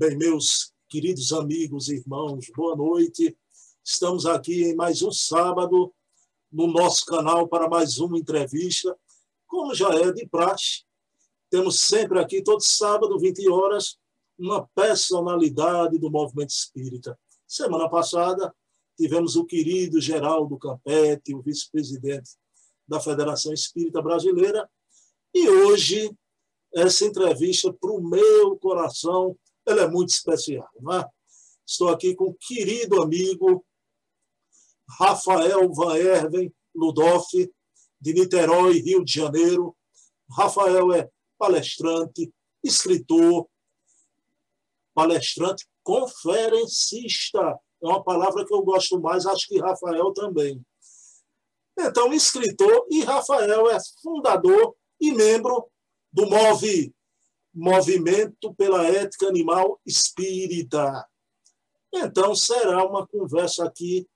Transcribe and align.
Bem, 0.00 0.16
meus 0.16 0.72
queridos 0.88 1.32
amigos 1.32 1.88
e 1.88 1.96
irmãos, 1.96 2.46
boa 2.54 2.76
noite. 2.76 3.36
Estamos 3.84 4.26
aqui 4.26 4.62
em 4.62 4.76
mais 4.76 5.02
um 5.02 5.10
sábado 5.10 5.92
no 6.52 6.68
nosso 6.68 7.04
canal 7.04 7.48
para 7.48 7.68
mais 7.68 7.98
uma 7.98 8.16
entrevista. 8.16 8.96
Como 9.48 9.74
já 9.74 9.88
é 9.88 10.12
de 10.12 10.24
praxe, 10.24 10.84
temos 11.50 11.80
sempre 11.80 12.20
aqui, 12.20 12.40
todo 12.40 12.60
sábado, 12.60 13.18
20 13.18 13.48
horas, 13.48 13.98
uma 14.38 14.68
personalidade 14.68 15.98
do 15.98 16.08
movimento 16.08 16.50
espírita. 16.50 17.18
Semana 17.44 17.90
passada, 17.90 18.54
tivemos 18.96 19.34
o 19.34 19.44
querido 19.44 20.00
Geraldo 20.00 20.56
Campete, 20.58 21.34
o 21.34 21.42
vice-presidente 21.42 22.36
da 22.86 23.00
Federação 23.00 23.52
Espírita 23.52 24.00
Brasileira, 24.00 24.70
e 25.34 25.48
hoje 25.48 26.16
essa 26.72 27.04
entrevista 27.04 27.72
para 27.72 27.90
o 27.90 28.00
meu 28.00 28.56
coração, 28.58 29.36
ela 29.68 29.82
é 29.82 29.88
muito 29.88 30.10
especial. 30.10 30.68
Não 30.80 30.94
é? 30.94 31.04
Estou 31.66 31.88
aqui 31.88 32.14
com 32.14 32.24
o 32.24 32.34
querido 32.34 33.02
amigo 33.02 33.64
Rafael 34.98 35.70
Van 35.72 35.96
Erven 35.96 36.52
Ludoff, 36.74 37.28
de 38.00 38.12
Niterói, 38.14 38.78
Rio 38.78 39.04
de 39.04 39.12
Janeiro. 39.12 39.76
Rafael 40.30 40.92
é 40.92 41.10
palestrante, 41.36 42.32
escritor, 42.64 43.48
palestrante, 44.94 45.66
conferencista. 45.82 47.58
É 47.82 47.86
uma 47.86 48.02
palavra 48.02 48.44
que 48.46 48.54
eu 48.54 48.62
gosto 48.62 49.00
mais, 49.00 49.26
acho 49.26 49.46
que 49.48 49.60
Rafael 49.60 50.12
também. 50.12 50.64
Então, 51.78 52.12
escritor 52.12 52.86
e 52.90 53.04
Rafael 53.04 53.68
é 53.70 53.78
fundador 54.02 54.74
e 55.00 55.12
membro 55.12 55.70
do 56.12 56.26
MOVE, 56.26 56.92
Movimento 57.60 58.54
pela 58.54 58.86
Ética 58.86 59.26
Animal 59.26 59.80
Espírita. 59.84 61.04
Então, 61.92 62.32
será 62.32 62.86
uma 62.86 63.04
conversa 63.04 63.64
aqui 63.64 64.06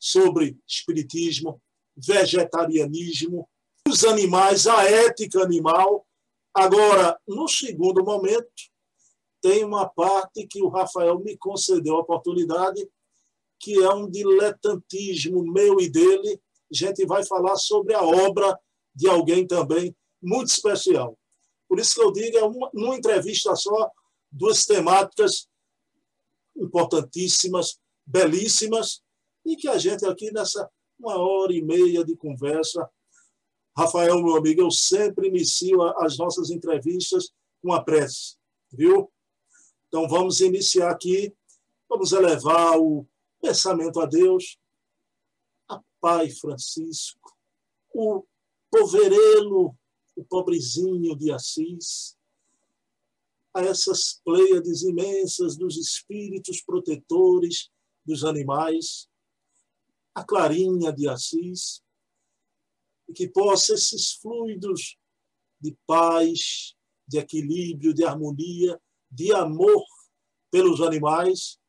sobre 0.00 0.58
espiritismo, 0.66 1.62
vegetarianismo, 1.96 3.48
os 3.88 4.02
animais, 4.04 4.66
a 4.66 4.82
ética 4.84 5.40
animal. 5.40 6.04
Agora, 6.52 7.16
no 7.26 7.46
segundo 7.46 8.04
momento, 8.04 8.48
tem 9.40 9.64
uma 9.64 9.88
parte 9.88 10.44
que 10.48 10.60
o 10.60 10.68
Rafael 10.68 11.20
me 11.20 11.36
concedeu 11.36 11.94
a 11.94 12.00
oportunidade, 12.00 12.84
que 13.60 13.80
é 13.80 13.90
um 13.90 14.10
diletantismo 14.10 15.44
meu 15.44 15.80
e 15.80 15.88
dele. 15.88 16.40
A 16.72 16.74
gente 16.76 17.06
vai 17.06 17.24
falar 17.24 17.56
sobre 17.56 17.94
a 17.94 18.02
obra 18.02 18.58
de 18.92 19.08
alguém 19.08 19.46
também 19.46 19.94
muito 20.20 20.48
especial. 20.48 21.16
Por 21.68 21.78
isso 21.78 21.94
que 21.94 22.02
eu 22.02 22.12
digo, 22.12 22.36
é 22.38 22.44
uma, 22.44 22.70
numa 22.72 22.96
entrevista 22.96 23.54
só, 23.54 23.90
duas 24.30 24.64
temáticas 24.64 25.48
importantíssimas, 26.56 27.78
belíssimas, 28.06 29.02
e 29.44 29.56
que 29.56 29.68
a 29.68 29.78
gente 29.78 30.04
aqui 30.06 30.32
nessa 30.32 30.68
uma 30.98 31.16
hora 31.16 31.52
e 31.52 31.62
meia 31.62 32.04
de 32.04 32.16
conversa. 32.16 32.88
Rafael, 33.76 34.20
meu 34.22 34.36
amigo, 34.36 34.60
eu 34.60 34.70
sempre 34.70 35.28
inicio 35.28 35.80
as 35.98 36.18
nossas 36.18 36.50
entrevistas 36.50 37.32
com 37.62 37.72
a 37.72 37.82
prece, 37.82 38.36
viu? 38.72 39.10
Então 39.86 40.08
vamos 40.08 40.40
iniciar 40.40 40.90
aqui, 40.90 41.32
vamos 41.88 42.12
elevar 42.12 42.78
o 42.78 43.06
pensamento 43.40 44.00
a 44.00 44.06
Deus, 44.06 44.58
a 45.68 45.80
Pai 46.00 46.30
Francisco, 46.30 47.32
o 47.94 48.24
poverelo 48.70 49.76
o 50.18 50.24
pobrezinho 50.24 51.16
de 51.16 51.30
Assis, 51.30 52.18
a 53.54 53.60
essas 53.60 54.20
pleiades 54.24 54.82
imensas 54.82 55.56
dos 55.56 55.76
espíritos 55.76 56.60
protetores 56.60 57.70
dos 58.04 58.24
animais, 58.24 59.08
a 60.12 60.24
clarinha 60.24 60.92
de 60.92 61.08
Assis, 61.08 61.84
e 63.08 63.12
que 63.12 63.28
possa 63.28 63.74
esses 63.74 64.14
fluidos 64.14 64.98
de 65.60 65.76
paz, 65.86 66.74
de 67.06 67.18
equilíbrio, 67.18 67.94
de 67.94 68.04
harmonia, 68.04 68.80
de 69.08 69.32
amor 69.32 69.84
pelos 70.50 70.80
animais, 70.80 71.60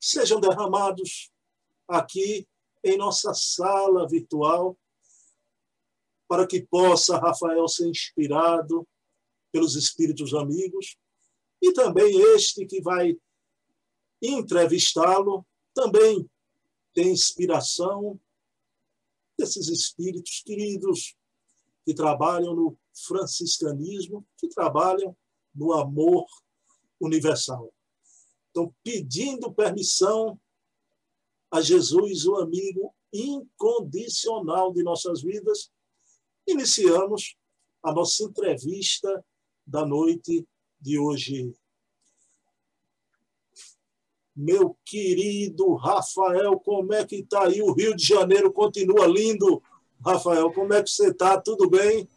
sejam 0.00 0.40
derramados 0.40 1.32
aqui 1.88 2.46
em 2.84 2.96
nossa 2.96 3.34
sala 3.34 4.08
virtual 4.08 4.78
para 6.28 6.46
que 6.46 6.60
possa 6.60 7.18
Rafael 7.18 7.66
ser 7.66 7.88
inspirado 7.88 8.86
pelos 9.50 9.74
espíritos 9.74 10.34
amigos 10.34 10.96
e 11.60 11.72
também 11.72 12.20
este 12.34 12.66
que 12.66 12.80
vai 12.80 13.16
entrevistá-lo 14.22 15.46
também 15.74 16.28
tem 16.92 17.12
inspiração 17.12 18.20
desses 19.38 19.68
espíritos 19.68 20.42
queridos 20.44 21.16
que 21.84 21.94
trabalham 21.94 22.54
no 22.54 22.78
franciscanismo, 23.06 24.26
que 24.36 24.48
trabalham 24.48 25.16
no 25.54 25.72
amor 25.72 26.26
universal. 27.00 27.72
Então, 28.50 28.74
pedindo 28.82 29.54
permissão 29.54 30.38
a 31.50 31.60
Jesus, 31.60 32.26
o 32.26 32.36
amigo 32.36 32.94
incondicional 33.12 34.72
de 34.72 34.82
nossas 34.82 35.22
vidas, 35.22 35.70
iniciamos 36.52 37.36
a 37.82 37.92
nossa 37.92 38.24
entrevista 38.24 39.24
da 39.66 39.86
noite 39.86 40.46
de 40.80 40.98
hoje. 40.98 41.52
Meu 44.34 44.76
querido 44.84 45.74
Rafael, 45.74 46.58
como 46.60 46.94
é 46.94 47.04
que 47.04 47.16
está 47.16 47.44
aí? 47.44 47.60
O 47.60 47.72
Rio 47.72 47.94
de 47.96 48.04
Janeiro 48.04 48.52
continua 48.52 49.06
lindo. 49.06 49.62
Rafael, 50.04 50.52
como 50.52 50.72
é 50.72 50.82
que 50.82 50.90
você 50.90 51.08
está? 51.08 51.40
Tudo 51.40 51.68
bem? 51.68 52.08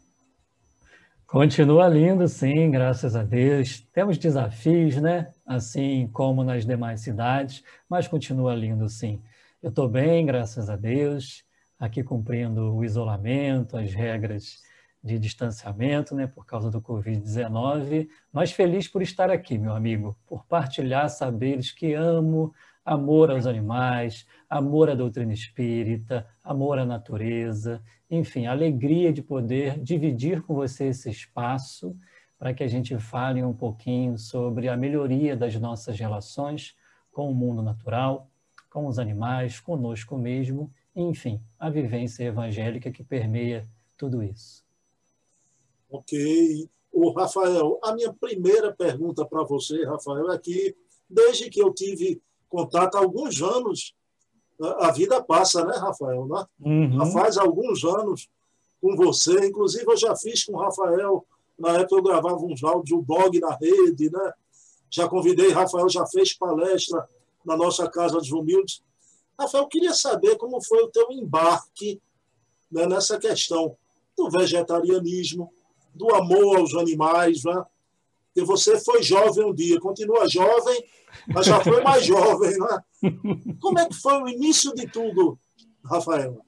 Continua 1.26 1.88
lindo, 1.88 2.28
sim, 2.28 2.70
graças 2.70 3.16
a 3.16 3.24
Deus. 3.24 3.86
Temos 3.92 4.18
desafios, 4.18 4.96
né? 4.96 5.32
Assim 5.44 6.08
como 6.12 6.44
nas 6.44 6.64
demais 6.64 7.00
cidades, 7.00 7.64
mas 7.88 8.06
continua 8.06 8.54
lindo, 8.54 8.88
sim. 8.88 9.20
Eu 9.62 9.70
estou 9.70 9.88
bem, 9.88 10.24
graças 10.24 10.68
a 10.68 10.76
Deus 10.76 11.44
aqui 11.82 12.00
cumprindo 12.00 12.76
o 12.76 12.84
isolamento, 12.84 13.76
as 13.76 13.92
regras 13.92 14.62
de 15.02 15.18
distanciamento, 15.18 16.14
né, 16.14 16.28
por 16.28 16.46
causa 16.46 16.70
do 16.70 16.80
Covid-19, 16.80 18.08
mas 18.32 18.52
feliz 18.52 18.86
por 18.86 19.02
estar 19.02 19.30
aqui, 19.30 19.58
meu 19.58 19.74
amigo, 19.74 20.16
por 20.24 20.46
partilhar 20.46 21.10
saberes 21.10 21.72
que 21.72 21.92
amo, 21.92 22.54
amor 22.84 23.32
aos 23.32 23.46
animais, 23.46 24.24
amor 24.48 24.90
à 24.90 24.94
doutrina 24.94 25.32
espírita, 25.32 26.24
amor 26.40 26.78
à 26.78 26.84
natureza, 26.84 27.82
enfim, 28.08 28.46
alegria 28.46 29.12
de 29.12 29.20
poder 29.20 29.76
dividir 29.80 30.40
com 30.42 30.54
você 30.54 30.84
esse 30.84 31.10
espaço 31.10 31.96
para 32.38 32.54
que 32.54 32.62
a 32.62 32.68
gente 32.68 32.96
fale 32.96 33.42
um 33.42 33.52
pouquinho 33.52 34.16
sobre 34.16 34.68
a 34.68 34.76
melhoria 34.76 35.36
das 35.36 35.56
nossas 35.56 35.98
relações 35.98 36.76
com 37.10 37.28
o 37.28 37.34
mundo 37.34 37.60
natural, 37.60 38.30
com 38.70 38.86
os 38.86 39.00
animais, 39.00 39.58
conosco 39.58 40.16
mesmo 40.16 40.72
enfim, 40.94 41.40
a 41.58 41.70
vivência 41.70 42.24
evangélica 42.24 42.90
que 42.90 43.02
permeia 43.02 43.66
tudo 43.96 44.22
isso. 44.22 44.64
Ok. 45.90 46.68
O 46.92 47.10
Rafael, 47.12 47.78
a 47.82 47.94
minha 47.94 48.12
primeira 48.12 48.72
pergunta 48.72 49.24
para 49.24 49.42
você, 49.44 49.84
Rafael, 49.84 50.30
é 50.30 50.38
que 50.38 50.76
desde 51.08 51.48
que 51.48 51.62
eu 51.62 51.72
tive 51.72 52.20
contato 52.48 52.96
há 52.96 53.00
alguns 53.00 53.40
anos, 53.40 53.94
a 54.60 54.90
vida 54.92 55.22
passa, 55.22 55.64
né, 55.64 55.74
Rafael? 55.76 56.26
Né? 56.26 56.46
Uhum. 56.60 56.92
Já 56.98 57.06
faz 57.06 57.38
alguns 57.38 57.84
anos 57.84 58.28
com 58.80 58.96
você, 58.96 59.46
inclusive 59.46 59.84
eu 59.86 59.96
já 59.96 60.14
fiz 60.16 60.44
com 60.44 60.56
o 60.56 60.60
Rafael, 60.60 61.24
na 61.58 61.78
época 61.78 61.96
eu 61.96 62.02
gravava 62.02 62.36
uns 62.36 62.62
áudios, 62.62 62.98
o 62.98 63.02
blog 63.02 63.38
na 63.38 63.56
rede, 63.56 64.10
né? 64.10 64.32
Já 64.90 65.08
convidei, 65.08 65.50
Rafael 65.50 65.88
já 65.88 66.04
fez 66.06 66.34
palestra 66.34 67.08
na 67.44 67.56
nossa 67.56 67.88
Casa 67.88 68.18
dos 68.18 68.30
Humildes. 68.30 68.82
Rafael, 69.38 69.64
eu 69.64 69.68
queria 69.68 69.94
saber 69.94 70.36
como 70.36 70.62
foi 70.62 70.82
o 70.82 70.88
teu 70.88 71.10
embarque 71.10 72.00
né, 72.70 72.86
nessa 72.86 73.18
questão 73.18 73.76
do 74.16 74.30
vegetarianismo, 74.30 75.52
do 75.94 76.14
amor 76.14 76.58
aos 76.58 76.74
animais, 76.74 77.44
né? 77.44 77.64
Você 78.34 78.80
foi 78.80 79.02
jovem 79.02 79.44
um 79.44 79.54
dia, 79.54 79.78
continua 79.78 80.28
jovem, 80.28 80.82
mas 81.28 81.46
já 81.46 81.60
foi 81.60 81.82
mais 81.82 82.04
jovem, 82.06 82.56
né? 82.58 83.52
Como 83.60 83.78
é 83.78 83.86
que 83.86 83.94
foi 83.94 84.22
o 84.22 84.28
início 84.28 84.74
de 84.74 84.86
tudo, 84.86 85.38
Rafael? 85.84 86.40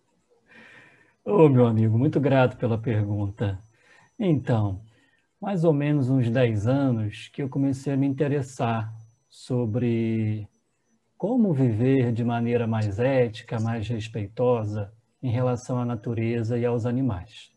Ô, 1.25 1.44
oh, 1.44 1.48
meu 1.48 1.66
amigo, 1.66 1.98
muito 1.98 2.19
grato 2.20 2.56
pela 2.56 2.78
pergunta. 2.78 3.62
Então, 4.19 4.80
mais 5.40 5.64
ou 5.64 5.72
menos 5.75 6.08
uns 6.08 6.30
10 6.30 6.66
anos 6.66 7.28
que 7.28 7.42
eu 7.42 7.48
comecei 7.48 7.92
a 7.92 7.96
me 7.96 8.06
interessar 8.06 8.90
sobre 9.28 10.48
como 11.26 11.55
viver 11.55 12.12
de 12.12 12.23
maneira 12.23 12.67
mais 12.67 12.99
ética, 12.99 13.59
mais 13.59 13.88
respeitosa 13.88 14.93
em 15.23 15.31
relação 15.31 15.79
à 15.79 15.85
natureza 15.87 16.59
e 16.59 16.67
aos 16.67 16.85
animais. 16.85 17.50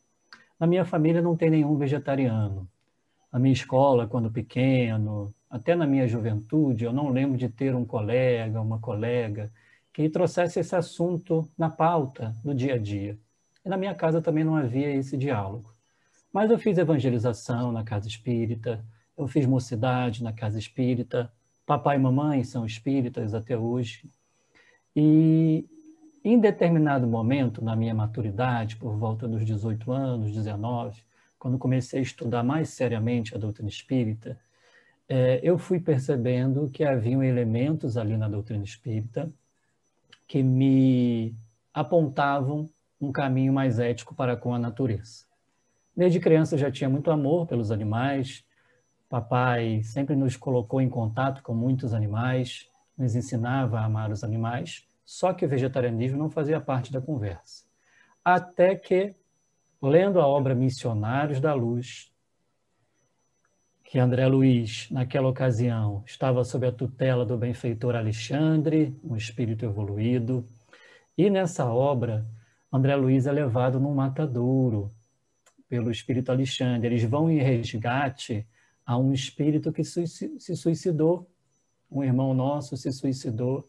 Na 0.58 0.66
minha 0.66 0.86
família 0.86 1.22
não 1.22 1.36
tem 1.36 1.50
nenhum 1.50 1.75
vegetariano. 1.75 2.66
Na 3.30 3.38
minha 3.38 3.52
escola, 3.52 4.08
quando 4.08 4.31
pequeno, 4.31 5.36
até 5.50 5.75
na 5.75 5.86
minha 5.86 6.08
juventude, 6.08 6.86
eu 6.86 6.94
não 6.94 7.10
lembro 7.10 7.38
de 7.38 7.50
ter 7.50 7.75
um 7.75 7.84
colega, 7.84 8.62
uma 8.62 8.80
colega 8.80 9.52
que 9.92 10.08
trouxesse 10.08 10.62
esse 10.62 10.74
assunto 10.74 11.46
na 11.58 11.69
pauta 11.69 12.34
do 12.46 12.56
dia 12.56 12.75
a 12.75 12.78
dia. 12.78 13.19
E 13.66 13.68
na 13.68 13.75
minha 13.75 13.94
casa 13.94 14.22
também 14.22 14.46
não 14.46 14.56
havia 14.56 14.96
esse 14.96 15.18
diálogo. 15.18 15.74
Mas 16.31 16.50
eu 16.50 16.58
fiz 16.58 16.78
evangelização 16.78 17.74
na 17.74 17.84
casa 17.84 18.08
espírita, 18.08 18.81
eu 19.18 19.28
fiz 19.28 19.46
mocidade 19.46 20.24
na 20.24 20.31
casa 20.31 20.58
espírita, 20.58 21.30
papai 21.68 21.98
e 21.98 22.00
mamãe 22.00 22.46
são 22.46 22.66
espíritas 22.66 23.34
até 23.34 23.58
hoje. 23.58 24.10
E 24.96 25.68
em 26.24 26.40
determinado 26.40 27.06
momento, 27.06 27.64
na 27.64 27.75
minha 27.75 27.94
maturidade, 27.94 28.78
por 28.78 28.96
volta 28.96 29.28
dos 29.28 29.46
18 29.46 29.92
anos, 29.92 30.31
19, 30.31 31.04
quando 31.38 31.60
comecei 31.60 32.00
a 32.00 32.02
estudar 32.02 32.42
mais 32.42 32.69
seriamente 32.69 33.36
a 33.36 33.38
doutrina 33.38 33.69
espírita, 33.69 34.40
é, 35.10 35.42
eu 35.44 35.58
fui 35.58 35.80
percebendo 35.80 36.69
que 36.69 36.86
haviam 36.86 37.22
elementos 37.22 37.98
ali 37.98 38.16
na 38.16 38.30
doutrina 38.30 38.64
espírita 38.64 39.30
que 40.25 40.42
me 40.42 41.36
apontavam 41.74 42.69
um 43.00 43.12
caminho 43.12 43.52
mais 43.52 43.78
ético 43.78 44.16
para 44.16 44.38
com 44.38 44.54
a 44.54 44.60
natureza. 44.60 45.25
Desde 45.96 46.19
criança 46.19 46.56
eu 46.56 46.60
já 46.60 46.72
tinha 46.72 46.90
muito 46.90 47.12
amor 47.12 47.46
pelos 47.46 47.72
animais. 47.72 48.46
Papai 49.09 49.81
sempre 49.83 50.15
nos 50.15 50.36
colocou 50.36 50.81
em 50.81 50.89
contato 50.89 51.42
com 51.42 51.54
muitos 51.54 51.94
animais, 51.94 52.69
nos 52.98 53.15
ensinava 53.15 53.80
a 53.80 53.86
amar 53.86 54.12
os 54.12 54.24
animais, 54.24 54.86
só 55.06 55.33
que 55.33 55.45
o 55.45 55.50
vegetarianismo 55.50 56.18
não 56.18 56.30
fazia 56.30 56.59
parte 56.59 56.92
da 56.92 57.00
conversa. 57.00 57.65
Até 58.24 58.75
que, 58.75 59.15
lendo 59.81 60.19
a 60.19 60.27
obra 60.27 60.54
Missionários 60.54 61.39
da 61.39 61.54
Luz, 61.54 62.12
que 63.86 63.98
André 63.98 64.27
Luiz, 64.27 64.89
naquela 64.92 65.30
ocasião, 65.30 66.04
estava 66.06 66.44
sob 66.44 66.68
a 66.68 66.71
tutela 66.74 67.25
do 67.25 67.38
benfeitor 67.38 67.95
Alexandre, 67.95 68.94
um 69.01 69.15
espírito 69.15 69.63
evoluído, 69.63 70.45
e 71.18 71.30
nessa 71.30 71.65
obra, 71.65 72.27
André 72.71 72.95
Luiz 72.98 73.25
é 73.25 73.31
levado 73.31 73.80
num 73.80 73.95
matadouro 73.95 74.94
pelo 75.69 75.89
espírito 75.89 76.31
Alexandre. 76.31 76.88
Eles 76.88 77.04
vão 77.06 77.31
em 77.31 77.39
resgate 77.39 78.45
a 78.88 78.98
um 78.98 79.12
espírito 79.12 79.74
que 79.74 79.84
se 79.84 80.56
suicidou, 80.56 81.30
um 81.92 82.01
irmão 82.01 82.34
nosso 82.34 82.78
se 82.78 82.89
suicidou, 82.94 83.68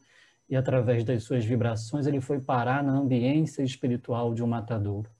e 0.48 0.54
através 0.54 1.02
das 1.02 1.24
suas 1.24 1.44
vibrações 1.44 2.06
ele 2.06 2.20
foi 2.20 2.40
parar 2.40 2.84
na 2.84 2.92
ambiência 2.92 3.64
espiritual 3.64 4.32
de 4.32 4.44
um 4.44 4.46
matadouro. 4.46 5.10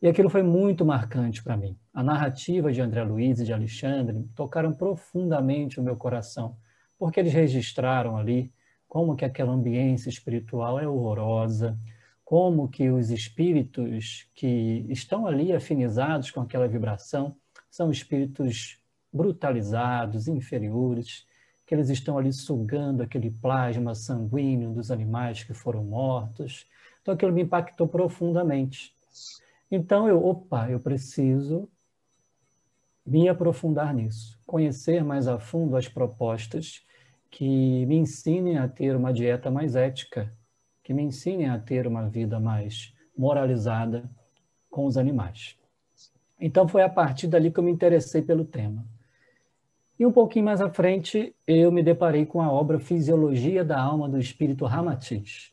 E 0.00 0.06
aquilo 0.06 0.28
foi 0.28 0.42
muito 0.42 0.84
marcante 0.84 1.42
para 1.42 1.56
mim. 1.56 1.74
A 1.94 2.02
narrativa 2.02 2.70
de 2.70 2.82
André 2.82 3.02
Luiz 3.02 3.40
e 3.40 3.44
de 3.44 3.52
Alexandre 3.52 4.28
tocaram 4.34 4.74
profundamente 4.74 5.80
o 5.80 5.82
meu 5.82 5.96
coração, 5.96 6.58
porque 6.98 7.18
eles 7.18 7.32
registraram 7.32 8.18
ali 8.18 8.52
como 8.86 9.16
que 9.16 9.24
aquela 9.24 9.52
ambiência 9.52 10.10
espiritual 10.10 10.78
é 10.78 10.86
horrorosa, 10.86 11.78
como 12.22 12.68
que 12.68 12.90
os 12.90 13.10
espíritos 13.10 14.28
que 14.34 14.84
estão 14.90 15.26
ali 15.26 15.50
afinizados 15.50 16.30
com 16.30 16.42
aquela 16.42 16.68
vibração 16.68 17.34
são 17.70 17.90
espíritos 17.90 18.81
brutalizados, 19.12 20.28
inferiores, 20.28 21.26
que 21.66 21.74
eles 21.74 21.88
estão 21.88 22.18
ali 22.18 22.32
sugando 22.32 23.02
aquele 23.02 23.30
plasma 23.30 23.94
sanguíneo 23.94 24.72
dos 24.72 24.90
animais 24.90 25.42
que 25.44 25.54
foram 25.54 25.84
mortos. 25.84 26.66
Então 27.00 27.14
aquilo 27.14 27.32
me 27.32 27.42
impactou 27.42 27.86
profundamente. 27.86 28.94
Então 29.70 30.08
eu, 30.08 30.24
opa, 30.24 30.70
eu 30.70 30.80
preciso 30.80 31.68
me 33.04 33.28
aprofundar 33.28 33.92
nisso, 33.92 34.38
conhecer 34.46 35.02
mais 35.02 35.26
a 35.26 35.38
fundo 35.38 35.76
as 35.76 35.88
propostas 35.88 36.84
que 37.30 37.86
me 37.86 37.96
ensinem 37.96 38.58
a 38.58 38.68
ter 38.68 38.94
uma 38.94 39.12
dieta 39.12 39.50
mais 39.50 39.74
ética, 39.74 40.32
que 40.84 40.92
me 40.92 41.02
ensinem 41.02 41.48
a 41.48 41.58
ter 41.58 41.86
uma 41.86 42.08
vida 42.08 42.38
mais 42.38 42.94
moralizada 43.16 44.08
com 44.70 44.86
os 44.86 44.96
animais. 44.96 45.56
Então 46.38 46.68
foi 46.68 46.82
a 46.82 46.88
partir 46.88 47.26
dali 47.28 47.50
que 47.50 47.58
eu 47.58 47.64
me 47.64 47.70
interessei 47.70 48.20
pelo 48.20 48.44
tema. 48.44 48.84
E 50.02 50.04
um 50.04 50.10
pouquinho 50.10 50.46
mais 50.46 50.60
à 50.60 50.68
frente, 50.68 51.32
eu 51.46 51.70
me 51.70 51.80
deparei 51.80 52.26
com 52.26 52.42
a 52.42 52.50
obra 52.50 52.80
Fisiologia 52.80 53.64
da 53.64 53.80
Alma 53.80 54.08
do 54.08 54.18
Espírito 54.18 54.64
Ramatiz. 54.64 55.52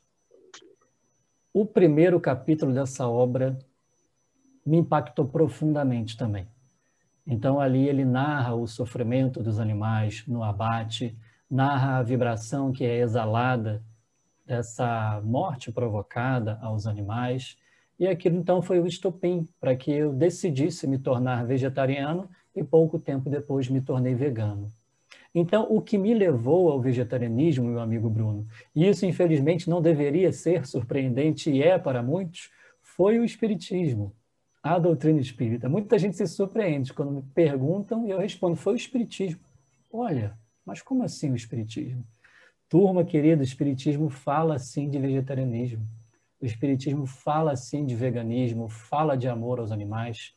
O 1.54 1.68
primeiro 1.68 2.20
capítulo 2.20 2.74
dessa 2.74 3.08
obra 3.08 3.60
me 4.66 4.78
impactou 4.78 5.28
profundamente 5.28 6.18
também. 6.18 6.48
Então, 7.28 7.60
ali 7.60 7.88
ele 7.88 8.04
narra 8.04 8.56
o 8.56 8.66
sofrimento 8.66 9.44
dos 9.44 9.60
animais 9.60 10.24
no 10.28 10.42
abate, 10.42 11.16
narra 11.48 12.00
a 12.00 12.02
vibração 12.02 12.72
que 12.72 12.84
é 12.84 13.02
exalada 13.02 13.84
dessa 14.48 15.22
morte 15.24 15.72
provocada 15.72 16.58
aos 16.60 16.88
animais. 16.88 17.56
E 18.00 18.08
aquilo 18.08 18.38
então 18.38 18.64
foi 18.64 18.80
o 18.80 18.88
estopim 18.88 19.48
para 19.60 19.76
que 19.76 19.92
eu 19.92 20.12
decidisse 20.12 20.88
me 20.88 20.98
tornar 20.98 21.46
vegetariano 21.46 22.28
e 22.56 22.64
pouco 22.64 23.00
tempo 23.00 23.30
depois 23.30 23.68
me 23.70 23.82
tornei 23.82 24.16
vegano. 24.16 24.68
Então, 25.34 25.68
o 25.70 25.82
que 25.82 25.98
me 25.98 26.14
levou 26.14 26.72
ao 26.72 26.82
vegetarianismo, 26.82 27.70
meu 27.70 27.80
amigo 27.80 28.10
Bruno, 28.10 28.48
e 28.76 28.88
isso 28.88 29.06
infelizmente 29.06 29.70
não 29.70 29.82
deveria 29.82 30.32
ser 30.32 30.66
surpreendente 30.66 31.52
e 31.52 31.62
é 31.62 31.78
para 31.78 32.02
muitos, 32.02 32.50
foi 32.82 33.20
o 33.20 33.24
espiritismo 33.24 34.14
a 34.62 34.78
doutrina 34.78 35.20
espírita. 35.20 35.70
Muita 35.70 35.98
gente 35.98 36.18
se 36.18 36.28
surpreende 36.28 36.94
quando 36.94 37.12
me 37.12 37.22
perguntam 37.22 38.06
e 38.06 38.12
eu 38.12 38.20
respondo: 38.20 38.56
foi 38.56 38.74
o 38.74 38.76
espiritismo. 38.76 39.42
Olha, 39.92 40.38
mas 40.66 40.82
como 40.82 41.04
assim 41.04 41.32
o 41.32 41.36
espiritismo? 41.36 42.06
Turma 42.68 43.04
querida, 43.04 43.42
o 43.42 43.44
espiritismo 43.44 44.10
fala 44.10 44.60
sim 44.60 44.90
de 44.90 45.00
vegetarianismo. 45.00 45.88
O 46.40 46.46
espiritismo 46.46 47.06
fala 47.06 47.56
sim 47.56 47.86
de 47.86 47.96
veganismo, 47.96 48.70
fala 48.70 49.18
de 49.18 49.28
amor 49.28 49.60
aos 49.60 49.72
animais, 49.72 50.36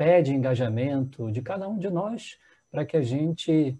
pede 0.00 0.34
engajamento 0.34 1.30
de 1.30 1.42
cada 1.42 1.68
um 1.68 1.76
de 1.76 1.90
nós 1.90 2.38
para 2.70 2.86
que 2.86 2.96
a 2.96 3.02
gente 3.02 3.78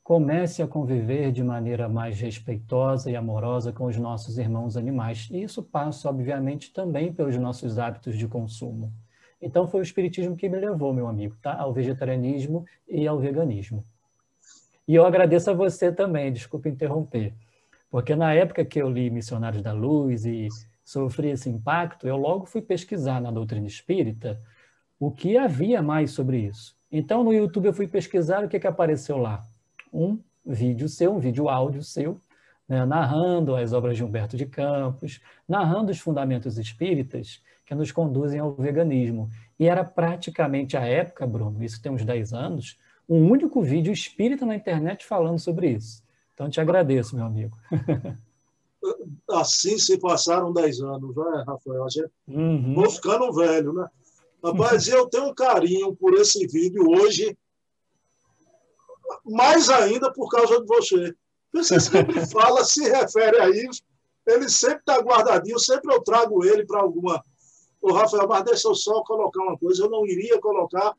comece 0.00 0.62
a 0.62 0.68
conviver 0.68 1.32
de 1.32 1.42
maneira 1.42 1.88
mais 1.88 2.20
respeitosa 2.20 3.10
e 3.10 3.16
amorosa 3.16 3.72
com 3.72 3.86
os 3.86 3.96
nossos 3.96 4.38
irmãos 4.38 4.76
animais. 4.76 5.28
E 5.32 5.42
isso 5.42 5.60
passa, 5.60 6.08
obviamente, 6.08 6.72
também 6.72 7.12
pelos 7.12 7.36
nossos 7.38 7.76
hábitos 7.76 8.16
de 8.16 8.28
consumo. 8.28 8.92
Então 9.40 9.66
foi 9.66 9.80
o 9.80 9.82
espiritismo 9.82 10.36
que 10.36 10.48
me 10.48 10.60
levou, 10.60 10.94
meu 10.94 11.08
amigo, 11.08 11.36
tá? 11.42 11.56
ao 11.58 11.72
vegetarianismo 11.72 12.64
e 12.88 13.04
ao 13.08 13.18
veganismo. 13.18 13.84
E 14.86 14.94
eu 14.94 15.04
agradeço 15.04 15.50
a 15.50 15.54
você 15.54 15.90
também, 15.90 16.32
desculpe 16.32 16.68
interromper, 16.68 17.34
porque 17.90 18.14
na 18.14 18.32
época 18.32 18.64
que 18.64 18.80
eu 18.80 18.88
li 18.88 19.10
Missionários 19.10 19.60
da 19.60 19.72
Luz 19.72 20.24
e 20.24 20.46
sofri 20.84 21.30
esse 21.30 21.50
impacto, 21.50 22.06
eu 22.06 22.16
logo 22.16 22.46
fui 22.46 22.62
pesquisar 22.62 23.20
na 23.20 23.32
doutrina 23.32 23.66
espírita 23.66 24.40
o 25.02 25.10
que 25.10 25.36
havia 25.36 25.82
mais 25.82 26.12
sobre 26.12 26.38
isso. 26.38 26.76
Então 26.90 27.24
no 27.24 27.32
YouTube 27.32 27.66
eu 27.66 27.72
fui 27.72 27.88
pesquisar 27.88 28.44
o 28.44 28.48
que, 28.48 28.60
que 28.60 28.68
apareceu 28.68 29.16
lá. 29.16 29.42
Um 29.92 30.16
vídeo 30.46 30.88
seu, 30.88 31.12
um 31.12 31.18
vídeo 31.18 31.48
áudio 31.48 31.82
seu, 31.82 32.20
né, 32.68 32.86
narrando 32.86 33.56
as 33.56 33.72
obras 33.72 33.96
de 33.96 34.04
Humberto 34.04 34.36
de 34.36 34.46
Campos, 34.46 35.20
narrando 35.48 35.90
os 35.90 35.98
fundamentos 35.98 36.56
espíritas, 36.56 37.42
que 37.66 37.74
nos 37.74 37.90
conduzem 37.90 38.38
ao 38.38 38.54
veganismo. 38.54 39.28
E 39.58 39.66
era 39.66 39.82
praticamente 39.82 40.76
a 40.76 40.86
época, 40.86 41.26
Bruno, 41.26 41.64
isso 41.64 41.82
tem 41.82 41.90
uns 41.90 42.04
10 42.04 42.32
anos, 42.32 42.78
um 43.08 43.28
único 43.28 43.60
vídeo 43.60 43.92
espírita 43.92 44.46
na 44.46 44.54
internet 44.54 45.04
falando 45.04 45.40
sobre 45.40 45.70
isso. 45.70 46.00
Então, 46.32 46.48
te 46.48 46.60
agradeço, 46.60 47.16
meu 47.16 47.26
amigo. 47.26 47.58
assim 49.30 49.78
se 49.78 49.98
passaram 49.98 50.52
10 50.52 50.80
anos, 50.80 51.16
né, 51.16 51.44
Rafael? 51.44 51.86
Uhum. 52.28 52.74
Vou 52.74 52.88
ficando 52.88 53.32
velho, 53.32 53.72
né? 53.72 53.88
Rapaz, 54.42 54.88
eu 54.88 55.08
tenho 55.08 55.28
um 55.28 55.34
carinho 55.34 55.94
por 55.94 56.14
esse 56.14 56.46
vídeo 56.48 56.84
hoje, 56.88 57.36
mais 59.24 59.68
ainda 59.70 60.12
por 60.12 60.28
causa 60.28 60.60
de 60.60 60.66
você. 60.66 61.14
Você 61.52 61.78
sempre 61.78 62.24
fala, 62.26 62.64
se 62.64 62.82
refere 62.82 63.38
a 63.40 63.48
isso, 63.48 63.82
ele 64.26 64.48
sempre 64.48 64.78
está 64.78 64.98
guardadinho, 64.98 65.58
sempre 65.58 65.94
eu 65.94 66.02
trago 66.02 66.44
ele 66.44 66.66
para 66.66 66.80
alguma 66.80 67.24
o 67.80 67.92
Rafael, 67.92 68.28
mas 68.28 68.44
deixa 68.44 68.68
eu 68.68 68.76
só 68.76 69.02
colocar 69.02 69.42
uma 69.42 69.58
coisa, 69.58 69.82
eu 69.82 69.90
não 69.90 70.06
iria 70.06 70.40
colocar, 70.40 70.96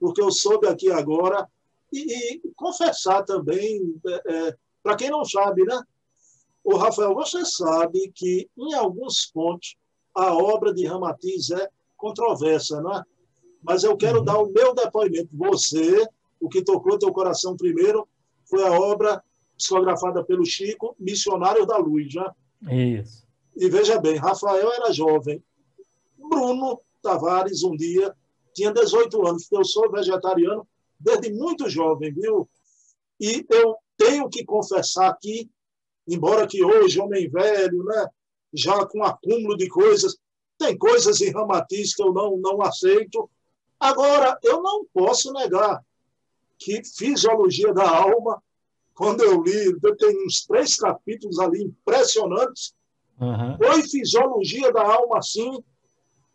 porque 0.00 0.20
eu 0.20 0.32
soube 0.32 0.66
aqui 0.66 0.90
agora, 0.90 1.48
e, 1.92 2.34
e 2.34 2.52
confessar 2.56 3.24
também, 3.24 3.94
é, 4.04 4.22
é, 4.26 4.56
para 4.82 4.96
quem 4.96 5.10
não 5.10 5.24
sabe, 5.24 5.64
né? 5.64 5.80
O 6.64 6.76
Rafael, 6.76 7.14
você 7.14 7.44
sabe 7.44 8.10
que, 8.12 8.50
em 8.58 8.74
alguns 8.74 9.26
pontos, 9.26 9.76
a 10.12 10.34
obra 10.34 10.74
de 10.74 10.84
Ramatiz 10.84 11.50
é 11.50 11.68
controversa, 12.04 12.82
não 12.82 12.98
é? 12.98 13.02
Mas 13.62 13.82
eu 13.82 13.96
quero 13.96 14.18
uhum. 14.18 14.24
dar 14.24 14.38
o 14.38 14.52
meu 14.52 14.74
depoimento. 14.74 15.30
Você, 15.32 16.06
o 16.38 16.50
que 16.50 16.62
tocou 16.62 16.98
teu 16.98 17.10
coração 17.12 17.56
primeiro, 17.56 18.06
foi 18.44 18.62
a 18.62 18.72
obra 18.72 19.22
psicografada 19.56 20.22
pelo 20.22 20.44
Chico, 20.44 20.94
Missionário 20.98 21.64
da 21.64 21.78
Luz, 21.78 22.12
já. 22.12 22.34
Isso. 22.70 23.24
E 23.56 23.70
veja 23.70 23.98
bem, 23.98 24.16
Rafael 24.16 24.70
era 24.70 24.92
jovem, 24.92 25.42
Bruno 26.18 26.80
Tavares, 27.02 27.62
um 27.62 27.74
dia, 27.74 28.14
tinha 28.52 28.70
18 28.70 29.26
anos, 29.26 29.50
eu 29.50 29.64
sou 29.64 29.90
vegetariano 29.90 30.66
desde 30.98 31.32
muito 31.32 31.68
jovem, 31.70 32.12
viu, 32.12 32.48
E 33.20 33.46
eu 33.48 33.76
tenho 33.96 34.28
que 34.28 34.44
confessar 34.44 35.08
aqui, 35.08 35.48
embora 36.06 36.46
que 36.46 36.64
hoje, 36.64 37.00
homem 37.00 37.28
velho, 37.30 37.84
né, 37.84 38.08
já 38.52 38.84
com 38.86 39.02
acúmulo 39.02 39.56
de 39.56 39.68
coisas, 39.68 40.16
tem 40.58 40.76
coisas 40.76 41.20
em 41.20 41.32
Ramatiz 41.32 41.94
que 41.94 42.02
eu 42.02 42.12
não, 42.12 42.36
não 42.36 42.62
aceito. 42.62 43.28
Agora, 43.78 44.38
eu 44.42 44.62
não 44.62 44.84
posso 44.92 45.32
negar 45.32 45.82
que 46.58 46.82
Fisiologia 46.84 47.72
da 47.72 47.88
Alma, 47.88 48.42
quando 48.94 49.22
eu 49.22 49.42
li, 49.42 49.76
eu 49.82 49.96
tenho 49.96 50.24
uns 50.24 50.46
três 50.46 50.76
capítulos 50.76 51.38
ali 51.38 51.62
impressionantes, 51.62 52.74
uhum. 53.20 53.56
foi 53.58 53.82
Fisiologia 53.82 54.72
da 54.72 54.82
Alma, 54.82 55.20
sim, 55.20 55.62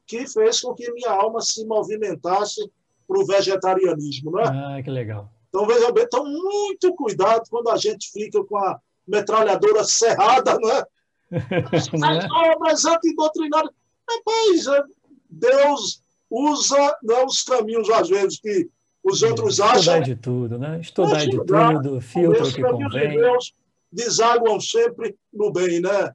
que 0.05 0.27
fez 0.27 0.59
com 0.59 0.73
que 0.73 0.91
minha 0.91 1.11
alma 1.11 1.39
se 1.39 1.63
movimentasse 1.65 2.67
para 3.07 3.19
o 3.19 3.25
vegetarianismo. 3.25 4.31
Né? 4.31 4.43
Ah, 4.43 4.81
que 4.83 4.89
legal. 4.89 5.31
Então, 5.49 5.67
veja 5.67 5.91
bem, 5.91 6.03
então, 6.03 6.25
muito 6.25 6.93
cuidado 6.95 7.43
quando 7.49 7.69
a 7.69 7.77
gente 7.77 8.11
fica 8.11 8.43
com 8.43 8.57
a 8.57 8.79
metralhadora 9.07 9.83
cerrada, 9.83 10.57
né? 10.57 10.83
As 11.71 11.89
obras 12.31 12.85
antidoutrinárias. 12.85 13.71
Rapaz, 14.09 14.67
é, 14.67 14.83
Deus 15.29 16.03
usa 16.29 16.97
né, 17.03 17.23
os 17.25 17.43
caminhos, 17.43 17.89
às 17.89 18.09
vezes, 18.09 18.39
que 18.39 18.69
os 19.03 19.23
outros 19.23 19.59
acham. 19.59 19.77
Estudar 19.77 19.99
de 19.99 20.15
tudo, 20.15 20.57
né? 20.57 20.79
Estudar 20.79 21.25
de 21.25 21.37
tudo, 21.37 22.01
filtro 22.01 22.53
que 22.53 22.61
convém. 22.61 23.09
De 23.09 23.17
Deus 23.17 23.53
desaguam 23.91 24.59
sempre 24.59 25.17
no 25.33 25.51
bem, 25.51 25.79
né, 25.81 26.13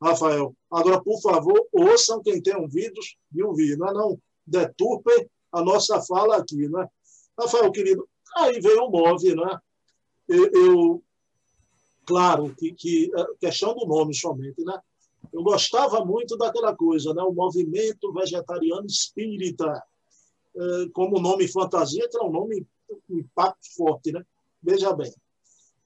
Rafael? 0.00 0.54
Agora, 0.70 1.02
por 1.02 1.20
favor, 1.20 1.66
ouçam 1.72 2.22
quem 2.22 2.40
tem 2.40 2.56
ouvidos 2.56 3.16
de 3.30 3.42
ouvir, 3.42 3.76
não 3.76 3.88
é 3.88 3.92
não 3.92 4.18
deturpem 4.46 5.28
a 5.52 5.62
nossa 5.62 6.00
fala 6.02 6.38
aqui, 6.38 6.68
né? 6.68 6.88
Rafael, 7.38 7.70
querido, 7.70 8.08
aí 8.36 8.60
vem 8.60 8.78
o 8.78 8.90
MOVE, 8.90 9.34
né? 9.34 9.58
Eu, 10.28 10.50
eu 10.52 11.02
claro 12.06 12.54
que, 12.56 12.72
que 12.72 13.10
questão 13.38 13.74
do 13.74 13.86
nome 13.86 14.14
somente, 14.14 14.64
né? 14.64 14.78
Eu 15.32 15.42
gostava 15.42 16.04
muito 16.04 16.36
daquela 16.36 16.76
coisa, 16.76 17.14
né? 17.14 17.22
O 17.22 17.32
movimento 17.32 18.12
vegetariano 18.12 18.86
espírita, 18.86 19.82
é, 20.54 20.88
como 20.92 21.20
nome 21.20 21.48
fantasia, 21.48 22.08
que 22.08 22.18
é 22.18 22.22
um 22.22 22.30
nome 22.30 22.66
um 23.08 23.18
impacto 23.18 23.74
forte, 23.74 24.12
né? 24.12 24.22
Veja 24.62 24.92
bem. 24.92 25.12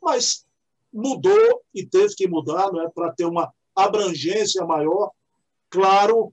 Mas 0.02 0.44
mudou 0.92 1.62
e 1.74 1.86
teve 1.86 2.14
que 2.14 2.28
mudar, 2.28 2.72
não 2.72 2.82
é, 2.82 2.90
para 2.90 3.12
ter 3.12 3.24
uma 3.24 3.52
abrangência 3.74 4.64
maior. 4.64 5.10
Claro. 5.70 6.32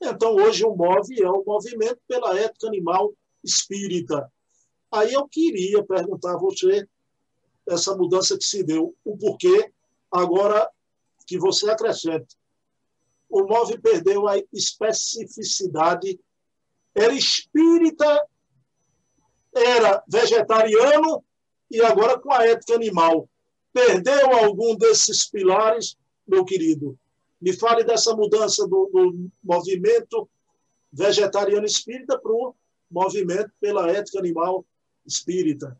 Então 0.00 0.36
hoje 0.36 0.64
o 0.64 0.74
MOVE 0.74 1.22
é 1.22 1.28
o 1.28 1.44
movimento 1.44 1.98
pela 2.06 2.38
ética 2.38 2.68
animal 2.68 3.12
espírita. 3.44 4.30
Aí 4.90 5.12
eu 5.12 5.28
queria 5.28 5.84
perguntar 5.84 6.34
a 6.34 6.38
você 6.38 6.88
essa 7.66 7.94
mudança 7.94 8.38
que 8.38 8.44
se 8.44 8.62
deu, 8.62 8.94
o 9.04 9.16
porquê. 9.16 9.70
Agora 10.10 10.70
que 11.28 11.38
você 11.38 11.70
acrescente. 11.70 12.34
O 13.28 13.42
MOVE 13.44 13.78
perdeu 13.78 14.26
a 14.26 14.38
especificidade. 14.50 16.18
Era 16.94 17.12
espírita, 17.12 18.26
era 19.54 20.02
vegetariano 20.08 21.22
e 21.70 21.82
agora 21.82 22.18
com 22.18 22.32
a 22.32 22.46
ética 22.46 22.74
animal. 22.74 23.28
Perdeu 23.74 24.32
algum 24.32 24.74
desses 24.74 25.28
pilares, 25.30 25.96
meu 26.26 26.46
querido? 26.46 26.98
Me 27.38 27.52
fale 27.52 27.84
dessa 27.84 28.16
mudança 28.16 28.66
do, 28.66 28.90
do 28.90 29.30
movimento 29.44 30.28
vegetariano 30.90 31.66
espírita 31.66 32.18
para 32.18 32.32
o 32.32 32.56
movimento 32.90 33.52
pela 33.60 33.90
ética 33.90 34.18
animal 34.18 34.64
espírita. 35.06 35.78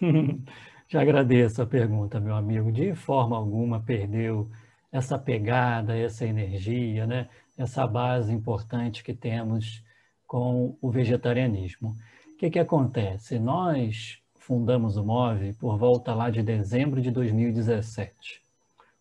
Já 0.86 1.00
agradeço 1.00 1.62
a 1.62 1.66
pergunta, 1.66 2.20
meu 2.20 2.34
amigo. 2.34 2.70
De 2.70 2.94
forma 2.94 3.36
alguma 3.36 3.80
perdeu 3.80 4.50
essa 4.92 5.18
pegada, 5.18 5.96
essa 5.96 6.24
energia, 6.26 7.06
né? 7.06 7.28
essa 7.56 7.86
base 7.86 8.32
importante 8.32 9.02
que 9.02 9.14
temos 9.14 9.82
com 10.26 10.76
o 10.80 10.90
vegetarianismo. 10.90 11.96
O 12.32 12.36
que, 12.36 12.50
que 12.50 12.58
acontece? 12.58 13.38
Nós 13.38 14.18
fundamos 14.34 14.96
o 14.96 15.04
MOVE 15.04 15.54
por 15.54 15.78
volta 15.78 16.14
lá 16.14 16.28
de 16.30 16.42
dezembro 16.42 17.00
de 17.00 17.10
2017. 17.10 18.42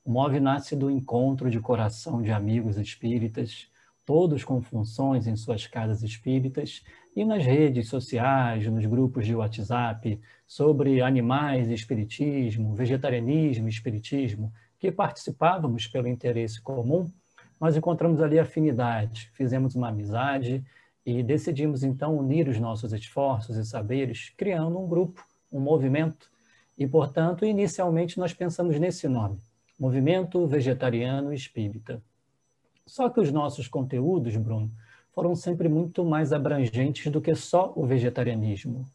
O 0.06 0.12
MOVE 0.12 0.40
nasce 0.40 0.76
do 0.76 0.90
encontro 0.90 1.50
de 1.50 1.60
coração 1.60 2.22
de 2.22 2.32
amigos 2.32 2.78
espíritas, 2.78 3.68
todos 4.06 4.44
com 4.44 4.62
funções 4.62 5.28
em 5.28 5.36
suas 5.36 5.68
casas 5.68 6.04
espíritas, 6.04 6.84
e 7.16 7.24
nas 7.24 7.44
redes 7.44 7.90
sociais, 7.90 8.66
nos 8.68 8.86
grupos 8.86 9.26
de 9.26 9.36
WhatsApp, 9.36 10.20
sobre 10.48 11.02
animais 11.02 11.70
e 11.70 11.74
espiritismo, 11.74 12.76
vegetarianismo 12.76 13.68
e 13.68 13.72
espiritismo, 13.72 14.52
que 14.80 14.92
participávamos 14.92 15.88
pelo 15.88 16.08
interesse 16.08 16.62
comum, 16.62 17.10
nós 17.60 17.78
encontramos 17.78 18.20
ali 18.20 18.40
afinidade, 18.40 19.30
fizemos 19.34 19.76
uma 19.76 19.90
amizade 19.90 20.64
e 21.06 21.24
decidimos 21.24 21.84
então 21.84 22.18
unir 22.18 22.50
os 22.50 22.60
nossos 22.60 22.92
esforços 22.92 23.56
e 23.58 23.66
saberes, 23.66 24.34
criando 24.36 24.78
um 24.78 24.88
grupo, 24.88 25.24
um 25.52 25.60
movimento. 25.60 26.30
E, 26.78 26.88
portanto, 26.88 27.46
inicialmente 27.46 28.18
nós 28.18 28.34
pensamos 28.34 28.80
nesse 28.80 29.08
nome, 29.08 29.38
Movimento 29.80 30.46
Vegetariano 30.48 31.34
Espírita. 31.34 32.02
Só 32.86 33.10
que 33.10 33.20
os 33.20 33.32
nossos 33.32 33.68
conteúdos, 33.68 34.36
Bruno, 34.36 34.72
foram 35.14 35.36
sempre 35.36 35.70
muito 35.70 36.04
mais 36.04 36.34
abrangentes 36.34 37.12
do 37.12 37.22
que 37.22 37.34
só 37.36 37.72
o 37.76 37.86
vegetarianismo. 37.86 38.86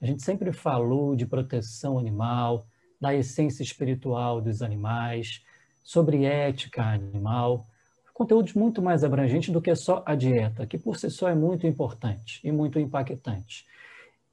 A 0.00 0.06
gente 0.06 0.22
sempre 0.22 0.52
falou 0.52 1.16
de 1.16 1.26
proteção 1.26 1.98
animal, 1.98 2.66
da 3.00 3.14
essência 3.14 3.62
espiritual 3.62 4.40
dos 4.40 4.62
animais, 4.62 5.44
sobre 5.82 6.24
ética 6.24 6.82
animal, 6.82 7.66
conteúdos 8.12 8.52
muito 8.54 8.82
mais 8.82 9.04
abrangentes 9.04 9.50
do 9.50 9.62
que 9.62 9.74
só 9.76 10.02
a 10.04 10.14
dieta, 10.14 10.66
que 10.66 10.76
por 10.76 10.98
si 10.98 11.08
só 11.08 11.28
é 11.28 11.34
muito 11.34 11.66
importante 11.66 12.40
e 12.42 12.50
muito 12.50 12.78
impactante. 12.78 13.64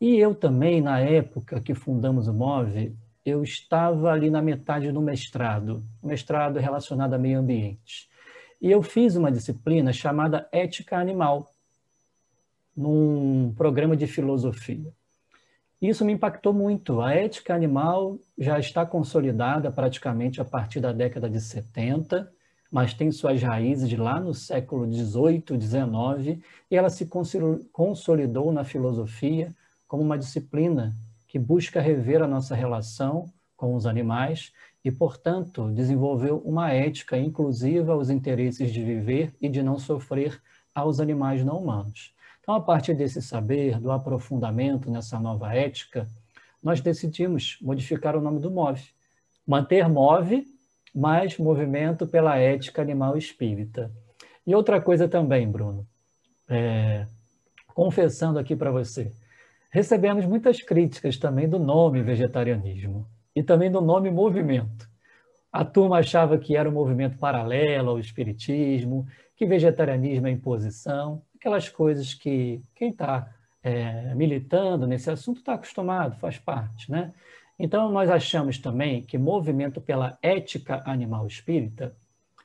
E 0.01 0.17
eu 0.17 0.35
também, 0.35 0.81
na 0.81 0.99
época 0.99 1.61
que 1.61 1.73
fundamos 1.73 2.27
o 2.27 2.33
MOVE, 2.33 2.95
eu 3.23 3.43
estava 3.43 4.11
ali 4.11 4.29
na 4.29 4.41
metade 4.41 4.91
do 4.91 5.01
mestrado, 5.01 5.83
mestrado 6.03 6.59
relacionado 6.59 7.13
a 7.13 7.17
meio 7.17 7.39
ambiente. 7.39 8.09
E 8.61 8.71
eu 8.71 8.81
fiz 8.81 9.15
uma 9.15 9.31
disciplina 9.31 9.91
chamada 9.93 10.47
Ética 10.51 10.97
Animal, 10.97 11.51
num 12.75 13.53
programa 13.55 13.95
de 13.95 14.07
filosofia. 14.07 14.91
Isso 15.81 16.03
me 16.03 16.13
impactou 16.13 16.53
muito. 16.53 17.01
A 17.01 17.13
ética 17.13 17.53
animal 17.53 18.17
já 18.37 18.57
está 18.57 18.85
consolidada 18.85 19.71
praticamente 19.71 20.41
a 20.41 20.45
partir 20.45 20.79
da 20.79 20.91
década 20.91 21.29
de 21.29 21.39
70, 21.39 22.31
mas 22.71 22.93
tem 22.93 23.11
suas 23.11 23.41
raízes 23.41 23.87
de 23.87 23.95
lá 23.95 24.19
no 24.19 24.33
século 24.33 24.87
18, 24.87 25.55
19, 25.57 26.41
e 26.71 26.75
ela 26.75 26.89
se 26.89 27.07
consolidou 27.71 28.51
na 28.51 28.63
filosofia 28.63 29.53
como 29.87 30.01
uma 30.01 30.17
disciplina 30.17 30.95
que 31.27 31.37
busca 31.37 31.79
rever 31.79 32.21
a 32.21 32.27
nossa 32.27 32.55
relação 32.55 33.31
com 33.55 33.75
os 33.75 33.85
animais 33.85 34.51
e, 34.85 34.91
portanto, 34.91 35.67
desenvolveu 35.71 36.37
uma 36.45 36.71
ética 36.71 37.17
inclusiva 37.17 37.93
aos 37.93 38.11
interesses 38.11 38.71
de 38.71 38.83
viver 38.83 39.33
e 39.41 39.49
de 39.49 39.63
não 39.63 39.79
sofrer 39.79 40.39
aos 40.75 40.99
animais 40.99 41.43
não 41.43 41.57
humanos. 41.57 42.13
Então, 42.39 42.53
a 42.53 42.61
partir 42.61 42.93
desse 42.93 43.19
saber, 43.19 43.79
do 43.79 43.91
aprofundamento 43.91 44.91
nessa 44.91 45.19
nova 45.19 45.51
ética, 45.55 46.07
nós 46.61 46.81
decidimos 46.81 47.57
modificar 47.63 48.15
o 48.15 48.21
nome 48.21 48.39
do 48.39 48.51
MOVE. 48.51 48.93
Manter 49.47 49.89
MOVE, 49.89 50.45
mais 50.93 51.35
movimento 51.39 52.05
pela 52.05 52.37
ética 52.37 52.83
animal 52.83 53.17
espírita. 53.17 53.91
E 54.45 54.53
outra 54.53 54.79
coisa 54.79 55.07
também, 55.07 55.49
Bruno, 55.49 55.87
é, 56.47 57.07
confessando 57.73 58.37
aqui 58.37 58.55
para 58.55 58.69
você, 58.69 59.11
recebemos 59.71 60.27
muitas 60.27 60.61
críticas 60.61 61.17
também 61.17 61.49
do 61.49 61.57
nome 61.57 62.03
vegetarianismo 62.03 63.07
e 63.35 63.43
também 63.43 63.69
do 63.69 63.81
nome 63.81 64.09
movimento. 64.09 64.89
A 65.51 65.63
turma 65.63 65.99
achava 65.99 66.37
que 66.37 66.55
era 66.55 66.69
um 66.69 66.73
movimento 66.73 67.17
paralelo 67.17 67.91
ao 67.91 67.99
espiritismo, 67.99 69.07
que 69.35 69.45
vegetarianismo 69.45 70.27
é 70.27 70.31
imposição, 70.31 71.21
aquelas 71.35 71.69
coisas 71.69 72.13
que 72.13 72.61
quem 72.73 72.89
está 72.89 73.29
é, 73.61 74.13
militando 74.15 74.87
nesse 74.87 75.09
assunto 75.09 75.39
está 75.39 75.53
acostumado, 75.53 76.17
faz 76.17 76.37
parte, 76.37 76.89
né? 76.89 77.13
Então, 77.57 77.89
nós 77.89 78.09
achamos 78.09 78.57
também 78.57 79.01
que 79.01 79.17
movimento 79.17 79.79
pela 79.79 80.17
ética 80.21 80.83
animal 80.85 81.25
espírita 81.25 81.95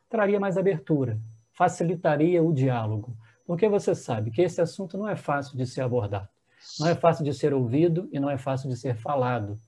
traria 0.09 0.38
mais 0.38 0.56
abertura, 0.56 1.18
facilitaria 1.52 2.42
o 2.42 2.52
diálogo, 2.52 3.16
porque 3.44 3.68
você 3.68 3.94
sabe 3.94 4.30
que 4.30 4.42
esse 4.42 4.61
assunto 4.61 4.97
não 4.97 5.09
é 5.09 5.16
fácil 5.16 5.56
de 5.56 5.66
ser 5.66 5.82
abordado, 5.82 6.28
não 6.78 6.87
é 6.87 6.94
fácil 6.94 7.25
de 7.25 7.35
ser 7.35 7.52
ouvido 7.52 8.09
e 8.12 8.20
não 8.20 8.30
é 8.30 8.38
fácil 8.38 8.68
de 8.68 8.76
ser 8.76 8.94
falado 8.94 9.59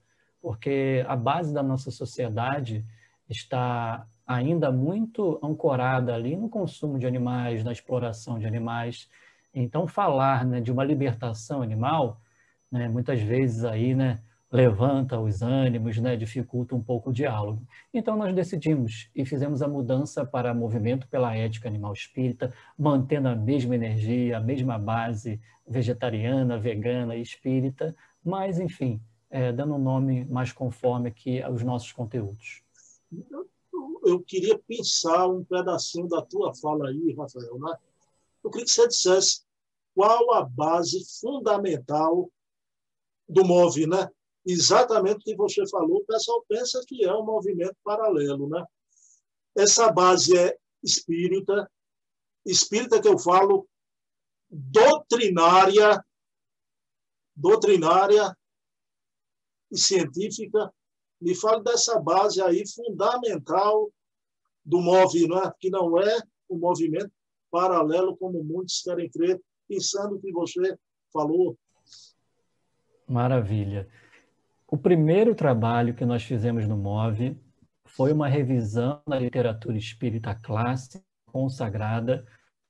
porque 0.43 1.05
a 1.07 1.15
base 1.15 1.55
da 1.55 1.63
nossa 1.63 1.91
sociedade 1.91 2.85
está 3.29 4.07
ainda 4.27 4.73
muito 4.73 5.39
ancorada 5.43 6.15
ali 6.15 6.37
no 6.37 6.49
consumo 6.49 6.99
de 6.99 7.07
animais, 7.07 7.65
na 7.65 7.73
exploração 7.73 8.39
de 8.39 8.47
animais. 8.47 9.09
Então, 9.55 9.87
falar 9.87 10.45
né, 10.45 10.61
de 10.61 10.73
uma 10.73 10.85
libertação 10.85 11.63
animal, 11.63 12.21
né, 12.71 12.89
muitas 12.89 13.21
vezes 13.21 13.65
aí, 13.65 13.95
né, 13.95 14.21
levanta 14.53 15.19
os 15.19 15.41
ânimos, 15.41 15.97
né, 15.99 16.15
dificulta 16.15 16.75
um 16.75 16.83
pouco 16.83 17.09
o 17.09 17.13
diálogo. 17.13 17.67
Então 17.93 18.17
nós 18.17 18.35
decidimos 18.35 19.09
e 19.17 19.25
fizemos 19.25 19.63
a 19.63 19.69
mudança 19.69 20.27
para 20.27 20.53
movimento 20.53 21.09
pela 21.09 21.35
ética 21.35 21.69
animal 21.69 21.95
espírita, 21.95 22.53
mantendo 22.79 23.29
a 23.29 23.35
mesma 23.35 23.75
energia, 23.75 24.37
a 24.37 24.41
mesma 24.41 24.79
base 24.79 25.41
vegetariana, 25.67 26.59
vegana 26.59 27.17
e 27.17 27.23
espírita, 27.23 27.97
mas 28.23 28.61
enfim, 28.61 29.01
é, 29.33 29.51
dando 29.51 29.75
um 29.75 29.79
nome 29.79 30.27
mais 30.27 30.53
conforme 30.53 31.09
aqui 31.09 31.43
aos 31.43 31.63
nossos 31.63 31.91
conteúdos. 31.91 32.63
Eu 34.05 34.23
queria 34.23 34.59
pensar 34.59 35.27
um 35.27 35.43
pedacinho 35.43 36.07
da 36.07 36.21
tua 36.21 36.55
fala 36.55 36.91
aí, 36.91 37.15
Rafael. 37.17 37.59
Né? 37.59 37.75
Eu 38.45 38.51
queria 38.51 38.67
que 38.67 38.71
você 38.73 38.87
dissesse 38.87 39.43
qual 39.95 40.35
a 40.35 40.45
base 40.45 41.03
fundamental 41.19 42.31
do 43.27 43.43
MOVE, 43.43 43.87
né? 43.87 44.11
Exatamente 44.45 45.21
o 45.21 45.25
que 45.25 45.37
você 45.37 45.67
falou, 45.69 45.99
o 45.99 46.05
pessoal 46.05 46.45
pensa 46.47 46.83
que 46.87 47.05
é 47.05 47.15
um 47.15 47.25
movimento 47.25 47.77
paralelo, 47.83 48.49
né? 48.49 48.63
Essa 49.57 49.91
base 49.91 50.37
é 50.37 50.59
espírita, 50.83 51.71
espírita 52.45 53.01
que 53.01 53.09
eu 53.09 53.19
falo 53.19 53.67
doutrinária, 54.51 56.05
doutrinária 57.35 58.37
e 59.73 59.79
científica. 59.79 60.73
Me 61.21 61.35
fale 61.35 61.63
dessa 61.63 61.99
base 61.99 62.43
aí 62.43 62.63
fundamental 62.69 63.91
do 64.65 64.81
MOVE, 64.81 65.27
não 65.27 65.43
é? 65.43 65.53
que 65.59 65.71
não 65.71 65.99
é 65.99 66.19
um 66.51 66.59
movimento 66.59 67.11
paralelo, 67.51 68.17
como 68.17 68.43
muitos 68.45 68.83
querem 68.83 69.11
crer, 69.11 69.41
pensando 69.69 70.21
que 70.21 70.33
você 70.33 70.77
falou. 71.13 71.57
Maravilha. 73.09 73.89
O 74.67 74.77
primeiro 74.77 75.35
trabalho 75.35 75.95
que 75.95 76.05
nós 76.05 76.23
fizemos 76.23 76.67
no 76.67 76.77
MOVE 76.77 77.39
foi 77.85 78.13
uma 78.13 78.29
revisão 78.29 79.03
da 79.07 79.19
literatura 79.19 79.77
espírita 79.77 80.35
clássica 80.35 81.05
consagrada 81.27 82.27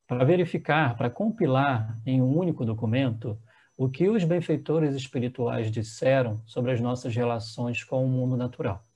para 0.06 0.24
verificar, 0.24 0.96
para 0.96 1.10
compilar 1.10 2.00
em 2.04 2.20
um 2.20 2.36
único 2.36 2.64
documento 2.64 3.38
o 3.82 3.88
que 3.88 4.08
os 4.08 4.22
benfeitores 4.22 4.94
espirituais 4.94 5.68
disseram 5.68 6.40
sobre 6.46 6.70
as 6.70 6.80
nossas 6.80 7.16
relações 7.16 7.82
com 7.82 8.04
o 8.04 8.08
mundo 8.08 8.36
natural. 8.36 8.86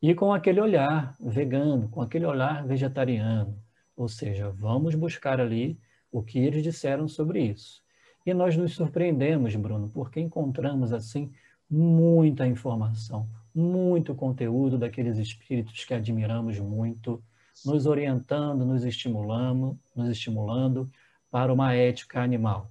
E 0.00 0.14
com 0.14 0.32
aquele 0.32 0.60
olhar 0.60 1.16
vegano, 1.18 1.88
com 1.88 2.00
aquele 2.00 2.24
olhar 2.24 2.64
vegetariano, 2.64 3.60
ou 3.96 4.06
seja, 4.06 4.50
vamos 4.50 4.94
buscar 4.94 5.40
ali 5.40 5.80
o 6.12 6.22
que 6.22 6.38
eles 6.38 6.62
disseram 6.62 7.08
sobre 7.08 7.40
isso. 7.40 7.82
E 8.24 8.32
nós 8.32 8.56
nos 8.56 8.72
surpreendemos, 8.72 9.56
Bruno, 9.56 9.90
porque 9.92 10.20
encontramos 10.20 10.92
assim 10.92 11.32
muita 11.68 12.46
informação, 12.46 13.28
muito 13.52 14.14
conteúdo 14.14 14.78
daqueles 14.78 15.18
espíritos 15.18 15.84
que 15.84 15.92
admiramos 15.92 16.60
muito, 16.60 17.20
nos 17.64 17.84
orientando, 17.84 18.64
nos 18.64 18.84
estimulando, 18.84 19.76
nos 19.92 20.08
estimulando 20.08 20.88
para 21.32 21.52
uma 21.52 21.74
ética 21.74 22.22
animal. 22.22 22.70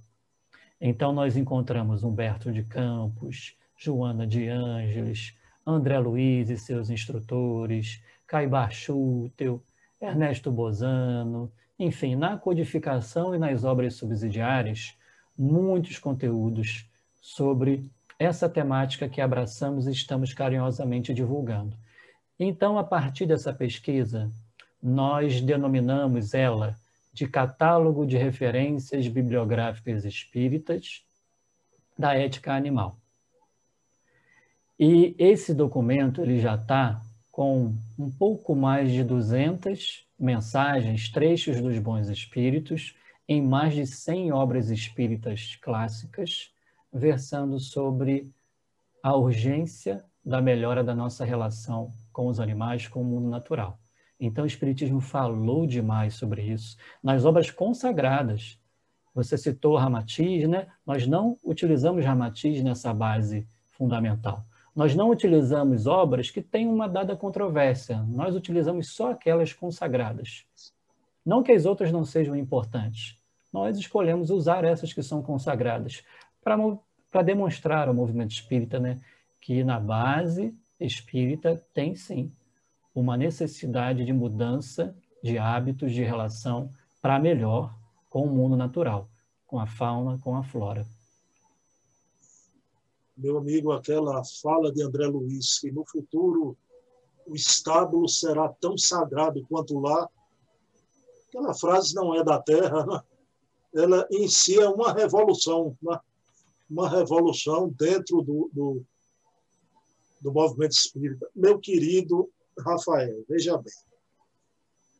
Então, 0.80 1.12
nós 1.12 1.36
encontramos 1.36 2.02
Humberto 2.02 2.52
de 2.52 2.62
Campos, 2.62 3.56
Joana 3.76 4.26
de 4.26 4.48
Ângeles, 4.48 5.34
André 5.66 5.98
Luiz 5.98 6.50
e 6.50 6.56
seus 6.56 6.90
instrutores, 6.90 8.02
Caibar 8.26 8.70
Schutel, 8.70 9.62
Ernesto 10.00 10.50
Bozano, 10.50 11.50
enfim, 11.78 12.14
na 12.14 12.36
codificação 12.36 13.34
e 13.34 13.38
nas 13.38 13.64
obras 13.64 13.94
subsidiárias, 13.94 14.96
muitos 15.36 15.98
conteúdos 15.98 16.88
sobre 17.20 17.90
essa 18.18 18.48
temática 18.48 19.08
que 19.08 19.20
abraçamos 19.20 19.86
e 19.86 19.92
estamos 19.92 20.32
carinhosamente 20.32 21.12
divulgando. 21.12 21.76
Então, 22.38 22.78
a 22.78 22.84
partir 22.84 23.26
dessa 23.26 23.52
pesquisa, 23.52 24.30
nós 24.82 25.40
denominamos 25.40 26.34
ela 26.34 26.76
de 27.16 27.26
Catálogo 27.26 28.06
de 28.06 28.18
Referências 28.18 29.08
Bibliográficas 29.08 30.04
Espíritas 30.04 31.02
da 31.98 32.12
Ética 32.12 32.52
Animal. 32.52 33.00
E 34.78 35.16
esse 35.18 35.54
documento 35.54 36.20
ele 36.20 36.38
já 36.38 36.56
está 36.56 37.00
com 37.32 37.74
um 37.98 38.10
pouco 38.10 38.54
mais 38.54 38.92
de 38.92 39.02
200 39.02 40.06
mensagens, 40.18 41.08
trechos 41.08 41.58
dos 41.58 41.78
bons 41.78 42.10
espíritos, 42.10 42.94
em 43.26 43.40
mais 43.40 43.72
de 43.72 43.86
100 43.86 44.32
obras 44.32 44.68
espíritas 44.68 45.56
clássicas, 45.56 46.52
versando 46.92 47.58
sobre 47.58 48.30
a 49.02 49.16
urgência 49.16 50.04
da 50.22 50.42
melhora 50.42 50.84
da 50.84 50.94
nossa 50.94 51.24
relação 51.24 51.90
com 52.12 52.26
os 52.26 52.38
animais, 52.38 52.86
com 52.86 53.00
o 53.00 53.04
mundo 53.04 53.30
natural. 53.30 53.78
Então, 54.18 54.44
o 54.44 54.46
Espiritismo 54.46 55.00
falou 55.00 55.66
demais 55.66 56.14
sobre 56.14 56.42
isso. 56.42 56.76
Nas 57.02 57.24
obras 57.24 57.50
consagradas, 57.50 58.58
você 59.14 59.36
citou 59.36 59.76
Ramatiz, 59.76 60.48
né? 60.48 60.66
Nós 60.86 61.06
não 61.06 61.38
utilizamos 61.44 62.04
Ramatiz 62.04 62.62
nessa 62.62 62.92
base 62.92 63.46
fundamental. 63.64 64.44
Nós 64.74 64.94
não 64.94 65.10
utilizamos 65.10 65.86
obras 65.86 66.30
que 66.30 66.42
têm 66.42 66.66
uma 66.66 66.88
dada 66.88 67.16
controvérsia. 67.16 68.02
Nós 68.08 68.34
utilizamos 68.34 68.90
só 68.90 69.12
aquelas 69.12 69.52
consagradas. 69.52 70.44
Não 71.24 71.42
que 71.42 71.52
as 71.52 71.64
outras 71.64 71.90
não 71.90 72.04
sejam 72.04 72.36
importantes. 72.36 73.18
Nós 73.52 73.78
escolhemos 73.78 74.30
usar 74.30 74.64
essas 74.64 74.92
que 74.92 75.02
são 75.02 75.22
consagradas 75.22 76.04
para 76.42 77.22
demonstrar 77.22 77.88
ao 77.88 77.94
movimento 77.94 78.32
espírita 78.32 78.78
né, 78.78 79.00
que 79.40 79.64
na 79.64 79.80
base 79.80 80.54
espírita 80.78 81.64
tem 81.72 81.94
sim 81.94 82.30
uma 83.00 83.14
necessidade 83.14 84.06
de 84.06 84.12
mudança 84.12 84.96
de 85.22 85.36
hábitos 85.36 85.92
de 85.92 86.02
relação 86.02 86.72
para 87.02 87.18
melhor 87.18 87.76
com 88.08 88.22
o 88.22 88.30
mundo 88.30 88.56
natural, 88.56 89.10
com 89.46 89.60
a 89.60 89.66
fauna, 89.66 90.18
com 90.18 90.34
a 90.34 90.42
flora. 90.42 90.86
Meu 93.14 93.36
amigo, 93.36 93.72
aquela 93.72 94.22
fala 94.42 94.72
de 94.72 94.82
André 94.82 95.06
Luiz, 95.06 95.58
que 95.58 95.70
no 95.70 95.84
futuro 95.86 96.56
o 97.26 97.34
estábulo 97.34 98.08
será 98.08 98.48
tão 98.48 98.78
sagrado 98.78 99.44
quanto 99.46 99.78
lá, 99.78 100.08
aquela 101.28 101.52
frase 101.52 101.94
não 101.94 102.14
é 102.14 102.24
da 102.24 102.40
terra, 102.40 102.86
né? 102.86 103.02
ela 103.74 104.08
em 104.10 104.26
si 104.26 104.58
é 104.58 104.68
uma 104.68 104.92
revolução, 104.92 105.76
né? 105.82 105.98
uma 106.68 106.88
revolução 106.88 107.68
dentro 107.68 108.22
do, 108.22 108.50
do, 108.52 108.82
do 110.20 110.32
movimento 110.32 110.72
espírita. 110.72 111.28
Meu 111.34 111.58
querido 111.58 112.30
Rafael, 112.58 113.24
veja 113.28 113.56
bem. 113.58 113.72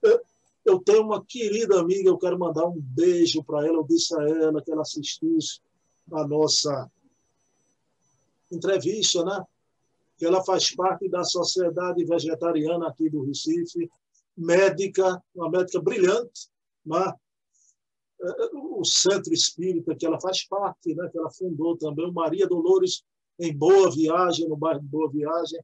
Eu, 0.02 0.20
eu 0.64 0.80
tenho 0.80 1.02
uma 1.02 1.24
querida 1.24 1.80
amiga, 1.80 2.08
eu 2.08 2.18
quero 2.18 2.38
mandar 2.38 2.66
um 2.66 2.80
beijo 2.80 3.42
para 3.44 3.66
ela. 3.66 3.78
Eu 3.78 3.84
disse 3.84 4.14
a 4.18 4.22
ela 4.22 4.62
que 4.62 4.70
ela 4.70 4.82
assistisse 4.82 5.60
a 6.12 6.26
nossa 6.26 6.90
entrevista, 8.50 9.24
né? 9.24 9.44
Que 10.18 10.26
ela 10.26 10.44
faz 10.44 10.74
parte 10.74 11.08
da 11.08 11.24
Sociedade 11.24 12.04
Vegetariana 12.04 12.88
aqui 12.88 13.10
do 13.10 13.24
Recife, 13.24 13.90
médica, 14.36 15.22
uma 15.34 15.50
médica 15.50 15.80
brilhante, 15.80 16.48
né? 16.84 17.12
o 18.54 18.84
Centro 18.84 19.32
Espírita, 19.32 19.94
que 19.94 20.06
ela 20.06 20.20
faz 20.20 20.46
parte, 20.46 20.94
né? 20.94 21.08
que 21.10 21.18
ela 21.18 21.30
fundou 21.30 21.76
também, 21.76 22.10
Maria 22.12 22.46
Dolores 22.46 23.04
em 23.38 23.54
Boa 23.54 23.90
Viagem, 23.90 24.48
no 24.48 24.56
bairro 24.56 24.80
de 24.80 24.86
Boa 24.86 25.10
Viagem. 25.10 25.60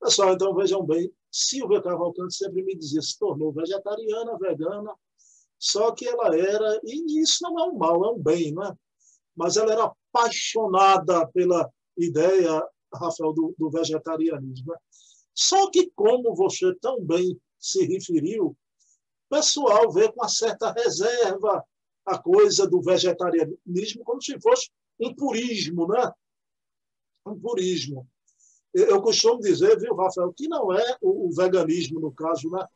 Pessoal, 0.00 0.32
então 0.32 0.54
vejam 0.54 0.84
bem, 0.84 1.12
Silvia 1.30 1.82
Cavalcante 1.82 2.34
sempre 2.34 2.62
me 2.62 2.74
dizia, 2.74 3.02
se 3.02 3.18
tornou 3.18 3.52
vegetariana, 3.52 4.38
vegana, 4.38 4.94
só 5.58 5.92
que 5.92 6.08
ela 6.08 6.34
era, 6.34 6.80
e 6.84 7.20
isso 7.20 7.42
não 7.42 7.58
é 7.58 7.64
um 7.64 7.76
mal, 7.76 8.02
é 8.06 8.10
um 8.10 8.18
bem, 8.18 8.50
não 8.50 8.64
é? 8.64 8.74
Mas 9.36 9.58
ela 9.58 9.72
era 9.72 9.94
apaixonada 10.10 11.26
pela 11.28 11.70
ideia, 11.98 12.66
Rafael, 12.94 13.34
do, 13.34 13.54
do 13.58 13.70
vegetarianismo. 13.70 14.72
Né? 14.72 14.78
Só 15.34 15.70
que, 15.70 15.90
como 15.94 16.34
você 16.34 16.74
também 16.76 17.38
se 17.58 17.84
referiu, 17.84 18.46
o 18.46 18.56
pessoal 19.28 19.92
vê 19.92 20.10
com 20.10 20.20
uma 20.20 20.28
certa 20.28 20.72
reserva 20.72 21.62
a 22.06 22.18
coisa 22.18 22.66
do 22.66 22.80
vegetarianismo 22.80 24.02
como 24.02 24.22
se 24.22 24.40
fosse 24.40 24.70
um 24.98 25.14
purismo, 25.14 25.86
né? 25.86 26.10
Um 27.26 27.38
purismo 27.38 28.08
eu 28.72 29.02
costumo 29.02 29.40
dizer, 29.40 29.78
viu, 29.78 29.94
Rafael, 29.94 30.32
que 30.32 30.46
não 30.48 30.72
é 30.72 30.96
o, 31.00 31.30
veganismo, 31.32 31.98
no 31.98 32.12
caso, 32.12 32.48
né? 32.50 32.66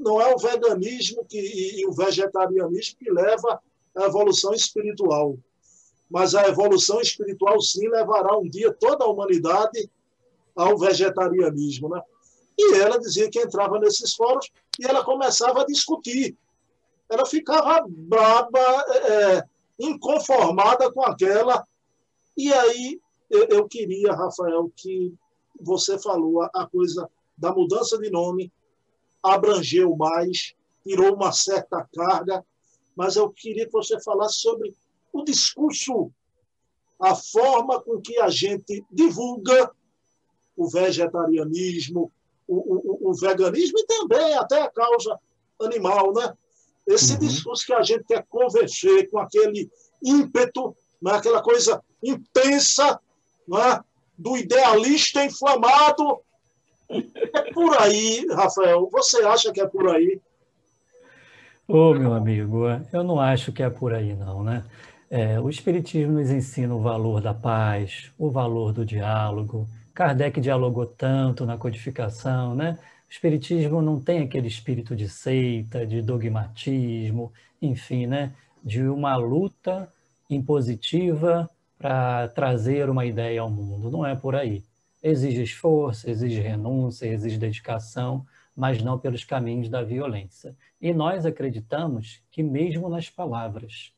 não 0.00 0.20
é 0.20 0.34
o 0.34 0.38
veganismo 0.38 1.24
que, 1.24 1.38
e, 1.38 1.86
o 1.86 1.92
vegetarianismo 1.92 2.98
que 2.98 3.10
leva 3.10 3.60
à 3.94 4.04
evolução 4.04 4.54
espiritual. 4.54 5.36
Mas 6.08 6.34
a 6.34 6.46
evolução 6.48 7.00
espiritual, 7.00 7.60
sim, 7.60 7.88
levará 7.88 8.38
um 8.38 8.48
dia 8.48 8.72
toda 8.72 9.04
a 9.04 9.08
humanidade 9.08 9.90
ao 10.54 10.78
vegetarianismo. 10.78 11.90
Né? 11.90 12.00
E 12.58 12.74
ela 12.76 12.98
dizia 12.98 13.28
que 13.28 13.40
entrava 13.40 13.78
nesses 13.78 14.14
fóruns 14.14 14.50
e 14.78 14.86
ela 14.86 15.04
começava 15.04 15.62
a 15.62 15.66
discutir. 15.66 16.36
Ela 17.08 17.26
ficava 17.26 17.84
braba, 17.86 18.84
é, 18.88 19.44
inconformada 19.78 20.90
com 20.90 21.02
aquela. 21.02 21.66
E 22.36 22.52
aí 22.52 23.00
eu, 23.30 23.46
eu 23.48 23.68
queria, 23.68 24.12
Rafael, 24.12 24.70
que 24.76 25.14
você 25.60 25.98
falou 25.98 26.42
a, 26.42 26.50
a 26.54 26.66
coisa 26.66 27.08
da 27.36 27.52
mudança 27.52 27.98
de 27.98 28.10
nome, 28.10 28.52
abrangeu 29.22 29.94
mais, 29.96 30.54
tirou 30.82 31.14
uma 31.14 31.32
certa 31.32 31.88
carga, 31.94 32.44
mas 32.94 33.16
eu 33.16 33.28
queria 33.30 33.66
que 33.66 33.72
você 33.72 34.00
falasse 34.00 34.36
sobre 34.36 34.74
o 35.12 35.24
discurso, 35.24 36.10
a 37.00 37.14
forma 37.14 37.80
com 37.82 38.00
que 38.00 38.18
a 38.18 38.28
gente 38.30 38.84
divulga 38.90 39.70
o 40.56 40.68
vegetarianismo, 40.68 42.10
o, 42.48 42.54
o, 42.54 43.10
o 43.10 43.14
veganismo 43.14 43.78
e 43.78 43.86
também 43.86 44.34
até 44.34 44.62
a 44.62 44.70
causa 44.70 45.18
animal, 45.60 46.12
né? 46.14 46.32
Esse 46.86 47.14
uhum. 47.14 47.18
discurso 47.18 47.66
que 47.66 47.72
a 47.72 47.82
gente 47.82 48.04
quer 48.04 48.24
convencer 48.28 49.10
com 49.10 49.18
aquele 49.18 49.68
ímpeto, 50.02 50.74
né? 51.02 51.12
aquela 51.12 51.42
coisa 51.42 51.82
intensa, 52.02 53.00
né? 53.48 53.80
do 54.16 54.36
idealista 54.36 55.24
inflamado. 55.24 56.20
É 56.88 57.52
por 57.52 57.76
aí, 57.80 58.26
Rafael. 58.30 58.88
Você 58.92 59.22
acha 59.24 59.52
que 59.52 59.60
é 59.60 59.66
por 59.66 59.88
aí? 59.88 60.20
Ô, 61.68 61.90
oh, 61.90 61.94
meu 61.94 62.14
amigo, 62.14 62.64
eu 62.92 63.02
não 63.02 63.20
acho 63.20 63.52
que 63.52 63.62
é 63.62 63.68
por 63.68 63.92
aí, 63.92 64.14
não, 64.14 64.42
né? 64.42 64.64
É, 65.10 65.38
o 65.40 65.48
Espiritismo 65.50 66.12
nos 66.12 66.30
ensina 66.30 66.74
o 66.74 66.80
valor 66.80 67.20
da 67.20 67.34
paz, 67.34 68.12
o 68.16 68.30
valor 68.30 68.72
do 68.72 68.84
diálogo. 68.84 69.68
Kardec 69.92 70.40
dialogou 70.40 70.86
tanto 70.86 71.44
na 71.44 71.58
codificação, 71.58 72.54
né? 72.54 72.78
O 73.08 73.12
Espiritismo 73.12 73.82
não 73.82 74.00
tem 74.00 74.22
aquele 74.22 74.46
espírito 74.48 74.94
de 74.94 75.08
seita, 75.08 75.86
de 75.86 76.02
dogmatismo, 76.02 77.32
enfim, 77.60 78.06
né? 78.06 78.32
De 78.62 78.82
uma 78.82 79.16
luta 79.16 79.92
impositiva 80.30 81.50
para 81.78 82.28
trazer 82.28 82.88
uma 82.88 83.04
ideia 83.04 83.40
ao 83.40 83.50
mundo. 83.50 83.90
Não 83.90 84.04
é 84.04 84.14
por 84.14 84.34
aí. 84.34 84.64
Exige 85.02 85.42
esforço, 85.42 86.08
exige 86.08 86.40
renúncia, 86.40 87.06
exige 87.06 87.38
dedicação, 87.38 88.26
mas 88.56 88.82
não 88.82 88.98
pelos 88.98 89.24
caminhos 89.24 89.68
da 89.68 89.82
violência. 89.82 90.56
E 90.80 90.92
nós 90.94 91.26
acreditamos 91.26 92.22
que, 92.30 92.42
mesmo 92.42 92.88
nas 92.88 93.10
palavras, 93.10 93.92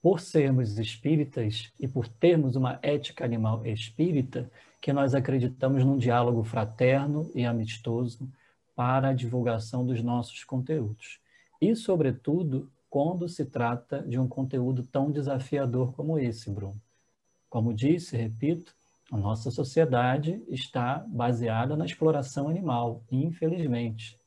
por 0.00 0.20
sermos 0.20 0.78
espíritas 0.78 1.72
e 1.78 1.86
por 1.86 2.08
termos 2.08 2.56
uma 2.56 2.78
ética 2.82 3.24
animal 3.24 3.66
espírita, 3.66 4.50
que 4.80 4.92
nós 4.92 5.14
acreditamos 5.14 5.84
num 5.84 5.98
diálogo 5.98 6.42
fraterno 6.42 7.30
e 7.34 7.44
amistoso 7.44 8.30
para 8.74 9.08
a 9.08 9.12
divulgação 9.12 9.84
dos 9.84 10.02
nossos 10.02 10.42
conteúdos. 10.42 11.20
E, 11.60 11.76
sobretudo, 11.76 12.70
quando 12.90 13.28
se 13.28 13.46
trata 13.46 14.02
de 14.02 14.18
um 14.18 14.26
conteúdo 14.26 14.84
tão 14.84 15.12
desafiador 15.12 15.94
como 15.94 16.18
esse, 16.18 16.50
Bruno. 16.50 16.82
Como 17.48 17.72
disse, 17.72 18.16
repito, 18.16 18.74
a 19.10 19.16
nossa 19.16 19.50
sociedade 19.50 20.42
está 20.48 21.04
baseada 21.08 21.76
na 21.76 21.86
exploração 21.86 22.48
animal, 22.48 23.02
infelizmente. 23.10 24.18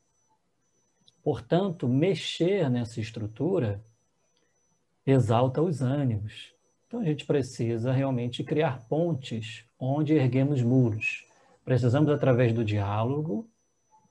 Portanto, 1.21 1.87
mexer 1.87 2.69
nessa 2.69 2.99
estrutura 2.99 3.83
exalta 5.05 5.61
os 5.61 5.81
ânimos. 5.81 6.53
Então, 6.87 7.01
a 7.01 7.05
gente 7.05 7.25
precisa 7.25 7.91
realmente 7.91 8.43
criar 8.43 8.87
pontes 8.87 9.65
onde 9.77 10.13
erguemos 10.13 10.61
muros. 10.61 11.25
Precisamos, 11.65 12.09
através 12.09 12.53
do 12.53 12.63
diálogo, 12.63 13.49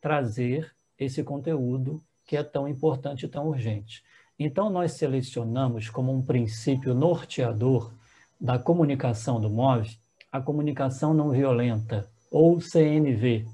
trazer 0.01 0.75
esse 0.99 1.23
conteúdo 1.23 2.03
que 2.25 2.37
é 2.37 2.43
tão 2.43 2.67
importante 2.67 3.27
e 3.27 3.29
tão 3.29 3.49
urgente. 3.49 4.03
Então, 4.39 4.71
nós 4.71 4.93
selecionamos 4.93 5.89
como 5.89 6.13
um 6.13 6.23
princípio 6.23 6.95
norteador 6.95 7.93
da 8.41 8.59
comunicação 8.59 9.41
do 9.41 9.49
MOV 9.49 10.03
a 10.33 10.41
comunicação 10.41 11.13
não 11.13 11.31
violenta, 11.31 12.09
ou 12.31 12.59
CNV, 12.59 13.45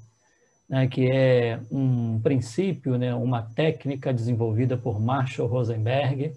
né, 0.69 0.87
que 0.87 1.11
é 1.11 1.59
um 1.69 2.21
princípio, 2.21 2.97
né, 2.97 3.13
uma 3.13 3.41
técnica 3.41 4.13
desenvolvida 4.13 4.77
por 4.77 4.97
Marshall 4.97 5.49
Rosenberg, 5.49 6.31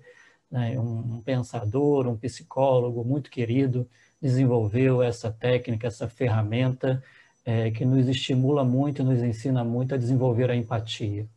né, 0.50 0.78
um 0.80 1.22
pensador, 1.22 2.08
um 2.08 2.16
psicólogo 2.16 3.04
muito 3.04 3.30
querido, 3.30 3.88
desenvolveu 4.20 5.00
essa 5.00 5.30
técnica, 5.30 5.86
essa 5.86 6.08
ferramenta 6.08 7.02
é, 7.44 7.70
que 7.70 7.84
nos 7.84 8.08
estimula 8.08 8.64
muito, 8.64 9.04
nos 9.04 9.22
ensina 9.22 9.62
muito 9.62 9.94
a 9.94 9.98
desenvolver 9.98 10.50
a 10.50 10.56
empatia, 10.56 11.28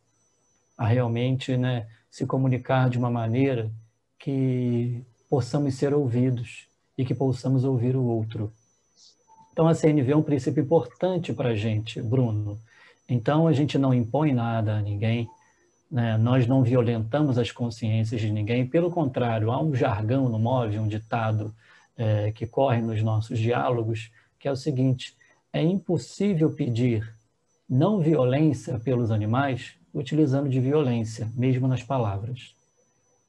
a 0.76 0.86
realmente 0.86 1.56
né, 1.56 1.86
se 2.16 2.24
comunicar 2.24 2.88
de 2.88 2.96
uma 2.96 3.10
maneira 3.10 3.70
que 4.18 5.04
possamos 5.28 5.74
ser 5.74 5.92
ouvidos 5.92 6.66
e 6.96 7.04
que 7.04 7.14
possamos 7.14 7.62
ouvir 7.62 7.94
o 7.94 8.02
outro. 8.02 8.50
Então, 9.52 9.68
a 9.68 9.74
CNV 9.74 10.12
é 10.12 10.16
um 10.16 10.22
princípio 10.22 10.62
importante 10.62 11.34
para 11.34 11.50
a 11.50 11.54
gente, 11.54 12.00
Bruno. 12.00 12.58
Então, 13.06 13.46
a 13.46 13.52
gente 13.52 13.76
não 13.76 13.92
impõe 13.92 14.32
nada 14.32 14.78
a 14.78 14.80
ninguém, 14.80 15.28
né? 15.90 16.16
nós 16.16 16.46
não 16.46 16.62
violentamos 16.62 17.36
as 17.36 17.52
consciências 17.52 18.18
de 18.18 18.32
ninguém, 18.32 18.66
pelo 18.66 18.90
contrário, 18.90 19.50
há 19.50 19.62
um 19.62 19.74
jargão 19.74 20.26
no 20.26 20.38
MOV, 20.38 20.78
um 20.78 20.88
ditado 20.88 21.54
é, 21.98 22.32
que 22.32 22.46
corre 22.46 22.80
nos 22.80 23.02
nossos 23.02 23.38
diálogos, 23.38 24.10
que 24.40 24.48
é 24.48 24.50
o 24.50 24.56
seguinte: 24.56 25.14
é 25.52 25.62
impossível 25.62 26.50
pedir 26.50 27.14
não 27.68 28.00
violência 28.00 28.78
pelos 28.78 29.10
animais 29.10 29.75
utilizando 29.96 30.46
de 30.46 30.60
violência, 30.60 31.26
mesmo 31.34 31.66
nas 31.66 31.82
palavras. 31.82 32.54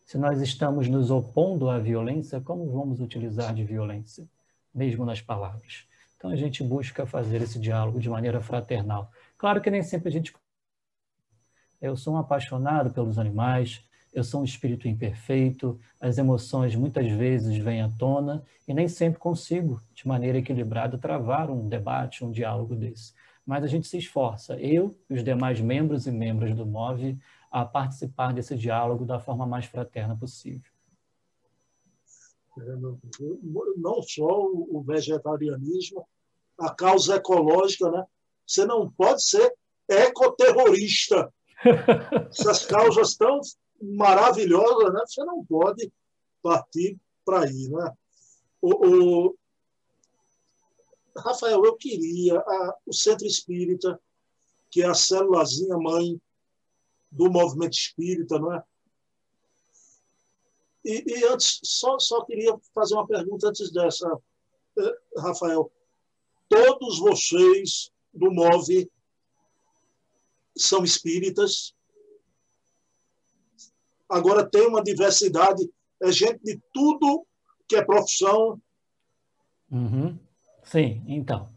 Se 0.05 0.17
nós 0.17 0.41
estamos 0.41 0.89
nos 0.89 1.09
opondo 1.09 1.69
à 1.69 1.79
violência, 1.79 2.41
como 2.41 2.69
vamos 2.69 2.99
utilizar 2.99 3.53
de 3.55 3.63
violência, 3.63 4.27
mesmo 4.75 5.05
nas 5.05 5.21
palavras? 5.21 5.85
Então 6.17 6.29
a 6.29 6.35
gente 6.35 6.61
busca 6.61 7.05
fazer 7.05 7.41
esse 7.41 7.57
diálogo 7.57 8.01
de 8.01 8.09
maneira 8.09 8.41
fraternal. 8.41 9.09
Claro 9.37 9.61
que 9.61 9.71
nem 9.71 9.81
sempre 9.81 10.09
a 10.09 10.11
gente. 10.11 10.33
Eu 11.81 11.95
sou 11.95 12.15
um 12.15 12.17
apaixonado 12.17 12.93
pelos 12.93 13.17
animais, 13.17 13.81
eu 14.13 14.23
sou 14.23 14.41
um 14.41 14.43
espírito 14.43 14.89
imperfeito, 14.89 15.79
as 16.01 16.17
emoções 16.17 16.75
muitas 16.75 17.09
vezes 17.09 17.55
vêm 17.57 17.81
à 17.81 17.89
tona 17.89 18.43
e 18.67 18.73
nem 18.73 18.89
sempre 18.89 19.19
consigo, 19.19 19.81
de 19.93 20.05
maneira 20.05 20.37
equilibrada, 20.37 20.97
travar 20.97 21.49
um 21.49 21.69
debate, 21.69 22.25
um 22.25 22.31
diálogo 22.31 22.75
desse 22.75 23.13
mas 23.47 23.63
a 23.63 23.67
gente 23.67 23.87
se 23.87 23.97
esforça, 23.97 24.59
eu 24.59 24.93
e 25.09 25.13
os 25.13 25.23
demais 25.23 25.61
membros 25.61 26.05
e 26.05 26.11
membros 26.11 26.53
do 26.53 26.65
MOVE, 26.65 27.17
a 27.49 27.63
participar 27.63 28.33
desse 28.33 28.57
diálogo 28.57 29.05
da 29.05 29.21
forma 29.21 29.47
mais 29.47 29.65
fraterna 29.65 30.17
possível. 30.17 30.69
Não 33.77 34.01
só 34.03 34.45
o 34.51 34.83
vegetarianismo, 34.85 36.05
a 36.59 36.73
causa 36.75 37.15
ecológica, 37.15 37.89
né? 37.89 38.03
Você 38.45 38.65
não 38.65 38.91
pode 38.91 39.23
ser 39.23 39.53
ecoterrorista. 39.87 41.31
Essas 42.29 42.65
causas 42.65 43.15
tão 43.15 43.39
maravilhosas, 43.81 44.93
né? 44.93 45.01
Você 45.05 45.23
não 45.23 45.45
pode 45.45 45.89
partir 46.41 46.97
para 47.23 47.45
aí, 47.45 47.69
né? 47.69 47.93
O, 48.61 48.87
o, 48.87 49.35
Rafael, 51.17 51.63
eu 51.65 51.75
queria 51.75 52.39
a, 52.39 52.77
o 52.85 52.93
Centro 52.93 53.25
Espírita, 53.25 53.99
que 54.69 54.81
é 54.81 54.87
a 54.87 54.93
célulazinha 54.93 55.77
mãe 55.77 56.21
do 57.11 57.31
movimento 57.31 57.73
espírita, 57.73 58.37
não 58.37 58.53
é? 58.53 58.63
E, 60.83 61.03
e, 61.05 61.25
antes, 61.25 61.59
só, 61.63 61.99
só 61.99 62.23
queria 62.23 62.57
fazer 62.73 62.93
uma 62.93 63.07
pergunta 63.07 63.49
antes 63.49 63.71
dessa, 63.71 64.09
eh, 64.79 64.99
Rafael. 65.17 65.71
Todos 66.47 66.99
vocês 66.99 67.91
do 68.13 68.31
MOVE 68.31 68.89
são 70.55 70.83
espíritas. 70.83 71.75
Agora 74.07 74.49
tem 74.49 74.65
uma 74.65 74.81
diversidade, 74.81 75.69
é 76.01 76.11
gente 76.11 76.39
de 76.41 76.61
tudo 76.73 77.27
que 77.67 77.75
é 77.75 77.83
profissão. 77.83 78.61
Uhum. 79.69 80.17
Sim, 80.67 81.01
então, 81.07 81.49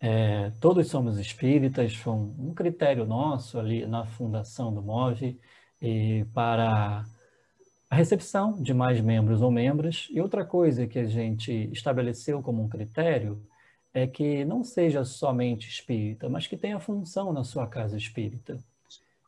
é, 0.00 0.50
todos 0.58 0.88
somos 0.88 1.18
espíritas, 1.18 1.94
foi 1.94 2.14
um, 2.14 2.34
um, 2.38 2.54
critério 2.54 3.04
nosso 3.04 3.58
ali 3.58 3.86
na 3.86 4.06
fundação 4.06 4.72
do 4.72 4.80
MOVE 4.82 5.38
e 5.82 6.24
para 6.32 7.04
a 7.90 7.94
recepção 7.94 8.54
de 8.54 8.72
mais 8.72 9.02
membros 9.02 9.42
ou 9.42 9.50
membros. 9.50 10.08
E 10.10 10.18
outra 10.18 10.46
coisa 10.46 10.86
que 10.86 10.98
a 10.98 11.04
gente 11.04 11.52
estabeleceu 11.72 12.42
como 12.42 12.62
um 12.62 12.68
critério 12.68 13.38
é 13.92 14.06
que 14.06 14.46
não 14.46 14.64
seja 14.64 15.04
somente 15.04 15.68
espírita, 15.68 16.26
mas 16.30 16.46
que 16.46 16.56
tenha 16.56 16.80
função 16.80 17.34
na 17.34 17.44
sua 17.44 17.66
casa 17.66 17.98
espírita. 17.98 18.58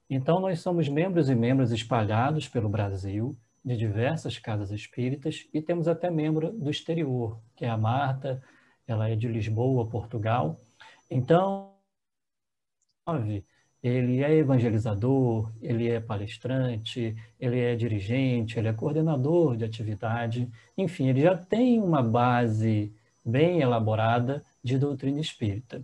Então, 0.09 0.40
nós 0.40 0.61
somos 0.61 0.88
membros 0.88 1.29
e 1.29 1.35
membros 1.35 1.72
espalhados 1.72 2.49
pelo 2.49 2.70
Brasil, 2.70 3.37
de 3.62 3.77
diversas 3.77 4.38
casas 4.38 4.70
espíritas, 4.70 5.46
e 5.53 5.61
temos 5.61 5.88
até 5.88 6.11
membro 6.11 6.53
do 6.53 6.70
exterior, 6.70 7.38
que 7.55 7.66
é 7.66 7.68
a 7.68 7.77
Marta, 7.77 8.42
ela 8.87 9.09
é 9.09 9.16
de 9.16 9.29
Lisboa, 9.29 9.87
Portugal. 9.87 10.59
Então, 11.11 11.72
ele 13.83 14.22
é 14.22 14.35
evangelizador, 14.35 15.53
ele 15.62 15.88
é 15.88 16.01
palestrante, 16.01 17.16
ele 17.38 17.61
é 17.61 17.77
dirigente, 17.77 18.59
ele 18.59 18.68
é 18.68 18.72
coordenador 18.72 19.57
de 19.57 19.64
atividade, 19.64 20.51
enfim, 20.77 21.09
ele 21.09 21.20
já 21.20 21.37
tem 21.37 21.81
uma 21.81 22.03
base 22.03 22.92
bem 23.25 23.61
elaborada 23.61 24.44
de 24.62 24.79
doutrina 24.79 25.20
espírita. 25.20 25.83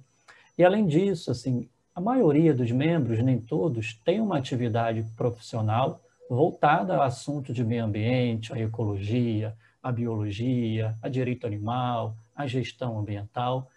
E 0.58 0.64
além 0.64 0.86
disso, 0.86 1.30
assim, 1.30 1.68
a 1.94 2.00
maioria 2.00 2.54
dos 2.54 2.70
membros, 2.70 3.22
nem 3.22 3.38
todos, 3.38 3.94
tem 4.04 4.20
uma 4.20 4.38
atividade 4.38 5.04
profissional 5.16 6.00
voltada 6.28 6.96
ao 6.96 7.02
assunto 7.02 7.52
de 7.52 7.62
meio 7.62 7.84
ambiente, 7.84 8.52
a 8.52 8.58
ecologia, 8.58 9.54
a 9.82 9.92
biologia, 9.92 10.96
a 11.02 11.08
direito 11.08 11.46
animal, 11.46 12.16
a 12.42 12.46
gestão 12.46 12.98
ambiental. 12.98 13.70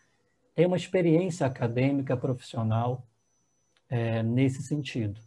Tem 0.54 0.66
uma 0.66 0.78
experiência 0.78 1.46
acadêmica 1.46 2.16
profissional 2.16 3.06
é, 3.90 4.24
nesse 4.24 4.62
sentido. 4.62 5.20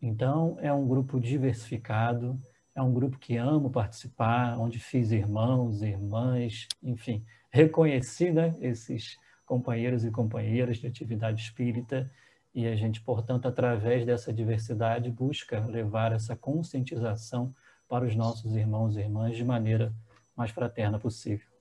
Então, 0.00 0.56
é 0.60 0.72
um 0.72 0.86
grupo 0.86 1.20
diversificado, 1.20 2.38
é 2.74 2.82
um 2.82 2.92
grupo 2.92 3.18
que 3.18 3.36
amo 3.36 3.70
participar, 3.70 4.58
onde 4.58 4.78
fiz 4.78 5.12
irmãos, 5.12 5.82
irmãs, 5.82 6.66
enfim, 6.82 7.24
reconheci 7.50 8.30
né, 8.30 8.56
esses 8.60 9.18
companheiros 9.44 10.04
e 10.04 10.10
companheiras 10.10 10.78
de 10.78 10.86
atividade 10.86 11.42
espírita 11.42 12.10
e 12.54 12.66
a 12.66 12.76
gente, 12.76 13.00
portanto, 13.00 13.48
através 13.48 14.04
dessa 14.04 14.32
diversidade, 14.32 15.10
busca 15.10 15.64
levar 15.66 16.12
essa 16.12 16.36
conscientização 16.36 17.54
para 17.88 18.04
os 18.04 18.14
nossos 18.14 18.54
irmãos 18.54 18.96
e 18.96 19.00
irmãs 19.00 19.36
de 19.36 19.44
maneira 19.44 19.92
mais 20.36 20.50
fraterna 20.50 20.98
possível. 20.98 21.51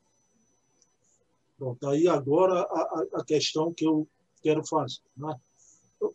Pronto, 1.62 1.89
aí 1.89 2.08
agora 2.08 2.60
a, 2.60 3.06
a 3.19 3.24
questão 3.24 3.71
que 3.71 3.86
eu 3.86 4.08
quero 4.41 4.65
fazer. 4.65 5.04
Né? 5.15 5.39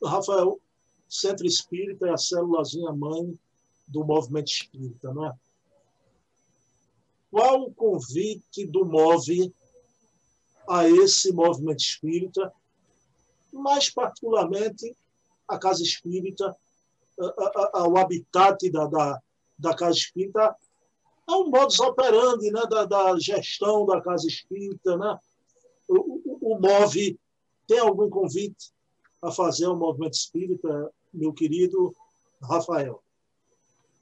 Rafael, 0.04 0.60
Centro 1.08 1.46
Espírita 1.46 2.08
é 2.08 2.10
a 2.10 2.16
célulazinha 2.16 2.90
mãe 2.90 3.38
do 3.86 4.04
movimento 4.04 4.48
espírita, 4.48 5.14
não 5.14 5.26
é? 5.26 5.32
Qual 7.30 7.62
o 7.62 7.72
convite 7.72 8.66
do 8.66 8.84
MOVE 8.84 9.54
a 10.68 10.88
esse 10.88 11.30
movimento 11.32 11.78
espírita, 11.78 12.52
mais 13.52 13.88
particularmente 13.88 14.96
a 15.46 15.56
Casa 15.56 15.80
Espírita, 15.80 16.56
ao 17.72 17.96
habitat 17.96 18.68
da, 18.68 18.86
da, 18.86 19.22
da 19.56 19.76
Casa 19.76 19.96
Espírita, 19.96 20.56
é 21.28 21.32
um 21.32 21.50
modus 21.50 21.78
operandi 21.78 22.50
né, 22.50 22.62
da, 22.68 22.84
da 22.84 23.16
gestão 23.20 23.86
da 23.86 24.00
Casa 24.00 24.26
Espírita. 24.26 24.96
Né? 24.96 25.20
O, 25.88 25.94
o, 25.94 26.54
o 26.54 26.60
MOVE 26.60 27.18
tem 27.66 27.78
algum 27.78 28.08
convite 28.08 28.70
a 29.22 29.30
fazer 29.30 29.66
ao 29.66 29.76
movimento 29.76 30.14
espírita, 30.14 30.90
meu 31.12 31.32
querido 31.32 31.94
Rafael? 32.42 33.02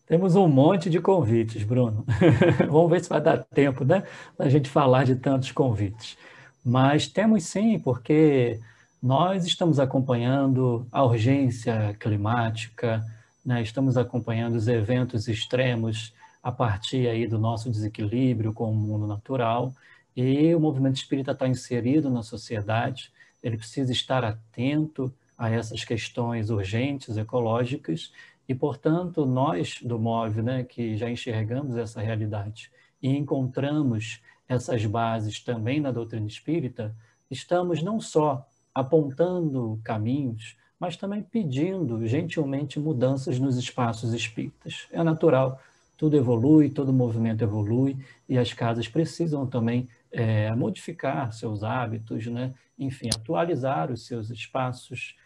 Temos 0.07 0.37
um 0.37 0.47
monte 0.47 0.91
de 0.91 1.01
convites, 1.01 1.65
Bruno. 1.65 2.05
Vamos 2.71 2.91
ver 2.91 3.03
se 3.03 3.09
vai 3.09 3.23
dar 3.23 3.43
tempo, 3.45 3.85
né? 3.85 4.07
Da 4.37 4.49
gente 4.51 4.69
falar 4.69 5.05
de 5.05 5.17
tantos 5.17 5.51
convites. 5.51 6.19
Mas 6.63 7.07
temos 7.07 7.45
sim, 7.45 7.79
porque 7.79 8.61
nós 9.03 9.47
estamos 9.47 9.79
acompanhando 9.79 10.87
a 10.93 11.05
urgência 11.05 11.95
climática, 11.99 13.05
né? 13.45 13.63
estamos 13.63 13.97
acompanhando 13.97 14.57
os 14.57 14.69
eventos 14.69 15.29
extremos 15.29 16.13
a 16.43 16.53
partir 16.53 17.09
aí 17.09 17.27
do 17.27 17.39
nosso 17.39 17.71
desequilíbrio 17.71 18.53
com 18.53 18.71
o 18.71 18.75
mundo 18.75 19.07
natural, 19.07 19.73
e 20.17 20.55
o 20.55 20.61
movimento 20.61 20.97
espírita 20.97 21.33
está 21.33 21.49
inserido 21.49 22.11
na 22.11 22.23
sociedade, 22.23 23.13
ele 23.43 23.57
precisa 23.57 23.93
estar 23.93 24.25
atento 24.25 25.13
a 25.37 25.51
essas 25.51 25.85
questões 25.85 26.51
urgentes, 26.51 27.17
ecológicas, 27.17 28.13
e, 28.49 28.55
portanto, 28.55 29.25
nós 29.25 29.81
do 29.83 29.99
MOVE, 29.99 30.43
né, 30.43 30.65
que 30.65 30.97
já 30.97 31.11
enxergamos 31.11 31.77
essa 31.77 32.01
realidade 32.01 32.71
e 33.03 33.09
encontramos 33.17 34.21
essas 34.49 34.85
bases 34.85 35.41
também 35.41 35.81
na 35.81 35.91
doutrina 35.91 36.27
espírita, 36.27 36.95
estamos 37.31 37.83
não 37.83 38.01
só 38.01 38.47
apontando 38.75 39.81
caminhos, 39.83 40.57
mas 40.79 40.97
também 40.97 41.23
pedindo 41.23 42.07
gentilmente 42.07 42.79
mudanças 42.79 43.39
nos 43.39 43.57
espaços 43.57 44.13
espíritas. 44.13 44.87
É 44.91 45.03
natural, 45.03 45.61
tudo 45.97 46.17
evolui, 46.17 46.69
todo 46.69 46.93
movimento 46.93 47.43
evolui 47.43 47.97
e 48.29 48.37
as 48.37 48.53
casas 48.53 48.89
precisam 48.89 49.47
também 49.47 49.89
é, 50.15 50.55
modificar 50.55 51.33
seus 51.33 51.63
hábitos, 51.65 52.27
né? 52.27 52.55
enfim, 52.79 53.09
atualizar 53.15 53.91
os 53.91 54.07
seus 54.07 54.31
espaços, 54.31 55.17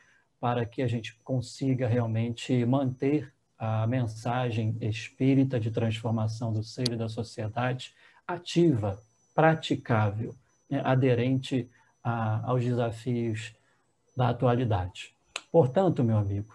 para 0.40 0.64
que 0.64 0.82
a 0.82 0.86
gente 0.86 1.14
consiga 1.24 1.86
realmente 1.88 2.64
manter 2.64 3.32
a 3.58 3.86
mensagem 3.86 4.76
espírita 4.80 5.58
de 5.58 5.70
transformação 5.70 6.52
do 6.52 6.62
ser 6.62 6.92
e 6.92 6.96
da 6.96 7.08
sociedade 7.08 7.92
ativa, 8.26 9.02
praticável, 9.34 10.34
né, 10.70 10.80
aderente 10.84 11.68
a, 12.02 12.48
aos 12.48 12.64
desafios 12.64 13.52
da 14.16 14.28
atualidade. 14.28 15.12
Portanto, 15.50 16.04
meu 16.04 16.18
amigo, 16.18 16.54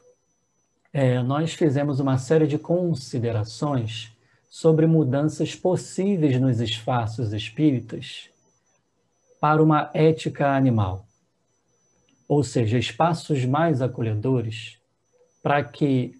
é, 0.93 1.21
nós 1.21 1.53
fizemos 1.53 1.99
uma 1.99 2.17
série 2.17 2.47
de 2.47 2.57
considerações 2.57 4.15
sobre 4.53 4.85
mudanças 4.85 5.55
possíveis 5.55 6.39
nos 6.39 6.59
espaços 6.59 7.33
espíritas 7.33 8.29
para 9.39 9.63
uma 9.63 9.89
ética 9.93 10.55
animal 10.55 11.05
ou 12.27 12.43
seja, 12.43 12.77
espaços 12.79 13.45
mais 13.45 13.81
acolhedores, 13.81 14.79
para 15.41 15.63
que 15.63 16.13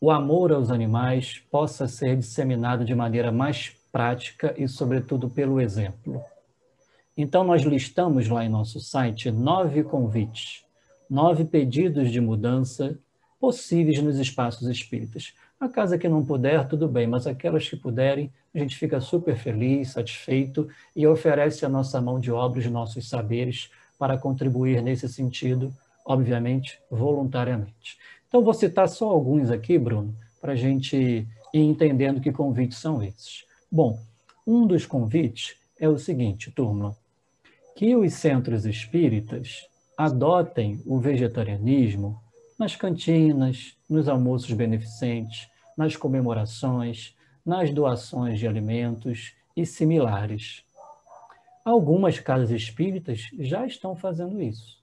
o 0.00 0.10
amor 0.10 0.52
aos 0.52 0.70
animais 0.70 1.42
possa 1.50 1.88
ser 1.88 2.16
disseminado 2.16 2.84
de 2.84 2.94
maneira 2.94 3.32
mais 3.32 3.72
prática 3.90 4.54
e, 4.56 4.68
sobretudo, 4.68 5.28
pelo 5.28 5.60
exemplo. 5.60 6.22
Então, 7.16 7.44
nós 7.44 7.62
listamos 7.62 8.28
lá 8.28 8.44
em 8.44 8.48
nosso 8.48 8.78
site 8.80 9.30
nove 9.30 9.82
convites, 9.82 10.64
nove 11.08 11.44
pedidos 11.44 12.10
de 12.10 12.20
mudança 12.20 12.98
possíveis 13.40 14.00
nos 14.00 14.18
espaços 14.18 14.68
espíritas. 14.68 15.34
A 15.62 15.68
casa 15.68 15.96
que 15.96 16.08
não 16.08 16.24
puder, 16.24 16.66
tudo 16.66 16.88
bem, 16.88 17.06
mas 17.06 17.24
aquelas 17.24 17.68
que 17.68 17.76
puderem, 17.76 18.32
a 18.52 18.58
gente 18.58 18.76
fica 18.76 19.00
super 19.00 19.36
feliz, 19.36 19.92
satisfeito 19.92 20.68
e 20.94 21.06
oferece 21.06 21.64
a 21.64 21.68
nossa 21.68 22.00
mão 22.00 22.18
de 22.18 22.32
obra, 22.32 22.58
os 22.58 22.66
nossos 22.66 23.08
saberes 23.08 23.70
para 23.96 24.18
contribuir 24.18 24.82
nesse 24.82 25.08
sentido, 25.08 25.72
obviamente, 26.04 26.80
voluntariamente. 26.90 27.96
Então, 28.26 28.42
vou 28.42 28.52
citar 28.52 28.88
só 28.88 29.08
alguns 29.08 29.52
aqui, 29.52 29.78
Bruno, 29.78 30.12
para 30.40 30.54
a 30.54 30.56
gente 30.56 30.96
ir 30.96 31.28
entendendo 31.54 32.20
que 32.20 32.32
convites 32.32 32.78
são 32.78 33.00
esses. 33.00 33.44
Bom, 33.70 34.00
um 34.44 34.66
dos 34.66 34.84
convites 34.84 35.54
é 35.78 35.88
o 35.88 35.96
seguinte, 35.96 36.50
turma, 36.50 36.96
que 37.76 37.94
os 37.94 38.14
centros 38.14 38.66
espíritas 38.66 39.64
adotem 39.96 40.82
o 40.84 40.98
vegetarianismo 40.98 42.20
nas 42.58 42.74
cantinas, 42.74 43.76
nos 43.88 44.08
almoços 44.08 44.52
beneficentes, 44.52 45.51
nas 45.82 45.96
comemorações, 45.96 47.16
nas 47.44 47.72
doações 47.72 48.38
de 48.38 48.46
alimentos 48.46 49.34
e 49.56 49.66
similares. 49.66 50.64
Algumas 51.64 52.20
casas 52.20 52.50
espíritas 52.52 53.28
já 53.36 53.66
estão 53.66 53.96
fazendo 53.96 54.40
isso. 54.40 54.80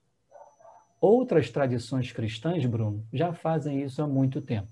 Outras 1.00 1.50
tradições 1.50 2.12
cristãs, 2.12 2.66
Bruno, 2.66 3.02
já 3.14 3.32
fazem 3.32 3.82
isso 3.82 4.02
há 4.02 4.08
muito 4.08 4.42
tempo. 4.42 4.68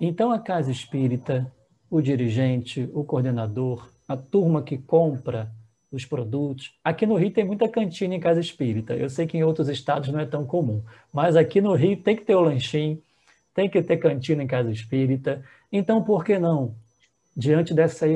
Então, 0.00 0.30
a 0.30 0.38
casa 0.38 0.70
espírita, 0.70 1.52
o 1.90 2.00
dirigente, 2.00 2.88
o 2.94 3.02
coordenador, 3.02 3.90
a 4.06 4.16
turma 4.16 4.62
que 4.62 4.78
compra 4.78 5.50
os 5.90 6.04
produtos. 6.06 6.78
Aqui 6.84 7.04
no 7.04 7.16
Rio 7.16 7.32
tem 7.32 7.44
muita 7.44 7.68
cantina 7.68 8.14
em 8.14 8.20
casa 8.20 8.38
espírita. 8.38 8.94
Eu 8.94 9.10
sei 9.10 9.26
que 9.26 9.36
em 9.36 9.42
outros 9.42 9.68
estados 9.68 10.10
não 10.10 10.20
é 10.20 10.26
tão 10.26 10.46
comum, 10.46 10.80
mas 11.12 11.34
aqui 11.34 11.60
no 11.60 11.74
Rio 11.74 11.96
tem 11.96 12.14
que 12.14 12.24
ter 12.24 12.36
o 12.36 12.40
lanchinho, 12.40 13.02
tem 13.54 13.68
que 13.68 13.82
ter 13.82 13.96
cantina 13.96 14.42
em 14.42 14.46
casa 14.46 14.70
espírita. 14.70 15.42
Então, 15.72 16.02
por 16.02 16.24
que 16.24 16.38
não? 16.38 16.74
Diante 17.36 17.74
dessa 17.74 18.06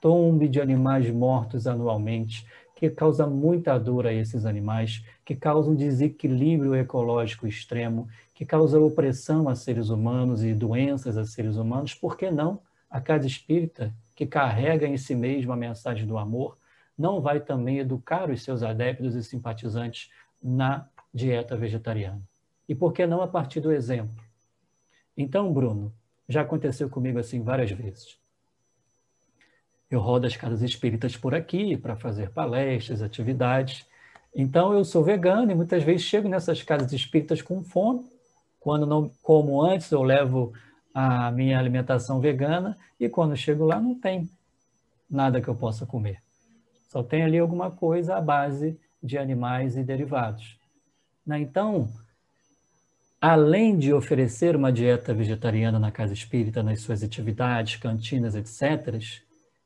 tombe 0.00 0.48
de 0.48 0.60
animais 0.60 1.10
mortos 1.10 1.66
anualmente, 1.66 2.46
que 2.74 2.88
causa 2.88 3.26
muita 3.26 3.78
dor 3.78 4.06
a 4.06 4.12
esses 4.12 4.46
animais, 4.46 5.04
que 5.24 5.36
causa 5.36 5.70
um 5.70 5.74
desequilíbrio 5.74 6.74
ecológico 6.74 7.46
extremo, 7.46 8.08
que 8.34 8.46
causa 8.46 8.80
opressão 8.80 9.50
a 9.50 9.54
seres 9.54 9.90
humanos 9.90 10.42
e 10.42 10.54
doenças 10.54 11.18
a 11.18 11.26
seres 11.26 11.56
humanos, 11.56 11.94
por 11.94 12.16
que 12.16 12.30
não 12.30 12.58
a 12.90 12.98
casa 12.98 13.26
espírita, 13.26 13.92
que 14.16 14.24
carrega 14.26 14.86
em 14.86 14.96
si 14.96 15.14
mesma 15.14 15.52
a 15.52 15.58
mensagem 15.58 16.06
do 16.06 16.16
amor, 16.16 16.56
não 16.96 17.20
vai 17.20 17.40
também 17.40 17.78
educar 17.78 18.30
os 18.30 18.42
seus 18.42 18.62
adeptos 18.62 19.14
e 19.14 19.22
simpatizantes 19.22 20.10
na 20.42 20.88
dieta 21.12 21.56
vegetariana? 21.56 22.22
E 22.66 22.74
por 22.74 22.94
que 22.94 23.06
não 23.06 23.20
a 23.20 23.28
partir 23.28 23.60
do 23.60 23.72
exemplo? 23.72 24.29
Então, 25.20 25.52
Bruno, 25.52 25.92
já 26.26 26.40
aconteceu 26.40 26.88
comigo 26.88 27.18
assim 27.18 27.42
várias 27.42 27.70
vezes. 27.70 28.16
Eu 29.90 30.00
rodo 30.00 30.26
as 30.26 30.34
casas 30.34 30.62
espíritas 30.62 31.14
por 31.14 31.34
aqui 31.34 31.76
para 31.76 31.94
fazer 31.94 32.30
palestras, 32.30 33.02
atividades. 33.02 33.84
Então, 34.34 34.72
eu 34.72 34.82
sou 34.82 35.04
vegano 35.04 35.52
e 35.52 35.54
muitas 35.54 35.82
vezes 35.82 36.06
chego 36.06 36.26
nessas 36.26 36.62
casas 36.62 36.90
espíritas 36.94 37.42
com 37.42 37.62
fome. 37.62 38.02
Quando 38.58 38.86
não 38.86 39.10
como 39.22 39.60
antes, 39.60 39.90
eu 39.90 40.02
levo 40.02 40.54
a 40.94 41.30
minha 41.30 41.58
alimentação 41.58 42.18
vegana 42.18 42.78
e 42.98 43.06
quando 43.06 43.36
chego 43.36 43.66
lá 43.66 43.78
não 43.78 43.94
tem 43.94 44.26
nada 45.10 45.42
que 45.42 45.48
eu 45.48 45.54
possa 45.54 45.84
comer. 45.84 46.22
Só 46.88 47.02
tem 47.02 47.24
ali 47.24 47.38
alguma 47.38 47.70
coisa 47.70 48.16
à 48.16 48.22
base 48.22 48.80
de 49.02 49.18
animais 49.18 49.76
e 49.76 49.82
derivados. 49.82 50.58
Né? 51.26 51.40
Então, 51.40 51.90
além 53.20 53.76
de 53.76 53.92
oferecer 53.92 54.56
uma 54.56 54.72
dieta 54.72 55.12
vegetariana 55.12 55.78
na 55.78 55.92
casa 55.92 56.14
espírita, 56.14 56.62
nas 56.62 56.80
suas 56.80 57.02
atividades, 57.02 57.76
cantinas, 57.76 58.34
etc., 58.34 58.98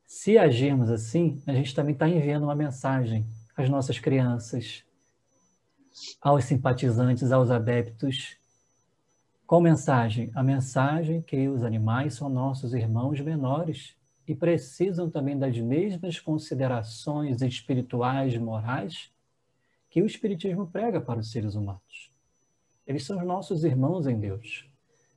se 0.07 0.37
agirmos 0.37 0.91
assim, 0.91 1.43
a 1.47 1.53
gente 1.53 1.75
também 1.75 1.93
está 1.93 2.09
enviando 2.09 2.45
uma 2.45 2.55
mensagem 2.55 3.27
às 3.57 3.69
nossas 3.69 3.99
crianças, 3.99 4.85
aos 6.21 6.45
simpatizantes, 6.45 7.31
aos 7.31 7.51
adeptos. 7.51 8.37
Qual 9.47 9.61
mensagem? 9.61 10.31
A 10.35 10.43
mensagem 10.43 11.23
que 11.23 11.49
os 11.49 11.63
animais 11.63 12.15
são 12.15 12.29
nossos 12.29 12.75
irmãos 12.75 13.21
menores 13.21 13.97
e 14.27 14.35
precisam 14.35 15.09
também 15.09 15.39
das 15.39 15.57
mesmas 15.59 16.19
considerações 16.19 17.41
espirituais, 17.43 18.37
morais, 18.37 19.11
que 19.91 20.03
o 20.03 20.07
Espiritismo 20.07 20.67
prega 20.67 21.01
para 21.01 21.21
os 21.21 21.31
seres 21.31 21.55
humanos. 21.55 22.14
Eles 22.87 23.05
são 23.05 23.19
os 23.19 23.27
nossos 23.27 23.65
irmãos 23.65 24.07
em 24.07 24.19
Deus. 24.19 24.69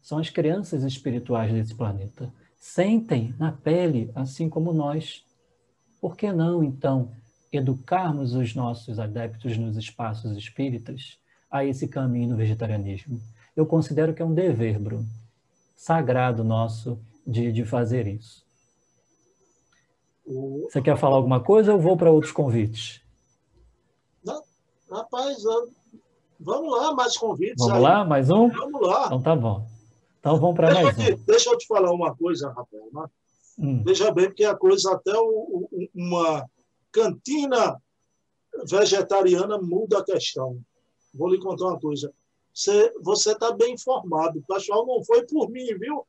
São 0.01 0.17
as 0.17 0.29
crianças 0.29 0.83
espirituais 0.83 1.51
desse 1.51 1.75
planeta. 1.75 2.31
Sentem 2.57 3.35
na 3.37 3.51
pele, 3.51 4.11
assim 4.15 4.49
como 4.49 4.73
nós. 4.73 5.25
Por 5.99 6.15
que 6.15 6.31
não, 6.31 6.63
então, 6.63 7.11
educarmos 7.51 8.33
os 8.33 8.55
nossos 8.55 8.99
adeptos 8.99 9.57
nos 9.57 9.75
espaços 9.77 10.37
espíritas 10.37 11.17
a 11.49 11.65
esse 11.65 11.87
caminho 11.87 12.29
do 12.29 12.35
vegetarianismo? 12.35 13.19
Eu 13.55 13.65
considero 13.65 14.13
que 14.13 14.21
é 14.21 14.25
um 14.25 14.33
dever, 14.33 14.79
Bruno, 14.79 15.07
sagrado 15.75 16.43
nosso 16.43 16.99
de, 17.25 17.51
de 17.51 17.65
fazer 17.65 18.07
isso. 18.07 18.45
Você 20.25 20.81
quer 20.81 20.97
falar 20.97 21.15
alguma 21.15 21.41
coisa 21.41 21.73
ou 21.73 21.79
vou 21.79 21.95
para 21.95 22.11
outros 22.11 22.33
convites? 22.33 23.01
Não, 24.23 24.43
rapaz, 24.89 25.37
vamos 26.39 26.71
lá, 26.77 26.93
mais 26.93 27.17
convites. 27.17 27.57
Vamos 27.57 27.75
aí. 27.75 27.81
lá, 27.81 28.05
mais 28.05 28.29
um? 28.29 28.49
Vamos 28.49 28.81
lá. 28.81 29.05
Então 29.07 29.21
tá 29.21 29.35
bom. 29.35 29.67
Então 30.19 30.39
vamos 30.39 30.55
para 30.55 30.73
mais 30.73 30.95
te, 30.95 31.13
um. 31.13 31.17
Deixa 31.25 31.49
eu 31.49 31.57
te 31.57 31.67
falar 31.67 31.91
uma 31.91 32.15
coisa, 32.15 32.49
Rafael. 32.49 32.89
Né? 32.93 33.05
Hum. 33.59 33.83
Veja 33.83 34.11
bem, 34.11 34.25
porque 34.25 34.43
a 34.43 34.55
coisa, 34.55 34.93
até 34.93 35.17
o, 35.17 35.69
o, 35.71 35.89
uma 35.95 36.45
cantina 36.91 37.81
vegetariana 38.69 39.57
muda 39.59 39.99
a 39.99 40.03
questão. 40.03 40.59
Vou 41.13 41.29
lhe 41.29 41.39
contar 41.39 41.65
uma 41.65 41.79
coisa. 41.79 42.11
Você 43.03 43.31
está 43.31 43.51
bem 43.51 43.73
informado. 43.73 44.39
O 44.39 44.53
pessoal 44.53 44.85
não 44.85 45.03
foi 45.03 45.25
por 45.25 45.49
mim, 45.49 45.67
viu? 45.77 46.05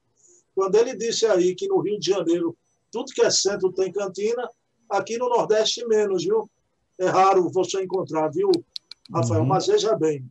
Quando 0.55 0.75
ele 0.77 0.97
disse 0.97 1.27
aí 1.27 1.55
que 1.55 1.69
no 1.69 1.81
Rio 1.81 1.99
de 1.99 2.11
Janeiro 2.11 2.57
tudo 2.91 3.13
que 3.13 3.23
é 3.23 3.31
centro 3.31 3.73
tem 3.73 3.93
cantina, 3.93 4.49
aqui 4.91 5.19
no 5.19 5.29
Nordeste 5.29 5.87
menos, 5.87 6.25
viu? 6.25 6.51
É 6.99 7.07
raro 7.07 7.51
você 7.51 7.83
encontrar, 7.83 8.29
viu, 8.31 8.51
Rafael? 9.13 9.41
Uhum. 9.41 9.47
Mas 9.47 9.67
veja 9.67 9.97
bem, 9.97 10.31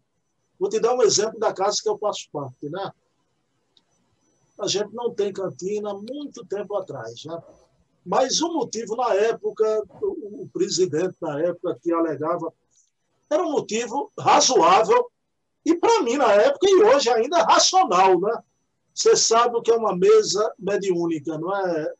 vou 0.60 0.70
te 0.70 0.80
dar 0.80 0.96
um 0.96 1.02
exemplo 1.02 1.40
da 1.40 1.54
casa 1.54 1.78
que 1.82 1.90
eu 1.90 1.98
faço 1.98 2.28
parte, 2.32 2.70
né? 2.70 2.92
A 4.60 4.68
gente 4.68 4.94
não 4.94 5.14
tem 5.14 5.32
cantina 5.32 5.94
muito 5.94 6.46
tempo 6.46 6.76
atrás, 6.76 7.24
né? 7.26 7.40
Mas 8.06 8.42
o 8.42 8.54
motivo, 8.54 8.96
na 8.96 9.14
época, 9.14 9.84
o, 10.02 10.44
o 10.44 10.50
presidente, 10.52 11.16
na 11.22 11.40
época, 11.42 11.78
que 11.82 11.92
alegava, 11.92 12.54
era 13.30 13.44
um 13.44 13.52
motivo 13.52 14.12
razoável 14.18 15.12
e, 15.66 15.76
para 15.76 16.02
mim, 16.02 16.16
na 16.16 16.32
época, 16.32 16.66
e 16.70 16.82
hoje 16.82 17.10
ainda 17.10 17.44
racional, 17.44 18.20
né? 18.20 18.42
Você 18.94 19.16
sabe 19.16 19.58
o 19.58 19.62
que 19.62 19.70
é 19.70 19.76
uma 19.76 19.96
mesa 19.96 20.54
mediúnica, 20.58 21.38
não 21.38 21.56
é, 21.56 21.94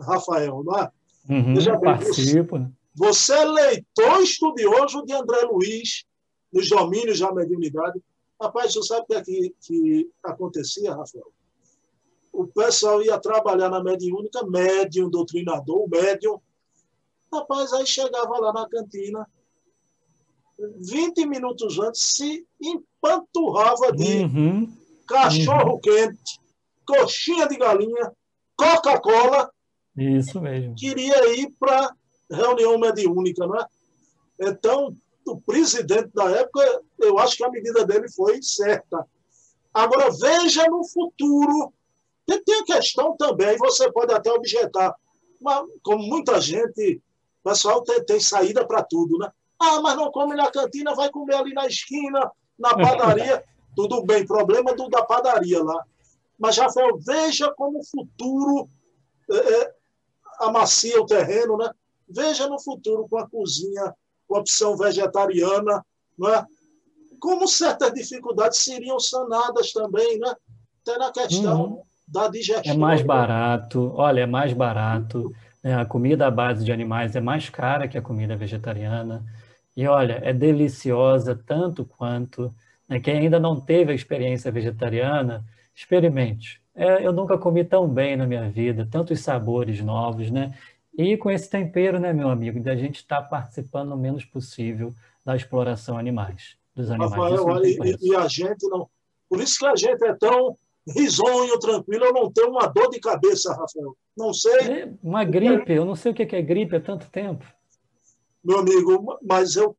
Rafael, 0.00 0.62
não 0.64 0.78
é? 0.78 0.90
Uhum, 1.28 1.54
Veja 1.54 1.72
bem, 1.72 1.80
participo. 1.82 2.58
Você, 2.94 3.32
você 3.34 3.34
é 3.34 3.44
leitor 3.44 4.22
estudioso 4.22 5.04
de 5.04 5.12
André 5.12 5.42
Luiz, 5.42 6.04
nos 6.52 6.68
domínios 6.68 7.20
da 7.20 7.32
mediunidade. 7.32 8.00
Rapaz, 8.40 8.74
você 8.74 8.82
sabe 8.82 9.02
o 9.02 9.06
que, 9.06 9.14
é 9.14 9.22
que, 9.22 9.54
que 9.60 10.10
acontecia, 10.22 10.94
Rafael? 10.94 11.32
O 12.32 12.46
pessoal 12.46 13.02
ia 13.02 13.18
trabalhar 13.18 13.68
na 13.68 13.82
mediúnica, 13.82 14.44
médium, 14.44 15.08
doutrinador, 15.08 15.88
médium. 15.88 16.40
Rapaz, 17.32 17.72
aí 17.72 17.86
chegava 17.86 18.38
lá 18.38 18.52
na 18.52 18.68
cantina, 18.68 19.26
20 20.58 21.26
minutos 21.26 21.78
antes, 21.78 22.14
se 22.14 22.46
empanturrava 22.60 23.92
de 23.92 24.24
uhum. 24.24 24.72
cachorro 25.06 25.74
uhum. 25.74 25.80
quente, 25.80 26.40
coxinha 26.86 27.46
de 27.48 27.56
galinha, 27.56 28.12
Coca-Cola 28.56 29.50
isso 29.96 30.40
mesmo. 30.40 30.74
Queria 30.74 31.38
ir 31.38 31.50
para 31.58 31.94
reunião 32.30 32.78
mediúnica, 32.78 33.46
não 33.46 33.58
é? 33.58 33.66
Então, 34.40 34.96
o 35.26 35.40
presidente 35.40 36.10
da 36.14 36.30
época, 36.30 36.82
eu 36.98 37.18
acho 37.18 37.36
que 37.36 37.44
a 37.44 37.50
medida 37.50 37.84
dele 37.84 38.10
foi 38.10 38.42
certa. 38.42 39.06
Agora, 39.72 40.10
veja 40.10 40.64
no 40.66 40.84
futuro. 40.84 41.72
E 42.28 42.38
tem 42.40 42.60
a 42.60 42.64
questão 42.64 43.16
também, 43.16 43.56
você 43.58 43.90
pode 43.90 44.12
até 44.12 44.30
objetar, 44.30 44.94
mas, 45.40 45.64
como 45.82 46.04
muita 46.04 46.40
gente, 46.40 47.02
o 47.44 47.48
pessoal 47.48 47.82
tem, 47.82 48.04
tem 48.04 48.20
saída 48.20 48.64
para 48.64 48.82
tudo, 48.82 49.18
né? 49.18 49.30
Ah, 49.58 49.80
mas 49.80 49.96
não 49.96 50.10
come 50.10 50.34
na 50.34 50.50
cantina, 50.50 50.94
vai 50.94 51.10
comer 51.10 51.34
ali 51.34 51.52
na 51.52 51.66
esquina, 51.66 52.30
na 52.58 52.76
padaria. 52.76 53.44
Tudo 53.74 54.04
bem, 54.04 54.26
problema 54.26 54.74
do 54.74 54.88
da 54.88 55.04
padaria 55.04 55.62
lá. 55.62 55.84
Mas, 56.38 56.58
Rafael, 56.58 56.98
veja 56.98 57.52
como 57.54 57.80
o 57.80 57.84
futuro 57.84 58.68
é, 59.30 59.36
é 59.36 59.74
amacia 60.40 61.00
o 61.00 61.06
terreno, 61.06 61.56
né? 61.56 61.70
Veja 62.08 62.48
no 62.48 62.60
futuro 62.60 63.08
com 63.08 63.18
a 63.18 63.28
cozinha, 63.28 63.94
opção 64.38 64.76
vegetariana, 64.76 65.84
não 66.18 66.28
é? 66.28 66.44
Como 67.20 67.46
certas 67.46 67.92
dificuldades 67.92 68.58
seriam 68.58 68.98
sanadas 68.98 69.72
também, 69.72 70.18
né? 70.18 70.34
Até 70.82 70.98
na 70.98 71.12
questão 71.12 71.64
uhum. 71.64 71.82
da 72.08 72.28
digestão. 72.28 72.72
É 72.72 72.76
mais 72.76 73.02
barato, 73.02 73.92
olha, 73.94 74.22
é 74.22 74.26
mais 74.26 74.52
barato. 74.52 75.32
Né? 75.62 75.74
A 75.74 75.84
comida 75.84 76.26
à 76.26 76.30
base 76.30 76.64
de 76.64 76.72
animais 76.72 77.14
é 77.14 77.20
mais 77.20 77.48
cara 77.48 77.86
que 77.86 77.96
a 77.96 78.02
comida 78.02 78.36
vegetariana. 78.36 79.24
E 79.76 79.86
olha, 79.86 80.20
é 80.22 80.32
deliciosa 80.32 81.40
tanto 81.46 81.84
quanto. 81.84 82.52
Né? 82.88 82.98
Quem 82.98 83.18
ainda 83.18 83.38
não 83.38 83.60
teve 83.60 83.92
a 83.92 83.94
experiência 83.94 84.50
vegetariana, 84.50 85.44
experimente. 85.74 86.60
É, 86.74 87.06
eu 87.06 87.12
nunca 87.12 87.36
comi 87.36 87.64
tão 87.64 87.86
bem 87.86 88.16
na 88.16 88.26
minha 88.26 88.48
vida, 88.50 88.88
tantos 88.90 89.20
sabores 89.20 89.80
novos, 89.80 90.30
né? 90.30 90.54
E 90.96 91.16
com 91.16 91.30
esse 91.30 91.48
tempero, 91.48 91.98
né, 91.98 92.12
meu 92.12 92.28
amigo, 92.28 92.60
da 92.60 92.76
gente 92.76 92.96
estar 92.96 93.22
tá 93.22 93.28
participando 93.28 93.92
o 93.92 93.96
menos 93.96 94.24
possível 94.24 94.94
da 95.24 95.34
exploração 95.34 95.96
animais, 95.96 96.56
dos 96.74 96.90
animais. 96.90 97.12
Rafael, 97.12 97.64
e, 97.64 97.96
e, 98.00 98.16
a 98.16 98.28
gente 98.28 98.68
não. 98.68 98.88
Por 99.28 99.40
isso 99.40 99.58
que 99.58 99.66
a 99.66 99.76
gente 99.76 100.04
é 100.04 100.12
tão 100.14 100.58
risonho, 100.94 101.58
tranquilo. 101.58 102.04
Eu 102.04 102.12
não 102.12 102.30
tenho 102.30 102.50
uma 102.50 102.66
dor 102.66 102.90
de 102.90 103.00
cabeça, 103.00 103.50
Rafael. 103.50 103.96
Não 104.16 104.34
sei. 104.34 104.60
É 104.60 104.92
uma 105.02 105.24
gripe, 105.24 105.72
eu 105.72 105.84
não 105.84 105.96
sei 105.96 106.12
o 106.12 106.14
que 106.14 106.36
é 106.36 106.42
gripe 106.42 106.76
há 106.76 106.80
tanto 106.80 107.08
tempo. 107.08 107.44
Meu 108.44 108.58
amigo, 108.58 109.18
mas 109.22 109.56
eu 109.56 109.76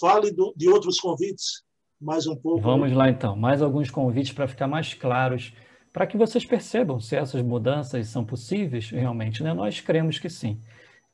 fale 0.00 0.30
do, 0.32 0.52
de 0.56 0.68
outros 0.68 0.98
convites 0.98 1.62
mais 2.00 2.26
um 2.26 2.34
pouco. 2.34 2.60
Vamos 2.60 2.92
lá 2.92 3.08
então, 3.08 3.36
mais 3.36 3.60
alguns 3.62 3.90
convites 3.90 4.32
para 4.32 4.48
ficar 4.48 4.66
mais 4.66 4.94
claros 4.94 5.52
para 5.98 6.06
que 6.06 6.16
vocês 6.16 6.44
percebam 6.44 7.00
se 7.00 7.16
essas 7.16 7.42
mudanças 7.42 8.06
são 8.06 8.24
possíveis 8.24 8.88
realmente. 8.88 9.42
Né? 9.42 9.52
Nós 9.52 9.80
cremos 9.80 10.16
que 10.16 10.30
sim. 10.30 10.56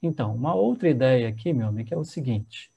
Então, 0.02 0.34
uma 0.34 0.54
outra 0.54 0.90
ideia 0.90 1.26
aqui, 1.26 1.54
meu 1.54 1.68
amigo, 1.68 1.94
é 1.94 1.96
o 1.96 2.04
seguinte: 2.04 2.70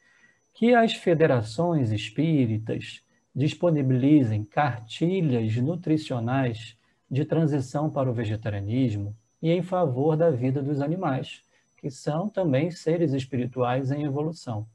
que 0.54 0.74
as 0.74 0.94
federações 0.94 1.92
espíritas 1.92 3.04
disponibilizem 3.36 4.46
cartilhas 4.46 5.54
nutricionais 5.58 6.78
de 7.12 7.26
transição 7.26 7.90
para 7.90 8.10
o 8.10 8.14
vegetarianismo 8.14 9.14
e 9.42 9.52
em 9.52 9.62
favor 9.62 10.16
da 10.16 10.32
vida 10.32 10.64
dos 10.64 10.80
animais, 10.80 11.44
que 11.76 11.90
são 11.92 12.30
também 12.30 12.72
seres 12.72 13.12
espirituais 13.12 13.92
em 13.92 14.06
evolução. 14.06 14.66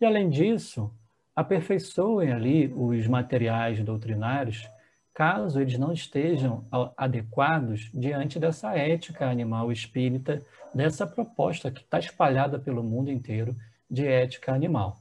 E, 0.00 0.04
além 0.04 0.30
disso, 0.30 0.88
aperfeiçoem 1.34 2.30
ali 2.30 2.72
os 2.72 3.08
materiais 3.08 3.82
doutrinários 3.82 4.70
caso 5.14 5.60
eles 5.60 5.78
não 5.78 5.92
estejam 5.92 6.64
adequados 6.96 7.88
diante 7.94 8.38
dessa 8.38 8.76
ética 8.76 9.30
animal 9.30 9.70
espírita, 9.70 10.42
dessa 10.74 11.06
proposta 11.06 11.70
que 11.70 11.80
está 11.80 12.00
espalhada 12.00 12.58
pelo 12.58 12.82
mundo 12.82 13.10
inteiro 13.10 13.56
de 13.88 14.04
ética 14.04 14.52
animal. 14.52 14.98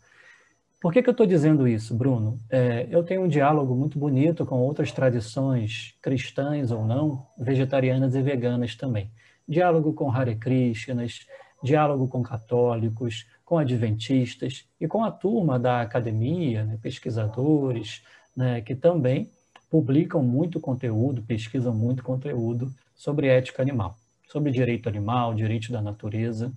Por 0.80 0.94
que, 0.94 1.02
que 1.02 1.10
eu 1.10 1.14
estou 1.14 1.26
dizendo 1.26 1.68
isso, 1.68 1.96
Bruno? 1.96 2.38
É, 2.50 2.88
eu 2.92 3.04
tenho 3.04 3.24
um 3.24 3.28
diálogo 3.28 3.74
muito 3.74 3.98
bonito 3.98 4.46
com 4.46 4.60
outras 4.60 4.92
tradições 4.92 5.96
cristãs 6.02 6.72
ou 6.72 6.86
não, 6.86 7.26
vegetarianas 7.38 8.16
e 8.16 8.22
veganas 8.22 8.76
também. 8.76 9.10
Diálogo 9.48 9.94
com 9.94 10.12
Hare 10.12 10.36
Krishnas, 10.36 11.26
diálogo 11.64 12.08
com 12.08 12.22
católicos, 12.22 13.26
com 13.46 13.58
adventistas 13.58 14.68
e 14.80 14.88
com 14.88 15.04
a 15.04 15.12
turma 15.12 15.58
da 15.58 15.82
academia, 15.82 16.66
né, 16.66 16.78
pesquisadores, 16.82 18.04
né, 18.36 18.62
que 18.62 18.76
também 18.76 19.32
publicam 19.74 20.22
muito 20.22 20.60
conteúdo, 20.60 21.24
pesquisam 21.24 21.74
muito 21.74 22.04
conteúdo 22.04 22.72
sobre 22.96 23.26
ética 23.26 23.64
animal, 23.64 23.98
sobre 24.28 24.52
direito 24.52 24.88
animal, 24.88 25.34
direito 25.34 25.72
da 25.72 25.82
natureza. 25.82 26.54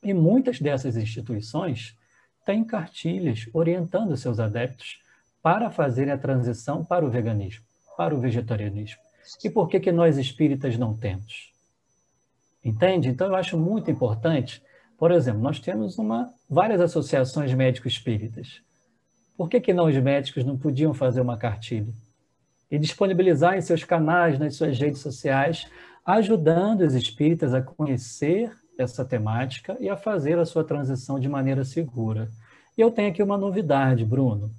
E 0.00 0.14
muitas 0.14 0.60
dessas 0.60 0.96
instituições 0.96 1.98
têm 2.46 2.62
cartilhas 2.62 3.48
orientando 3.52 4.16
seus 4.16 4.38
adeptos 4.38 5.00
para 5.42 5.68
fazerem 5.68 6.12
a 6.12 6.16
transição 6.16 6.84
para 6.84 7.04
o 7.04 7.10
veganismo, 7.10 7.64
para 7.96 8.14
o 8.14 8.20
vegetarianismo. 8.20 9.00
E 9.42 9.50
por 9.50 9.68
que, 9.68 9.80
que 9.80 9.90
nós 9.90 10.16
espíritas 10.16 10.78
não 10.78 10.96
temos? 10.96 11.52
Entende? 12.64 13.08
Então, 13.08 13.26
eu 13.26 13.34
acho 13.34 13.58
muito 13.58 13.90
importante. 13.90 14.62
Por 14.96 15.10
exemplo, 15.10 15.42
nós 15.42 15.58
temos 15.58 15.98
uma, 15.98 16.32
várias 16.48 16.80
associações 16.80 17.52
médico-espíritas. 17.52 18.62
Por 19.36 19.48
que, 19.48 19.60
que 19.60 19.74
não 19.74 19.86
os 19.86 19.96
médicos 19.96 20.44
não 20.44 20.56
podiam 20.56 20.94
fazer 20.94 21.20
uma 21.20 21.36
cartilha? 21.36 21.92
E 22.70 22.78
disponibilizar 22.78 23.56
em 23.56 23.60
seus 23.60 23.84
canais, 23.84 24.38
nas 24.38 24.56
suas 24.56 24.78
redes 24.78 25.00
sociais, 25.00 25.66
ajudando 26.04 26.82
os 26.82 26.94
espíritas 26.94 27.54
a 27.54 27.62
conhecer 27.62 28.52
essa 28.78 29.04
temática 29.04 29.76
e 29.80 29.88
a 29.88 29.96
fazer 29.96 30.38
a 30.38 30.46
sua 30.46 30.64
transição 30.64 31.18
de 31.18 31.28
maneira 31.28 31.64
segura. 31.64 32.30
E 32.76 32.80
eu 32.80 32.90
tenho 32.90 33.10
aqui 33.10 33.22
uma 33.22 33.36
novidade, 33.36 34.04
Bruno. 34.04 34.52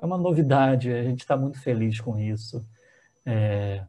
É 0.00 0.04
uma 0.04 0.18
novidade, 0.18 0.92
a 0.92 1.02
gente 1.04 1.20
está 1.20 1.36
muito 1.36 1.60
feliz 1.60 2.00
com 2.00 2.18
isso. 2.18 2.66
É, 3.24 3.84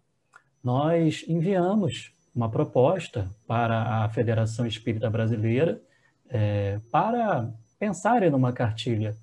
nós 0.64 1.26
enviamos 1.28 2.14
uma 2.36 2.50
proposta 2.50 3.30
para 3.48 4.04
a 4.04 4.10
Federação 4.10 4.66
Espírita 4.66 5.10
Brasileira 5.10 5.82
é, 6.30 6.80
para 6.92 7.52
pensarem 7.80 8.30
numa 8.30 8.54
cartilha 8.54 9.16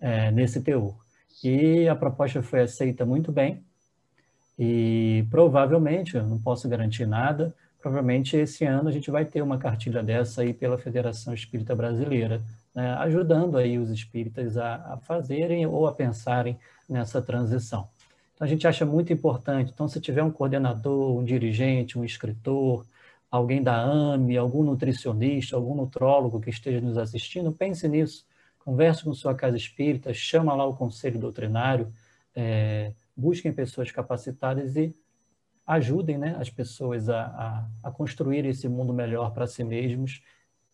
é, 0.00 0.30
nesse 0.30 0.60
teor. 0.60 0.96
E 1.42 1.88
a 1.88 1.96
proposta 1.96 2.42
foi 2.42 2.60
aceita 2.62 3.06
muito 3.06 3.32
bem, 3.32 3.64
e 4.58 5.26
provavelmente, 5.30 6.16
eu 6.16 6.26
não 6.26 6.38
posso 6.38 6.68
garantir 6.68 7.06
nada, 7.06 7.54
provavelmente 7.80 8.36
esse 8.36 8.64
ano 8.64 8.88
a 8.88 8.92
gente 8.92 9.10
vai 9.10 9.24
ter 9.24 9.42
uma 9.42 9.58
cartilha 9.58 10.02
dessa 10.02 10.42
aí 10.42 10.52
pela 10.52 10.78
Federação 10.78 11.34
Espírita 11.34 11.74
Brasileira, 11.74 12.42
né, 12.74 12.92
ajudando 12.94 13.58
aí 13.58 13.78
os 13.78 13.90
espíritas 13.90 14.56
a, 14.56 14.76
a 14.94 14.96
fazerem 14.98 15.66
ou 15.66 15.86
a 15.86 15.92
pensarem 15.92 16.58
nessa 16.88 17.20
transição. 17.20 17.88
Então, 18.34 18.46
a 18.46 18.48
gente 18.48 18.66
acha 18.66 18.84
muito 18.84 19.12
importante. 19.12 19.70
Então, 19.72 19.88
se 19.88 20.00
tiver 20.00 20.22
um 20.22 20.30
coordenador, 20.30 21.18
um 21.18 21.24
dirigente, 21.24 21.98
um 21.98 22.04
escritor, 22.04 22.84
alguém 23.30 23.62
da 23.62 23.74
AME, 23.80 24.36
algum 24.36 24.62
nutricionista, 24.62 25.56
algum 25.56 25.74
nutrólogo 25.74 26.40
que 26.40 26.50
esteja 26.50 26.80
nos 26.80 26.98
assistindo, 26.98 27.50
pense 27.52 27.88
nisso. 27.88 28.26
Converse 28.58 29.04
com 29.04 29.14
sua 29.14 29.34
casa 29.34 29.56
espírita, 29.56 30.12
chama 30.12 30.54
lá 30.54 30.64
o 30.64 30.76
conselho 30.76 31.18
doutrinário, 31.18 31.92
é, 32.34 32.92
busquem 33.16 33.52
pessoas 33.52 33.90
capacitadas 33.90 34.76
e 34.76 34.94
ajudem 35.66 36.18
né, 36.18 36.36
as 36.38 36.50
pessoas 36.50 37.08
a, 37.08 37.26
a, 37.26 37.68
a 37.84 37.90
construir 37.90 38.44
esse 38.44 38.68
mundo 38.68 38.92
melhor 38.92 39.32
para 39.32 39.46
si 39.46 39.62
mesmos, 39.62 40.22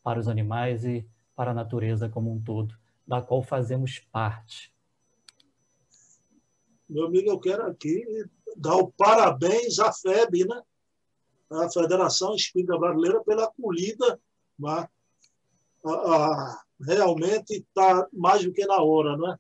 para 0.03 0.19
os 0.19 0.29
animais 0.29 0.85
e 0.85 1.07
para 1.37 1.51
a 1.51 1.55
natureza 1.55 2.09
como 2.09 2.33
um 2.33 2.41
todo, 2.41 2.75
da 3.07 3.21
qual 3.21 3.43
fazemos 3.43 3.99
parte. 3.99 4.73
Meu 6.89 7.07
amigo, 7.07 7.29
eu 7.29 7.39
quero 7.39 7.67
aqui 7.67 8.05
dar 8.57 8.77
o 8.77 8.91
parabéns 8.91 9.79
à 9.79 9.93
FEB, 9.93 10.47
né? 10.47 10.63
a 11.51 11.71
Federação 11.71 12.35
Espírita 12.35 12.79
Brasileira, 12.79 13.23
pela 13.23 13.45
acolhida. 13.45 14.21
Né? 14.59 14.89
Realmente 16.81 17.59
está 17.59 18.09
mais 18.13 18.45
do 18.45 18.53
que 18.53 18.65
na 18.67 18.83
hora. 18.83 19.17
Né? 19.17 19.39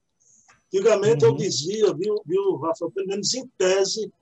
Antigamente 0.68 1.24
uhum. 1.24 1.30
eu 1.30 1.36
dizia, 1.36 1.94
viu, 1.94 2.22
viu, 2.26 2.56
Rafael, 2.56 2.90
pelo 2.90 3.06
menos 3.06 3.32
em 3.34 3.46
tese, 3.56 4.12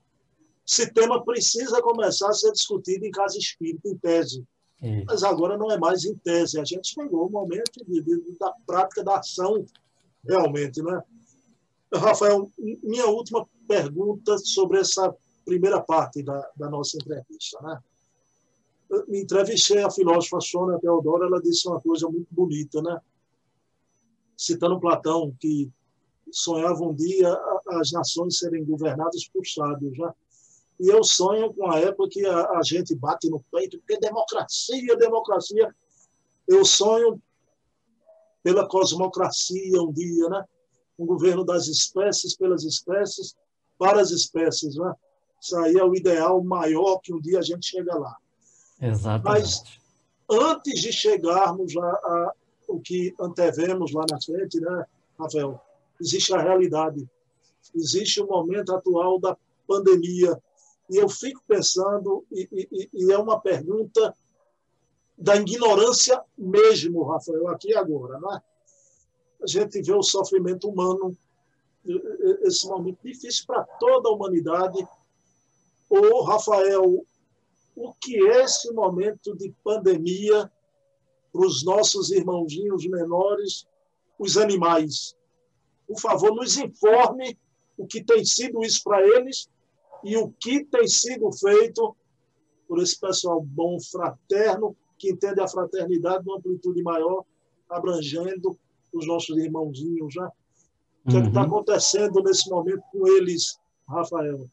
esse 0.65 0.91
tema 0.93 1.23
precisa 1.23 1.81
começar 1.81 2.29
a 2.29 2.33
ser 2.33 2.51
discutido 2.51 3.05
em 3.05 3.11
casa 3.11 3.37
espírita, 3.37 3.87
em 3.87 3.97
tese. 3.97 4.45
Mas 5.05 5.23
agora 5.23 5.57
não 5.57 5.71
é 5.71 5.77
mais 5.77 6.05
em 6.05 6.15
tese. 6.15 6.59
A 6.59 6.63
gente 6.63 6.93
chegou 6.93 7.23
ao 7.23 7.29
momento 7.29 7.83
de, 7.85 8.01
de, 8.01 8.37
da 8.39 8.53
prática 8.65 9.03
da 9.03 9.17
ação, 9.17 9.65
realmente. 10.23 10.81
Né? 10.81 11.01
Rafael, 11.93 12.51
minha 12.57 13.07
última 13.07 13.47
pergunta 13.67 14.37
sobre 14.37 14.79
essa 14.79 15.15
primeira 15.45 15.81
parte 15.81 16.21
da, 16.21 16.47
da 16.55 16.69
nossa 16.69 16.97
entrevista. 16.97 17.59
Né? 17.61 17.79
Eu 18.89 19.05
entrevistei 19.15 19.81
a 19.81 19.89
filósofa 19.89 20.39
Sônia 20.41 20.79
Teodora, 20.79 21.25
ela 21.25 21.41
disse 21.41 21.67
uma 21.67 21.81
coisa 21.81 22.07
muito 22.07 22.27
bonita, 22.31 22.81
né? 22.81 22.99
citando 24.37 24.79
Platão, 24.79 25.35
que 25.39 25.71
sonhava 26.31 26.83
um 26.83 26.93
dia 26.93 27.33
as 27.69 27.91
nações 27.91 28.39
serem 28.39 28.65
governadas 28.65 29.27
por 29.27 29.45
sábios. 29.45 29.97
Né? 29.97 30.11
E 30.79 30.89
eu 30.89 31.03
sonho 31.03 31.53
com 31.53 31.69
a 31.69 31.79
época 31.79 32.09
que 32.09 32.25
a, 32.25 32.57
a 32.57 32.63
gente 32.63 32.95
bate 32.95 33.29
no 33.29 33.39
peito, 33.51 33.77
porque 33.79 33.99
democracia, 33.99 34.95
democracia. 34.95 35.75
Eu 36.47 36.63
sonho 36.63 37.21
pela 38.43 38.67
cosmocracia 38.67 39.81
um 39.81 39.91
dia, 39.91 40.29
né? 40.29 40.45
um 40.97 41.05
governo 41.05 41.43
das 41.43 41.67
espécies 41.67 42.35
pelas 42.35 42.63
espécies, 42.63 43.35
para 43.77 44.01
as 44.01 44.11
espécies. 44.11 44.75
Né? 44.75 44.93
Isso 45.41 45.57
aí 45.57 45.75
é 45.75 45.83
o 45.83 45.95
ideal 45.95 46.43
maior 46.43 46.99
que 46.99 47.13
um 47.13 47.19
dia 47.19 47.39
a 47.39 47.43
gente 47.43 47.67
chega 47.67 47.95
lá. 47.95 48.15
Exatamente. 48.81 49.23
Mas 49.23 49.63
antes 50.29 50.81
de 50.81 50.91
chegarmos 50.91 51.75
a, 51.77 51.89
a 51.89 52.33
o 52.67 52.79
que 52.81 53.15
antevemos 53.19 53.93
lá 53.93 54.05
na 54.11 54.21
frente, 54.21 54.59
né, 54.59 54.85
Rafael? 55.17 55.59
Existe 55.99 56.33
a 56.33 56.41
realidade, 56.41 57.07
existe 57.75 58.21
o 58.21 58.27
momento 58.27 58.73
atual 58.73 59.19
da 59.19 59.37
pandemia. 59.67 60.37
E 60.89 60.97
eu 60.97 61.09
fico 61.09 61.41
pensando, 61.47 62.25
e, 62.31 62.47
e, 62.51 62.89
e 62.93 63.11
é 63.11 63.17
uma 63.17 63.39
pergunta 63.39 64.15
da 65.17 65.35
ignorância 65.35 66.21
mesmo, 66.37 67.03
Rafael, 67.03 67.47
aqui 67.49 67.75
agora. 67.75 68.19
Né? 68.19 68.41
a 69.41 69.47
gente 69.47 69.81
vê 69.81 69.93
o 69.93 70.01
sofrimento 70.01 70.69
humano, 70.69 71.15
esse 72.41 72.67
momento 72.67 72.99
difícil 73.03 73.45
para 73.45 73.63
toda 73.79 74.09
a 74.09 74.11
humanidade. 74.11 74.85
Ô, 75.89 76.23
Rafael, 76.23 77.05
o 77.75 77.93
que 77.93 78.27
é 78.27 78.43
esse 78.43 78.71
momento 78.73 79.35
de 79.35 79.53
pandemia 79.63 80.51
para 81.31 81.45
os 81.45 81.63
nossos 81.63 82.11
irmãozinhos 82.11 82.85
menores, 82.87 83.67
os 84.19 84.37
animais? 84.37 85.15
Por 85.87 85.99
favor, 85.99 86.35
nos 86.35 86.57
informe 86.57 87.37
o 87.77 87.85
que 87.87 88.03
tem 88.03 88.25
sido 88.25 88.63
isso 88.63 88.81
para 88.83 89.01
eles 89.01 89.49
e 90.03 90.17
o 90.17 90.29
que 90.39 90.63
tem 90.65 90.87
sido 90.87 91.31
feito 91.31 91.95
por 92.67 92.81
esse 92.81 92.99
pessoal 92.99 93.41
bom, 93.41 93.79
fraterno, 93.79 94.75
que 94.97 95.11
entende 95.11 95.39
a 95.39 95.47
fraternidade 95.47 96.25
numa 96.25 96.37
amplitude 96.37 96.81
maior, 96.81 97.23
abrangendo 97.69 98.57
os 98.93 99.07
nossos 99.07 99.37
irmãozinhos 99.37 100.13
já. 100.13 100.31
O 101.05 101.09
que 101.09 101.17
é 101.17 101.21
está 101.21 101.41
uhum. 101.41 101.47
acontecendo 101.47 102.21
nesse 102.21 102.49
momento 102.49 102.81
com 102.91 103.07
eles, 103.07 103.57
Rafael? 103.87 104.45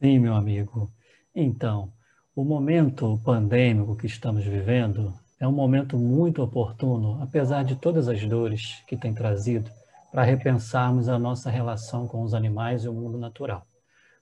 Sim, 0.00 0.18
meu 0.20 0.34
amigo. 0.34 0.90
Então, 1.34 1.92
o 2.34 2.44
momento 2.44 3.20
pandêmico 3.24 3.96
que 3.96 4.06
estamos 4.06 4.44
vivendo 4.44 5.12
é 5.38 5.46
um 5.46 5.52
momento 5.52 5.98
muito 5.98 6.42
oportuno, 6.42 7.22
apesar 7.22 7.64
de 7.64 7.76
todas 7.76 8.08
as 8.08 8.24
dores 8.26 8.82
que 8.86 8.96
tem 8.96 9.12
trazido, 9.12 9.70
para 10.10 10.22
repensarmos 10.22 11.08
a 11.08 11.18
nossa 11.18 11.50
relação 11.50 12.06
com 12.06 12.22
os 12.22 12.34
animais 12.34 12.84
e 12.84 12.88
o 12.88 12.92
mundo 12.92 13.18
natural. 13.18 13.66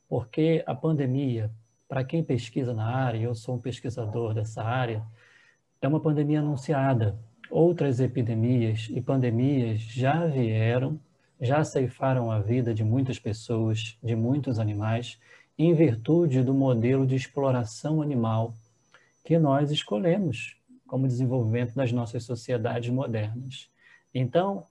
Porque 0.08 0.62
a 0.66 0.74
pandemia, 0.74 1.50
para 1.88 2.04
quem 2.04 2.22
pesquisa 2.22 2.74
na 2.74 2.86
área, 2.86 3.18
eu 3.18 3.34
sou 3.34 3.56
um 3.56 3.60
pesquisador 3.60 4.34
dessa 4.34 4.62
área, 4.62 5.02
é 5.80 5.88
uma 5.88 6.00
pandemia 6.00 6.40
anunciada, 6.40 7.18
Outras 7.50 7.98
epidemias 7.98 8.88
e 8.90 9.00
pandemias 9.00 9.80
já 9.80 10.26
vieram, 10.26 11.00
já 11.40 11.64
ceifaram 11.64 12.30
a 12.30 12.40
vida 12.40 12.74
de 12.74 12.84
muitas 12.84 13.18
pessoas, 13.18 13.96
de 14.02 14.14
muitos 14.14 14.58
animais, 14.58 15.18
em 15.56 15.72
virtude 15.72 16.42
do 16.42 16.52
modelo 16.52 17.06
de 17.06 17.14
exploração 17.14 18.02
animal 18.02 18.52
que 19.24 19.38
nós 19.38 19.70
escolhemos 19.70 20.58
como 20.86 21.06
desenvolvimento 21.06 21.74
das 21.74 21.90
nossas 21.90 22.24
sociedades 22.24 22.90
modernas. 22.90 23.70
Então, 24.12 24.66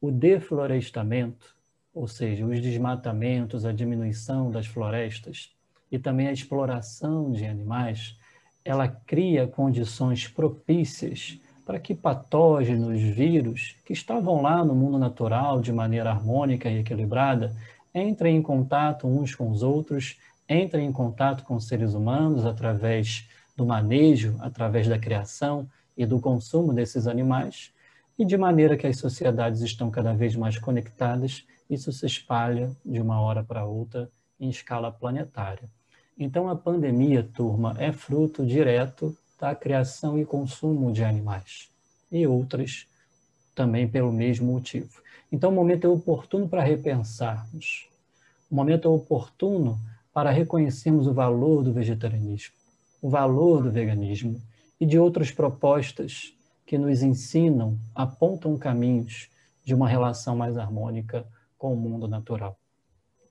o 0.00 0.10
deflorestamento, 0.10 1.54
ou 1.94 2.06
seja, 2.06 2.44
os 2.44 2.60
desmatamentos, 2.60 3.64
a 3.64 3.72
diminuição 3.72 4.50
das 4.50 4.66
florestas 4.66 5.50
e 5.90 5.98
também 5.98 6.28
a 6.28 6.32
exploração 6.32 7.32
de 7.32 7.46
animais, 7.46 8.16
ela 8.64 8.88
cria 8.88 9.46
condições 9.46 10.28
propícias 10.28 11.40
para 11.64 11.80
que 11.80 11.94
patógenos, 11.94 13.00
vírus, 13.00 13.76
que 13.84 13.92
estavam 13.92 14.42
lá 14.42 14.64
no 14.64 14.74
mundo 14.74 14.98
natural 14.98 15.60
de 15.60 15.72
maneira 15.72 16.10
harmônica 16.10 16.68
e 16.68 16.78
equilibrada, 16.78 17.54
entrem 17.94 18.36
em 18.36 18.42
contato 18.42 19.06
uns 19.06 19.34
com 19.34 19.50
os 19.50 19.62
outros, 19.62 20.16
entrem 20.48 20.86
em 20.86 20.92
contato 20.92 21.44
com 21.44 21.56
os 21.56 21.66
seres 21.66 21.94
humanos 21.94 22.44
através 22.44 23.28
do 23.56 23.64
manejo, 23.66 24.36
através 24.40 24.86
da 24.86 24.98
criação 24.98 25.68
e 25.96 26.04
do 26.04 26.20
consumo 26.20 26.72
desses 26.72 27.06
animais, 27.06 27.72
e 28.18 28.24
de 28.24 28.36
maneira 28.36 28.76
que 28.76 28.86
as 28.86 28.98
sociedades 28.98 29.60
estão 29.60 29.90
cada 29.90 30.12
vez 30.12 30.34
mais 30.34 30.58
conectadas, 30.58 31.44
isso 31.68 31.92
se 31.92 32.06
espalha 32.06 32.70
de 32.84 33.00
uma 33.00 33.20
hora 33.20 33.42
para 33.42 33.64
outra 33.64 34.10
em 34.40 34.48
escala 34.48 34.90
planetária. 34.90 35.68
Então, 36.18 36.48
a 36.48 36.56
pandemia, 36.56 37.22
turma, 37.22 37.74
é 37.78 37.92
fruto 37.92 38.44
direto 38.44 39.16
da 39.38 39.54
criação 39.54 40.18
e 40.18 40.24
consumo 40.24 40.92
de 40.92 41.04
animais. 41.04 41.68
e 42.10 42.24
outras 42.24 42.86
também 43.54 43.88
pelo 43.88 44.12
mesmo 44.12 44.52
motivo. 44.52 45.02
Então, 45.30 45.50
o 45.50 45.54
momento 45.54 45.86
é 45.86 45.88
oportuno 45.88 46.48
para 46.48 46.62
repensarmos. 46.62 47.88
O 48.48 48.54
momento 48.54 48.86
é 48.86 48.90
oportuno 48.90 49.78
para 50.12 50.30
reconhecermos 50.30 51.06
o 51.06 51.12
valor 51.12 51.64
do 51.64 51.72
vegetarianismo, 51.72 52.54
o 53.02 53.10
valor 53.10 53.62
do 53.62 53.72
veganismo 53.72 54.40
e 54.80 54.86
de 54.86 54.98
outras 54.98 55.32
propostas 55.32 56.32
que 56.66 56.76
nos 56.76 57.02
ensinam, 57.02 57.78
apontam 57.94 58.58
caminhos 58.58 59.30
de 59.64 59.74
uma 59.74 59.88
relação 59.88 60.36
mais 60.36 60.58
harmônica 60.58 61.26
com 61.56 61.72
o 61.72 61.76
mundo 61.76 62.08
natural. 62.08 62.58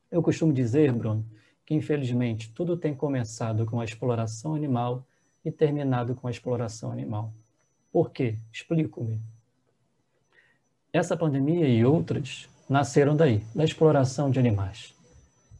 Eu 0.09 0.23
costumo 0.23 0.53
dizer, 0.53 0.91
Bruno, 0.93 1.25
que 1.65 1.73
infelizmente 1.73 2.51
tudo 2.53 2.77
tem 2.77 2.95
começado 2.95 3.65
com 3.65 3.79
a 3.79 3.85
exploração 3.85 4.55
animal 4.55 5.05
e 5.43 5.51
terminado 5.51 6.15
com 6.15 6.27
a 6.27 6.31
exploração 6.31 6.91
animal. 6.91 7.33
Por 7.91 8.11
quê? 8.11 8.37
Explico-me. 8.51 9.21
Essa 10.91 11.17
pandemia 11.17 11.67
e 11.67 11.83
outras 11.83 12.47
nasceram 12.69 13.15
daí, 13.15 13.43
da 13.53 13.63
exploração 13.63 14.31
de 14.31 14.39
animais. 14.39 14.95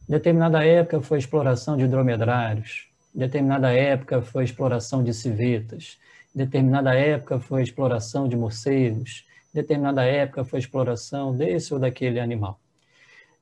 Determinada 0.08 0.64
época 0.64 1.00
foi 1.02 1.18
exploração 1.18 1.76
de 1.76 1.86
dromedários, 1.86 2.88
determinada 3.14 3.72
época 3.72 4.22
foi 4.22 4.44
exploração 4.44 5.02
de 5.02 5.12
civetas, 5.12 5.98
determinada 6.36 6.94
época 6.94 7.40
foi 7.40 7.60
a 7.60 7.64
exploração 7.64 8.28
de 8.28 8.36
morcegos, 8.36 9.26
determinada 9.54 10.04
época 10.04 10.44
foi 10.44 10.58
a 10.58 10.60
exploração 10.60 11.34
desse 11.34 11.72
ou 11.72 11.80
daquele 11.80 12.20
animal. 12.20 12.60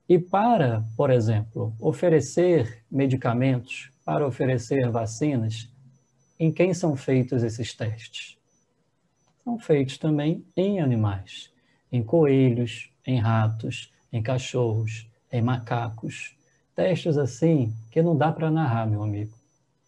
E 0.07 0.17
para, 0.17 0.85
por 0.95 1.09
exemplo, 1.09 1.75
oferecer 1.77 2.83
medicamentos, 2.89 3.91
para 4.05 4.25
oferecer 4.25 4.89
vacinas, 4.89 5.69
em 6.39 6.51
quem 6.51 6.73
são 6.73 6.95
feitos 6.95 7.43
esses 7.43 7.73
testes? 7.73 8.37
São 9.43 9.59
feitos 9.59 9.97
também 9.97 10.45
em 10.55 10.79
animais, 10.79 11.51
em 11.91 12.01
coelhos, 12.01 12.89
em 13.05 13.19
ratos, 13.19 13.91
em 14.11 14.21
cachorros, 14.21 15.09
em 15.31 15.41
macacos. 15.41 16.33
Testes 16.73 17.17
assim 17.17 17.75
que 17.91 18.01
não 18.01 18.15
dá 18.15 18.31
para 18.31 18.49
narrar, 18.49 18.87
meu 18.87 19.03
amigo. 19.03 19.33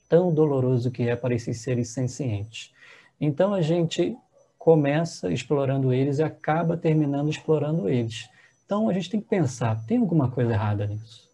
Tão 0.10 0.34
doloroso 0.34 0.92
que 0.92 1.04
é 1.04 1.16
para 1.16 1.34
esses 1.34 1.62
seres 1.62 1.90
sencientes. 1.90 2.74
Então 3.20 3.54
a 3.54 3.62
gente 3.62 4.16
começa 4.58 5.32
explorando 5.32 5.94
eles 5.94 6.20
e 6.20 6.24
acaba 6.24 6.78
terminando 6.78 7.30
explorando 7.30 7.90
eles. 7.90 8.30
Então 8.66 8.90
a 8.90 8.94
gente 8.94 9.10
tem 9.10 9.20
que 9.20 9.28
pensar: 9.28 9.84
tem 9.86 9.98
alguma 9.98 10.30
coisa 10.30 10.52
errada 10.52 10.86
nisso? 10.86 11.28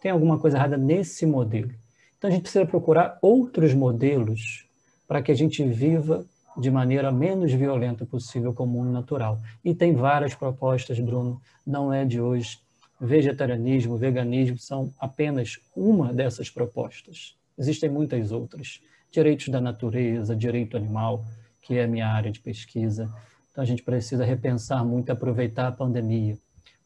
Tem 0.00 0.10
alguma 0.10 0.38
coisa 0.38 0.56
errada 0.56 0.76
nesse 0.76 1.24
modelo? 1.26 1.72
Então 2.18 2.28
a 2.28 2.32
gente 2.32 2.42
precisa 2.42 2.66
procurar 2.66 3.18
outros 3.22 3.72
modelos 3.74 4.66
para 5.06 5.22
que 5.22 5.30
a 5.30 5.34
gente 5.34 5.62
viva 5.64 6.26
de 6.56 6.70
maneira 6.70 7.12
menos 7.12 7.52
violenta 7.52 8.06
possível 8.06 8.52
com 8.52 8.64
o 8.64 8.66
mundo 8.66 8.90
natural. 8.90 9.38
E 9.64 9.74
tem 9.74 9.94
várias 9.94 10.34
propostas, 10.34 10.98
Bruno, 10.98 11.40
não 11.66 11.92
é 11.92 12.04
de 12.04 12.20
hoje. 12.20 12.58
Vegetarianismo, 12.98 13.96
veganismo 13.96 14.58
são 14.58 14.92
apenas 14.98 15.58
uma 15.76 16.12
dessas 16.12 16.48
propostas. 16.48 17.36
Existem 17.58 17.90
muitas 17.90 18.32
outras. 18.32 18.80
Direitos 19.16 19.48
da 19.48 19.62
natureza, 19.62 20.36
direito 20.36 20.76
animal, 20.76 21.24
que 21.62 21.78
é 21.78 21.84
a 21.84 21.88
minha 21.88 22.06
área 22.06 22.30
de 22.30 22.38
pesquisa. 22.38 23.10
Então 23.50 23.64
a 23.64 23.66
gente 23.66 23.82
precisa 23.82 24.26
repensar 24.26 24.84
muito, 24.84 25.08
aproveitar 25.08 25.68
a 25.68 25.72
pandemia. 25.72 26.36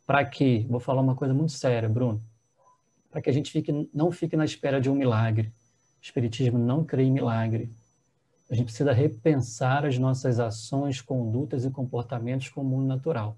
Para 0.06 0.24
que, 0.24 0.64
vou 0.70 0.78
falar 0.78 1.00
uma 1.00 1.16
coisa 1.16 1.34
muito 1.34 1.50
séria, 1.50 1.88
Bruno, 1.88 2.22
para 3.10 3.20
que 3.20 3.28
a 3.28 3.32
gente 3.32 3.50
fique, 3.50 3.90
não 3.92 4.12
fique 4.12 4.36
na 4.36 4.44
espera 4.44 4.80
de 4.80 4.88
um 4.88 4.94
milagre. 4.94 5.48
O 5.48 5.52
Espiritismo 6.00 6.56
não 6.56 6.84
crê 6.84 7.02
em 7.02 7.10
milagre. 7.10 7.68
A 8.48 8.54
gente 8.54 8.66
precisa 8.66 8.92
repensar 8.92 9.84
as 9.84 9.98
nossas 9.98 10.38
ações, 10.38 11.00
condutas 11.00 11.64
e 11.64 11.70
comportamentos 11.70 12.48
com 12.48 12.60
o 12.60 12.64
mundo 12.64 12.86
natural. 12.86 13.36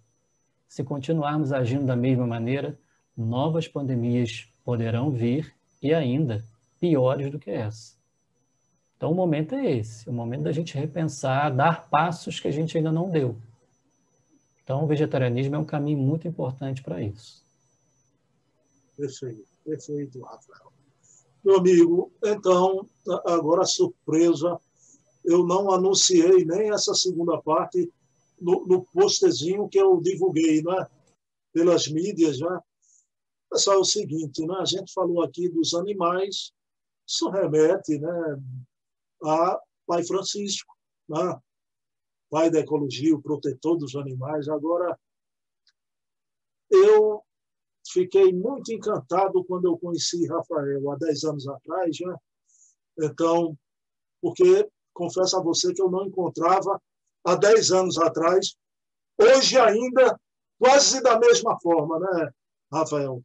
Se 0.68 0.84
continuarmos 0.84 1.50
agindo 1.50 1.86
da 1.86 1.96
mesma 1.96 2.26
maneira, 2.26 2.78
novas 3.16 3.66
pandemias 3.66 4.52
poderão 4.62 5.10
vir 5.10 5.50
e 5.80 5.94
ainda 5.94 6.44
piores 6.78 7.30
do 7.30 7.38
que 7.38 7.50
essa. 7.50 8.01
Então, 9.02 9.10
o 9.10 9.16
momento 9.16 9.56
é 9.56 9.78
esse: 9.78 10.08
o 10.08 10.12
momento 10.12 10.44
da 10.44 10.52
gente 10.52 10.78
repensar, 10.78 11.50
dar 11.50 11.90
passos 11.90 12.38
que 12.38 12.46
a 12.46 12.52
gente 12.52 12.78
ainda 12.78 12.92
não 12.92 13.10
deu. 13.10 13.36
Então, 14.62 14.84
o 14.84 14.86
vegetarianismo 14.86 15.56
é 15.56 15.58
um 15.58 15.64
caminho 15.64 15.98
muito 15.98 16.28
importante 16.28 16.84
para 16.84 17.02
isso. 17.02 17.44
Perfeito, 18.96 19.48
perfeito, 19.64 20.20
Rafael. 20.22 20.72
Meu 21.44 21.56
amigo, 21.56 22.12
então, 22.24 22.88
agora 23.26 23.64
surpresa 23.64 24.56
eu 25.24 25.44
não 25.44 25.72
anunciei 25.72 26.44
nem 26.44 26.70
essa 26.70 26.94
segunda 26.94 27.42
parte 27.42 27.92
no, 28.40 28.64
no 28.66 28.84
posterzinho 28.84 29.68
que 29.68 29.80
eu 29.80 30.00
divulguei 30.00 30.62
né, 30.62 30.86
pelas 31.52 31.88
mídias. 31.88 32.38
Né? 32.38 32.60
Pessoal, 33.50 33.78
é 33.78 33.80
o 33.80 33.84
seguinte, 33.84 34.46
né, 34.46 34.54
a 34.60 34.64
gente 34.64 34.92
falou 34.92 35.24
aqui 35.24 35.48
dos 35.48 35.74
animais, 35.74 36.52
isso 37.04 37.28
remete 37.30 37.98
né, 37.98 38.38
a 39.24 39.60
Pai 39.86 40.04
Francisco, 40.04 40.74
né, 41.08 41.40
pai 42.30 42.50
da 42.50 42.60
ecologia, 42.60 43.14
o 43.14 43.20
protetor 43.20 43.76
dos 43.76 43.94
animais. 43.94 44.48
Agora, 44.48 44.98
eu 46.70 47.22
fiquei 47.86 48.32
muito 48.32 48.72
encantado 48.72 49.44
quando 49.44 49.66
eu 49.66 49.78
conheci 49.78 50.26
Rafael 50.26 50.90
há 50.90 50.96
10 50.96 51.24
anos 51.24 51.46
atrás, 51.46 51.98
né? 52.00 52.16
Então, 52.98 53.56
porque 54.22 54.66
confesso 54.94 55.36
a 55.36 55.42
você 55.42 55.74
que 55.74 55.82
eu 55.82 55.90
não 55.90 56.06
encontrava 56.06 56.80
há 57.24 57.36
10 57.36 57.72
anos 57.72 57.98
atrás. 57.98 58.56
Hoje 59.20 59.58
ainda, 59.58 60.18
quase 60.58 61.02
da 61.02 61.18
mesma 61.18 61.60
forma, 61.60 61.98
né, 61.98 62.32
Rafael? 62.72 63.22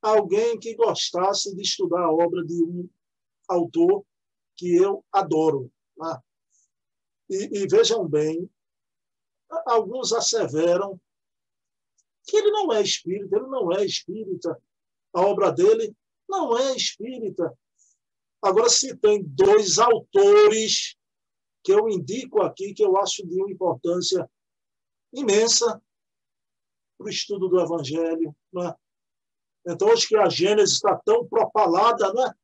Alguém 0.00 0.58
que 0.60 0.76
gostasse 0.76 1.54
de 1.56 1.62
estudar 1.62 2.04
a 2.04 2.12
obra 2.12 2.44
de 2.44 2.62
um 2.62 2.88
autor 3.48 4.04
que 4.56 4.74
eu 4.76 5.04
adoro. 5.12 5.70
Né? 5.96 6.18
E, 7.30 7.62
e 7.62 7.68
vejam 7.68 8.06
bem, 8.08 8.48
alguns 9.66 10.12
asseveram 10.12 11.00
que 12.26 12.36
ele 12.36 12.50
não 12.50 12.72
é 12.72 12.82
espírita, 12.82 13.36
ele 13.36 13.46
não 13.46 13.72
é 13.72 13.84
espírita. 13.84 14.60
A 15.12 15.20
obra 15.20 15.52
dele 15.52 15.94
não 16.28 16.56
é 16.56 16.74
espírita. 16.74 17.56
Agora, 18.42 18.68
se 18.68 18.96
tem 18.96 19.22
dois 19.22 19.78
autores 19.78 20.96
que 21.62 21.72
eu 21.72 21.88
indico 21.88 22.42
aqui, 22.42 22.74
que 22.74 22.84
eu 22.84 22.96
acho 22.98 23.26
de 23.26 23.40
uma 23.40 23.50
importância 23.50 24.30
imensa 25.12 25.82
para 26.98 27.06
o 27.06 27.10
estudo 27.10 27.48
do 27.48 27.60
Evangelho. 27.60 28.36
Né? 28.52 28.74
Então, 29.66 29.88
hoje 29.88 30.06
que 30.06 30.16
a 30.16 30.28
Gênesis 30.28 30.76
está 30.76 30.96
tão 31.04 31.26
propalada, 31.26 32.12
né? 32.12 32.34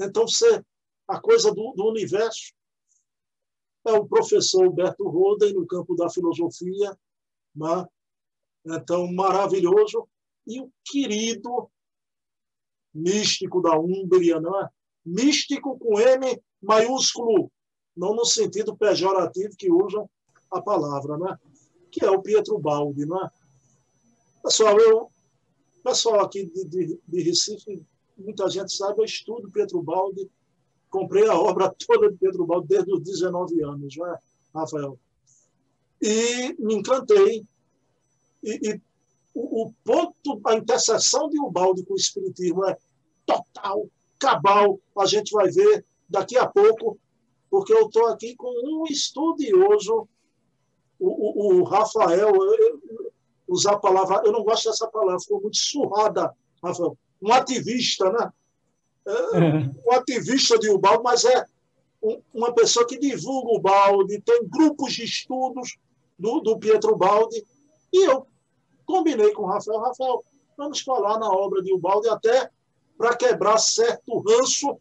então 0.00 0.26
ser 0.26 0.66
a 1.08 1.20
coisa 1.20 1.52
do, 1.52 1.72
do 1.72 1.88
universo 1.88 2.52
é 3.86 3.92
o 3.92 4.06
professor 4.06 4.66
Humberto 4.66 5.08
Roden, 5.08 5.54
no 5.54 5.66
campo 5.66 5.94
da 5.94 6.10
filosofia, 6.10 6.96
né? 7.54 7.86
então, 8.66 9.10
maravilhoso, 9.12 10.08
e 10.46 10.60
o 10.60 10.70
querido 10.84 11.70
místico 12.92 13.60
da 13.60 13.78
Hungria, 13.78 14.40
não 14.40 14.60
é? 14.60 14.68
místico 15.04 15.78
com 15.78 16.00
M 16.00 16.42
maiúsculo, 16.60 17.50
não 17.96 18.14
no 18.14 18.24
sentido 18.24 18.76
pejorativo 18.76 19.56
que 19.56 19.70
usam 19.70 20.10
a 20.50 20.60
palavra, 20.60 21.16
né? 21.16 21.38
que 21.92 22.04
é 22.04 22.10
o 22.10 22.20
Pietro 22.20 22.58
Baldi. 22.58 23.06
Né? 23.06 23.30
Pessoal, 24.42 24.78
eu, 24.80 25.10
pessoal 25.84 26.20
aqui 26.20 26.46
de, 26.46 26.64
de, 26.64 27.00
de 27.06 27.22
Recife, 27.22 27.82
muita 28.16 28.48
gente 28.50 28.72
sabe, 28.72 29.00
eu 29.00 29.04
estudo 29.04 29.50
Pietro 29.50 29.80
Baldi, 29.80 30.28
comprei 30.96 31.28
a 31.28 31.38
obra 31.38 31.70
toda 31.86 32.10
de 32.10 32.16
Pietro 32.16 32.46
Baldi 32.46 32.68
desde 32.68 32.92
os 32.92 33.02
19 33.02 33.62
anos, 33.62 33.96
né, 33.96 34.18
Rafael? 34.54 34.98
E 36.00 36.54
me 36.58 36.74
encantei. 36.74 37.44
E, 38.42 38.70
e 38.70 38.80
o, 39.34 39.64
o, 39.64 39.72
ponto, 39.84 40.40
a 40.46 40.54
interseção 40.54 41.28
de 41.28 41.38
Ubaldi 41.38 41.84
com 41.84 41.92
o 41.92 41.96
Espiritismo 41.96 42.64
é 42.64 42.76
total, 43.26 43.86
cabal. 44.18 44.80
A 44.98 45.04
gente 45.04 45.32
vai 45.32 45.50
ver 45.50 45.84
daqui 46.08 46.38
a 46.38 46.46
pouco 46.46 46.98
porque 47.50 47.72
eu 47.72 47.86
estou 47.86 48.06
aqui 48.06 48.34
com 48.34 48.48
um 48.48 48.84
estudioso, 48.86 50.08
o, 50.98 51.06
o, 51.08 51.60
o 51.60 51.64
Rafael, 51.64 52.34
eu, 52.34 52.80
usar 53.46 53.74
a 53.74 53.78
palavra, 53.78 54.22
eu 54.24 54.32
não 54.32 54.42
gosto 54.42 54.68
dessa 54.68 54.88
palavra, 54.88 55.20
ficou 55.20 55.40
muito 55.40 55.56
surrada, 55.56 56.34
Rafael. 56.62 56.98
Um 57.22 57.32
ativista, 57.32 58.10
né? 58.10 58.32
É, 59.06 59.88
um 59.88 59.92
ativista 59.92 60.58
de 60.58 60.68
Ubaldi, 60.68 61.02
mas 61.04 61.24
é 61.24 61.44
um, 62.02 62.20
uma 62.34 62.52
pessoa 62.52 62.86
que 62.86 62.98
divulga 62.98 63.52
o 63.52 63.60
balde, 63.60 64.20
tem 64.20 64.48
grupos 64.48 64.94
de 64.94 65.04
estudos 65.04 65.78
do, 66.18 66.40
do 66.40 66.58
Pietro 66.58 66.96
Baldi, 66.96 67.44
e 67.92 68.04
eu 68.04 68.26
combinei 68.84 69.32
com 69.32 69.42
o 69.42 69.46
Rafael, 69.46 69.80
Rafael, 69.80 70.24
vamos 70.56 70.80
falar 70.80 71.18
na 71.18 71.30
obra 71.30 71.62
de 71.62 71.72
Ubaldi 71.72 72.08
até 72.08 72.50
para 72.98 73.16
quebrar 73.16 73.58
certo 73.58 74.18
ranço 74.18 74.78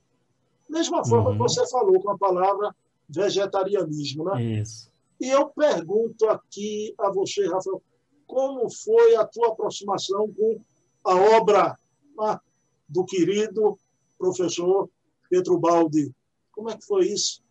Mesma 0.69 1.05
forma 1.05 1.29
uhum. 1.29 1.33
que 1.33 1.43
você 1.43 1.67
falou 1.69 2.01
com 2.01 2.11
a 2.11 2.17
palavra 2.17 2.75
vegetarianismo, 3.07 4.25
né? 4.25 4.43
Isso. 4.43 4.91
E 5.19 5.29
eu 5.29 5.47
pergunto 5.49 6.27
aqui 6.27 6.93
a 6.97 7.09
você, 7.11 7.47
Rafael, 7.47 7.81
como 8.27 8.69
foi 8.69 9.15
a 9.15 9.25
tua 9.25 9.49
aproximação 9.49 10.27
com 10.33 10.59
a 11.03 11.15
obra 11.37 11.77
ah, 12.19 12.41
do 12.89 13.05
querido 13.05 13.77
professor 14.17 14.89
Pedro 15.29 15.59
Baldi? 15.59 16.11
Como 16.51 16.69
é 16.69 16.77
que 16.77 16.85
foi 16.85 17.07
isso? 17.07 17.43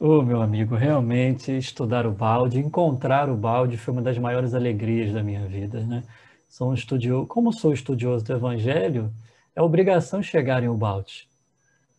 Ô, 0.00 0.18
oh, 0.18 0.22
meu 0.22 0.42
amigo, 0.42 0.74
realmente 0.74 1.56
estudar 1.56 2.04
o 2.06 2.10
balde, 2.10 2.58
encontrar 2.58 3.30
o 3.30 3.36
balde 3.36 3.76
foi 3.76 3.92
uma 3.92 4.02
das 4.02 4.18
maiores 4.18 4.52
alegrias 4.52 5.12
da 5.12 5.22
minha 5.22 5.46
vida, 5.46 5.80
né? 5.86 6.02
Sou 6.48 6.70
um 6.70 6.74
estudioso, 6.74 7.26
como 7.26 7.52
sou 7.52 7.72
estudioso 7.72 8.24
do 8.24 8.32
Evangelho, 8.32 9.12
é 9.54 9.62
obrigação 9.62 10.22
chegar 10.22 10.62
em 10.62 10.68
o 10.68 10.76
balde. 10.76 11.28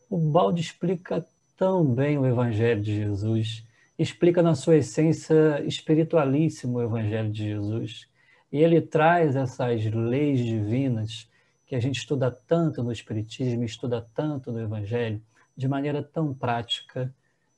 O 0.10 0.18
balde 0.18 0.62
explica 0.62 1.26
tão 1.58 1.86
bem 1.86 2.18
o 2.18 2.26
Evangelho 2.26 2.82
de 2.82 2.94
Jesus, 2.96 3.66
explica 3.98 4.44
na 4.44 4.56
sua 4.56 4.76
essência 4.76 5.64
espiritualíssimo 5.66 6.78
o 6.78 6.84
Evangelho 6.84 7.32
de 7.32 7.44
Jesus. 7.44 8.08
E 8.52 8.58
ele 8.58 8.82
traz 8.82 9.36
essas 9.36 9.86
leis 9.86 10.40
divinas 10.40 11.30
que 11.66 11.76
a 11.76 11.80
gente 11.80 11.98
estuda 11.98 12.32
tanto 12.32 12.84
no 12.84 12.92
Espiritismo, 12.92 13.64
estuda 13.64 14.08
tanto 14.14 14.52
no 14.52 14.62
Evangelho, 14.62 15.22
de 15.58 15.68
maneira 15.68 16.04
tão 16.04 16.34
prática, 16.34 17.14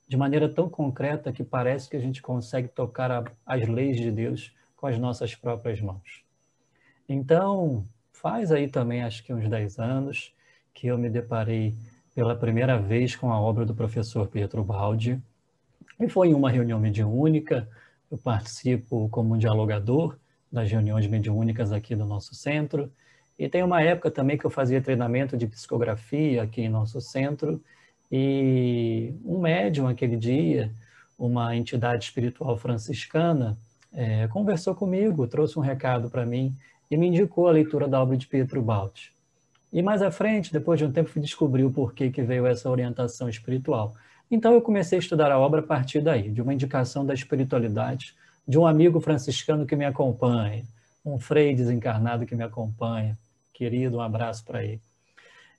de 0.07 0.15
maneira 0.15 0.47
tão 0.47 0.69
concreta 0.69 1.31
que 1.31 1.43
parece 1.43 1.89
que 1.89 1.97
a 1.97 1.99
gente 1.99 2.21
consegue 2.21 2.67
tocar 2.69 3.11
a, 3.11 3.23
as 3.45 3.67
leis 3.67 3.97
de 3.97 4.11
Deus 4.11 4.55
com 4.75 4.87
as 4.87 4.97
nossas 4.97 5.35
próprias 5.35 5.81
mãos. 5.81 6.23
Então, 7.09 7.85
faz 8.11 8.51
aí 8.51 8.69
também, 8.69 9.03
acho 9.03 9.23
que 9.23 9.33
uns 9.33 9.49
10 9.49 9.79
anos, 9.79 10.33
que 10.73 10.87
eu 10.87 10.97
me 10.97 11.09
deparei 11.09 11.73
pela 12.13 12.35
primeira 12.35 12.79
vez 12.79 13.15
com 13.15 13.31
a 13.31 13.39
obra 13.39 13.65
do 13.65 13.75
professor 13.75 14.27
Pietro 14.27 14.63
Baldi. 14.63 15.21
E 15.99 16.07
foi 16.07 16.29
em 16.29 16.33
uma 16.33 16.49
reunião 16.49 16.79
mediúnica, 16.79 17.67
eu 18.09 18.17
participo 18.17 19.09
como 19.09 19.35
um 19.35 19.37
dialogador 19.37 20.17
das 20.51 20.71
reuniões 20.71 21.07
mediúnicas 21.07 21.71
aqui 21.71 21.95
do 21.95 22.05
nosso 22.05 22.33
centro, 22.33 22.91
e 23.37 23.47
tem 23.47 23.63
uma 23.63 23.81
época 23.81 24.09
também 24.09 24.37
que 24.37 24.45
eu 24.45 24.49
fazia 24.49 24.81
treinamento 24.81 25.37
de 25.37 25.47
psicografia 25.47 26.43
aqui 26.43 26.61
em 26.61 26.69
nosso 26.69 26.99
centro, 26.99 27.61
e 28.11 29.13
um 29.25 29.39
médium 29.39 29.87
aquele 29.87 30.15
dia, 30.15 30.71
uma 31.17 31.55
entidade 31.55 32.05
espiritual 32.05 32.57
franciscana, 32.57 33.57
é, 33.93 34.27
conversou 34.27 34.73
comigo, 34.75 35.27
trouxe 35.27 35.57
um 35.57 35.61
recado 35.61 36.09
para 36.09 36.25
mim 36.25 36.55
e 36.89 36.95
me 36.95 37.07
indicou 37.07 37.47
a 37.47 37.51
leitura 37.51 37.87
da 37.87 38.01
obra 38.01 38.15
de 38.15 38.27
Pietro 38.27 38.61
Balti. 38.61 39.11
E 39.71 39.81
mais 39.81 40.01
à 40.01 40.09
frente, 40.09 40.53
depois 40.53 40.79
de 40.79 40.85
um 40.85 40.91
tempo, 40.91 41.09
fui 41.09 41.21
o 41.63 41.71
porquê 41.71 42.09
que 42.09 42.21
veio 42.21 42.45
essa 42.45 42.69
orientação 42.69 43.27
espiritual. 43.27 43.93
Então 44.31 44.53
eu 44.53 44.61
comecei 44.61 44.97
a 44.97 45.01
estudar 45.01 45.31
a 45.31 45.39
obra 45.39 45.59
a 45.59 45.63
partir 45.63 46.01
daí, 46.01 46.29
de 46.29 46.41
uma 46.41 46.53
indicação 46.53 47.05
da 47.05 47.13
espiritualidade, 47.13 48.15
de 48.47 48.57
um 48.57 48.65
amigo 48.65 48.99
franciscano 49.01 49.65
que 49.65 49.75
me 49.75 49.85
acompanha, 49.85 50.63
um 51.03 51.19
frei 51.19 51.53
desencarnado 51.53 52.25
que 52.25 52.35
me 52.35 52.43
acompanha. 52.43 53.17
Querido, 53.57 53.97
um 53.97 54.01
abraço 54.01 54.45
para 54.45 54.63
ele. 54.63 54.79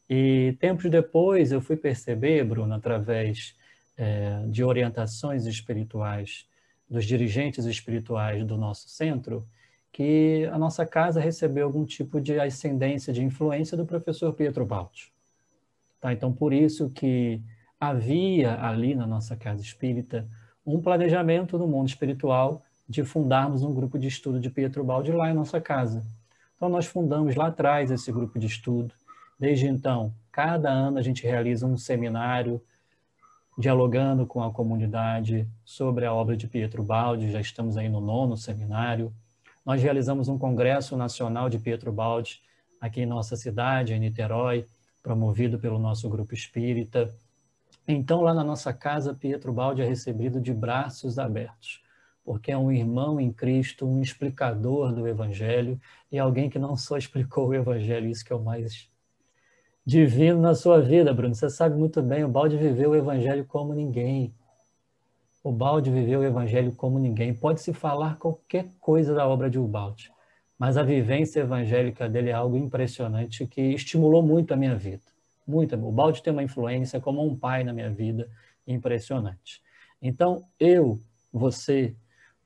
E 0.09 0.57
tempos 0.61 0.89
depois 0.89 1.51
eu 1.51 1.61
fui 1.61 1.77
perceber, 1.77 2.45
Bruno, 2.45 2.73
através 2.73 3.57
é, 3.97 4.45
de 4.47 4.63
orientações 4.63 5.47
espirituais 5.47 6.47
dos 6.89 7.05
dirigentes 7.05 7.65
espirituais 7.65 8.47
do 8.47 8.57
nosso 8.57 8.89
centro, 8.89 9.45
que 9.91 10.49
a 10.53 10.57
nossa 10.57 10.87
casa 10.87 11.21
recebeu 11.21 11.67
algum 11.67 11.85
tipo 11.85 12.21
de 12.21 12.39
ascendência, 12.39 13.13
de 13.13 13.25
influência 13.25 13.77
do 13.77 13.85
professor 13.85 14.33
Pietro 14.33 14.65
Balti. 14.65 15.13
Tá? 16.01 16.13
Então, 16.13 16.33
por 16.33 16.53
isso 16.53 16.89
que 16.91 17.43
havia 17.81 18.63
ali 18.63 18.95
na 18.95 19.09
nossa 19.09 19.37
casa 19.37 19.61
espírita 19.61 20.25
um 20.65 20.81
planejamento 20.81 21.59
no 21.59 21.67
mundo 21.67 21.89
espiritual 21.89 22.63
de 22.89 23.03
fundarmos 23.03 23.65
um 23.65 23.75
grupo 23.75 23.99
de 23.99 24.07
estudo 24.07 24.39
de 24.39 24.49
Pietro 24.49 24.85
Baldi 24.85 25.11
lá 25.11 25.29
em 25.29 25.35
nossa 25.35 25.61
casa. 25.61 26.07
Então, 26.59 26.69
nós 26.69 26.85
fundamos 26.85 27.35
lá 27.35 27.47
atrás 27.47 27.91
esse 27.91 28.13
grupo 28.13 28.39
de 28.39 28.47
estudo, 28.47 28.93
Desde 29.39 29.69
então, 29.69 30.13
cada 30.33 30.69
ano 30.69 30.99
a 30.99 31.03
gente 31.03 31.23
realiza 31.23 31.65
um 31.65 31.77
seminário 31.77 32.61
dialogando 33.57 34.27
com 34.27 34.43
a 34.43 34.53
comunidade 34.53 35.49
sobre 35.65 36.05
a 36.05 36.13
obra 36.13 36.37
de 36.37 36.49
Pietro 36.49 36.83
Baldi, 36.83 37.31
já 37.31 37.41
estamos 37.41 37.77
aí 37.77 37.89
no 37.89 38.01
nono 38.01 38.37
seminário. 38.37 39.13
Nós 39.65 39.81
realizamos 39.81 40.29
um 40.29 40.37
congresso 40.37 40.97
nacional 40.97 41.49
de 41.49 41.59
Pietro 41.59 41.93
Baldi 41.93 42.43
aqui 42.81 43.03
em 43.03 43.07
nossa 43.07 43.37
cidade, 43.37 43.95
em 43.95 44.01
Niterói, 44.01 44.67
promovido 45.03 45.59
pelo 45.59 45.79
nosso 45.79 46.09
grupo 46.09 46.35
espírita. 46.35 47.15
Então, 47.87 48.23
lá 48.23 48.35
na 48.35 48.43
nossa 48.43 48.73
casa, 48.73 49.15
Pietro 49.15 49.53
Baldi 49.53 49.83
é 49.83 49.87
recebido 49.87 50.41
de 50.41 50.53
braços 50.53 51.17
abertos, 51.19 51.81
porque 52.29 52.53
é 52.53 52.59
um 52.59 52.71
irmão 52.71 53.19
em 53.19 53.33
Cristo, 53.33 53.89
um 53.89 54.03
explicador 54.03 54.93
do 54.93 55.09
Evangelho 55.09 55.81
e 56.13 56.19
alguém 56.19 56.51
que 56.51 56.59
não 56.59 56.77
só 56.77 56.99
explicou 56.99 57.49
o 57.49 57.55
Evangelho, 57.55 58.07
isso 58.07 58.23
que 58.23 58.31
é 58.31 58.37
o 58.37 58.45
mais 58.45 58.87
divino 59.83 60.39
na 60.39 60.55
sua 60.55 60.79
vida, 60.79 61.15
Bruno. 61.15 61.35
Você 61.35 61.49
sabe 61.49 61.75
muito 61.75 62.03
bem, 62.03 62.25
o 62.25 62.29
Balde 62.29 62.59
viveu 62.59 62.91
o 62.91 62.95
evangelho 62.95 63.47
como 63.47 63.73
ninguém. 63.73 64.35
O 65.43 65.51
Balde 65.51 65.91
viveu 65.91 66.21
o 66.21 66.23
evangelho 66.23 66.71
como 66.73 66.99
ninguém. 66.99 67.33
Pode-se 67.33 67.73
falar 67.73 68.19
qualquer 68.19 68.67
coisa 68.79 69.15
da 69.15 69.27
obra 69.27 69.49
de 69.49 69.59
Ubaldi, 69.59 70.13
mas 70.59 70.77
a 70.77 70.83
vivência 70.83 71.41
evangélica 71.41 72.11
dele 72.11 72.29
é 72.29 72.35
algo 72.35 72.59
impressionante 72.59 73.47
que 73.47 73.63
estimulou 73.73 74.23
muito 74.23 74.53
a 74.53 74.57
minha 74.59 74.77
vida. 74.77 75.05
Muito. 75.47 75.75
O 75.77 75.91
Balde 75.91 76.23
tem 76.23 76.35
uma 76.35 76.43
influência 76.43 77.01
como 77.01 77.27
um 77.27 77.35
pai 77.35 77.65
na 77.65 77.73
minha 77.73 77.89
vida 77.89 78.29
impressionante. 78.67 79.63
Então, 80.03 80.45
eu, 80.61 81.01
você, 81.33 81.97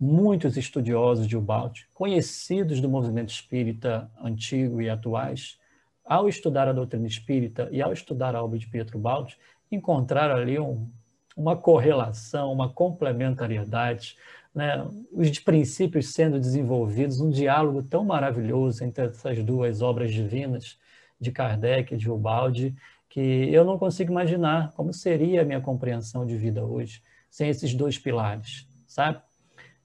muitos 0.05 0.57
estudiosos 0.57 1.28
de 1.28 1.36
Ubaldi, 1.36 1.86
conhecidos 1.94 2.80
do 2.80 2.88
movimento 2.88 3.28
espírita 3.28 4.11
antigo 4.20 4.82
e 4.82 4.90
atuais, 4.90 5.61
ao 6.05 6.28
estudar 6.28 6.66
a 6.66 6.72
doutrina 6.72 7.07
espírita 7.07 7.68
e 7.70 7.80
ao 7.80 7.92
estudar 7.92 8.34
a 8.34 8.42
obra 8.42 8.59
de 8.59 8.66
Pietro 8.66 8.98
Baldi, 8.98 9.38
encontrar 9.70 10.28
ali 10.28 10.59
um, 10.59 10.90
uma 11.36 11.57
correlação, 11.57 12.53
uma 12.53 12.68
complementariedade, 12.68 14.16
né? 14.53 14.84
os 15.12 15.38
princípios 15.38 16.12
sendo 16.12 16.40
desenvolvidos, 16.40 17.20
um 17.20 17.30
diálogo 17.30 17.80
tão 17.84 18.05
maravilhoso 18.05 18.82
entre 18.82 19.05
essas 19.05 19.40
duas 19.44 19.82
obras 19.82 20.12
divinas 20.12 20.80
de 21.20 21.30
Kardec 21.30 21.94
e 21.94 21.96
de 21.96 22.11
Ubaldi, 22.11 22.74
que 23.09 23.20
eu 23.20 23.64
não 23.64 23.78
consigo 23.78 24.11
imaginar 24.11 24.72
como 24.72 24.92
seria 24.92 25.42
a 25.42 25.44
minha 25.44 25.61
compreensão 25.61 26.26
de 26.26 26.36
vida 26.36 26.64
hoje 26.64 27.00
sem 27.30 27.48
esses 27.48 27.72
dois 27.72 27.96
pilares, 27.96 28.66
sabe? 28.84 29.22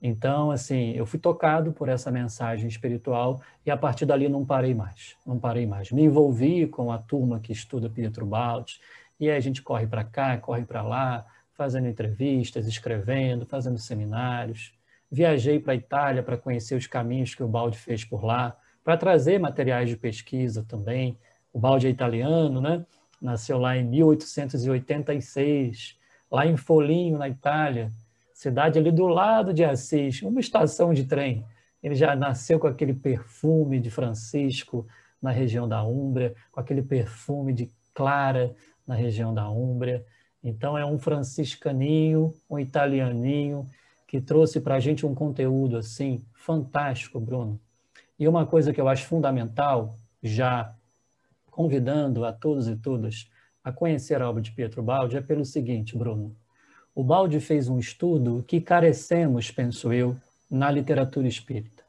Então, 0.02 0.50
assim, 0.52 0.92
eu 0.92 1.06
fui 1.06 1.20
tocado 1.20 1.72
por 1.72 1.88
essa 1.90 2.12
mensagem 2.12 2.68
espiritual 2.68 3.42
e 3.66 3.72
a 3.72 3.78
partir 3.78 4.06
dali 4.06 4.30
não 4.30 4.46
parei 4.46 4.76
mais, 4.76 5.16
não 5.26 5.40
parei 5.40 5.66
mais. 5.66 5.92
Me 5.92 6.04
envolvi 6.04 6.68
com 6.68 6.92
a 6.92 7.00
turma 7.00 7.40
que 7.40 7.52
estuda 7.52 7.90
Pietro 7.90 8.24
Baldi 8.26 8.80
e 9.20 9.30
aí 9.30 9.36
a 9.36 9.40
gente 9.40 9.62
corre 9.62 9.88
para 9.88 10.04
cá, 10.04 10.38
corre 10.38 10.66
para 10.66 10.84
lá, 10.84 11.26
fazendo 11.54 11.88
entrevistas, 11.88 12.68
escrevendo, 12.68 13.48
fazendo 13.48 13.80
seminários. 13.80 14.74
Viajei 15.10 15.60
para 15.60 15.74
a 15.74 15.76
Itália 15.76 16.22
para 16.22 16.38
conhecer 16.38 16.76
os 16.76 16.86
caminhos 16.86 17.34
que 17.34 17.42
o 17.42 17.48
Baldi 17.48 17.78
fez 17.78 18.06
por 18.06 18.24
lá, 18.24 18.56
para 18.84 18.98
trazer 18.98 19.40
materiais 19.40 19.90
de 19.90 19.98
pesquisa 19.98 20.64
também. 20.64 21.18
O 21.52 21.60
Baldi 21.60 21.88
é 21.88 21.90
italiano, 21.90 22.62
né? 22.62 22.86
Nasceu 23.20 23.58
lá 23.58 23.76
em 23.76 23.84
1886, 23.84 25.98
lá 26.30 26.46
em 26.46 26.56
Foligno, 26.56 27.18
na 27.18 27.28
Itália 27.28 27.92
cidade 28.38 28.78
ali 28.78 28.92
do 28.92 29.08
lado 29.08 29.52
de 29.52 29.64
Assis, 29.64 30.22
uma 30.22 30.40
estação 30.40 30.94
de 30.94 31.06
trem. 31.06 31.44
Ele 31.82 31.96
já 31.96 32.16
nasceu 32.16 32.60
com 32.60 32.68
aquele 32.68 32.94
perfume 32.94 33.80
de 33.80 33.90
Francisco 33.90 34.86
na 35.20 35.32
região 35.32 35.68
da 35.68 35.84
Úmbria, 35.84 36.36
com 36.52 36.60
aquele 36.60 36.84
perfume 36.84 37.52
de 37.52 37.72
Clara 37.96 38.54
na 38.86 38.94
região 38.94 39.34
da 39.34 39.50
Úmbria. 39.50 40.06
Então 40.44 40.78
é 40.78 40.86
um 40.86 41.00
franciscaninho, 41.00 42.32
um 42.48 42.60
italianinho 42.60 43.66
que 44.06 44.22
trouxe 44.22 44.62
para 44.62 44.76
a 44.76 44.80
gente 44.80 45.04
um 45.04 45.16
conteúdo 45.16 45.76
assim 45.76 46.24
fantástico, 46.36 47.20
Bruno. 47.20 47.60
E 48.20 48.28
uma 48.28 48.46
coisa 48.46 48.72
que 48.72 48.80
eu 48.80 48.88
acho 48.88 49.08
fundamental, 49.08 49.96
já 50.22 50.76
convidando 51.50 52.24
a 52.24 52.32
todos 52.32 52.68
e 52.68 52.76
todas 52.76 53.32
a 53.64 53.72
conhecer 53.72 54.22
a 54.22 54.30
obra 54.30 54.44
de 54.44 54.52
Pietro 54.52 54.84
Baldi, 54.84 55.18
é 55.18 55.22
pelo 55.22 55.44
seguinte, 55.44 55.98
Bruno. 55.98 56.36
O 56.98 57.04
Baldi 57.04 57.40
fez 57.40 57.70
um 57.70 57.78
estudo 57.78 58.44
que 58.48 58.60
carecemos, 58.60 59.52
penso 59.52 59.94
eu, 59.94 60.18
na 60.50 60.72
literatura 60.72 61.28
espírita. 61.28 61.84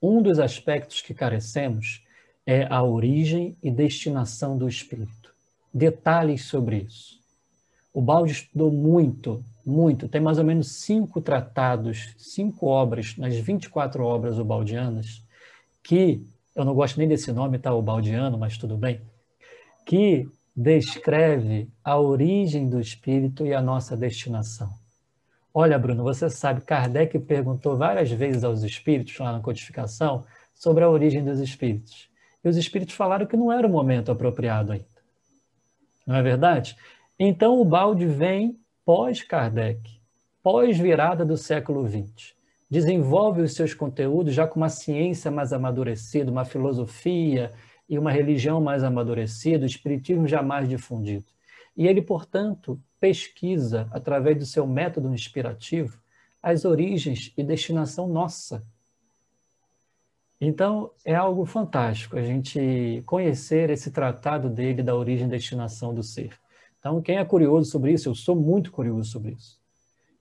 Um 0.00 0.20
dos 0.20 0.38
aspectos 0.38 1.00
que 1.00 1.14
carecemos 1.14 2.04
é 2.44 2.66
a 2.68 2.82
origem 2.82 3.56
e 3.62 3.70
destinação 3.70 4.58
do 4.58 4.68
espírito. 4.68 5.34
Detalhes 5.72 6.44
sobre 6.44 6.80
isso. 6.86 7.18
O 7.94 8.02
Baldi 8.02 8.32
estudou 8.32 8.70
muito, 8.70 9.42
muito, 9.64 10.06
tem 10.06 10.20
mais 10.20 10.36
ou 10.36 10.44
menos 10.44 10.82
cinco 10.82 11.22
tratados, 11.22 12.14
cinco 12.18 12.66
obras, 12.66 13.16
nas 13.16 13.34
24 13.34 14.04
obras 14.04 14.38
ubaldianas, 14.38 15.24
que, 15.82 16.22
eu 16.54 16.66
não 16.66 16.74
gosto 16.74 16.98
nem 16.98 17.08
desse 17.08 17.32
nome, 17.32 17.58
tá, 17.58 17.72
o 17.72 17.80
baldiano, 17.80 18.36
mas 18.36 18.58
tudo 18.58 18.76
bem, 18.76 19.00
que 19.86 20.28
descreve 20.54 21.68
a 21.82 21.98
origem 21.98 22.68
do 22.68 22.78
espírito 22.80 23.44
e 23.44 23.52
a 23.52 23.60
nossa 23.60 23.96
destinação. 23.96 24.70
Olha, 25.52 25.78
Bruno, 25.78 26.02
você 26.02 26.28
sabe, 26.30 26.60
Kardec 26.60 27.18
perguntou 27.20 27.76
várias 27.76 28.10
vezes 28.10 28.44
aos 28.44 28.62
espíritos, 28.62 29.18
lá 29.18 29.32
na 29.32 29.40
codificação, 29.40 30.24
sobre 30.54 30.84
a 30.84 30.88
origem 30.88 31.24
dos 31.24 31.40
espíritos. 31.40 32.08
E 32.44 32.48
os 32.48 32.56
espíritos 32.56 32.94
falaram 32.94 33.26
que 33.26 33.36
não 33.36 33.52
era 33.52 33.66
o 33.66 33.70
momento 33.70 34.12
apropriado 34.12 34.72
ainda. 34.72 34.86
Não 36.06 36.16
é 36.16 36.22
verdade? 36.22 36.76
Então 37.18 37.60
o 37.60 37.64
balde 37.64 38.06
vem 38.06 38.58
pós-Kardec, 38.84 39.80
pós-virada 40.42 41.24
do 41.24 41.36
século 41.36 41.88
XX. 41.88 42.34
Desenvolve 42.70 43.42
os 43.42 43.54
seus 43.54 43.72
conteúdos 43.72 44.34
já 44.34 44.46
com 44.46 44.60
uma 44.60 44.68
ciência 44.68 45.30
mais 45.30 45.52
amadurecida, 45.52 46.30
uma 46.30 46.44
filosofia 46.44 47.52
e 47.94 47.98
uma 47.98 48.10
religião 48.10 48.60
mais 48.60 48.82
amadurecida, 48.82 49.62
o 49.62 49.66
espiritismo 49.66 50.26
jamais 50.26 50.68
difundido. 50.68 51.24
E 51.76 51.86
ele, 51.86 52.02
portanto, 52.02 52.80
pesquisa, 53.00 53.88
através 53.90 54.36
do 54.38 54.46
seu 54.46 54.66
método 54.66 55.12
inspirativo, 55.12 55.98
as 56.42 56.64
origens 56.64 57.32
e 57.36 57.42
destinação 57.42 58.08
nossa. 58.08 58.64
Então, 60.40 60.90
é 61.04 61.14
algo 61.14 61.46
fantástico 61.46 62.18
a 62.18 62.22
gente 62.22 63.02
conhecer 63.06 63.70
esse 63.70 63.90
tratado 63.90 64.50
dele 64.50 64.82
da 64.82 64.94
origem 64.94 65.26
e 65.26 65.30
destinação 65.30 65.94
do 65.94 66.02
ser. 66.02 66.38
Então, 66.78 67.00
quem 67.00 67.16
é 67.16 67.24
curioso 67.24 67.70
sobre 67.70 67.92
isso, 67.92 68.08
eu 68.08 68.14
sou 68.14 68.36
muito 68.36 68.70
curioso 68.70 69.10
sobre 69.10 69.32
isso. 69.32 69.58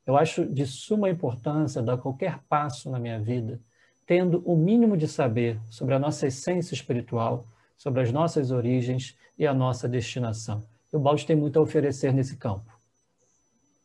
Eu 0.06 0.16
acho 0.16 0.46
de 0.46 0.66
suma 0.66 1.10
importância 1.10 1.82
dar 1.82 1.98
qualquer 1.98 2.40
passo 2.48 2.90
na 2.90 3.00
minha 3.00 3.20
vida, 3.20 3.60
tendo 4.06 4.42
o 4.46 4.56
mínimo 4.56 4.96
de 4.96 5.08
saber 5.08 5.60
sobre 5.70 5.94
a 5.94 6.00
nossa 6.00 6.28
essência 6.28 6.74
espiritual, 6.74 7.46
sobre 7.84 8.02
as 8.02 8.14
nossas 8.14 8.50
origens 8.50 9.14
e 9.38 9.46
a 9.46 9.54
nossa 9.54 9.90
destinação. 9.90 10.64
E 10.92 10.96
o 10.96 11.00
Balde 11.02 11.26
tem 11.26 11.36
muito 11.36 11.60
a 11.60 11.62
oferecer 11.62 12.14
nesse 12.14 12.38
campo. 12.38 12.72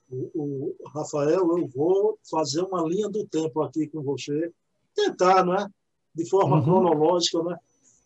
O, 0.09 0.31
o, 0.37 0.77
Rafael, 0.95 1.59
eu 1.59 1.67
vou 1.67 2.17
fazer 2.31 2.63
uma 2.63 2.83
linha 2.83 3.09
do 3.09 3.27
tempo 3.27 3.61
aqui 3.61 3.89
com 3.89 4.01
você, 4.01 4.53
tentar, 4.95 5.45
não 5.45 5.53
é? 5.53 5.69
De 6.15 6.31
forma 6.31 6.59
uhum. 6.59 6.63
cronológica, 6.63 7.43
né? 7.43 7.59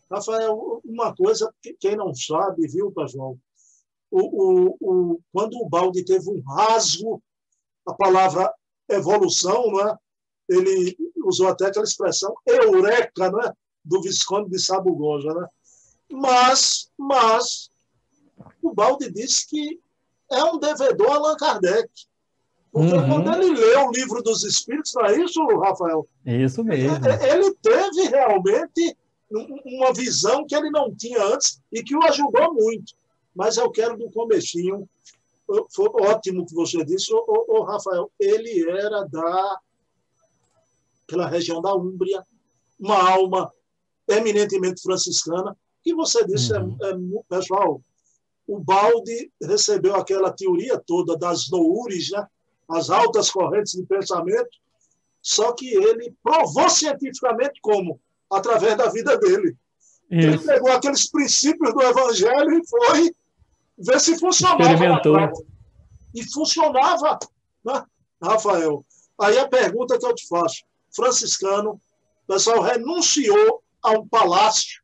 Rafael, 0.09 0.81
uma 0.83 1.15
coisa 1.15 1.53
que 1.61 1.75
quem 1.75 1.95
não 1.95 2.11
sabe, 2.15 2.67
viu, 2.67 2.91
pessoal? 2.91 3.37
O, 4.09 4.19
o, 4.19 4.77
o, 4.81 5.19
quando 5.31 5.53
o 5.57 5.69
Balde 5.69 6.03
teve 6.03 6.27
um 6.27 6.41
rasgo, 6.41 7.21
a 7.85 7.93
palavra 7.93 8.51
evolução, 8.89 9.71
né? 9.73 9.95
ele 10.49 10.97
usou 11.23 11.49
até 11.49 11.67
aquela 11.67 11.85
expressão 11.85 12.33
eureka, 12.47 13.31
né? 13.31 13.53
do 13.85 14.01
Visconde 14.01 14.49
de 14.49 14.59
Sabugosa. 14.59 15.31
Né? 15.35 15.47
Mas, 16.13 16.91
mas, 16.95 17.71
o 18.61 18.71
Balde 18.71 19.11
disse 19.11 19.47
que 19.49 19.79
é 20.31 20.43
um 20.43 20.59
devedor 20.59 21.11
a 21.11 21.15
Allan 21.15 21.35
Kardec. 21.35 21.89
Porque 22.71 22.93
uhum. 22.93 23.09
quando 23.09 23.33
ele 23.33 23.59
leu 23.59 23.87
o 23.87 23.91
livro 23.91 24.21
dos 24.21 24.43
Espíritos, 24.43 24.93
não 24.93 25.05
é 25.05 25.19
isso, 25.19 25.43
Rafael? 25.57 26.07
Isso 26.23 26.63
mesmo. 26.63 26.95
É, 27.07 27.35
ele 27.35 27.53
teve 27.55 28.09
realmente 28.09 28.95
uma 29.65 29.91
visão 29.91 30.45
que 30.45 30.55
ele 30.55 30.69
não 30.69 30.93
tinha 30.93 31.23
antes 31.33 31.59
e 31.71 31.83
que 31.83 31.95
o 31.95 32.03
ajudou 32.03 32.53
muito. 32.53 32.93
Mas 33.35 33.57
eu 33.57 33.71
quero 33.71 33.97
do 33.97 34.11
comecinho. 34.11 34.87
Foi 35.71 35.89
ótimo 36.01 36.45
que 36.45 36.53
você 36.53 36.85
disse, 36.85 37.11
ô, 37.11 37.23
ô, 37.27 37.57
ô, 37.57 37.63
Rafael. 37.63 38.11
Ele 38.19 38.69
era 38.69 39.03
da 39.05 39.59
aquela 41.07 41.27
região 41.27 41.61
da 41.61 41.75
Úmbria, 41.75 42.23
uma 42.79 43.11
alma 43.11 43.51
eminentemente 44.07 44.81
franciscana, 44.81 45.55
que 45.83 45.93
você 45.93 46.25
disse, 46.25 46.55
é, 46.55 46.59
uhum. 46.59 46.77
é, 46.81 46.91
é, 46.91 46.95
pessoal, 47.29 47.81
o 48.47 48.59
Balde 48.59 49.31
recebeu 49.41 49.95
aquela 49.95 50.31
teoria 50.31 50.81
toda 50.85 51.17
das 51.17 51.49
noures, 51.49 52.11
né? 52.11 52.25
as 52.69 52.89
altas 52.89 53.29
correntes 53.29 53.73
de 53.73 53.85
pensamento, 53.85 54.49
só 55.21 55.53
que 55.53 55.73
ele 55.73 56.13
provou 56.21 56.69
cientificamente 56.69 57.59
como? 57.61 57.99
Através 58.29 58.77
da 58.77 58.89
vida 58.89 59.17
dele. 59.17 59.55
Isso. 60.09 60.27
Ele 60.27 60.37
pegou 60.39 60.71
aqueles 60.71 61.09
princípios 61.09 61.73
do 61.73 61.81
Evangelho 61.81 62.51
e 62.57 62.67
foi 62.67 63.11
ver 63.77 63.99
se 63.99 64.19
funcionava. 64.19 64.63
E 66.13 66.23
funcionava, 66.31 67.17
né, 67.65 67.83
Rafael? 68.21 68.85
Aí 69.19 69.37
a 69.37 69.47
pergunta 69.47 69.97
que 69.97 70.05
eu 70.05 70.13
te 70.13 70.27
faço: 70.27 70.63
franciscano, 70.93 71.81
o 72.23 72.27
pessoal 72.27 72.61
renunciou 72.61 73.63
a 73.81 73.91
um 73.91 74.07
palácio, 74.07 74.82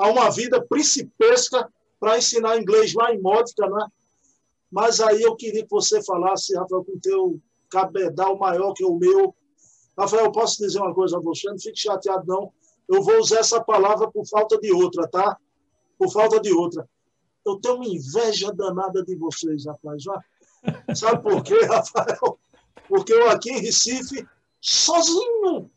a 0.00 0.08
uma 0.08 0.30
vida 0.30 0.64
principesca 0.66 1.70
para 2.00 2.16
ensinar 2.16 2.58
inglês 2.58 2.94
lá 2.94 3.12
em 3.12 3.20
Módica, 3.20 3.68
né? 3.68 3.86
Mas 4.72 4.98
aí 4.98 5.20
eu 5.20 5.36
queria 5.36 5.62
que 5.62 5.70
você 5.70 6.02
falasse, 6.02 6.56
Rafael, 6.56 6.82
com 6.82 6.92
o 6.92 7.00
teu 7.00 7.40
cabedal 7.68 8.38
maior 8.38 8.72
que 8.72 8.82
o 8.82 8.96
meu. 8.96 9.34
Rafael, 9.98 10.24
eu 10.24 10.32
posso 10.32 10.56
dizer 10.58 10.78
uma 10.78 10.94
coisa 10.94 11.18
a 11.18 11.20
você? 11.20 11.50
Não 11.50 11.58
fique 11.58 11.78
chateado, 11.78 12.24
não. 12.26 12.50
Eu 12.88 13.02
vou 13.02 13.18
usar 13.18 13.40
essa 13.40 13.62
palavra 13.62 14.10
por 14.10 14.26
falta 14.26 14.58
de 14.58 14.72
outra, 14.72 15.06
tá? 15.06 15.36
Por 15.98 16.10
falta 16.10 16.40
de 16.40 16.50
outra. 16.50 16.88
Eu 17.44 17.56
tenho 17.56 17.76
uma 17.76 17.86
inveja 17.86 18.50
danada 18.52 19.04
de 19.04 19.14
vocês, 19.16 19.66
rapaz. 19.66 20.02
Já. 20.02 20.24
Sabe 20.94 21.22
por 21.22 21.42
quê, 21.42 21.60
Rafael? 21.68 22.38
Porque 22.88 23.12
eu 23.12 23.28
aqui 23.28 23.50
em 23.50 23.60
Recife, 23.60 24.26
sozinho, 24.60 25.70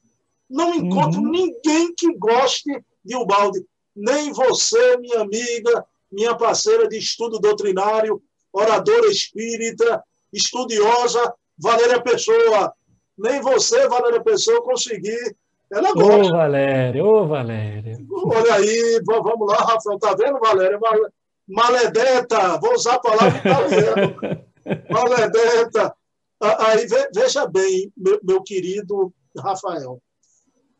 não 0.49 0.73
encontro 0.73 1.19
uhum. 1.19 1.29
ninguém 1.29 1.93
que 1.93 2.15
goste 2.17 2.71
de 3.03 3.15
Ubalde. 3.17 3.65
Nem 3.95 4.31
você, 4.31 4.97
minha 4.97 5.21
amiga, 5.21 5.85
minha 6.11 6.35
parceira 6.35 6.87
de 6.87 6.97
estudo 6.97 7.39
doutrinário, 7.39 8.21
oradora 8.51 9.07
espírita, 9.07 10.03
estudiosa, 10.31 11.33
Valéria 11.57 12.01
Pessoa. 12.01 12.73
Nem 13.17 13.41
você, 13.41 13.87
Valéria 13.87 14.23
Pessoa, 14.23 14.63
consegui. 14.63 15.17
Ela 15.71 15.91
gosta. 15.93 16.33
Ô, 16.33 16.37
Valéria, 16.37 17.03
ô, 17.03 17.27
Valéria. 17.27 17.97
Olha 18.11 18.55
aí, 18.55 19.01
vamos 19.05 19.47
lá, 19.47 19.57
Rafael. 19.57 19.99
Tá 19.99 20.13
vendo, 20.15 20.39
Valéria? 20.39 20.79
Maledeta, 21.47 22.57
vou 22.59 22.73
usar 22.73 22.95
a 22.95 22.99
palavra 22.99 23.37
italiana. 23.37 24.45
Maledeta. 24.89 25.95
Aí, 26.59 26.87
veja 27.13 27.47
bem, 27.47 27.91
meu, 27.95 28.19
meu 28.23 28.43
querido 28.43 29.13
Rafael. 29.37 30.01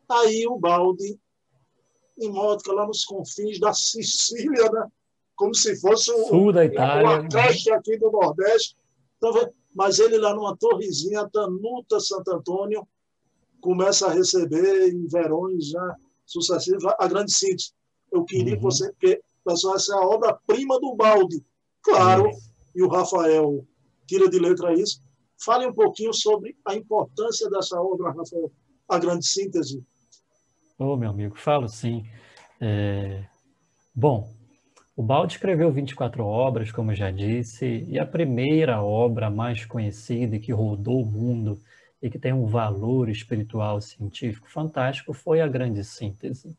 Aí 0.09 0.45
o 0.47 0.57
balde, 0.57 1.17
em 2.17 2.29
Módica, 2.29 2.73
lá 2.73 2.85
nos 2.85 3.05
confins 3.05 3.59
da 3.59 3.73
Sicília, 3.73 4.69
né? 4.71 4.87
como 5.35 5.53
se 5.53 5.79
fosse 5.79 6.11
um, 6.11 6.27
Sul 6.27 6.53
da 6.53 6.65
Itália. 6.65 7.21
uma 7.21 7.27
creche 7.27 7.71
aqui 7.71 7.97
do 7.97 8.11
Nordeste. 8.11 8.77
Então, 9.17 9.51
mas 9.75 9.99
ele 9.99 10.17
lá 10.17 10.33
numa 10.35 10.55
torrezinha, 10.55 11.29
Tanuta 11.29 11.99
Santo 11.99 12.31
Antônio, 12.31 12.87
começa 13.59 14.07
a 14.07 14.13
receber 14.13 14.89
em 14.89 15.07
verões 15.07 15.69
já 15.69 15.95
sucessivos 16.25 16.85
a 16.99 17.07
grande 17.07 17.33
síntese. 17.33 17.71
Eu 18.11 18.23
queria 18.23 18.53
uhum. 18.53 18.57
que 18.57 18.63
você, 18.63 18.91
porque 18.91 19.21
pessoal, 19.43 19.75
essa 19.75 19.93
é 19.93 19.97
a 19.97 20.07
obra-prima 20.07 20.79
do 20.79 20.95
balde. 20.95 21.43
Claro, 21.81 22.25
uhum. 22.25 22.39
e 22.75 22.83
o 22.83 22.87
Rafael 22.87 23.65
tira 24.05 24.29
de 24.29 24.39
letra 24.39 24.73
isso. 24.73 25.01
Fale 25.43 25.65
um 25.65 25.73
pouquinho 25.73 26.13
sobre 26.13 26.55
a 26.65 26.75
importância 26.75 27.49
dessa 27.49 27.81
obra, 27.81 28.11
Rafael, 28.11 28.51
a 28.87 28.99
grande 28.99 29.27
síntese. 29.27 29.83
Ô, 30.83 30.95
oh, 30.95 30.97
meu 30.97 31.11
amigo, 31.11 31.37
falo 31.37 31.69
sim. 31.69 32.05
É... 32.59 33.23
Bom, 33.95 34.29
o 34.97 35.01
Balde 35.01 35.35
escreveu 35.35 35.71
24 35.71 36.25
obras, 36.25 36.73
como 36.73 36.93
já 36.93 37.09
disse, 37.09 37.85
e 37.87 37.97
a 37.97 38.05
primeira 38.05 38.83
obra 38.83 39.29
mais 39.29 39.63
conhecida 39.65 40.35
e 40.35 40.41
que 40.41 40.51
rodou 40.51 41.01
o 41.01 41.05
mundo 41.05 41.57
e 42.01 42.09
que 42.09 42.19
tem 42.19 42.33
um 42.33 42.45
valor 42.47 43.07
espiritual 43.07 43.79
científico 43.79 44.49
fantástico 44.49 45.13
foi 45.13 45.39
a 45.39 45.47
Grande 45.47 45.85
Síntese. 45.85 46.53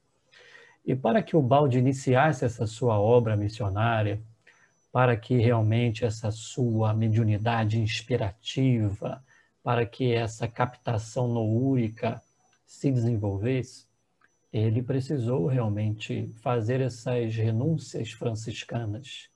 E 0.86 0.96
para 0.96 1.22
que 1.22 1.36
o 1.36 1.42
Balde 1.42 1.78
iniciasse 1.78 2.46
essa 2.46 2.66
sua 2.66 2.98
obra 2.98 3.36
missionária, 3.36 4.22
para 4.90 5.18
que 5.18 5.36
realmente 5.36 6.02
essa 6.02 6.30
sua 6.30 6.94
mediunidade 6.94 7.78
inspirativa, 7.78 9.22
para 9.62 9.84
que 9.84 10.14
essa 10.14 10.48
captação 10.48 11.28
noúrica 11.28 12.22
se 12.64 12.90
desenvolvesse, 12.90 13.84
ele 14.58 14.84
precisou 14.84 15.46
realmente 15.46 16.32
fazer 16.36 16.80
essas 16.80 17.34
renúncias 17.34 18.12
franciscanas, 18.12 19.28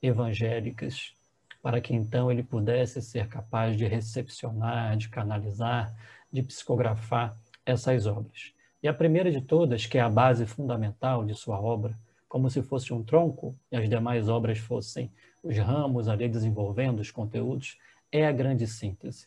evangélicas, 0.00 1.14
para 1.62 1.82
que 1.82 1.94
então 1.94 2.32
ele 2.32 2.42
pudesse 2.42 3.02
ser 3.02 3.28
capaz 3.28 3.76
de 3.76 3.86
recepcionar, 3.86 4.96
de 4.96 5.10
canalizar, 5.10 5.94
de 6.32 6.42
psicografar 6.42 7.36
essas 7.66 8.06
obras. 8.06 8.54
E 8.82 8.88
a 8.88 8.94
primeira 8.94 9.30
de 9.30 9.42
todas, 9.42 9.84
que 9.84 9.98
é 9.98 10.00
a 10.00 10.08
base 10.08 10.46
fundamental 10.46 11.26
de 11.26 11.34
sua 11.34 11.60
obra, 11.60 11.98
como 12.26 12.48
se 12.48 12.62
fosse 12.62 12.92
um 12.92 13.02
tronco 13.02 13.54
e 13.70 13.76
as 13.76 13.86
demais 13.86 14.30
obras 14.30 14.58
fossem 14.58 15.12
os 15.42 15.58
ramos 15.58 16.08
ali 16.08 16.26
desenvolvendo 16.26 17.00
os 17.00 17.10
conteúdos, 17.10 17.78
é 18.10 18.26
a 18.26 18.32
grande 18.32 18.66
síntese. 18.66 19.26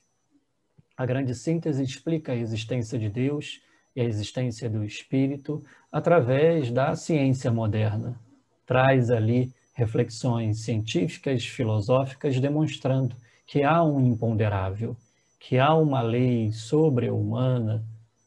A 0.95 1.05
grande 1.05 1.35
síntese 1.35 1.83
explica 1.83 2.31
a 2.31 2.35
existência 2.35 2.97
de 2.97 3.07
Deus 3.07 3.61
e 3.97 4.01
a 4.01 4.03
existência 4.03 4.69
do 4.69 4.85
espírito 4.85 5.65
através 5.91 6.69
da 6.69 6.95
ciência 6.95 7.51
moderna. 7.51 8.15
Traz 8.63 9.09
ali 9.09 9.51
reflexões 9.73 10.59
científicas, 10.59 11.43
filosóficas, 11.43 12.39
demonstrando 12.39 13.15
que 13.47 13.63
há 13.63 13.83
um 13.83 13.99
imponderável, 13.99 14.95
que 15.39 15.57
há 15.57 15.73
uma 15.73 16.01
lei 16.01 16.51
sobre-humana, 16.51 17.83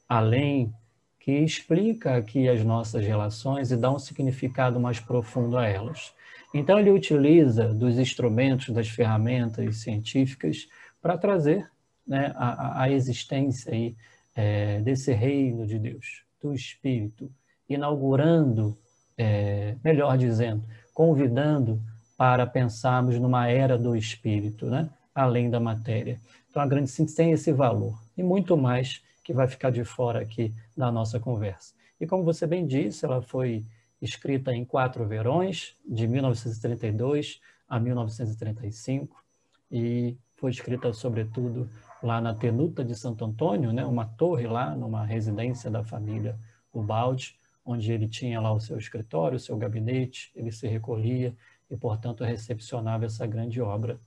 além, 0.09 0.75
que 1.21 1.31
explica 1.39 2.17
aqui 2.17 2.49
as 2.49 2.65
nossas 2.65 3.05
relações 3.07 3.71
e 3.71 3.77
dá 3.77 3.93
um 3.93 3.99
significado 3.99 4.81
mais 4.81 4.99
profundo 4.99 5.57
a 5.57 5.69
elas. 5.69 6.13
Então, 6.53 6.81
ele 6.81 6.91
utiliza 6.91 7.73
dos 7.73 7.97
instrumentos, 7.97 8.71
das 8.71 8.89
ferramentas 8.89 9.77
científicas 9.77 10.67
para 11.01 11.17
trazer 11.17 11.71
né, 12.05 12.33
a, 12.35 12.83
a, 12.83 12.91
existência 12.91 13.73
aí, 13.73 13.95
é, 14.35 14.81
desse 14.81 15.13
reino 15.13 15.67
de 15.67 15.79
Deus, 15.79 16.25
do 16.43 16.53
Espírito, 16.53 17.31
inaugurando, 17.69 18.77
é, 19.17 19.77
melhor 19.85 20.17
dizendo, 20.17 20.65
convidando 20.93 21.81
para 22.17 22.47
pensarmos 22.47 23.19
numa 23.19 23.49
era 23.49 23.79
do 23.79 23.97
Espírito, 23.97 24.67
né, 24.67 24.91
além 25.15 25.49
da 25.51 25.61
matéria. 25.61 26.21
Então, 26.49 26.63
a 26.63 26.67
grande 26.67 26.91
síntese 26.91 27.17
tem 27.17 27.33
esse 27.33 27.53
valor 27.53 27.99
e 28.17 28.23
muito 28.23 28.57
mais 28.57 29.03
que 29.23 29.33
vai 29.33 29.47
ficar 29.47 29.71
de 29.71 29.85
fora 29.85 30.21
aqui 30.21 30.53
da 30.77 30.91
nossa 30.91 31.21
conversa. 31.21 31.75
E 32.01 32.07
como 32.07 32.25
você 32.25 32.47
bem 32.47 32.67
disse, 32.67 33.05
ela 33.05 33.23
foi 33.23 33.65
escrita 34.01 34.53
em 34.53 34.65
quatro 34.65 35.07
verões, 35.07 35.77
de 35.87 36.09
1932 36.09 37.41
a 37.69 37.79
1935, 37.79 39.23
e 39.71 40.17
foi 40.37 40.51
escrita, 40.51 40.93
sobretudo, 40.93 41.69
lá 42.03 42.21
na 42.21 42.35
Tenuta 42.35 42.85
de 42.85 42.95
Santo 42.95 43.25
Antônio, 43.25 43.73
né, 43.73 43.85
uma 43.85 44.07
torre 44.07 44.47
lá, 44.47 44.75
numa 44.75 45.05
residência 45.05 45.71
da 45.71 45.85
família 45.85 46.39
Ubaldi, 46.73 47.39
onde 47.65 47.93
ele 47.93 48.09
tinha 48.09 48.41
lá 48.41 48.53
o 48.53 48.61
seu 48.61 48.79
escritório, 48.79 49.37
o 49.37 49.41
seu 49.41 49.57
gabinete, 49.57 50.33
ele 50.35 50.51
se 50.51 50.67
recolhia 50.67 51.35
e, 51.71 51.77
portanto, 51.77 52.25
recepcionava 52.25 53.05
essa 53.05 53.27
grande 53.27 53.61
obra. 53.61 54.01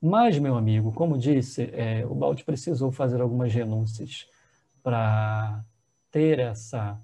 Mas, 0.00 0.38
meu 0.38 0.56
amigo, 0.56 0.92
como 0.92 1.16
disse, 1.16 1.70
é, 1.72 2.04
o 2.06 2.14
Balde 2.14 2.44
precisou 2.44 2.90
fazer 2.90 3.20
algumas 3.20 3.52
renúncias 3.52 4.28
para 4.82 5.64
ter 6.10 6.40
essa 6.40 7.00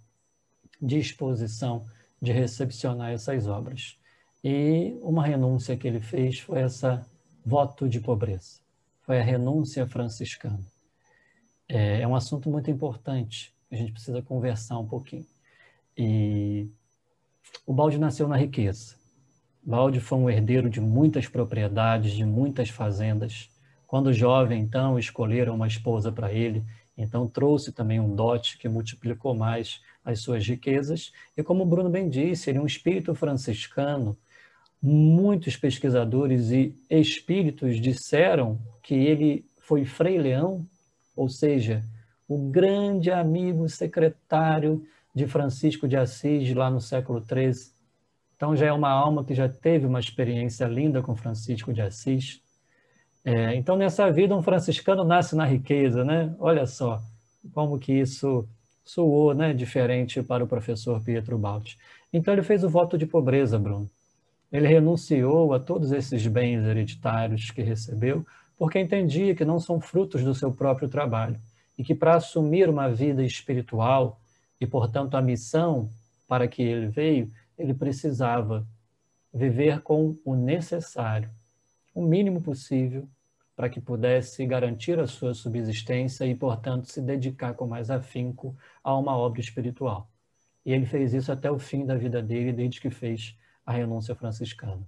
disposição 0.83 1.85
de 2.21 2.33
recepcionar 2.33 3.13
essas 3.13 3.47
obras. 3.47 3.97
E 4.43 4.99
uma 5.01 5.25
renúncia 5.25 5.77
que 5.77 5.87
ele 5.87 6.01
fez 6.01 6.41
foi 6.41 6.61
essa 6.61 7.07
voto 7.45 7.89
de 7.89 8.01
pobreza, 8.01 8.61
foi 9.09 9.21
a 9.21 9.23
renúncia 9.23 9.87
franciscana. 9.87 10.61
É, 11.67 12.03
é 12.03 12.07
um 12.07 12.15
assunto 12.15 12.51
muito 12.51 12.71
importante, 12.71 13.55
a 13.73 13.75
gente 13.75 13.91
precisa 13.91 14.21
conversar 14.21 14.79
um 14.79 14.87
pouquinho. 14.87 15.25
E 15.97 16.69
o 17.67 17.73
Balde 17.73 17.97
nasceu 17.97 18.29
na 18.29 18.37
riqueza. 18.37 18.97
Balde 19.63 19.99
foi 19.99 20.19
um 20.19 20.29
herdeiro 20.29 20.69
de 20.69 20.79
muitas 20.79 21.27
propriedades, 21.27 22.13
de 22.13 22.27
muitas 22.27 22.69
fazendas. 22.69 23.49
Quando 23.87 24.13
jovem, 24.13 24.61
então, 24.61 24.99
escolheram 24.99 25.55
uma 25.55 25.67
esposa 25.67 26.13
para 26.13 26.31
ele, 26.31 26.63
então 26.95 27.27
trouxe 27.27 27.73
também 27.73 27.99
um 27.99 28.15
dote 28.15 28.59
que 28.59 28.69
multiplicou 28.69 29.35
mais 29.35 29.81
as 30.05 30.21
suas 30.21 30.47
riquezas. 30.47 31.13
E 31.35 31.43
como 31.43 31.63
o 31.63 31.67
Bruno 31.67 31.89
bem 31.89 32.11
disse, 32.11 32.51
ele 32.51 32.59
é 32.59 32.61
um 32.61 32.67
espírito 32.67 33.15
franciscano. 33.15 34.19
Muitos 34.83 35.57
pesquisadores 35.57 36.51
e 36.51 36.75
espíritos 36.89 37.81
disseram 37.81 38.59
que 38.83 38.95
ele 38.95 39.45
foi 39.61 39.85
Frei 39.85 40.19
Leão, 40.19 40.65
ou 41.17 41.29
seja, 41.29 41.83
o 42.29 42.51
grande 42.51 43.11
amigo 43.11 43.69
secretário 43.69 44.85
de 45.15 45.27
Francisco 45.27 45.89
de 45.89 45.97
Assis 45.97 46.55
lá 46.55 46.71
no 46.71 46.81
século 46.81 47.25
XIII. 47.25 47.73
Então 48.37 48.55
já 48.55 48.67
é 48.67 48.73
uma 48.73 48.91
alma 48.91 49.25
que 49.25 49.35
já 49.35 49.49
teve 49.49 49.85
uma 49.85 49.99
experiência 49.99 50.67
linda 50.67 51.03
com 51.03 51.17
Francisco 51.17 51.73
de 51.73 51.83
Assis. 51.83 52.41
É, 53.25 53.55
então 53.57 53.77
nessa 53.77 54.11
vida 54.13 54.37
um 54.37 54.43
franciscano 54.43 55.03
nasce 55.03 55.35
na 55.35 55.45
riqueza, 55.45 56.05
né? 56.05 56.35
Olha 56.39 56.67
só 56.67 57.01
como 57.53 57.79
que 57.79 57.93
isso 57.93 58.49
soou 58.85 59.35
né, 59.35 59.53
diferente 59.53 60.23
para 60.23 60.45
o 60.45 60.49
professor 60.49 61.03
Pietro 61.03 61.37
Balti. 61.37 61.79
Então 62.13 62.33
ele 62.33 62.43
fez 62.43 62.65
o 62.65 62.69
voto 62.69 62.97
de 62.97 63.07
pobreza, 63.07 63.59
Bruno. 63.59 63.91
Ele 64.51 64.67
renunciou 64.67 65.53
a 65.53 65.61
todos 65.61 65.93
esses 65.93 66.27
bens 66.27 66.65
hereditários 66.65 67.51
que 67.51 67.63
recebeu, 67.63 68.27
porque 68.57 68.79
entendia 68.79 69.35
que 69.35 69.45
não 69.45 69.61
são 69.61 69.81
frutos 69.81 70.25
do 70.25 70.35
seu 70.35 70.53
próprio 70.53 70.89
trabalho 70.89 71.39
e 71.77 71.85
que 71.85 71.95
para 71.95 72.17
assumir 72.17 72.69
uma 72.69 72.89
vida 72.89 73.23
espiritual 73.23 74.21
e, 74.61 74.67
portanto, 74.67 75.17
a 75.17 75.23
missão 75.23 75.89
para 76.27 76.49
que 76.49 76.63
ele 76.63 76.89
veio, 76.89 77.31
ele 77.57 77.73
precisava 77.73 78.67
viver 79.33 79.81
com 79.83 80.17
o 80.25 80.35
necessário, 80.35 81.31
o 81.95 82.03
mínimo 82.03 82.41
possível 82.41 83.09
para 83.55 83.69
que 83.69 83.81
pudesse 83.81 84.47
garantir 84.47 84.99
a 84.99 85.07
sua 85.07 85.35
subsistência 85.35 86.25
e, 86.25 86.35
portanto, 86.35 86.87
se 86.87 87.01
dedicar 87.01 87.55
com 87.55 87.67
mais 87.67 87.91
afinco 87.91 88.57
a 88.85 88.97
uma 88.97 89.17
obra 89.17 89.41
espiritual. 89.41 90.09
E 90.65 90.73
ele 90.73 90.87
fez 90.87 91.13
isso 91.13 91.33
até 91.33 91.51
o 91.51 91.59
fim 91.59 91.85
da 91.85 91.97
vida 91.97 92.23
dele, 92.23 92.53
desde 92.53 92.81
que 92.81 92.91
fez 92.91 93.37
a 93.69 93.73
renúncia 93.73 94.15
franciscana. 94.15 94.83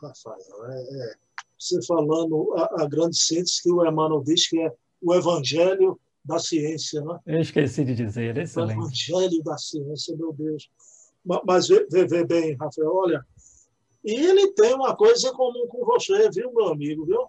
Rafael, 0.00 0.64
é, 0.66 0.80
é, 0.80 1.14
você 1.58 1.84
falando 1.84 2.54
a, 2.56 2.82
a, 2.82 2.88
grande 2.88 3.16
síntese 3.16 3.62
que 3.64 3.72
o 3.72 3.84
Emmanuel 3.84 4.22
diz 4.22 4.48
que 4.48 4.60
é 4.60 4.72
o 5.02 5.12
evangelho 5.12 5.98
da 6.24 6.38
ciência, 6.38 7.00
né? 7.00 7.18
Eu 7.26 7.40
esqueci 7.40 7.84
de 7.84 7.96
dizer, 7.96 8.38
excelente. 8.38 8.78
O 8.78 8.82
evangelho 8.82 9.42
da 9.42 9.58
ciência, 9.58 10.16
meu 10.16 10.32
Deus. 10.32 10.70
Mas 11.44 11.66
vê, 11.66 11.84
vê, 11.90 12.06
vê 12.06 12.24
bem, 12.24 12.54
Rafael, 12.54 12.94
olha, 12.94 13.26
e 14.04 14.14
ele 14.14 14.52
tem 14.52 14.74
uma 14.74 14.94
coisa 14.94 15.32
comum 15.32 15.66
com 15.66 15.84
você, 15.84 16.30
viu, 16.30 16.52
meu 16.52 16.68
amigo, 16.68 17.04
viu? 17.04 17.26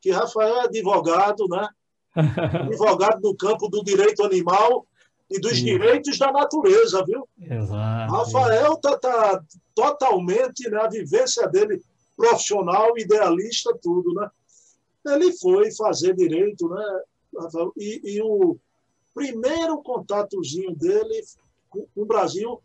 Que 0.00 0.10
Rafael 0.10 0.56
é 0.56 0.64
advogado, 0.64 1.46
né? 1.48 1.68
advogado 2.64 3.20
no 3.20 3.36
campo 3.36 3.68
do 3.68 3.84
direito 3.84 4.24
animal 4.24 4.86
e 5.30 5.40
dos 5.40 5.56
Sim. 5.56 5.64
direitos 5.64 6.18
da 6.18 6.30
natureza, 6.30 7.04
viu? 7.04 7.28
Exato. 7.40 8.12
Rafael 8.12 8.74
está 8.74 8.98
tá 8.98 9.44
totalmente, 9.74 10.68
né, 10.68 10.78
a 10.78 10.88
vivência 10.88 11.46
dele 11.48 11.82
profissional, 12.16 12.96
idealista, 12.96 13.76
tudo, 13.82 14.14
né? 14.14 14.30
Ele 15.06 15.32
foi 15.32 15.72
fazer 15.72 16.14
direito, 16.14 16.68
né? 16.68 17.00
E, 17.76 18.16
e 18.16 18.22
o 18.22 18.56
primeiro 19.12 19.82
contatozinho 19.82 20.74
dele 20.74 21.22
com 21.68 21.86
o 21.94 22.06
Brasil 22.06 22.62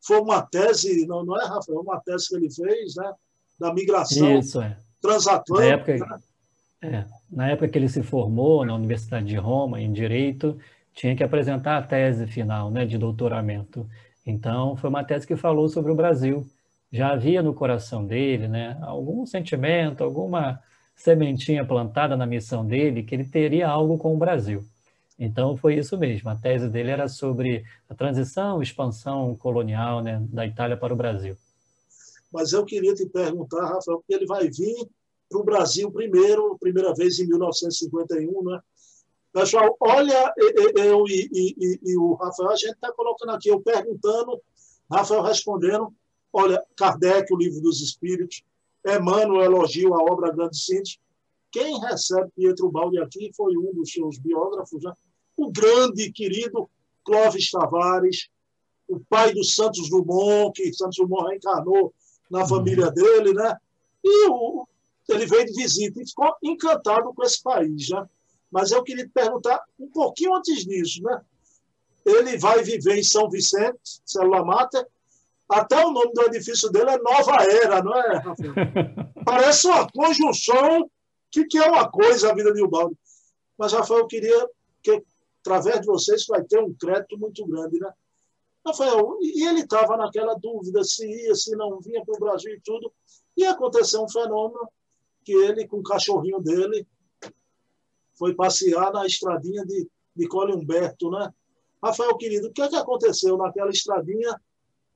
foi 0.00 0.20
uma 0.20 0.40
tese, 0.40 1.06
não, 1.06 1.24
não 1.24 1.40
é, 1.40 1.44
Rafael? 1.44 1.80
Uma 1.80 2.00
tese 2.00 2.28
que 2.28 2.36
ele 2.36 2.50
fez, 2.50 2.94
né? 2.94 3.12
Da 3.58 3.74
migração 3.74 4.38
Isso, 4.38 4.60
é. 4.60 4.78
transatlântica. 5.00 5.96
Na 5.96 6.04
época, 6.04 6.22
né? 6.82 6.98
é, 6.98 7.06
na 7.30 7.50
época 7.50 7.68
que 7.68 7.78
ele 7.78 7.88
se 7.88 8.02
formou 8.02 8.64
na 8.64 8.74
Universidade 8.74 9.26
de 9.26 9.36
Roma, 9.36 9.80
em 9.80 9.92
Direito, 9.92 10.58
tinha 10.96 11.14
que 11.14 11.22
apresentar 11.22 11.76
a 11.76 11.82
tese 11.82 12.26
final 12.26 12.70
né, 12.70 12.86
de 12.86 12.96
doutoramento. 12.96 13.86
Então, 14.24 14.74
foi 14.76 14.88
uma 14.88 15.04
tese 15.04 15.26
que 15.26 15.36
falou 15.36 15.68
sobre 15.68 15.92
o 15.92 15.94
Brasil. 15.94 16.44
Já 16.90 17.12
havia 17.12 17.42
no 17.42 17.52
coração 17.52 18.04
dele 18.04 18.48
né, 18.48 18.78
algum 18.80 19.26
sentimento, 19.26 20.02
alguma 20.02 20.58
sementinha 20.96 21.64
plantada 21.66 22.16
na 22.16 22.26
missão 22.26 22.66
dele, 22.66 23.02
que 23.02 23.14
ele 23.14 23.24
teria 23.24 23.68
algo 23.68 23.98
com 23.98 24.14
o 24.14 24.18
Brasil. 24.18 24.64
Então 25.18 25.56
foi 25.56 25.76
isso 25.76 25.98
mesmo. 25.98 26.30
A 26.30 26.34
tese 26.34 26.68
dele 26.68 26.90
era 26.90 27.08
sobre 27.08 27.62
a 27.88 27.94
transição, 27.94 28.62
expansão 28.62 29.36
colonial 29.36 30.02
né, 30.02 30.22
da 30.30 30.46
Itália 30.46 30.76
para 30.76 30.94
o 30.94 30.96
Brasil. 30.96 31.36
Mas 32.32 32.52
eu 32.52 32.64
queria 32.64 32.94
te 32.94 33.06
perguntar, 33.06 33.62
Rafael, 33.66 33.98
porque 33.98 34.14
ele 34.14 34.26
vai 34.26 34.48
vir 34.48 34.88
para 35.28 35.38
o 35.38 35.44
Brasil 35.44 35.90
primeiro, 35.90 36.56
primeira 36.58 36.94
vez 36.94 37.18
em 37.18 37.26
1951, 37.26 38.44
né? 38.44 38.60
Pessoal, 39.36 39.76
olha, 39.80 40.32
eu 40.76 41.06
e, 41.06 41.28
e, 41.30 41.80
e 41.82 41.98
o 41.98 42.14
Rafael, 42.14 42.52
a 42.52 42.56
gente 42.56 42.70
está 42.70 42.90
colocando 42.90 43.32
aqui, 43.32 43.50
eu 43.50 43.60
perguntando, 43.60 44.40
Rafael 44.90 45.20
respondendo. 45.20 45.94
Olha, 46.32 46.64
Kardec, 46.74 47.30
o 47.30 47.36
Livro 47.36 47.60
dos 47.60 47.82
Espíritos, 47.82 48.42
Emmanuel 48.82 49.44
elogio 49.44 49.92
a 49.92 50.02
obra 50.02 50.32
Grande 50.32 50.58
Síntese. 50.58 50.98
Quem 51.50 51.78
recebe 51.80 52.30
Pietro 52.34 52.70
Baldi 52.70 52.98
aqui 52.98 53.30
foi 53.36 53.54
um 53.58 53.74
dos 53.74 53.92
seus 53.92 54.16
biógrafos, 54.16 54.82
né? 54.82 54.94
o 55.36 55.50
grande 55.50 56.10
querido 56.12 56.66
Clóvis 57.04 57.50
Tavares, 57.50 58.30
o 58.88 58.98
pai 59.00 59.34
do 59.34 59.44
Santos 59.44 59.90
Dumont, 59.90 60.50
que 60.54 60.72
Santos 60.72 60.96
Dumont 60.96 61.28
reencarnou 61.28 61.92
na 62.30 62.40
uhum. 62.40 62.48
família 62.48 62.90
dele, 62.90 63.34
né? 63.34 63.54
E 64.02 64.30
o, 64.30 64.66
ele 65.10 65.26
veio 65.26 65.44
de 65.44 65.52
visita 65.52 66.00
e 66.00 66.08
ficou 66.08 66.34
encantado 66.42 67.12
com 67.12 67.22
esse 67.22 67.42
país, 67.42 67.90
né? 67.90 68.08
Mas 68.50 68.70
eu 68.70 68.82
queria 68.82 69.08
perguntar 69.12 69.62
um 69.78 69.88
pouquinho 69.88 70.34
antes 70.34 70.64
disso, 70.64 71.02
né? 71.02 71.20
Ele 72.04 72.38
vai 72.38 72.62
viver 72.62 72.96
em 72.96 73.02
São 73.02 73.28
Vicente, 73.28 74.00
Célula 74.04 74.44
Mata, 74.44 74.86
até 75.48 75.84
o 75.84 75.90
nome 75.90 76.12
do 76.12 76.22
edifício 76.22 76.70
dele 76.70 76.90
é 76.90 76.98
Nova 76.98 77.42
Era, 77.42 77.82
não 77.82 77.96
é, 77.96 78.16
Rafael? 78.16 78.54
Parece 79.24 79.66
uma 79.66 79.88
conjunção 79.90 80.90
que, 81.30 81.44
que 81.44 81.58
é 81.58 81.68
uma 81.68 81.88
coisa 81.90 82.30
a 82.30 82.34
vida 82.34 82.52
de 82.52 82.62
Ubaldo. 82.62 82.96
Mas, 83.56 83.72
Rafael, 83.72 84.00
eu 84.00 84.06
queria 84.06 84.48
que 84.82 85.02
através 85.40 85.80
de 85.80 85.86
vocês 85.86 86.26
vai 86.26 86.42
ter 86.42 86.60
um 86.60 86.74
crédito 86.74 87.16
muito 87.16 87.46
grande, 87.46 87.78
né? 87.78 87.92
Rafael, 88.66 89.18
e 89.22 89.46
ele 89.46 89.60
estava 89.60 89.96
naquela 89.96 90.34
dúvida 90.34 90.82
se 90.82 91.06
ia, 91.06 91.34
se 91.36 91.54
não 91.54 91.78
vinha 91.80 92.04
para 92.04 92.16
o 92.16 92.18
Brasil 92.18 92.52
e 92.52 92.60
tudo. 92.60 92.92
E 93.36 93.44
aconteceu 93.44 94.02
um 94.02 94.08
fenômeno 94.08 94.68
que 95.24 95.32
ele, 95.32 95.68
com 95.68 95.78
o 95.78 95.82
cachorrinho 95.82 96.40
dele, 96.40 96.86
foi 98.18 98.34
passear 98.34 98.92
na 98.92 99.06
estradinha 99.06 99.64
de, 99.64 99.88
de 100.14 100.28
Cole 100.28 100.52
Humberto, 100.52 101.10
né? 101.10 101.30
Rafael, 101.82 102.16
querido, 102.16 102.48
o 102.48 102.52
que 102.52 102.62
é 102.62 102.68
que 102.68 102.76
aconteceu 102.76 103.36
naquela 103.36 103.70
estradinha 103.70 104.40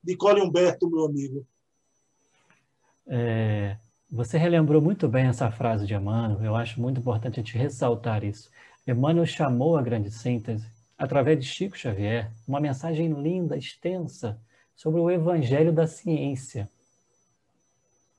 de 0.02 0.16
Cole 0.16 0.40
Humberto, 0.40 0.90
meu 0.90 1.04
amigo? 1.04 1.46
É, 3.06 3.76
você 4.10 4.38
relembrou 4.38 4.80
muito 4.80 5.08
bem 5.08 5.26
essa 5.26 5.50
frase 5.50 5.86
de 5.86 5.94
Emmanuel, 5.94 6.42
eu 6.42 6.56
acho 6.56 6.80
muito 6.80 7.00
importante 7.00 7.38
a 7.38 7.42
gente 7.42 7.56
ressaltar 7.56 8.24
isso. 8.24 8.50
Emmanuel 8.86 9.26
chamou 9.26 9.76
a 9.76 9.82
grande 9.82 10.10
síntese, 10.10 10.66
através 10.96 11.38
de 11.38 11.46
Chico 11.46 11.76
Xavier, 11.76 12.30
uma 12.46 12.60
mensagem 12.60 13.12
linda, 13.12 13.56
extensa, 13.56 14.40
sobre 14.74 15.00
o 15.00 15.10
evangelho 15.10 15.72
da 15.72 15.86
ciência. 15.86 16.68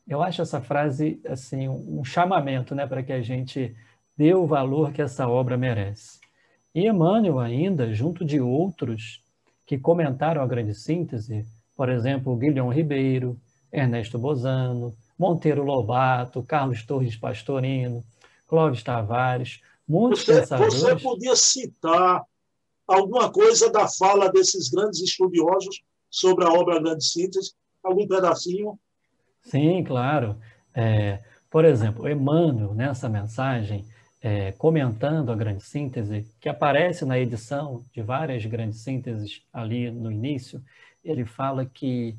Eu 0.08 0.22
acho 0.22 0.42
essa 0.42 0.62
frase 0.62 1.20
assim 1.26 1.68
um 1.68 2.04
chamamento, 2.04 2.76
né, 2.76 2.86
para 2.86 3.02
que 3.02 3.12
a 3.12 3.22
gente 3.22 3.76
dê 4.22 4.36
o 4.36 4.46
valor 4.46 4.94
que 4.94 5.02
essa 5.02 5.28
obra 5.28 5.58
merece. 5.58 6.20
E 6.76 6.88
Emmanuel 6.88 7.40
ainda, 7.40 7.92
junto 7.92 8.24
de 8.24 8.40
outros 8.40 9.24
que 9.66 9.80
comentaram 9.80 10.44
a 10.44 10.46
grande 10.46 10.76
síntese, 10.76 11.44
por 11.76 11.90
exemplo, 11.90 12.36
Guilhom 12.36 12.70
Ribeiro, 12.70 13.36
Ernesto 13.74 14.20
Bozano, 14.20 14.94
Monteiro 15.18 15.64
Lobato, 15.64 16.44
Carlos 16.44 16.86
Torres 16.86 17.16
Pastorino, 17.16 18.04
Clóvis 18.48 18.84
Tavares, 18.84 19.60
muitos 19.88 20.24
você, 20.24 20.40
pensadores... 20.42 20.76
Você 20.76 20.96
podia 20.98 21.36
citar 21.36 22.24
alguma 22.88 23.32
coisa 23.32 23.72
da 23.72 23.88
fala 23.88 24.32
desses 24.32 24.70
grandes 24.70 25.02
estudiosos 25.02 25.82
sobre 26.12 26.46
a 26.46 26.50
obra 26.50 26.80
Grande 26.80 27.04
Síntese? 27.04 27.54
Algum 27.84 28.08
pedacinho? 28.08 28.78
Sim, 29.42 29.84
claro. 29.84 30.38
É, 30.76 31.24
por 31.50 31.66
exemplo, 31.66 32.08
Emmanuel, 32.08 32.76
nessa 32.76 33.10
mensagem, 33.10 33.84
é, 34.22 34.52
comentando 34.52 35.32
a 35.32 35.36
grande 35.36 35.64
síntese, 35.64 36.28
que 36.40 36.48
aparece 36.48 37.04
na 37.06 37.18
edição 37.18 37.84
de 37.92 38.02
várias 38.02 38.46
grandes 38.46 38.82
sínteses 38.82 39.44
ali 39.52 39.90
no 39.90 40.12
início, 40.12 40.62
ele 41.04 41.26
fala 41.26 41.66
que 41.66 42.16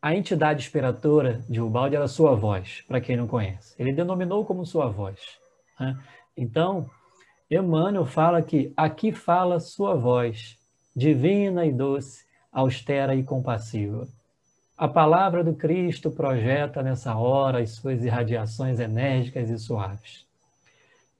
a 0.00 0.14
entidade 0.14 0.62
inspiradora 0.62 1.40
de 1.48 1.60
Ubaldi 1.60 1.96
era 1.96 2.08
sua 2.08 2.34
voz, 2.34 2.82
para 2.86 3.00
quem 3.00 3.16
não 3.16 3.26
conhece. 3.26 3.74
Ele 3.78 3.92
denominou 3.92 4.44
como 4.44 4.66
sua 4.66 4.88
voz. 4.88 5.38
Né? 5.78 5.96
Então, 6.36 6.90
Emmanuel 7.48 8.04
fala 8.04 8.42
que 8.42 8.72
aqui 8.76 9.12
fala 9.12 9.60
sua 9.60 9.94
voz, 9.94 10.58
divina 10.94 11.64
e 11.64 11.72
doce, 11.72 12.24
austera 12.52 13.14
e 13.14 13.22
compassiva. 13.22 14.06
A 14.76 14.88
palavra 14.88 15.44
do 15.44 15.54
Cristo 15.54 16.10
projeta 16.10 16.82
nessa 16.82 17.14
hora 17.14 17.60
as 17.60 17.70
suas 17.70 18.04
irradiações 18.04 18.80
enérgicas 18.80 19.48
e 19.48 19.58
suaves. 19.58 20.26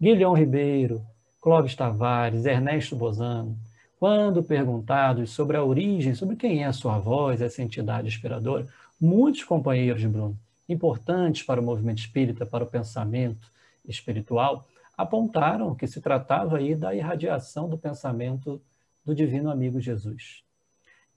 Guilhom 0.03 0.32
Ribeiro, 0.32 1.00
Clóvis 1.40 1.76
Tavares, 1.76 2.44
Ernesto 2.44 2.96
Bozano, 2.96 3.57
quando 4.00 4.42
perguntados 4.42 5.30
sobre 5.30 5.57
a 5.57 5.62
origem, 5.62 6.12
sobre 6.12 6.34
quem 6.34 6.64
é 6.64 6.66
a 6.66 6.72
sua 6.72 6.98
voz, 6.98 7.40
essa 7.40 7.62
entidade 7.62 8.09
inspiradora, 8.09 8.66
muitos 9.00 9.44
companheiros, 9.44 10.05
Bruno, 10.05 10.36
importantes 10.68 11.44
para 11.44 11.61
o 11.61 11.62
movimento 11.62 11.98
espírita, 11.98 12.44
para 12.44 12.64
o 12.64 12.66
pensamento 12.66 13.48
espiritual, 13.86 14.66
apontaram 14.98 15.72
que 15.72 15.86
se 15.86 16.00
tratava 16.00 16.57
aí 16.57 16.74
da 16.74 16.92
irradiação 16.92 17.68
do 17.68 17.78
pensamento 17.78 18.61
do 19.05 19.14
divino 19.14 19.53
amigo 19.53 19.80
Jesus. 19.80 20.42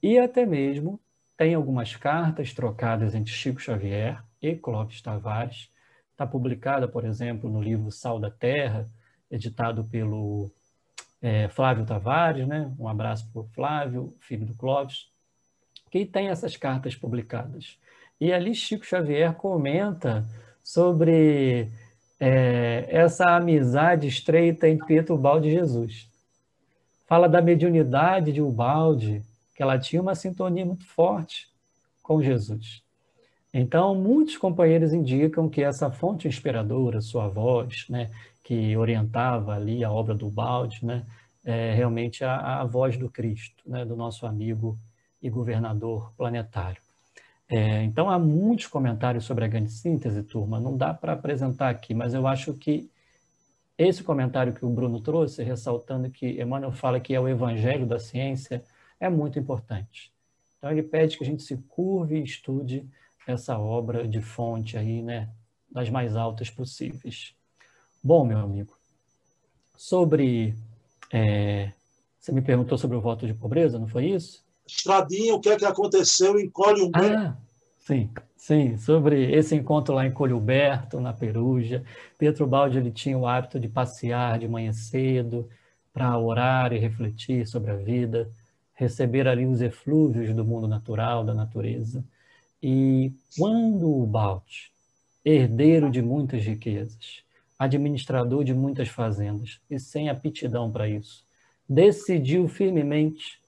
E 0.00 0.16
até 0.16 0.46
mesmo 0.46 1.00
tem 1.36 1.54
algumas 1.54 1.96
cartas 1.96 2.54
trocadas 2.54 3.16
entre 3.16 3.32
Chico 3.32 3.58
Xavier 3.58 4.22
e 4.40 4.54
Clóvis 4.54 5.00
Tavares. 5.00 5.74
Está 6.16 6.26
publicada, 6.26 6.88
por 6.88 7.04
exemplo, 7.04 7.50
no 7.50 7.60
livro 7.60 7.92
Sal 7.92 8.18
da 8.18 8.30
Terra, 8.30 8.88
editado 9.30 9.84
pelo 9.84 10.50
é, 11.20 11.46
Flávio 11.48 11.84
Tavares, 11.84 12.48
né? 12.48 12.72
um 12.78 12.88
abraço 12.88 13.30
para 13.30 13.42
o 13.42 13.48
Flávio, 13.48 14.16
filho 14.18 14.46
do 14.46 14.54
Clóvis, 14.54 15.10
que 15.90 16.06
tem 16.06 16.28
essas 16.28 16.56
cartas 16.56 16.96
publicadas. 16.96 17.78
E 18.18 18.32
ali 18.32 18.54
Chico 18.54 18.86
Xavier 18.86 19.34
comenta 19.34 20.24
sobre 20.64 21.68
é, 22.18 22.86
essa 22.88 23.36
amizade 23.36 24.08
estreita 24.08 24.66
entre 24.66 24.86
Pietro 24.86 25.18
Balde 25.18 25.48
e 25.48 25.52
Jesus. 25.52 26.08
Fala 27.04 27.28
da 27.28 27.42
mediunidade 27.42 28.32
de 28.32 28.40
Ubalde, 28.40 29.22
que 29.54 29.62
ela 29.62 29.78
tinha 29.78 30.00
uma 30.00 30.14
sintonia 30.14 30.64
muito 30.64 30.86
forte 30.86 31.46
com 32.02 32.22
Jesus. 32.22 32.85
Então, 33.58 33.94
muitos 33.94 34.36
companheiros 34.36 34.92
indicam 34.92 35.48
que 35.48 35.62
essa 35.62 35.90
fonte 35.90 36.28
inspiradora, 36.28 37.00
sua 37.00 37.26
voz, 37.26 37.86
né, 37.88 38.10
que 38.44 38.76
orientava 38.76 39.54
ali 39.54 39.82
a 39.82 39.90
obra 39.90 40.14
do 40.14 40.28
Balde, 40.28 40.84
né, 40.84 41.06
é 41.42 41.72
realmente 41.72 42.22
a, 42.22 42.60
a 42.60 42.64
voz 42.66 42.98
do 42.98 43.08
Cristo, 43.08 43.64
né, 43.66 43.82
do 43.82 43.96
nosso 43.96 44.26
amigo 44.26 44.78
e 45.22 45.30
governador 45.30 46.12
planetário. 46.18 46.82
É, 47.48 47.82
então, 47.82 48.10
há 48.10 48.18
muitos 48.18 48.66
comentários 48.66 49.24
sobre 49.24 49.46
a 49.46 49.48
grande 49.48 49.70
síntese, 49.70 50.22
turma, 50.22 50.60
não 50.60 50.76
dá 50.76 50.92
para 50.92 51.14
apresentar 51.14 51.70
aqui, 51.70 51.94
mas 51.94 52.12
eu 52.12 52.26
acho 52.26 52.52
que 52.52 52.90
esse 53.78 54.04
comentário 54.04 54.52
que 54.52 54.66
o 54.66 54.68
Bruno 54.68 55.00
trouxe, 55.00 55.42
ressaltando 55.42 56.10
que 56.10 56.42
Emmanuel 56.42 56.72
fala 56.72 57.00
que 57.00 57.14
é 57.14 57.20
o 57.20 57.26
evangelho 57.26 57.86
da 57.86 57.98
ciência, 57.98 58.62
é 59.00 59.08
muito 59.08 59.38
importante. 59.38 60.12
Então, 60.58 60.70
ele 60.70 60.82
pede 60.82 61.16
que 61.16 61.24
a 61.24 61.26
gente 61.26 61.42
se 61.42 61.56
curve 61.56 62.18
e 62.18 62.22
estude 62.22 62.86
essa 63.26 63.58
obra 63.58 64.06
de 64.06 64.20
fonte 64.20 64.76
aí, 64.76 65.02
né, 65.02 65.28
das 65.70 65.90
mais 65.90 66.16
altas 66.16 66.48
possíveis. 66.48 67.34
Bom, 68.02 68.24
meu 68.24 68.38
amigo, 68.38 68.76
sobre. 69.76 70.54
É, 71.12 71.72
você 72.18 72.32
me 72.32 72.42
perguntou 72.42 72.78
sobre 72.78 72.96
o 72.96 73.00
voto 73.00 73.26
de 73.26 73.34
pobreza, 73.34 73.78
não 73.78 73.86
foi 73.86 74.06
isso? 74.06 74.44
Estradinha, 74.66 75.34
o 75.34 75.40
que 75.40 75.48
é 75.48 75.56
que 75.56 75.64
aconteceu 75.64 76.38
em 76.38 76.50
Colhumberto? 76.50 77.16
Ah, 77.16 77.36
sim, 77.78 78.10
sim, 78.36 78.76
sobre 78.78 79.32
esse 79.32 79.54
encontro 79.54 79.94
lá 79.94 80.04
em 80.04 80.12
Colhumberto, 80.12 81.00
na 81.00 81.12
Peruja. 81.12 81.84
Pietro 82.18 82.46
Baldi 82.46 82.78
ele 82.78 82.90
tinha 82.90 83.16
o 83.16 83.26
hábito 83.26 83.60
de 83.60 83.68
passear 83.68 84.38
de 84.38 84.48
manhã 84.48 84.72
cedo 84.72 85.48
para 85.92 86.18
orar 86.18 86.72
e 86.72 86.78
refletir 86.78 87.46
sobre 87.46 87.70
a 87.70 87.76
vida, 87.76 88.28
receber 88.74 89.28
ali 89.28 89.46
os 89.46 89.60
eflúvios 89.60 90.34
do 90.34 90.44
mundo 90.44 90.66
natural, 90.66 91.24
da 91.24 91.32
natureza. 91.32 92.04
E 92.62 93.12
quando 93.36 93.88
o 93.88 94.06
Baldi, 94.06 94.72
herdeiro 95.24 95.90
de 95.90 96.00
muitas 96.02 96.44
riquezas, 96.44 97.22
administrador 97.58 98.44
de 98.44 98.54
muitas 98.54 98.88
fazendas 98.88 99.60
e 99.70 99.78
sem 99.78 100.08
aptidão 100.08 100.70
para 100.70 100.88
isso, 100.88 101.24
decidiu 101.68 102.48
firmemente 102.48 103.40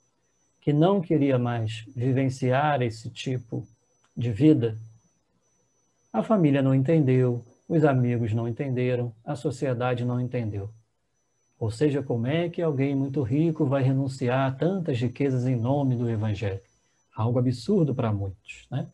que 0.60 0.72
não 0.72 1.00
queria 1.00 1.38
mais 1.38 1.84
vivenciar 1.94 2.82
esse 2.82 3.10
tipo 3.10 3.66
de 4.16 4.30
vida, 4.30 4.76
a 6.12 6.22
família 6.22 6.60
não 6.60 6.74
entendeu, 6.74 7.44
os 7.68 7.84
amigos 7.84 8.32
não 8.32 8.48
entenderam, 8.48 9.14
a 9.24 9.36
sociedade 9.36 10.04
não 10.04 10.20
entendeu. 10.20 10.70
Ou 11.58 11.70
seja, 11.70 12.02
como 12.02 12.26
é 12.26 12.48
que 12.48 12.62
alguém 12.62 12.94
muito 12.94 13.22
rico 13.22 13.66
vai 13.66 13.82
renunciar 13.82 14.48
a 14.48 14.54
tantas 14.54 15.00
riquezas 15.00 15.46
em 15.46 15.56
nome 15.56 15.96
do 15.96 16.08
Evangelho? 16.08 16.60
Algo 17.14 17.38
absurdo 17.38 17.94
para 17.94 18.12
muitos. 18.12 18.66
Né? 18.70 18.86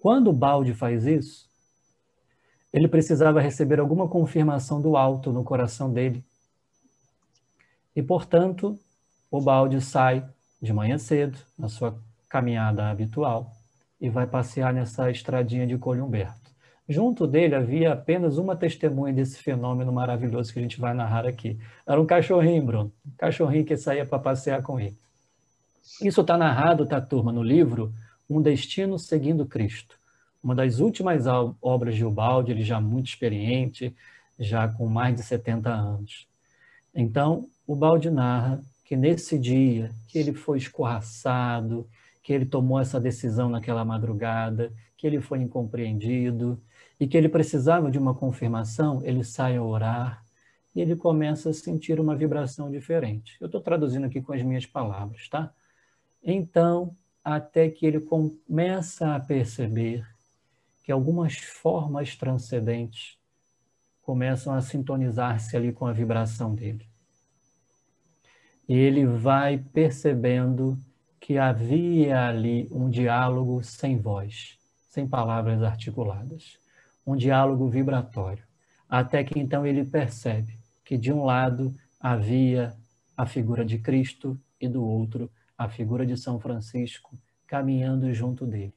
Quando 0.00 0.32
balde 0.32 0.72
faz 0.72 1.04
isso, 1.04 1.46
ele 2.72 2.88
precisava 2.88 3.40
receber 3.40 3.78
alguma 3.78 4.08
confirmação 4.08 4.80
do 4.80 4.96
alto 4.96 5.30
no 5.30 5.44
coração 5.44 5.92
dele. 5.92 6.24
E, 7.94 8.02
portanto, 8.02 8.78
o 9.30 9.40
balde 9.42 9.78
sai 9.80 10.26
de 10.60 10.72
manhã 10.72 10.96
cedo, 10.96 11.38
na 11.58 11.68
sua 11.68 11.98
caminhada 12.30 12.88
habitual, 12.88 13.52
e 14.00 14.08
vai 14.08 14.26
passear 14.26 14.72
nessa 14.72 15.10
estradinha 15.10 15.66
de 15.66 15.76
Colhumberto. 15.76 16.50
Junto 16.88 17.26
dele 17.26 17.54
havia 17.54 17.92
apenas 17.92 18.38
uma 18.38 18.56
testemunha 18.56 19.12
desse 19.12 19.42
fenômeno 19.42 19.92
maravilhoso 19.92 20.52
que 20.52 20.58
a 20.58 20.62
gente 20.62 20.80
vai 20.80 20.94
narrar 20.94 21.26
aqui. 21.26 21.58
Era 21.86 22.00
um 22.00 22.06
cachorrinho, 22.06 22.64
Bruno. 22.64 22.92
Um 23.06 23.16
cachorrinho 23.18 23.64
que 23.66 23.76
saía 23.76 24.06
para 24.06 24.18
passear 24.18 24.62
com 24.62 24.80
ele. 24.80 24.96
Isso 26.02 26.22
está 26.22 26.38
narrado, 26.38 26.86
tá, 26.86 27.00
turma, 27.00 27.32
no 27.32 27.42
livro 27.42 27.92
Um 28.30 28.40
Destino 28.40 28.98
Seguindo 28.98 29.44
Cristo 29.44 30.00
uma 30.42 30.54
das 30.54 30.80
últimas 30.80 31.26
obras 31.60 31.96
de 31.96 32.04
Ubaldi, 32.04 32.50
ele 32.50 32.64
já 32.64 32.80
muito 32.80 33.08
experiente, 33.08 33.94
já 34.38 34.66
com 34.68 34.86
mais 34.86 35.14
de 35.14 35.22
70 35.22 35.70
anos. 35.70 36.26
Então, 36.94 37.46
Ubaldi 37.68 38.10
narra 38.10 38.62
que 38.84 38.96
nesse 38.96 39.38
dia 39.38 39.90
que 40.08 40.18
ele 40.18 40.32
foi 40.32 40.58
escorraçado, 40.58 41.86
que 42.22 42.32
ele 42.32 42.46
tomou 42.46 42.80
essa 42.80 42.98
decisão 42.98 43.48
naquela 43.50 43.84
madrugada, 43.84 44.72
que 44.96 45.06
ele 45.06 45.20
foi 45.20 45.40
incompreendido 45.40 46.60
e 46.98 47.06
que 47.06 47.16
ele 47.16 47.28
precisava 47.28 47.90
de 47.90 47.98
uma 47.98 48.14
confirmação, 48.14 49.02
ele 49.04 49.22
sai 49.22 49.56
a 49.56 49.62
orar 49.62 50.24
e 50.74 50.80
ele 50.80 50.96
começa 50.96 51.50
a 51.50 51.52
sentir 51.52 52.00
uma 52.00 52.16
vibração 52.16 52.70
diferente. 52.70 53.36
Eu 53.40 53.46
estou 53.46 53.60
traduzindo 53.60 54.06
aqui 54.06 54.22
com 54.22 54.32
as 54.32 54.42
minhas 54.42 54.66
palavras, 54.66 55.28
tá? 55.28 55.52
Então, 56.22 56.94
até 57.30 57.68
que 57.68 57.86
ele 57.86 58.00
começa 58.00 59.14
a 59.14 59.20
perceber 59.20 60.04
que 60.82 60.90
algumas 60.90 61.36
formas 61.36 62.16
transcendentes 62.16 63.16
começam 64.02 64.52
a 64.52 64.60
sintonizar-se 64.60 65.56
ali 65.56 65.72
com 65.72 65.86
a 65.86 65.92
vibração 65.92 66.54
dele. 66.54 66.88
E 68.68 68.74
ele 68.74 69.06
vai 69.06 69.58
percebendo 69.58 70.76
que 71.20 71.38
havia 71.38 72.26
ali 72.26 72.66
um 72.72 72.90
diálogo 72.90 73.62
sem 73.62 73.96
voz, 73.96 74.58
sem 74.88 75.06
palavras 75.06 75.62
articuladas, 75.62 76.58
um 77.06 77.14
diálogo 77.14 77.68
vibratório, 77.68 78.42
até 78.88 79.22
que 79.22 79.38
então 79.38 79.64
ele 79.64 79.84
percebe 79.84 80.58
que 80.84 80.98
de 80.98 81.12
um 81.12 81.24
lado 81.24 81.72
havia 82.00 82.74
a 83.16 83.24
figura 83.24 83.64
de 83.64 83.78
Cristo 83.78 84.36
e 84.60 84.66
do 84.66 84.84
outro 84.84 85.30
a 85.60 85.68
figura 85.68 86.06
de 86.06 86.16
São 86.16 86.40
Francisco 86.40 87.18
caminhando 87.46 88.10
junto 88.14 88.46
dele. 88.46 88.72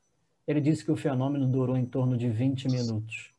Ele 0.46 0.60
disse 0.60 0.84
que 0.84 0.92
o 0.92 0.98
fenômeno 0.98 1.48
durou 1.48 1.78
em 1.78 1.86
torno 1.86 2.18
de 2.18 2.30
20 2.30 2.68
minutos 2.68 3.32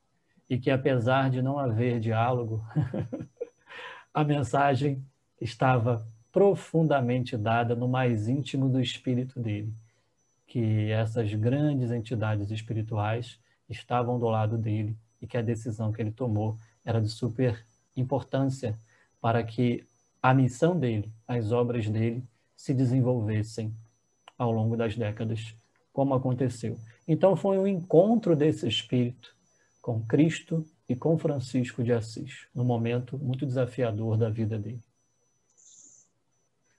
e 0.48 0.56
que, 0.58 0.70
apesar 0.70 1.28
de 1.28 1.42
não 1.42 1.58
haver 1.58 2.00
diálogo, 2.00 2.64
a 4.14 4.24
mensagem 4.24 5.04
estava 5.38 6.08
profundamente 6.32 7.36
dada 7.36 7.74
no 7.74 7.86
mais 7.86 8.28
íntimo 8.28 8.66
do 8.66 8.80
espírito 8.80 9.38
dele, 9.38 9.74
que 10.46 10.90
essas 10.90 11.34
grandes 11.34 11.90
entidades 11.90 12.50
espirituais 12.50 13.38
estavam 13.68 14.18
do 14.18 14.26
lado 14.26 14.56
dele 14.56 14.96
e 15.20 15.26
que 15.26 15.36
a 15.36 15.42
decisão 15.42 15.92
que 15.92 16.00
ele 16.00 16.12
tomou 16.12 16.56
era 16.82 16.98
de 16.98 17.10
super 17.10 17.62
importância 17.94 18.74
para 19.20 19.44
que 19.44 19.86
a 20.22 20.32
missão 20.32 20.78
dele, 20.80 21.12
as 21.28 21.52
obras 21.52 21.90
dele, 21.90 22.24
se 22.64 22.74
desenvolvessem 22.74 23.74
ao 24.38 24.50
longo 24.50 24.76
das 24.76 24.96
décadas, 24.96 25.54
como 25.92 26.14
aconteceu. 26.14 26.78
Então 27.06 27.36
foi 27.36 27.58
um 27.58 27.66
encontro 27.66 28.34
desse 28.34 28.66
espírito 28.66 29.34
com 29.80 30.04
Cristo 30.04 30.64
e 30.88 30.96
com 30.96 31.18
Francisco 31.18 31.84
de 31.84 31.92
Assis, 31.92 32.46
num 32.54 32.64
momento 32.64 33.18
muito 33.18 33.46
desafiador 33.46 34.16
da 34.16 34.30
vida 34.30 34.58
dele 34.58 34.82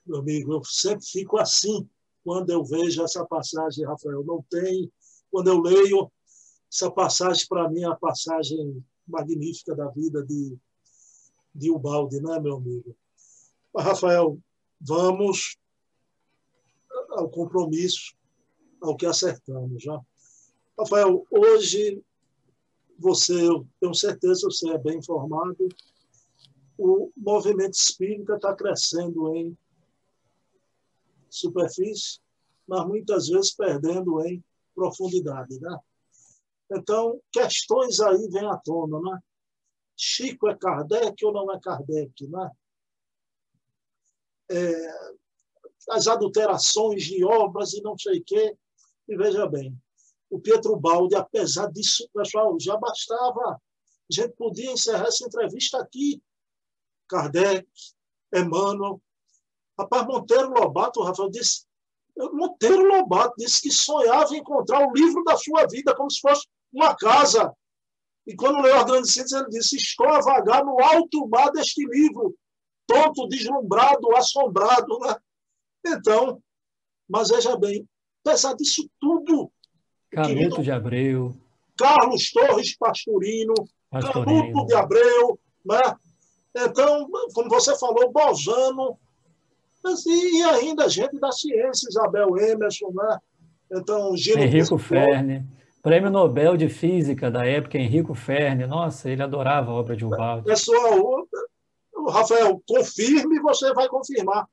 meu 0.06 0.20
amigo, 0.20 0.52
eu 0.52 0.64
sempre 0.64 1.04
fico 1.04 1.36
assim 1.36 1.88
quando 2.24 2.50
eu 2.50 2.64
vejo 2.64 3.02
essa 3.02 3.24
passagem, 3.26 3.84
Rafael. 3.84 4.24
Não 4.24 4.44
tem, 4.48 4.90
quando 5.30 5.48
eu 5.48 5.60
leio 5.60 6.10
essa 6.72 6.90
passagem, 6.90 7.46
para 7.48 7.68
mim, 7.68 7.82
é 7.82 7.86
a 7.86 7.96
passagem 7.96 8.84
magnífica 9.06 9.74
da 9.74 9.88
vida 9.88 10.24
de, 10.24 10.56
de 11.54 11.70
Ubaldi, 11.70 12.20
né, 12.20 12.38
meu 12.40 12.56
amigo? 12.56 12.96
Rafael, 13.76 14.38
vamos 14.80 15.56
ao 17.16 17.28
compromisso, 17.28 18.14
ao 18.80 18.96
que 18.96 19.06
acertamos. 19.06 19.82
Já. 19.82 20.00
Rafael, 20.78 21.26
hoje 21.30 22.02
você, 22.98 23.48
eu 23.48 23.66
tenho 23.80 23.94
certeza, 23.94 24.48
você 24.48 24.70
é 24.70 24.78
bem 24.78 24.98
informado, 24.98 25.68
o 26.78 27.10
movimento 27.16 27.74
espírita 27.74 28.36
está 28.36 28.54
crescendo 28.54 29.34
em 29.34 29.56
superfície, 31.30 32.20
mas 32.66 32.86
muitas 32.86 33.28
vezes 33.28 33.54
perdendo 33.54 34.22
em 34.26 34.44
profundidade. 34.74 35.58
Né? 35.60 35.78
Então, 36.70 37.20
questões 37.32 38.00
aí 38.00 38.28
vêm 38.28 38.46
à 38.46 38.56
tona. 38.58 39.00
Né? 39.00 39.18
Chico 39.96 40.48
é 40.48 40.56
Kardec 40.56 41.24
ou 41.24 41.32
não 41.32 41.50
é 41.52 41.60
Kardec? 41.60 42.26
Né? 42.26 42.50
É, 44.50 45.16
as 45.90 46.06
adulterações 46.06 47.04
de 47.04 47.24
obras 47.24 47.72
e 47.72 47.82
não 47.82 47.96
sei 47.96 48.18
o 48.18 48.24
quê. 48.24 48.56
E 49.08 49.16
veja 49.16 49.46
bem, 49.46 49.76
o 50.30 50.40
Pietro 50.40 50.76
Baldi, 50.76 51.14
apesar 51.14 51.70
disso, 51.70 52.08
pessoal, 52.12 52.56
já 52.60 52.76
bastava. 52.76 53.52
A 53.52 53.58
gente 54.10 54.34
podia 54.36 54.70
encerrar 54.72 55.06
essa 55.06 55.24
entrevista 55.24 55.78
aqui. 55.78 56.22
Kardec, 57.08 57.66
Emmanuel, 58.34 59.00
Rapaz, 59.78 60.06
Monteiro 60.06 60.48
Lobato, 60.50 61.02
Rafael, 61.02 61.30
disse. 61.30 61.66
Monteiro 62.16 62.82
Lobato 62.88 63.34
disse 63.36 63.60
que 63.60 63.70
sonhava 63.70 64.34
encontrar 64.34 64.88
o 64.88 64.92
livro 64.92 65.22
da 65.22 65.36
sua 65.36 65.66
vida 65.66 65.94
como 65.94 66.10
se 66.10 66.20
fosse 66.20 66.46
uma 66.72 66.96
casa. 66.96 67.54
E 68.26 68.34
quando 68.34 68.62
leu 68.62 68.74
a 68.78 68.84
Grande 68.84 69.08
ele 69.18 69.48
disse: 69.50 69.76
Estou 69.76 70.08
a 70.08 70.20
vagar 70.20 70.64
no 70.64 70.82
alto 70.82 71.28
mar 71.28 71.50
deste 71.52 71.84
livro, 71.86 72.34
tonto, 72.86 73.28
deslumbrado, 73.28 74.16
assombrado. 74.16 74.98
Né? 75.00 75.16
Então, 75.86 76.42
mas 77.08 77.28
veja 77.28 77.56
bem, 77.56 77.86
apesar 78.24 78.54
disso 78.54 78.88
tudo. 79.00 79.50
Canuto 80.10 80.62
de 80.62 80.70
Abreu. 80.70 81.36
Carlos 81.76 82.30
Torres 82.30 82.76
Pastorino, 82.76 83.54
Pastorino. 83.90 84.24
Canuto 84.24 84.66
de 84.66 84.74
Abreu. 84.74 85.38
Né? 85.64 85.80
Então, 86.56 87.08
como 87.34 87.50
você 87.50 87.78
falou, 87.78 88.10
Bozano, 88.10 88.98
e, 90.06 90.38
e 90.38 90.42
ainda 90.42 90.88
gente 90.88 91.18
da 91.20 91.30
ciência, 91.30 91.88
Isabel 91.88 92.36
Emerson, 92.38 92.90
né? 92.92 93.18
Então, 93.70 94.16
Gino 94.16 94.42
Henrico 94.42 94.78
Ferne. 94.78 95.46
Prêmio 95.82 96.10
Nobel 96.10 96.56
de 96.56 96.68
Física 96.68 97.30
da 97.30 97.46
época, 97.46 97.78
Henrico 97.78 98.14
Ferne. 98.14 98.66
Nossa, 98.66 99.08
ele 99.08 99.22
adorava 99.22 99.70
a 99.70 99.74
obra 99.74 99.96
de 99.96 100.04
Ubaldi. 100.04 100.44
Pessoal, 100.44 101.28
Rafael, 102.08 102.60
confirme, 102.66 103.38
você 103.40 103.72
vai 103.72 103.86
confirmar. 103.88 104.48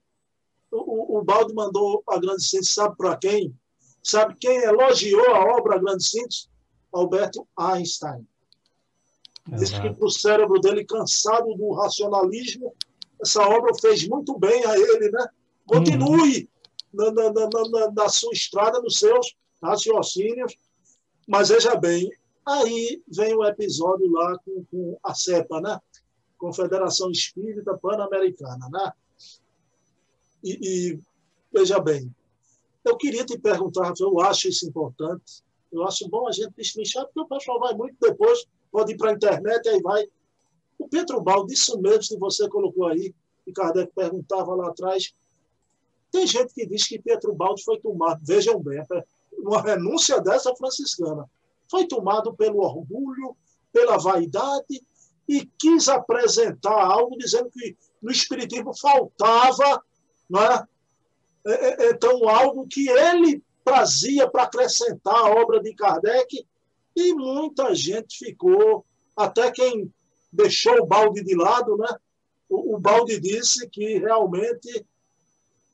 O, 0.73 1.17
o, 1.17 1.19
o 1.19 1.23
Baldi 1.23 1.53
mandou 1.53 2.03
a 2.07 2.19
Grande 2.19 2.43
Síntese, 2.43 2.73
sabe 2.73 2.97
para 2.97 3.15
quem? 3.17 3.55
Sabe 4.01 4.35
quem 4.39 4.63
elogiou 4.63 5.33
a 5.33 5.57
obra 5.57 5.79
Grande 5.79 6.03
Síntese? 6.03 6.47
Alberto 6.91 7.47
Einstein. 7.57 8.27
Disse 9.47 9.81
que 9.81 9.89
para 9.89 10.05
o 10.05 10.09
cérebro 10.09 10.59
dele, 10.59 10.85
cansado 10.85 11.53
do 11.55 11.73
racionalismo, 11.73 12.73
essa 13.21 13.41
obra 13.41 13.73
fez 13.75 14.07
muito 14.07 14.37
bem 14.37 14.65
a 14.65 14.77
ele, 14.77 15.11
né? 15.11 15.27
Continue 15.65 16.49
uhum. 16.93 17.13
na, 17.13 17.31
na, 17.31 17.49
na, 17.49 17.91
na, 17.91 18.09
sua 18.09 18.31
estrada, 18.31 18.81
nos 18.81 18.99
seus 18.99 19.35
raciocínios, 19.61 20.55
mas 21.27 21.49
veja 21.49 21.75
bem, 21.75 22.09
aí 22.45 23.01
vem 23.07 23.33
o 23.33 23.43
episódio 23.45 24.09
lá 24.11 24.37
com, 24.45 24.65
com 24.69 24.97
a 25.03 25.13
CEPA, 25.13 25.59
né? 25.61 25.79
Confederação 26.37 27.11
Espírita 27.11 27.77
Pan-Americana, 27.77 28.69
né? 28.71 28.93
E, 30.43 30.59
e, 30.61 30.99
veja 31.51 31.79
bem, 31.79 32.13
eu 32.83 32.97
queria 32.97 33.25
te 33.25 33.37
perguntar, 33.37 33.93
eu 33.99 34.19
acho 34.19 34.49
isso 34.49 34.67
importante, 34.67 35.41
eu 35.71 35.83
acho 35.87 36.07
bom 36.09 36.27
a 36.27 36.31
gente 36.31 36.53
destrinchar, 36.55 37.05
porque 37.05 37.21
o 37.21 37.27
pessoal 37.27 37.59
vai 37.59 37.73
muito 37.73 37.95
depois, 37.99 38.45
pode 38.71 38.93
ir 38.93 38.97
para 38.97 39.11
a 39.11 39.13
internet, 39.13 39.67
aí 39.69 39.81
vai. 39.81 40.05
O 40.77 40.87
Pedro 40.87 41.21
Baldi, 41.21 41.53
isso 41.53 41.79
mesmo 41.79 42.01
que 42.01 42.17
você 42.17 42.47
colocou 42.49 42.87
aí, 42.87 43.13
e 43.47 43.51
Kardec 43.51 43.91
perguntava 43.95 44.53
lá 44.53 44.67
atrás, 44.67 45.13
tem 46.11 46.27
gente 46.27 46.53
que 46.53 46.65
diz 46.65 46.87
que 46.87 46.99
Pedro 46.99 47.33
Baldi 47.33 47.63
foi 47.63 47.79
tomado, 47.79 48.21
vejam 48.23 48.59
bem, 48.59 48.79
é 48.79 49.03
uma 49.37 49.61
renúncia 49.61 50.21
dessa 50.21 50.53
franciscana, 50.55 51.29
foi 51.69 51.87
tomado 51.87 52.33
pelo 52.33 52.59
orgulho, 52.59 53.35
pela 53.71 53.97
vaidade, 53.97 54.85
e 55.27 55.45
quis 55.57 55.87
apresentar 55.87 56.85
algo 56.85 57.17
dizendo 57.17 57.49
que 57.49 57.75
no 58.01 58.11
Espiritismo 58.11 58.77
faltava, 58.77 59.81
não 60.29 60.41
é? 60.41 60.65
então, 61.89 62.27
algo 62.29 62.67
que 62.67 62.87
ele 62.87 63.43
trazia 63.63 64.29
para 64.29 64.43
acrescentar 64.43 65.15
a 65.15 65.29
obra 65.29 65.61
de 65.61 65.73
Kardec, 65.73 66.45
e 66.95 67.13
muita 67.13 67.73
gente 67.73 68.17
ficou, 68.17 68.85
até 69.15 69.51
quem 69.51 69.91
deixou 70.31 70.75
o 70.79 70.85
balde 70.85 71.23
de 71.23 71.35
lado, 71.35 71.77
né? 71.77 71.89
O, 72.49 72.75
o 72.75 72.79
balde 72.79 73.19
disse 73.19 73.67
que 73.69 73.97
realmente, 73.97 74.85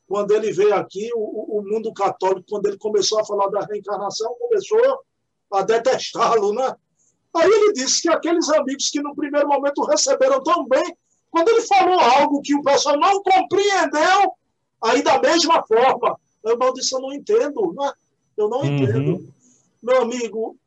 quando 0.07 0.31
ele 0.31 0.51
veio 0.51 0.76
aqui, 0.76 1.09
o, 1.13 1.59
o 1.59 1.61
mundo 1.61 1.93
católico, 1.93 2.45
quando 2.49 2.67
ele 2.67 2.77
começou 2.77 3.19
a 3.19 3.26
falar 3.26 3.47
da 3.49 3.61
reencarnação, 3.61 4.34
começou 4.39 5.03
a 5.51 5.61
detestá-lo, 5.61 6.53
né? 6.53 6.76
Aí 7.35 7.49
ele 7.49 7.73
disse 7.73 8.01
que 8.01 8.09
aqueles 8.09 8.49
amigos 8.49 8.89
que 8.89 9.01
no 9.01 9.15
primeiro 9.15 9.47
momento 9.47 9.84
receberam 9.84 10.41
tão 10.41 10.67
bem, 10.67 10.97
quando 11.30 11.49
ele 11.49 11.61
falou 11.61 11.99
algo 11.99 12.41
que 12.41 12.55
o 12.55 12.63
pessoal 12.63 12.97
não 12.97 13.21
compreendeu, 13.21 14.34
aí 14.81 15.01
da 15.03 15.19
mesma 15.19 15.64
forma, 15.65 16.19
eu 16.43 16.57
mal 16.57 16.73
disse, 16.73 16.95
eu 16.95 17.01
não 17.01 17.14
entendo, 17.14 17.73
né? 17.73 17.91
Eu 18.38 18.49
não 18.49 18.61
uhum. 18.61 18.77
entendo. 18.77 19.34
Meu 19.81 20.01
amigo, 20.01 20.57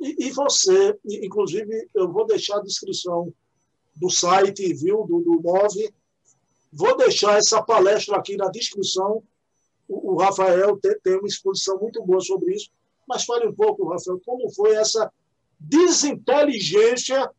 e, 0.00 0.26
e, 0.26 0.30
você, 0.30 0.98
inclusive, 1.04 1.88
eu 1.94 2.10
vou 2.10 2.26
deixar 2.26 2.56
a 2.56 2.62
descrição 2.62 3.32
do 3.94 4.08
site, 4.08 4.72
viu, 4.72 5.04
do, 5.06 5.20
do. 5.20 5.42
Vou 6.72 6.96
deixar 6.96 7.36
essa 7.36 7.62
palestra 7.62 8.16
aqui 8.16 8.36
na 8.36 8.48
descrição. 8.48 9.22
O, 9.88 10.12
o 10.12 10.16
Rafael 10.16 10.76
tem, 10.78 10.98
tem, 11.00 11.18
uma 11.18 11.28
exposição 11.28 11.78
muito 11.78 12.02
boa 12.02 12.20
sobre 12.20 12.54
isso. 12.54 12.70
Mas 13.06 13.24
fale 13.24 13.46
um 13.46 13.54
pouco, 13.54 13.88
Rafael, 13.88 14.20
como 14.24 14.50
foi 14.50 14.74
essa 14.74 15.12
desinteligência, 15.58 17.30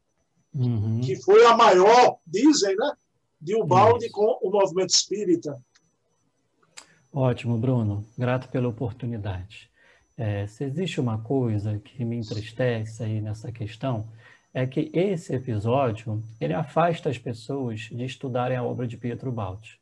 uhum. 0.53 1.01
que 1.01 1.15
foi 1.23 1.43
a 1.45 1.55
maior, 1.55 2.17
dizem, 2.27 2.75
né, 2.75 2.91
de 3.39 3.55
Ubaldi 3.55 4.05
uhum. 4.07 4.11
com 4.11 4.39
o 4.47 4.51
movimento 4.51 4.93
espírita. 4.93 5.59
Ótimo, 7.13 7.57
Bruno. 7.57 8.05
Grato 8.17 8.47
pela 8.47 8.69
oportunidade. 8.69 9.69
É, 10.17 10.47
se 10.47 10.63
existe 10.63 11.01
uma 11.01 11.17
coisa 11.17 11.77
que 11.79 12.05
me 12.05 12.15
entristece 12.15 13.03
aí 13.03 13.19
nessa 13.19 13.51
questão, 13.51 14.07
é 14.53 14.65
que 14.65 14.89
esse 14.93 15.35
episódio 15.35 16.23
ele 16.39 16.53
afasta 16.53 17.09
as 17.09 17.17
pessoas 17.17 17.81
de 17.81 18.05
estudarem 18.05 18.55
a 18.55 18.63
obra 18.63 18.87
de 18.87 18.95
Pietro 18.95 19.29
Baldi. 19.29 19.77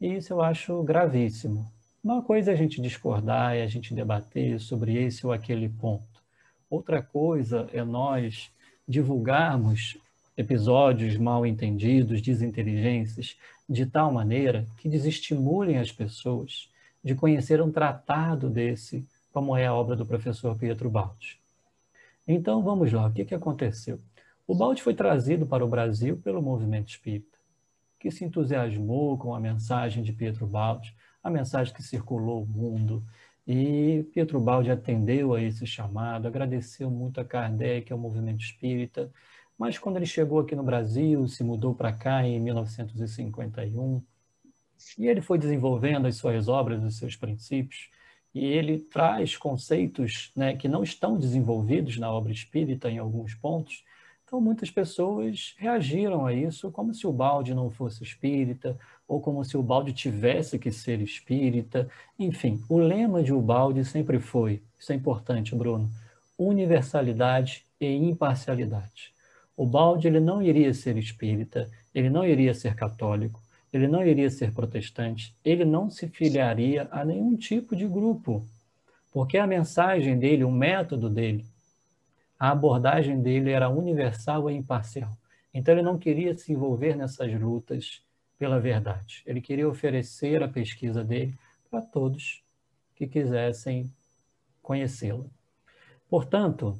E 0.00 0.14
isso 0.14 0.32
eu 0.32 0.40
acho 0.40 0.82
gravíssimo. 0.82 1.70
Uma 2.02 2.22
coisa 2.22 2.50
é 2.50 2.54
a 2.54 2.56
gente 2.56 2.80
discordar, 2.80 3.54
é 3.54 3.62
a 3.62 3.68
gente 3.68 3.94
debater 3.94 4.58
sobre 4.58 4.96
esse 4.96 5.26
ou 5.26 5.32
aquele 5.32 5.68
ponto. 5.68 6.22
Outra 6.70 7.02
coisa 7.02 7.68
é 7.72 7.84
nós 7.84 8.50
divulgarmos 8.88 9.98
episódios 10.36 11.18
mal 11.18 11.44
entendidos, 11.44 12.22
desinteligências, 12.22 13.36
de 13.72 13.86
tal 13.86 14.12
maneira 14.12 14.66
que 14.76 14.88
desestimulem 14.88 15.78
as 15.78 15.90
pessoas 15.90 16.70
de 17.02 17.14
conhecer 17.14 17.60
um 17.62 17.72
tratado 17.72 18.50
desse, 18.50 19.04
como 19.32 19.56
é 19.56 19.66
a 19.66 19.74
obra 19.74 19.96
do 19.96 20.04
professor 20.04 20.54
Pietro 20.56 20.90
Baldi. 20.90 21.40
Então, 22.28 22.62
vamos 22.62 22.92
lá, 22.92 23.06
o 23.06 23.12
que, 23.12 23.24
que 23.24 23.34
aconteceu? 23.34 23.98
O 24.46 24.54
Balde 24.54 24.82
foi 24.82 24.94
trazido 24.94 25.46
para 25.46 25.64
o 25.64 25.68
Brasil 25.68 26.18
pelo 26.18 26.42
movimento 26.42 26.90
espírita, 26.90 27.38
que 27.98 28.10
se 28.10 28.24
entusiasmou 28.24 29.16
com 29.16 29.34
a 29.34 29.40
mensagem 29.40 30.02
de 30.02 30.12
Pietro 30.12 30.46
Balde, 30.46 30.94
a 31.22 31.30
mensagem 31.30 31.74
que 31.74 31.82
circulou 31.82 32.42
o 32.42 32.46
mundo, 32.46 33.02
e 33.46 34.04
Pietro 34.12 34.38
Balde 34.38 34.70
atendeu 34.70 35.34
a 35.34 35.42
esse 35.42 35.66
chamado, 35.66 36.28
agradeceu 36.28 36.90
muito 36.90 37.20
a 37.20 37.24
Kardec, 37.24 37.90
ao 37.90 37.98
movimento 37.98 38.44
espírita, 38.44 39.10
mas 39.62 39.78
quando 39.78 39.96
ele 39.96 40.06
chegou 40.06 40.40
aqui 40.40 40.56
no 40.56 40.64
Brasil, 40.64 41.28
se 41.28 41.44
mudou 41.44 41.72
para 41.72 41.92
cá 41.92 42.26
em 42.26 42.40
1951, 42.40 44.02
e 44.98 45.06
ele 45.06 45.20
foi 45.20 45.38
desenvolvendo 45.38 46.06
as 46.06 46.16
suas 46.16 46.48
obras, 46.48 46.82
os 46.82 46.98
seus 46.98 47.14
princípios, 47.14 47.88
e 48.34 48.44
ele 48.44 48.80
traz 48.80 49.36
conceitos 49.36 50.32
né, 50.34 50.56
que 50.56 50.66
não 50.66 50.82
estão 50.82 51.16
desenvolvidos 51.16 51.96
na 51.96 52.10
obra 52.10 52.32
espírita 52.32 52.90
em 52.90 52.98
alguns 52.98 53.36
pontos. 53.36 53.84
Então, 54.24 54.40
muitas 54.40 54.68
pessoas 54.68 55.54
reagiram 55.56 56.26
a 56.26 56.32
isso 56.32 56.72
como 56.72 56.92
se 56.92 57.06
o 57.06 57.12
balde 57.12 57.54
não 57.54 57.70
fosse 57.70 58.02
espírita, 58.02 58.76
ou 59.06 59.20
como 59.20 59.44
se 59.44 59.56
o 59.56 59.62
balde 59.62 59.92
tivesse 59.92 60.58
que 60.58 60.72
ser 60.72 61.00
espírita. 61.00 61.88
Enfim, 62.18 62.60
o 62.68 62.78
lema 62.78 63.22
de 63.22 63.32
Ubaldi 63.32 63.84
sempre 63.84 64.18
foi, 64.18 64.60
isso 64.76 64.90
é 64.90 64.96
importante, 64.96 65.54
Bruno, 65.54 65.88
universalidade 66.36 67.64
e 67.80 67.86
imparcialidade. 67.94 69.12
O 69.56 69.66
balde 69.66 70.08
ele 70.08 70.20
não 70.20 70.42
iria 70.42 70.72
ser 70.72 70.96
espírita, 70.96 71.70
ele 71.94 72.08
não 72.08 72.24
iria 72.24 72.54
ser 72.54 72.74
católico, 72.74 73.40
ele 73.72 73.88
não 73.88 74.04
iria 74.04 74.30
ser 74.30 74.52
protestante, 74.52 75.34
ele 75.44 75.64
não 75.64 75.90
se 75.90 76.08
filiaria 76.08 76.88
a 76.90 77.04
nenhum 77.04 77.36
tipo 77.36 77.74
de 77.74 77.86
grupo, 77.86 78.44
porque 79.10 79.38
a 79.38 79.46
mensagem 79.46 80.18
dele, 80.18 80.44
o 80.44 80.50
método 80.50 81.08
dele, 81.08 81.44
a 82.38 82.50
abordagem 82.50 83.22
dele 83.22 83.50
era 83.50 83.68
universal 83.68 84.50
e 84.50 84.54
imparcial. 84.54 85.16
Então 85.54 85.74
ele 85.74 85.82
não 85.82 85.98
queria 85.98 86.36
se 86.36 86.52
envolver 86.52 86.96
nessas 86.96 87.32
lutas 87.40 88.02
pela 88.38 88.58
verdade. 88.58 89.22
Ele 89.26 89.40
queria 89.40 89.68
oferecer 89.68 90.42
a 90.42 90.48
pesquisa 90.48 91.04
dele 91.04 91.38
para 91.70 91.80
todos 91.80 92.42
que 92.96 93.06
quisessem 93.06 93.90
conhecê-la. 94.60 95.24
Portanto, 96.08 96.76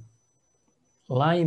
lá 1.08 1.36
em 1.36 1.44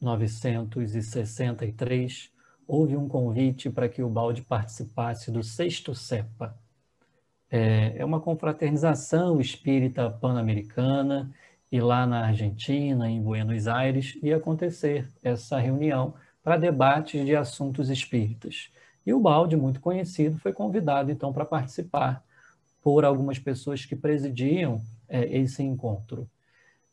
1963, 0.00 2.30
houve 2.66 2.96
um 2.96 3.08
convite 3.08 3.70
para 3.70 3.88
que 3.88 4.02
o 4.02 4.08
Balde 4.08 4.42
participasse 4.42 5.30
do 5.30 5.42
sexto 5.42 5.94
CEPA. 5.94 6.56
É, 7.50 7.98
é 7.98 8.04
uma 8.04 8.20
confraternização 8.20 9.40
espírita 9.40 10.10
pan-americana 10.10 11.32
e 11.70 11.80
lá 11.80 12.06
na 12.06 12.26
Argentina, 12.26 13.08
em 13.08 13.22
Buenos 13.22 13.68
Aires, 13.68 14.18
ia 14.22 14.36
acontecer 14.36 15.08
essa 15.22 15.58
reunião 15.58 16.14
para 16.42 16.56
debates 16.56 17.24
de 17.24 17.34
assuntos 17.34 17.90
espíritas. 17.90 18.70
E 19.04 19.12
o 19.12 19.20
Balde, 19.20 19.56
muito 19.56 19.80
conhecido, 19.80 20.38
foi 20.38 20.52
convidado 20.52 21.10
então 21.10 21.32
para 21.32 21.44
participar 21.44 22.24
por 22.82 23.04
algumas 23.04 23.38
pessoas 23.38 23.84
que 23.84 23.96
presidiam 23.96 24.80
é, 25.08 25.24
esse 25.38 25.62
encontro. 25.62 26.28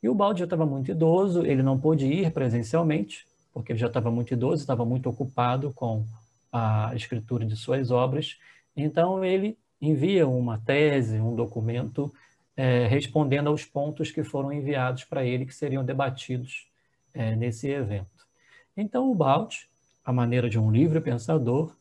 E 0.03 0.09
o 0.09 0.13
Balde 0.13 0.39
já 0.39 0.43
estava 0.43 0.65
muito 0.65 0.91
idoso, 0.91 1.45
ele 1.45 1.63
não 1.63 1.79
pôde 1.79 2.05
ir 2.05 2.29
presencialmente, 2.31 3.25
porque 3.53 3.71
ele 3.71 3.79
já 3.79 3.87
estava 3.87 4.11
muito 4.11 4.33
idoso, 4.33 4.61
estava 4.61 4.83
muito 4.83 5.09
ocupado 5.09 5.71
com 5.71 6.05
a 6.51 6.91
escritura 6.93 7.45
de 7.45 7.55
suas 7.55 7.89
obras. 7.89 8.37
Então, 8.75 9.23
ele 9.23 9.57
envia 9.81 10.27
uma 10.27 10.57
tese, 10.57 11.21
um 11.21 11.33
documento, 11.33 12.13
é, 12.57 12.85
respondendo 12.85 13.47
aos 13.47 13.63
pontos 13.63 14.11
que 14.11 14.23
foram 14.23 14.51
enviados 14.51 15.05
para 15.05 15.23
ele, 15.23 15.45
que 15.45 15.55
seriam 15.55 15.85
debatidos 15.85 16.67
é, 17.13 17.33
nesse 17.33 17.69
evento. 17.69 18.27
Então, 18.75 19.09
o 19.09 19.15
Balt, 19.15 19.67
à 20.03 20.11
maneira 20.11 20.49
de 20.49 20.59
um 20.59 20.69
livre 20.69 20.99
pensador, 20.99 21.73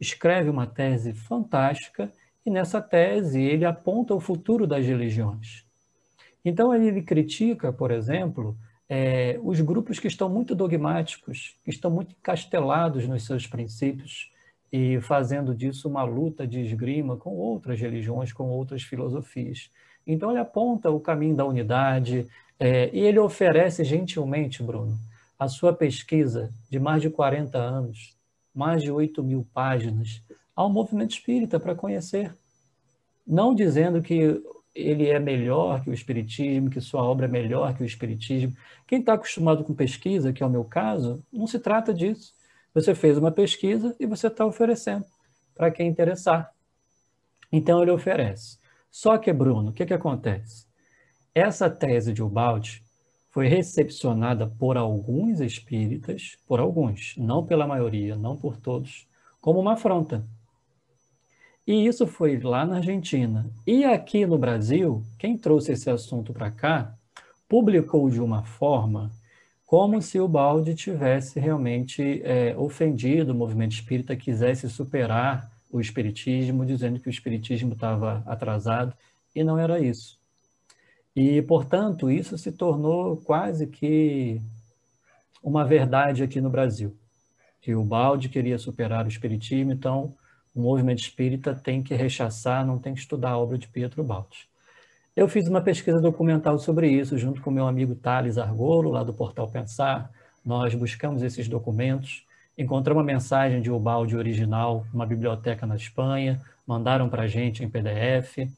escreve 0.00 0.50
uma 0.50 0.66
tese 0.66 1.12
fantástica 1.12 2.12
e 2.44 2.50
nessa 2.50 2.80
tese 2.80 3.40
ele 3.40 3.64
aponta 3.64 4.14
o 4.14 4.20
futuro 4.20 4.66
das 4.66 4.84
religiões. 4.84 5.69
Então, 6.44 6.74
ele 6.74 7.02
critica, 7.02 7.72
por 7.72 7.90
exemplo, 7.90 8.56
é, 8.88 9.38
os 9.42 9.60
grupos 9.60 9.98
que 9.98 10.08
estão 10.08 10.28
muito 10.28 10.54
dogmáticos, 10.54 11.56
que 11.64 11.70
estão 11.70 11.90
muito 11.90 12.14
encastelados 12.18 13.06
nos 13.06 13.24
seus 13.24 13.46
princípios 13.46 14.30
e 14.72 15.00
fazendo 15.00 15.54
disso 15.54 15.88
uma 15.88 16.02
luta 16.02 16.46
de 16.46 16.60
esgrima 16.60 17.16
com 17.16 17.30
outras 17.30 17.80
religiões, 17.80 18.32
com 18.32 18.48
outras 18.48 18.82
filosofias. 18.82 19.70
Então, 20.06 20.30
ele 20.30 20.40
aponta 20.40 20.90
o 20.90 21.00
caminho 21.00 21.36
da 21.36 21.44
unidade 21.44 22.26
é, 22.58 22.90
e 22.92 23.00
ele 23.00 23.18
oferece 23.18 23.84
gentilmente, 23.84 24.62
Bruno, 24.62 24.98
a 25.38 25.48
sua 25.48 25.72
pesquisa 25.72 26.52
de 26.68 26.78
mais 26.78 27.00
de 27.00 27.10
40 27.10 27.56
anos, 27.56 28.16
mais 28.54 28.82
de 28.82 28.90
8 28.90 29.22
mil 29.22 29.46
páginas, 29.54 30.22
ao 30.54 30.68
movimento 30.68 31.12
espírita 31.12 31.58
para 31.58 31.74
conhecer. 31.74 32.34
Não 33.26 33.54
dizendo 33.54 34.02
que 34.02 34.42
ele 34.80 35.08
é 35.08 35.18
melhor 35.18 35.82
que 35.82 35.90
o 35.90 35.94
Espiritismo, 35.94 36.70
que 36.70 36.80
sua 36.80 37.02
obra 37.02 37.26
é 37.26 37.28
melhor 37.28 37.74
que 37.76 37.82
o 37.82 37.86
Espiritismo. 37.86 38.54
Quem 38.86 39.00
está 39.00 39.14
acostumado 39.14 39.64
com 39.64 39.74
pesquisa, 39.74 40.32
que 40.32 40.42
é 40.42 40.46
o 40.46 40.50
meu 40.50 40.64
caso, 40.64 41.24
não 41.32 41.46
se 41.46 41.58
trata 41.58 41.94
disso. 41.94 42.34
Você 42.74 42.94
fez 42.94 43.18
uma 43.18 43.30
pesquisa 43.30 43.94
e 43.98 44.06
você 44.06 44.28
está 44.28 44.46
oferecendo 44.46 45.04
para 45.54 45.70
quem 45.70 45.88
interessar. 45.88 46.52
Então 47.52 47.82
ele 47.82 47.90
oferece. 47.90 48.58
Só 48.90 49.18
que, 49.18 49.32
Bruno, 49.32 49.70
o 49.70 49.72
que, 49.72 49.86
que 49.86 49.94
acontece? 49.94 50.66
Essa 51.34 51.68
tese 51.70 52.12
de 52.12 52.22
Ubaldi 52.22 52.82
foi 53.30 53.46
recepcionada 53.46 54.48
por 54.48 54.76
alguns 54.76 55.40
espíritas, 55.40 56.36
por 56.46 56.58
alguns, 56.58 57.14
não 57.16 57.46
pela 57.46 57.66
maioria, 57.66 58.16
não 58.16 58.36
por 58.36 58.56
todos, 58.56 59.06
como 59.40 59.60
uma 59.60 59.74
afronta. 59.74 60.26
E 61.70 61.86
isso 61.86 62.04
foi 62.04 62.36
lá 62.40 62.66
na 62.66 62.78
Argentina. 62.78 63.48
E 63.64 63.84
aqui 63.84 64.26
no 64.26 64.36
Brasil, 64.36 65.04
quem 65.16 65.38
trouxe 65.38 65.70
esse 65.70 65.88
assunto 65.88 66.32
para 66.32 66.50
cá 66.50 66.92
publicou 67.48 68.10
de 68.10 68.20
uma 68.20 68.42
forma 68.42 69.08
como 69.64 70.02
se 70.02 70.18
o 70.18 70.26
Balde 70.26 70.74
tivesse 70.74 71.38
realmente 71.38 72.22
é, 72.24 72.56
ofendido 72.56 73.30
o 73.30 73.36
movimento 73.36 73.70
espírita, 73.70 74.16
quisesse 74.16 74.68
superar 74.68 75.48
o 75.70 75.80
espiritismo, 75.80 76.66
dizendo 76.66 76.98
que 76.98 77.06
o 77.06 77.08
espiritismo 77.08 77.74
estava 77.74 78.24
atrasado, 78.26 78.92
e 79.32 79.44
não 79.44 79.56
era 79.56 79.78
isso. 79.78 80.18
E, 81.14 81.40
portanto, 81.40 82.10
isso 82.10 82.36
se 82.36 82.50
tornou 82.50 83.16
quase 83.18 83.68
que 83.68 84.42
uma 85.40 85.64
verdade 85.64 86.24
aqui 86.24 86.40
no 86.40 86.50
Brasil, 86.50 86.96
que 87.60 87.76
o 87.76 87.84
Balde 87.84 88.28
queria 88.28 88.58
superar 88.58 89.04
o 89.04 89.08
espiritismo, 89.08 89.70
então 89.70 90.16
o 90.54 90.60
movimento 90.60 91.00
espírita 91.00 91.54
tem 91.54 91.82
que 91.82 91.94
rechaçar, 91.94 92.66
não 92.66 92.78
tem 92.78 92.94
que 92.94 93.00
estudar 93.00 93.30
a 93.30 93.38
obra 93.38 93.56
de 93.56 93.68
Pietro 93.68 94.02
Baldi. 94.02 94.48
Eu 95.14 95.28
fiz 95.28 95.48
uma 95.48 95.60
pesquisa 95.60 96.00
documental 96.00 96.58
sobre 96.58 96.88
isso, 96.88 97.18
junto 97.18 97.40
com 97.40 97.50
meu 97.50 97.66
amigo 97.66 97.94
Thales 97.94 98.38
Argolo, 98.38 98.90
lá 98.90 99.02
do 99.02 99.12
Portal 99.12 99.48
Pensar. 99.48 100.10
Nós 100.44 100.74
buscamos 100.74 101.22
esses 101.22 101.48
documentos, 101.48 102.24
encontramos 102.56 103.00
uma 103.02 103.06
mensagem 103.06 103.60
de 103.60 103.70
Ubaldi 103.70 104.16
original, 104.16 104.86
uma 104.94 105.04
biblioteca 105.04 105.66
na 105.66 105.76
Espanha, 105.76 106.40
mandaram 106.66 107.08
para 107.08 107.22
a 107.22 107.26
gente 107.26 107.64
em 107.64 107.68
PDF, 107.68 108.48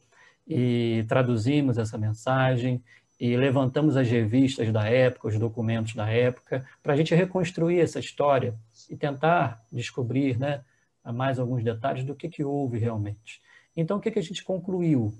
e 0.46 1.04
traduzimos 1.08 1.78
essa 1.78 1.96
mensagem, 1.96 2.82
e 3.18 3.36
levantamos 3.36 3.96
as 3.96 4.08
revistas 4.08 4.72
da 4.72 4.84
época, 4.88 5.28
os 5.28 5.38
documentos 5.38 5.94
da 5.94 6.08
época, 6.08 6.66
para 6.82 6.92
a 6.92 6.96
gente 6.96 7.14
reconstruir 7.14 7.80
essa 7.80 8.00
história 8.00 8.54
e 8.90 8.96
tentar 8.96 9.64
descobrir 9.70 10.38
né, 10.38 10.60
mais 11.10 11.38
alguns 11.38 11.64
detalhes 11.64 12.04
do 12.04 12.14
que, 12.14 12.28
que 12.28 12.44
houve 12.44 12.78
realmente. 12.78 13.40
Então, 13.76 13.96
o 13.96 14.00
que, 14.00 14.10
que 14.10 14.18
a 14.18 14.22
gente 14.22 14.44
concluiu? 14.44 15.12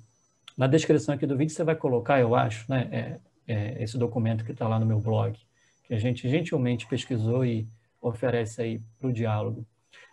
Na 0.57 0.67
descrição 0.67 1.15
aqui 1.15 1.27
do 1.27 1.37
vídeo 1.37 1.55
você 1.55 1.65
vai 1.65 1.75
colocar, 1.75 2.21
eu 2.21 2.35
acho, 2.35 2.71
né, 2.71 2.89
é, 2.93 3.21
é, 3.49 3.83
esse 3.83 3.97
documento 3.97 4.45
que 4.45 4.53
está 4.53 4.69
lá 4.69 4.79
no 4.79 4.87
meu 4.87 5.01
blog, 5.01 5.37
que 5.85 5.95
a 5.95 5.99
gente 5.99 6.29
gentilmente 6.29 6.87
pesquisou 6.87 7.45
e 7.45 7.67
oferece 8.01 8.61
aí 8.61 8.83
para 8.99 9.09
o 9.09 9.13
diálogo. 9.13 9.67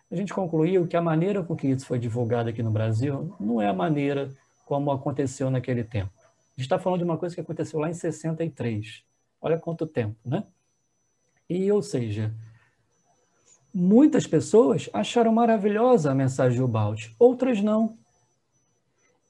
A 0.10 0.16
gente 0.16 0.34
concluiu 0.34 0.88
que 0.88 0.98
a 0.98 1.02
maneira 1.02 1.44
com 1.44 1.56
que 1.56 1.68
isso 1.68 1.86
foi 1.86 2.00
divulgado 2.00 2.50
aqui 2.50 2.64
no 2.64 2.72
Brasil 2.72 3.36
não 3.40 3.62
é 3.62 3.68
a 3.68 3.74
maneira 3.74 4.32
como 4.66 4.92
aconteceu 4.92 5.52
naquele 5.52 5.84
tempo. 5.84 6.12
A 6.18 6.52
gente 6.58 6.66
está 6.66 6.80
falando 6.80 7.00
de 7.00 7.06
uma 7.06 7.18
coisa 7.18 7.36
que 7.36 7.42
aconteceu 7.42 7.80
lá 7.80 7.90
em 7.90 7.94
63. 7.94 9.04
Olha 9.42 9.58
quanto 9.58 9.86
tempo, 9.86 10.16
né? 10.26 10.44
E, 11.50 11.72
ou 11.72 11.82
seja, 11.82 12.34
muitas 13.74 14.26
pessoas 14.26 14.90
acharam 14.94 15.32
maravilhosa 15.32 16.12
a 16.12 16.16
mensagem 16.16 16.60
do 16.60 16.68
Balde, 16.68 17.16
outras 17.20 17.62
não. 17.62 17.98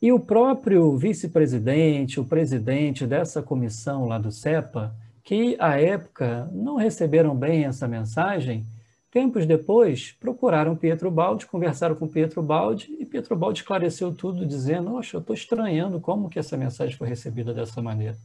E 0.01 0.11
o 0.13 0.19
próprio 0.19 0.95
vice-presidente, 0.97 2.19
o 2.19 2.25
presidente 2.25 3.05
dessa 3.05 3.43
comissão 3.43 4.05
lá 4.05 4.17
do 4.17 4.31
CEPA, 4.31 4.95
que 5.23 5.57
à 5.59 5.79
época 5.79 6.49
não 6.53 6.77
receberam 6.77 7.35
bem 7.35 7.65
essa 7.65 7.87
mensagem, 7.87 8.65
tempos 9.11 9.45
depois 9.45 10.13
procuraram 10.13 10.75
Pietro 10.75 11.11
Baldi, 11.11 11.45
conversaram 11.45 11.95
com 11.95 12.07
Pietro 12.07 12.41
Baldi 12.41 12.95
e 12.97 13.05
Pietro 13.05 13.35
Baldi 13.35 13.59
esclareceu 13.59 14.13
tudo 14.13 14.45
dizendo: 14.45 14.95
"Oxe, 14.95 15.13
eu 15.13 15.19
estou 15.19 15.33
estranhando 15.33 15.99
como 15.99 16.29
que 16.29 16.39
essa 16.39 16.55
mensagem 16.55 16.95
foi 16.95 17.09
recebida 17.09 17.53
dessa 17.53 17.81
maneira". 17.81 18.17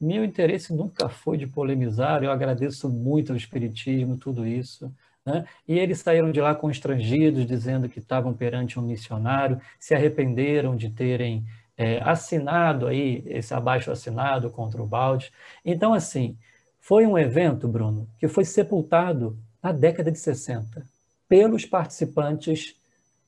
Meu 0.00 0.24
interesse 0.24 0.72
nunca 0.72 1.08
foi 1.08 1.36
de 1.36 1.46
polemizar, 1.46 2.24
eu 2.24 2.30
agradeço 2.30 2.88
muito 2.88 3.30
ao 3.30 3.36
Espiritismo, 3.36 4.16
tudo 4.16 4.46
isso. 4.46 4.90
Né? 5.24 5.44
E 5.66 5.78
eles 5.78 6.00
saíram 6.00 6.30
de 6.30 6.40
lá 6.40 6.54
constrangidos, 6.54 7.46
dizendo 7.46 7.88
que 7.88 7.98
estavam 7.98 8.34
perante 8.34 8.78
um 8.78 8.82
missionário, 8.82 9.60
se 9.78 9.94
arrependeram 9.94 10.76
de 10.76 10.90
terem 10.90 11.44
é, 11.76 12.00
assinado 12.02 12.86
aí 12.86 13.22
esse 13.26 13.54
abaixo 13.54 13.90
assinado 13.90 14.50
contra 14.50 14.82
o 14.82 14.86
balde. 14.86 15.32
Então, 15.64 15.94
assim, 15.94 16.36
foi 16.80 17.06
um 17.06 17.18
evento, 17.18 17.66
Bruno, 17.66 18.08
que 18.18 18.28
foi 18.28 18.44
sepultado 18.44 19.38
na 19.62 19.72
década 19.72 20.12
de 20.12 20.18
60 20.18 20.86
pelos 21.28 21.64
participantes 21.64 22.76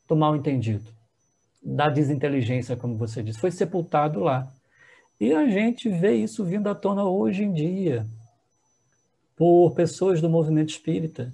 do 0.06 0.14
mal 0.14 0.36
entendido, 0.36 0.92
da 1.62 1.88
desinteligência, 1.88 2.76
como 2.76 2.96
você 2.96 3.22
disse, 3.22 3.40
foi 3.40 3.50
sepultado 3.50 4.20
lá. 4.20 4.52
E 5.18 5.32
a 5.32 5.48
gente 5.48 5.88
vê 5.88 6.14
isso 6.14 6.44
vindo 6.44 6.68
à 6.68 6.74
tona 6.74 7.04
hoje 7.04 7.42
em 7.42 7.52
dia 7.52 8.06
por 9.34 9.72
pessoas 9.74 10.20
do 10.20 10.28
movimento 10.28 10.68
espírita. 10.68 11.32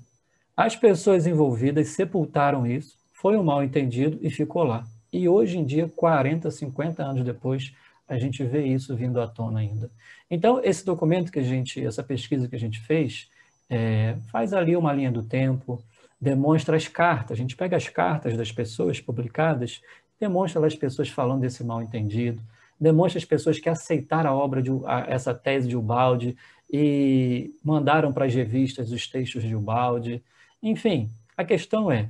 As 0.57 0.77
pessoas 0.77 1.27
envolvidas 1.27 1.89
sepultaram 1.89 2.66
isso, 2.66 2.97
foi 3.12 3.37
um 3.37 3.43
mal 3.43 3.62
entendido 3.65 4.19
e 4.20 4.31
ficou 4.31 4.65
lá. 4.65 4.85
E 5.12 5.29
hoje 5.29 5.59
em 5.59 5.65
dia, 5.65 5.91
40, 5.95 6.51
50 6.51 7.03
anos 7.03 7.24
depois, 7.24 7.73
a 8.09 8.19
gente 8.19 8.45
vê 8.45 8.66
isso 8.66 8.95
vindo 8.95 9.20
à 9.20 9.27
tona 9.27 9.61
ainda. 9.61 9.91
Então, 10.31 10.61
esse 10.62 10.85
documento 10.85 11.31
que 11.33 11.39
a 11.39 11.43
gente, 11.43 11.85
essa 11.85 12.03
pesquisa 12.03 12.49
que 12.49 12.57
a 12.57 12.59
gente 12.59 12.81
fez, 12.81 13.29
é, 13.69 14.16
faz 14.31 14.53
ali 14.53 14.77
uma 14.77 14.93
linha 14.93 15.11
do 15.11 15.23
tempo, 15.23 15.83
demonstra 16.20 16.77
as 16.77 16.87
cartas, 16.87 17.37
a 17.37 17.41
gente 17.41 17.57
pega 17.57 17.77
as 17.77 17.89
cartas 17.89 18.37
das 18.37 18.53
pessoas 18.53 19.01
publicadas, 19.01 19.81
demonstra 20.20 20.65
as 20.66 20.77
pessoas 20.77 21.09
falando 21.09 21.41
desse 21.41 21.65
mal 21.65 21.83
entendido, 21.83 22.41
demonstra 22.79 23.19
as 23.19 23.24
pessoas 23.24 23.59
que 23.59 23.69
aceitaram 23.69 24.31
a 24.31 24.35
obra 24.35 24.62
de 24.62 24.70
a, 24.85 25.07
essa 25.09 25.35
tese 25.35 25.69
de 25.69 25.77
Ubaldi 25.77 26.37
e 26.70 27.55
mandaram 27.65 28.12
para 28.12 28.27
as 28.27 28.35
revistas 28.35 28.93
os 28.93 29.07
textos 29.07 29.43
de 29.43 29.55
Ubaldi. 29.55 30.23
Enfim, 30.62 31.10
a 31.36 31.44
questão 31.44 31.90
é: 31.90 32.09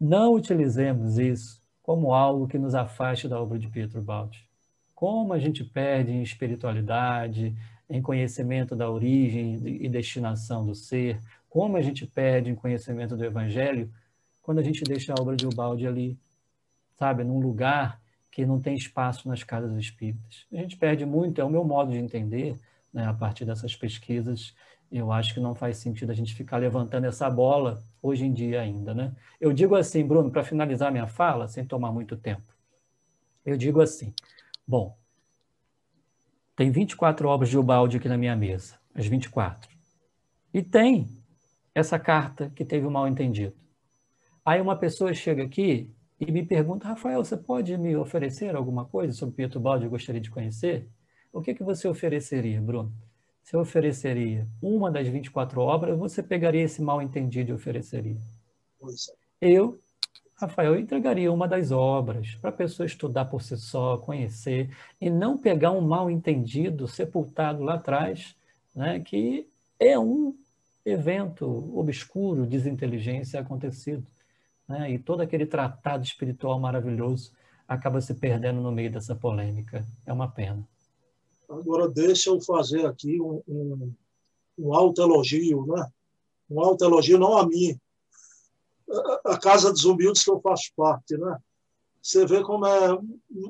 não 0.00 0.34
utilizemos 0.34 1.18
isso 1.18 1.62
como 1.82 2.14
algo 2.14 2.48
que 2.48 2.58
nos 2.58 2.74
afaste 2.74 3.28
da 3.28 3.40
obra 3.40 3.58
de 3.58 3.68
Pietro 3.68 4.00
Baldi. 4.00 4.48
Como 4.94 5.34
a 5.34 5.38
gente 5.38 5.62
perde 5.62 6.12
em 6.12 6.22
espiritualidade, 6.22 7.54
em 7.90 8.00
conhecimento 8.00 8.74
da 8.74 8.90
origem 8.90 9.60
e 9.66 9.88
destinação 9.88 10.64
do 10.64 10.74
ser, 10.74 11.20
como 11.50 11.76
a 11.76 11.82
gente 11.82 12.06
perde 12.06 12.50
em 12.50 12.54
conhecimento 12.54 13.16
do 13.16 13.24
Evangelho 13.24 13.92
quando 14.40 14.58
a 14.58 14.62
gente 14.62 14.82
deixa 14.82 15.12
a 15.12 15.20
obra 15.20 15.36
de 15.36 15.46
Ubaldi 15.46 15.86
ali, 15.86 16.18
sabe, 16.96 17.24
num 17.24 17.40
lugar 17.40 18.00
que 18.30 18.44
não 18.44 18.60
tem 18.60 18.74
espaço 18.74 19.28
nas 19.28 19.42
casas 19.42 19.76
espíritas. 19.76 20.46
A 20.52 20.56
gente 20.56 20.76
perde 20.76 21.06
muito, 21.06 21.40
é 21.40 21.44
o 21.44 21.50
meu 21.50 21.64
modo 21.64 21.92
de 21.92 21.98
entender, 21.98 22.56
né, 22.92 23.06
a 23.06 23.14
partir 23.14 23.44
dessas 23.44 23.76
pesquisas, 23.76 24.54
eu 24.98 25.10
acho 25.10 25.34
que 25.34 25.40
não 25.40 25.54
faz 25.54 25.78
sentido 25.78 26.10
a 26.10 26.14
gente 26.14 26.34
ficar 26.34 26.58
levantando 26.58 27.06
essa 27.06 27.28
bola 27.28 27.82
hoje 28.00 28.24
em 28.24 28.32
dia 28.32 28.60
ainda, 28.60 28.94
né? 28.94 29.12
Eu 29.40 29.52
digo 29.52 29.74
assim, 29.74 30.06
Bruno, 30.06 30.30
para 30.30 30.44
finalizar 30.44 30.92
minha 30.92 31.06
fala, 31.06 31.48
sem 31.48 31.64
tomar 31.64 31.90
muito 31.90 32.16
tempo. 32.16 32.54
Eu 33.44 33.56
digo 33.56 33.80
assim: 33.80 34.14
bom, 34.66 34.96
tem 36.54 36.70
24 36.70 37.28
obras 37.28 37.50
de 37.50 37.58
Ubaldi 37.58 37.96
aqui 37.96 38.08
na 38.08 38.16
minha 38.16 38.36
mesa, 38.36 38.78
as 38.94 39.06
24. 39.06 39.68
E 40.52 40.62
tem 40.62 41.08
essa 41.74 41.98
carta 41.98 42.52
que 42.54 42.64
teve 42.64 42.86
o 42.86 42.88
um 42.88 42.92
mal 42.92 43.08
entendido. 43.08 43.56
Aí 44.44 44.60
uma 44.60 44.76
pessoa 44.76 45.12
chega 45.12 45.42
aqui 45.42 45.92
e 46.20 46.30
me 46.30 46.44
pergunta, 46.44 46.86
Rafael, 46.86 47.24
você 47.24 47.36
pode 47.36 47.76
me 47.76 47.96
oferecer 47.96 48.54
alguma 48.54 48.84
coisa 48.84 49.12
sobre 49.12 49.34
Pietro 49.34 49.58
Baldi? 49.58 49.86
Eu 49.86 49.90
gostaria 49.90 50.20
de 50.20 50.30
conhecer. 50.30 50.88
O 51.32 51.42
que, 51.42 51.52
que 51.52 51.64
você 51.64 51.88
ofereceria, 51.88 52.60
Bruno? 52.60 52.92
Se 53.44 53.54
eu 53.54 53.60
ofereceria 53.60 54.48
uma 54.60 54.90
das 54.90 55.06
24 55.06 55.60
obras, 55.60 55.98
você 55.98 56.22
pegaria 56.22 56.62
esse 56.62 56.80
mal 56.80 57.02
entendido 57.02 57.50
e 57.50 57.54
ofereceria. 57.54 58.16
É. 59.40 59.50
Eu, 59.50 59.78
Rafael, 60.34 60.76
entregaria 60.76 61.30
uma 61.30 61.46
das 61.46 61.70
obras 61.70 62.34
para 62.36 62.48
a 62.48 62.52
pessoa 62.52 62.86
estudar 62.86 63.26
por 63.26 63.42
si 63.42 63.56
só, 63.58 63.98
conhecer, 63.98 64.74
e 64.98 65.10
não 65.10 65.36
pegar 65.36 65.72
um 65.72 65.82
mal 65.82 66.10
entendido 66.10 66.88
sepultado 66.88 67.62
lá 67.62 67.74
atrás, 67.74 68.34
né, 68.74 68.98
que 69.00 69.46
é 69.78 69.98
um 69.98 70.34
evento 70.84 71.46
obscuro, 71.78 72.46
desinteligência 72.46 73.38
acontecido 73.38 74.06
né? 74.68 74.90
e 74.90 74.98
todo 74.98 75.20
aquele 75.20 75.46
tratado 75.46 76.02
espiritual 76.02 76.58
maravilhoso 76.58 77.32
acaba 77.68 78.00
se 78.00 78.14
perdendo 78.14 78.60
no 78.60 78.72
meio 78.72 78.90
dessa 78.90 79.14
polêmica. 79.14 79.86
É 80.04 80.12
uma 80.12 80.30
pena. 80.30 80.66
Agora, 81.48 81.88
deixa 81.88 82.30
eu 82.30 82.40
fazer 82.40 82.86
aqui 82.86 83.20
um, 83.20 83.42
um, 83.46 83.92
um 84.58 84.74
alto 84.74 85.02
elogio, 85.02 85.66
né? 85.66 85.90
um 86.50 86.60
alto 86.60 86.84
elogio, 86.84 87.18
não 87.18 87.36
a 87.36 87.46
mim, 87.46 87.78
a, 89.24 89.38
Casa 89.38 89.72
dos 89.72 89.84
Humildes 89.84 90.24
que 90.24 90.30
eu 90.30 90.40
faço 90.40 90.72
parte. 90.76 91.16
Né? 91.16 91.38
Você 92.02 92.26
vê 92.26 92.42
como 92.42 92.66
é 92.66 92.98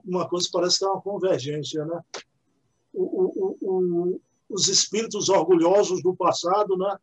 uma 0.05 0.29
coisa, 0.29 0.49
parece 0.53 0.79
que 0.79 0.85
é 0.85 0.89
uma 0.89 1.01
convergência. 1.01 1.85
Né? 1.85 2.01
O, 2.93 3.03
o, 3.03 3.59
o, 3.61 4.21
os 4.49 4.69
espíritos 4.69 5.29
orgulhosos 5.29 6.03
do 6.03 6.15
passado, 6.15 6.77
né? 6.77 6.99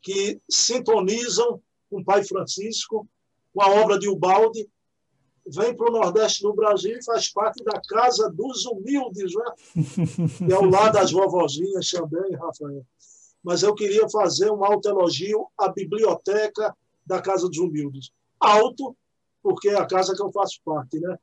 que 0.00 0.40
sintonizam 0.48 1.60
com 1.90 2.00
o 2.00 2.04
Pai 2.04 2.24
Francisco, 2.24 3.08
com 3.54 3.62
a 3.62 3.70
obra 3.70 3.98
de 3.98 4.08
Ubaldi, 4.08 4.68
vem 5.50 5.74
para 5.74 5.90
o 5.90 5.92
Nordeste 5.92 6.42
do 6.42 6.52
Brasil 6.52 6.98
e 6.98 7.04
faz 7.04 7.30
parte 7.30 7.62
da 7.64 7.80
Casa 7.80 8.30
dos 8.30 8.66
Humildes, 8.66 9.32
né? 9.34 10.46
é 10.50 10.54
ao 10.54 10.64
lado 10.64 10.94
das 10.94 11.10
vovozinhas 11.10 11.90
também, 11.90 12.34
Rafael. 12.34 12.84
Mas 13.42 13.62
eu 13.62 13.74
queria 13.74 14.08
fazer 14.08 14.50
um 14.50 14.64
alto 14.64 14.88
elogio 14.88 15.46
à 15.56 15.68
biblioteca 15.68 16.76
da 17.06 17.20
Casa 17.22 17.48
dos 17.48 17.58
Humildes. 17.58 18.10
Alto, 18.38 18.96
porque 19.42 19.68
é 19.68 19.76
a 19.76 19.86
casa 19.86 20.14
que 20.14 20.22
eu 20.22 20.30
faço 20.30 20.60
parte, 20.64 20.98
né? 20.98 21.16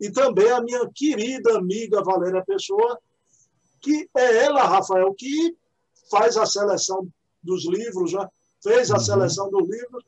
E 0.00 0.10
também 0.10 0.50
a 0.50 0.60
minha 0.60 0.90
querida 0.94 1.56
amiga 1.56 2.02
Valéria 2.02 2.44
Pessoa, 2.44 2.98
que 3.80 4.08
é 4.16 4.44
ela, 4.44 4.64
Rafael, 4.64 5.14
que 5.14 5.56
faz 6.10 6.36
a 6.36 6.44
seleção 6.44 7.08
dos 7.42 7.64
livros, 7.66 8.12
né? 8.12 8.28
fez 8.62 8.90
a 8.90 8.94
uhum. 8.94 9.00
seleção 9.00 9.50
dos 9.50 9.68
livros 9.68 10.04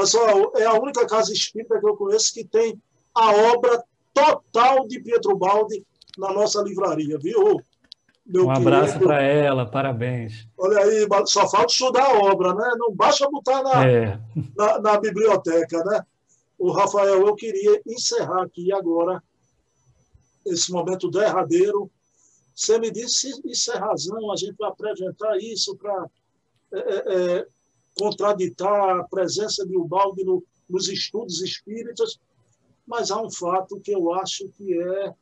Pessoal, 0.00 0.50
é 0.56 0.64
a 0.64 0.72
única 0.80 1.06
casa 1.06 1.30
espírita 1.30 1.78
que 1.78 1.86
eu 1.86 1.94
conheço 1.94 2.32
que 2.32 2.42
tem 2.42 2.80
a 3.14 3.32
obra 3.52 3.84
total 4.14 4.88
de 4.88 4.98
Pietro 4.98 5.36
Baldi 5.36 5.84
na 6.16 6.32
nossa 6.32 6.62
livraria, 6.62 7.18
viu? 7.18 7.60
Meu 8.24 8.46
um 8.46 8.50
abraço 8.50 8.98
para 8.98 9.20
ela, 9.20 9.66
parabéns. 9.66 10.48
Olha 10.56 10.78
aí, 10.78 11.06
só 11.26 11.46
falta 11.50 11.70
estudar 11.70 12.06
a 12.06 12.18
obra, 12.18 12.54
né? 12.54 12.72
Não 12.78 12.94
basta 12.94 13.28
botar 13.30 13.62
na, 13.62 13.86
é. 13.86 14.20
na, 14.56 14.78
na, 14.80 14.98
biblioteca, 14.98 15.84
né? 15.84 16.02
O 16.58 16.70
Rafael, 16.70 17.26
eu 17.26 17.34
queria 17.34 17.82
encerrar 17.86 18.44
aqui 18.44 18.72
agora 18.72 19.22
esse 20.46 20.72
momento 20.72 21.10
derradeiro. 21.10 21.90
Você 22.54 22.78
me 22.78 22.90
disse, 22.90 23.38
isso 23.44 23.70
é 23.70 23.76
razão, 23.76 24.32
a 24.32 24.36
gente 24.36 24.56
vai 24.56 24.70
apresentar 24.70 25.36
isso 25.36 25.76
para 25.76 26.06
é, 26.72 26.78
é, 26.78 27.38
é 27.38 27.46
contraditar 28.00 28.98
a 28.98 29.04
presença 29.04 29.66
de 29.66 29.76
Ubaldi 29.76 30.24
no, 30.24 30.42
nos 30.70 30.88
estudos 30.88 31.42
espíritas, 31.42 32.18
mas 32.86 33.10
há 33.10 33.20
um 33.20 33.30
fato 33.30 33.78
que 33.78 33.92
eu 33.92 34.14
acho 34.14 34.48
que 34.56 34.72
é 34.72 35.14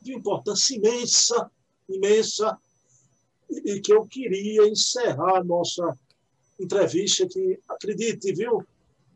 de 0.00 0.12
importância 0.12 0.74
imensa, 0.74 1.48
imensa, 1.88 2.58
e, 3.48 3.80
que 3.80 3.92
eu 3.94 4.04
queria 4.04 4.66
encerrar 4.66 5.36
a 5.36 5.44
nossa 5.44 5.96
entrevista, 6.58 7.24
que, 7.28 7.60
acredite, 7.68 8.32
viu, 8.32 8.66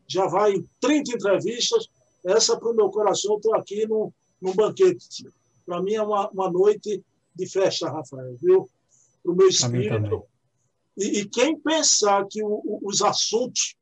já 0.07 0.25
vai 0.25 0.53
em 0.53 0.69
30 0.79 1.15
entrevistas, 1.15 1.89
essa 2.23 2.57
para 2.57 2.71
o 2.71 2.73
meu 2.73 2.89
coração, 2.89 3.35
estou 3.35 3.53
aqui 3.53 3.85
num, 3.85 4.13
num 4.41 4.53
banquete. 4.55 5.27
Para 5.65 5.83
mim 5.83 5.95
é 5.95 6.01
uma, 6.01 6.29
uma 6.29 6.49
noite 6.49 7.03
de 7.35 7.49
festa, 7.49 7.89
Rafael, 7.89 8.37
viu? 8.37 8.69
Para 9.21 9.31
o 9.33 9.35
meu 9.35 9.49
espírito 9.49 10.25
e, 10.97 11.19
e 11.19 11.29
quem 11.29 11.59
pensar 11.59 12.25
que 12.29 12.43
o, 12.43 12.61
o, 12.65 12.79
os 12.83 13.01
assuntos 13.01 13.75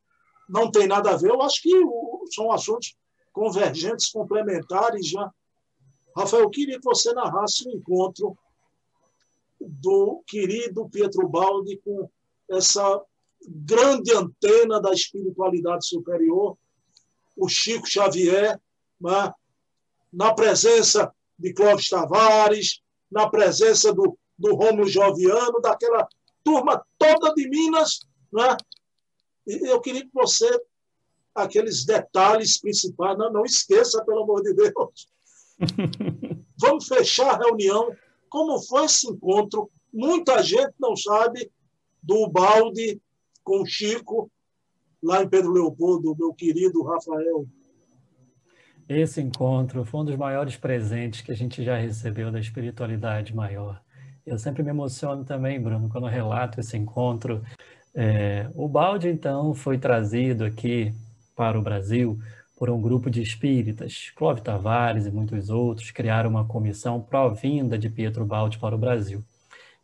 não 0.48 0.70
têm 0.70 0.88
nada 0.88 1.12
a 1.12 1.18
ver, 1.18 1.30
eu 1.30 1.42
acho 1.42 1.62
que 1.62 1.76
o, 1.76 2.26
são 2.34 2.52
assuntos 2.52 2.96
convergentes, 3.32 4.12
complementares 4.12 5.10
já. 5.10 5.32
Rafael, 6.16 6.44
eu 6.44 6.50
queria 6.50 6.80
que 6.80 6.86
você 6.86 7.14
narrasse 7.14 7.68
o 7.68 7.72
encontro 7.72 8.38
do 9.60 10.24
querido 10.28 10.88
Pietro 10.90 11.28
Baldi 11.28 11.78
com 11.84 12.10
essa 12.50 13.02
grande 13.48 14.14
antena 14.14 14.80
da 14.80 14.92
espiritualidade 14.92 15.88
superior, 15.88 16.58
o 17.36 17.48
Chico 17.48 17.88
Xavier, 17.88 18.60
né? 19.00 19.34
na 20.12 20.34
presença 20.34 21.14
de 21.38 21.54
Clóvis 21.54 21.90
Tavares, 21.90 22.82
na 23.12 23.30
presença 23.30 23.94
do, 23.94 24.18
do 24.38 24.86
Joviano, 24.86 25.60
daquela 25.62 26.08
turma 26.44 26.86
toda 27.14 27.34
de 27.34 27.50
Minas. 27.50 28.00
Né? 28.32 28.58
E 29.48 29.70
eu 29.70 29.80
queria 29.82 30.02
que 30.02 30.14
você, 30.14 30.48
aqueles 31.34 31.86
detalhes 31.86 32.60
principais, 32.60 33.18
não, 33.18 33.32
não 33.32 33.46
esqueça, 33.46 34.04
pelo 34.04 34.24
amor 34.24 34.42
de 34.42 34.54
Deus. 34.54 35.08
Vamos 36.60 36.88
fechar 36.88 37.36
a 37.36 37.38
reunião. 37.38 37.96
Como 38.30 38.62
foi 38.62 38.86
esse 38.86 39.08
encontro? 39.08 39.70
Muita 39.94 40.42
gente 40.44 40.74
não 40.80 40.96
sabe 40.96 41.52
do 42.02 42.28
balde 42.28 43.00
com 43.44 43.62
o 43.62 43.66
Chico, 43.66 44.30
lá 45.02 45.24
em 45.24 45.30
Pedro 45.30 45.52
Leopoldo, 45.52 46.16
meu 46.18 46.34
querido 46.34 46.84
Rafael. 46.84 47.48
Esse 48.88 49.22
encontro 49.22 49.84
foi 49.84 50.02
um 50.02 50.06
dos 50.06 50.16
maiores 50.16 50.58
presentes 50.58 51.22
que 51.22 51.32
a 51.32 51.36
gente 51.36 51.64
já 51.64 51.78
recebeu 51.78 52.32
da 52.32 52.40
espiritualidade 52.40 53.36
maior. 53.36 53.82
Eu 54.26 54.40
sempre 54.40 54.64
me 54.64 54.72
emociono 54.72 55.24
também, 55.24 55.62
Bruno, 55.62 55.88
quando 55.88 56.08
relato 56.08 56.60
esse 56.60 56.76
encontro. 56.76 57.44
É, 57.94 58.50
o 58.56 58.68
balde, 58.68 59.08
então, 59.08 59.54
foi 59.54 59.78
trazido 59.78 60.44
aqui 60.44 60.92
para 61.36 61.60
o 61.60 61.62
Brasil 61.62 62.20
por 62.56 62.70
um 62.70 62.82
grupo 62.82 63.10
de 63.10 63.22
espíritas. 63.22 64.12
Clóvis 64.16 64.42
Tavares 64.42 65.06
e 65.06 65.12
muitos 65.12 65.50
outros 65.50 65.92
criaram 65.92 66.30
uma 66.30 66.46
comissão 66.46 67.00
pró-vinda 67.00 67.78
de 67.78 67.90
Pietro 67.90 68.26
Balde 68.26 68.58
para 68.58 68.76
o 68.76 68.80
Brasil. 68.80 69.24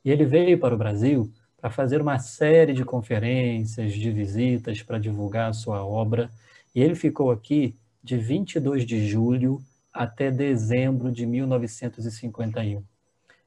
E 0.04 0.10
ele 0.10 0.26
veio 0.26 0.58
para 0.60 0.74
o 0.74 0.78
Brasil 0.78 1.32
para 1.60 1.70
fazer 1.70 2.02
uma 2.02 2.18
série 2.18 2.74
de 2.74 2.84
conferências, 2.84 3.94
de 3.94 4.12
visitas 4.12 4.82
para 4.82 4.98
divulgar 4.98 5.52
a 5.52 5.54
sua 5.54 5.86
obra. 5.86 6.32
E 6.74 6.82
ele 6.82 6.96
ficou 6.96 7.30
aqui 7.30 7.76
de 8.04 8.18
22 8.18 8.86
de 8.86 9.08
julho 9.08 9.62
até 9.94 10.32
dezembro 10.32 11.12
de 11.12 11.28
1951. 11.28 12.91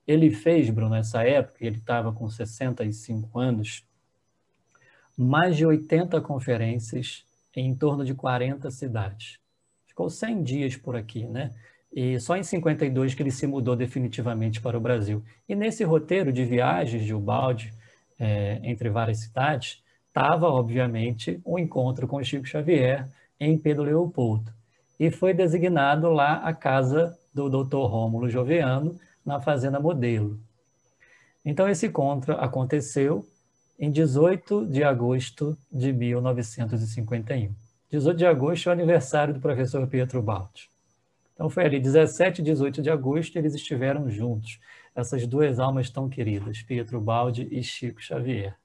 Ele 0.06 0.30
fez, 0.30 0.68
Bruno, 0.70 0.94
nessa 0.94 1.22
época, 1.22 1.64
ele 1.64 1.78
estava 1.78 2.12
com 2.12 2.28
65 2.28 3.38
anos, 3.38 3.84
mais 5.16 5.56
de 5.56 5.64
80 5.64 6.20
conferências 6.20 7.24
em 7.54 7.74
torno 7.74 8.04
de 8.04 8.14
40 8.14 8.70
cidades. 8.70 9.38
Ficou 9.86 10.10
100 10.10 10.42
dias 10.42 10.76
por 10.76 10.96
aqui, 10.96 11.24
né? 11.24 11.52
E 11.92 12.18
só 12.18 12.36
em 12.36 12.42
52 12.42 13.14
que 13.14 13.22
ele 13.22 13.30
se 13.30 13.46
mudou 13.46 13.76
definitivamente 13.76 14.60
para 14.60 14.76
o 14.76 14.80
Brasil. 14.80 15.22
E 15.48 15.54
nesse 15.54 15.84
roteiro 15.84 16.32
de 16.32 16.44
viagens 16.44 17.04
de 17.04 17.14
Ubaldi, 17.14 17.72
é, 18.18 18.58
entre 18.64 18.90
várias 18.90 19.18
cidades, 19.18 19.80
estava, 20.08 20.48
obviamente, 20.48 21.40
um 21.46 21.58
encontro 21.58 22.08
com 22.08 22.22
Chico 22.22 22.46
Xavier 22.46 23.08
em 23.38 23.56
Pedro 23.56 23.84
Leopoldo. 23.84 24.52
E 24.98 25.10
foi 25.10 25.32
designado 25.32 26.10
lá 26.10 26.36
a 26.36 26.52
casa 26.52 27.16
do 27.32 27.48
Dr. 27.48 27.86
Rômulo 27.86 28.28
Joviano, 28.28 28.98
na 29.24 29.40
Fazenda 29.40 29.80
Modelo. 29.80 30.38
Então, 31.44 31.68
esse 31.68 31.86
encontro 31.86 32.34
aconteceu 32.34 33.26
em 33.78 33.90
18 33.90 34.66
de 34.66 34.82
agosto 34.82 35.56
de 35.70 35.92
1951. 35.92 37.54
18 37.90 38.16
de 38.16 38.26
agosto 38.26 38.68
é 38.68 38.70
o 38.70 38.72
aniversário 38.72 39.34
do 39.34 39.40
professor 39.40 39.86
Pietro 39.86 40.22
Baldi. 40.22 40.70
Então, 41.34 41.50
foi 41.50 41.64
ali 41.64 41.80
17 41.80 42.40
e 42.40 42.44
18 42.44 42.80
de 42.80 42.90
agosto, 42.90 43.36
eles 43.36 43.54
estiveram 43.54 44.08
juntos 44.08 44.60
essas 44.94 45.26
duas 45.26 45.58
almas 45.58 45.90
tão 45.90 46.08
queridas, 46.08 46.62
Pietro 46.62 47.00
Baldi 47.00 47.48
e 47.50 47.62
Chico 47.62 48.00
Xavier. 48.00 48.56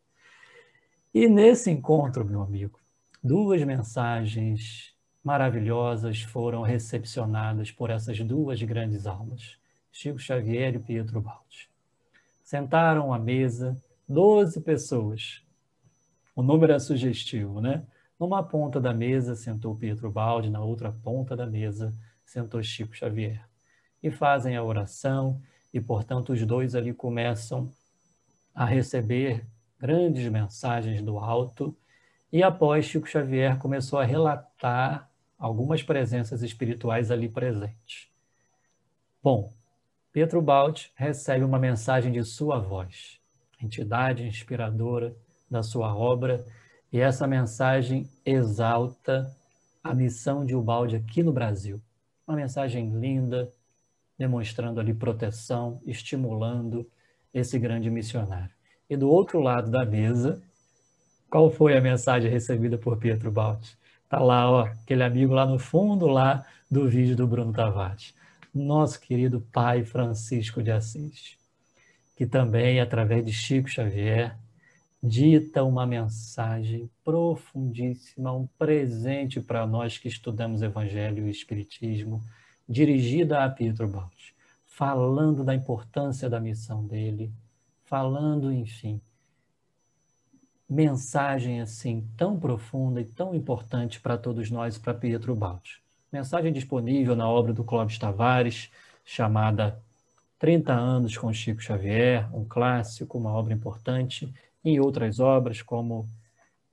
E 1.14 1.28
nesse 1.28 1.72
encontro, 1.72 2.24
meu 2.24 2.44
amigo, 2.44 2.80
duas 3.24 3.64
mensagens 3.64 4.94
maravilhosas 5.24 6.22
foram 6.22 6.62
recepcionadas 6.62 7.72
por 7.72 7.90
essas 7.90 8.20
duas 8.20 8.62
grandes 8.62 9.08
almas, 9.08 9.58
Chico 10.02 10.18
Xavier 10.18 10.76
e 10.76 10.80
Pietro 10.80 11.20
Baldi. 11.20 11.70
Sentaram 12.42 13.14
à 13.14 13.20
mesa 13.20 13.76
12 14.08 14.62
pessoas. 14.62 15.44
O 16.34 16.42
número 16.42 16.72
é 16.72 16.80
sugestivo, 16.80 17.60
né? 17.60 17.86
Numa 18.18 18.42
ponta 18.42 18.80
da 18.80 18.94
mesa 18.94 19.36
sentou 19.36 19.76
Pietro 19.76 20.10
Baldi, 20.10 20.50
na 20.50 20.62
outra 20.62 20.90
ponta 20.90 21.36
da 21.36 21.46
mesa 21.46 21.94
sentou 22.24 22.64
Chico 22.64 22.96
Xavier. 22.96 23.46
E 24.02 24.10
fazem 24.10 24.56
a 24.56 24.64
oração 24.64 25.42
e, 25.74 25.82
portanto, 25.82 26.32
os 26.32 26.46
dois 26.46 26.76
ali 26.76 26.94
começam 26.94 27.70
a 28.56 28.64
receber 28.64 29.46
grandes 29.78 30.32
mensagens 30.32 31.02
do 31.02 31.20
alto. 31.20 31.78
E 32.32 32.42
após, 32.42 32.86
Chico 32.86 33.06
Xavier 33.06 33.58
começou 33.58 34.00
a 34.00 34.06
relatar 34.06 35.12
algumas 35.38 35.84
presenças 35.84 36.42
espirituais 36.42 37.12
ali 37.12 37.28
presentes. 37.28 38.08
Bom, 39.22 39.59
Pedro 40.20 40.42
Baldi 40.42 40.92
recebe 40.96 41.46
uma 41.46 41.58
mensagem 41.58 42.12
de 42.12 42.26
sua 42.26 42.60
voz, 42.60 43.22
entidade 43.64 44.28
inspiradora 44.28 45.16
da 45.50 45.64
sua 45.64 45.96
obra, 45.96 46.46
e 46.92 47.00
essa 47.00 47.26
mensagem 47.26 48.06
exalta 48.26 49.34
a 49.82 49.94
missão 49.94 50.46
de 50.46 50.54
Ubaldi 50.54 50.98
aqui 50.98 51.24
no 51.24 51.32
Brasil. 51.32 51.82
Uma 52.28 52.36
mensagem 52.36 52.90
linda, 53.00 53.50
demonstrando 54.18 54.82
ali 54.82 54.94
proteção, 54.94 55.80
estimulando 55.86 56.86
esse 57.34 57.58
grande 57.58 57.90
missionário. 57.90 58.52
E 58.90 58.98
do 58.98 59.10
outro 59.10 59.40
lado 59.40 59.72
da 59.72 59.86
mesa, 59.86 60.44
qual 61.30 61.50
foi 61.50 61.78
a 61.78 61.82
mensagem 61.82 62.30
recebida 62.30 62.78
por 62.78 62.98
Pietro 62.98 63.32
Baldi? 63.32 63.78
Está 64.04 64.20
lá, 64.20 64.52
ó, 64.52 64.64
aquele 64.64 65.04
amigo 65.04 65.34
lá 65.34 65.46
no 65.46 65.58
fundo 65.58 66.08
lá 66.08 66.46
do 66.70 66.90
vídeo 66.90 67.16
do 67.16 67.26
Bruno 67.26 67.54
Tavares. 67.54 68.19
Nosso 68.54 69.00
querido 69.00 69.42
pai 69.42 69.84
Francisco 69.84 70.64
de 70.64 70.72
Assis, 70.72 71.38
que 72.16 72.26
também, 72.26 72.80
através 72.80 73.26
de 73.26 73.32
Chico 73.32 73.70
Xavier, 73.70 74.36
dita 75.02 75.64
uma 75.64 75.86
mensagem 75.86 76.90
profundíssima, 77.04 78.34
um 78.34 78.48
presente 78.58 79.40
para 79.40 79.66
nós 79.66 79.98
que 79.98 80.08
estudamos 80.08 80.62
Evangelho 80.62 81.28
e 81.28 81.32
Espiritismo, 81.32 82.24
dirigida 82.68 83.44
a 83.44 83.50
Pietro 83.50 83.88
Baldi, 83.88 84.36
falando 84.66 85.44
da 85.44 85.56
importância 85.56 86.30
da 86.30 86.40
missão 86.40 86.86
dele, 86.86 87.32
falando, 87.86 88.52
enfim, 88.52 89.00
mensagem 90.68 91.62
assim 91.62 92.08
tão 92.18 92.40
profunda 92.40 93.00
e 93.00 93.06
tão 93.06 93.34
importante 93.34 94.00
para 94.00 94.18
todos 94.18 94.52
nós, 94.52 94.78
para 94.78 94.94
Pietro 94.94 95.36
Baldi. 95.36 95.82
Mensagem 96.12 96.52
disponível 96.52 97.16
na 97.16 97.30
obra 97.30 97.54
do 97.54 97.64
Clóvis 97.64 98.00
Tavares, 98.00 98.72
chamada 99.06 99.80
30 100.40 100.74
anos 100.74 101.18
com 101.18 101.32
Chico 101.32 101.62
Xavier, 101.62 102.28
um 102.36 102.46
clássico, 102.46 103.18
uma 103.18 103.32
obra 103.32 103.54
importante, 103.54 104.34
e 104.64 104.80
outras 104.80 105.20
obras 105.20 105.62
como 105.62 106.08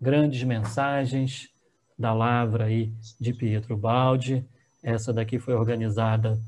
Grandes 0.00 0.42
Mensagens 0.42 1.50
da 1.98 2.12
Lavra 2.14 2.66
aí 2.66 2.92
de 3.20 3.32
Pietro 3.32 3.76
Baldi, 3.76 4.46
essa 4.82 5.12
daqui 5.12 5.38
foi 5.38 5.54
organizada 5.54 6.40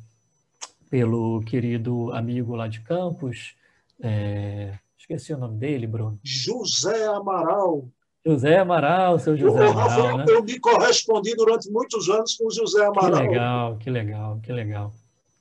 pelo 0.89 1.41
querido 1.43 2.13
amigo 2.13 2.55
lá 2.55 2.69
de 2.69 2.81
Campos, 2.81 3.55
é, 4.01 4.79
esqueci 4.97 5.33
o 5.33 5.39
nome 5.39 5.59
dele, 5.59 5.87
Bruno. 5.87 6.19
José 6.23 7.07
Amaral. 7.07 7.89
José 8.27 8.59
Amaral, 8.59 9.19
seu 9.19 9.37
José 9.37 9.59
eu, 9.59 9.71
Amaral, 9.71 9.89
Rafael, 9.89 10.19
né? 10.19 10.25
Eu 10.29 10.43
me 10.43 10.59
correspondi 10.59 11.35
durante 11.35 11.71
muitos 11.71 12.09
anos 12.09 12.35
com 12.37 12.47
o 12.47 12.51
José 12.51 12.85
Amaral. 12.85 13.13
Que 13.13 13.29
legal, 13.29 13.77
que 13.77 13.91
legal, 13.91 14.41
que 14.43 14.53
legal. 14.53 14.93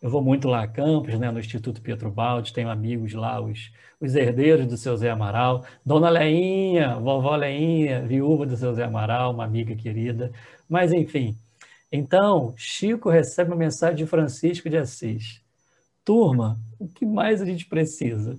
Eu 0.01 0.11
vou 0.11 0.21
muito 0.21 0.47
lá 0.47 0.61
a 0.61 0.67
Campos, 0.67 1.17
né, 1.17 1.31
no 1.31 1.39
Instituto 1.39 1.81
Pietro 1.81 2.11
Baldi, 2.11 2.53
tenho 2.53 2.69
amigos 2.69 3.13
lá, 3.13 3.41
os, 3.41 3.71
os 3.99 4.15
herdeiros 4.15 4.67
do 4.67 4.77
seu 4.77 4.95
Zé 4.95 5.09
Amaral, 5.09 5.65
Dona 5.83 6.07
Leinha, 6.07 6.95
vovó 6.99 7.35
Leinha, 7.35 8.05
viúva 8.05 8.45
do 8.45 8.55
seu 8.55 8.73
Zé 8.75 8.83
Amaral, 8.83 9.33
uma 9.33 9.43
amiga 9.43 9.75
querida. 9.75 10.31
Mas, 10.69 10.93
enfim, 10.93 11.35
então, 11.91 12.53
Chico 12.55 13.09
recebe 13.09 13.51
uma 13.51 13.57
mensagem 13.57 13.95
de 13.95 14.05
Francisco 14.05 14.69
de 14.69 14.77
Assis. 14.77 15.41
Turma, 16.05 16.59
o 16.79 16.87
que 16.87 17.05
mais 17.05 17.41
a 17.41 17.45
gente 17.45 17.65
precisa 17.65 18.37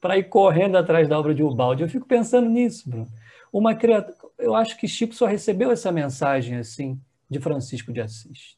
para 0.00 0.16
ir 0.16 0.24
correndo 0.24 0.78
atrás 0.78 1.08
da 1.08 1.18
obra 1.18 1.34
de 1.34 1.42
Ubaldi? 1.42 1.82
Eu 1.82 1.88
fico 1.88 2.06
pensando 2.06 2.48
nisso, 2.48 2.88
Bruno. 2.88 3.08
Uma 3.58 3.74
criatura, 3.74 4.14
eu 4.38 4.54
acho 4.54 4.76
que 4.76 4.86
Chico 4.86 5.14
só 5.14 5.24
recebeu 5.24 5.70
essa 5.70 5.90
mensagem 5.90 6.58
assim 6.58 7.00
de 7.26 7.40
Francisco 7.40 7.90
de 7.90 8.02
Assis. 8.02 8.54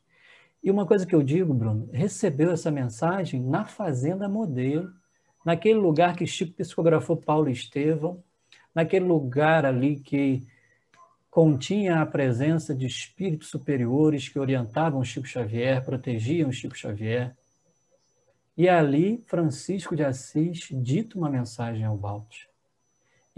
E 0.60 0.72
uma 0.72 0.84
coisa 0.84 1.06
que 1.06 1.14
eu 1.14 1.22
digo, 1.22 1.54
Bruno, 1.54 1.88
recebeu 1.92 2.50
essa 2.50 2.68
mensagem 2.68 3.40
na 3.40 3.64
Fazenda 3.64 4.28
Modelo, 4.28 4.90
naquele 5.44 5.78
lugar 5.78 6.16
que 6.16 6.26
Chico 6.26 6.52
psicografou 6.52 7.16
Paulo 7.16 7.48
Estevão, 7.48 8.24
naquele 8.74 9.04
lugar 9.04 9.64
ali 9.64 10.00
que 10.00 10.42
continha 11.30 12.02
a 12.02 12.06
presença 12.06 12.74
de 12.74 12.84
espíritos 12.84 13.50
superiores 13.50 14.28
que 14.28 14.40
orientavam 14.40 15.04
Chico 15.04 15.28
Xavier, 15.28 15.84
protegiam 15.84 16.50
Chico 16.50 16.76
Xavier. 16.76 17.36
E 18.56 18.68
ali, 18.68 19.22
Francisco 19.28 19.94
de 19.94 20.02
Assis 20.02 20.66
dita 20.72 21.16
uma 21.16 21.30
mensagem 21.30 21.84
ao 21.84 21.96
Balde. 21.96 22.47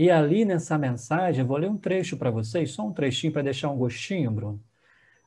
E 0.00 0.10
ali 0.10 0.46
nessa 0.46 0.78
mensagem, 0.78 1.44
vou 1.44 1.58
ler 1.58 1.68
um 1.68 1.76
trecho 1.76 2.16
para 2.16 2.30
vocês, 2.30 2.70
só 2.70 2.86
um 2.86 2.90
trechinho 2.90 3.34
para 3.34 3.42
deixar 3.42 3.68
um 3.68 3.76
gostinho, 3.76 4.30
Bruno. 4.30 4.58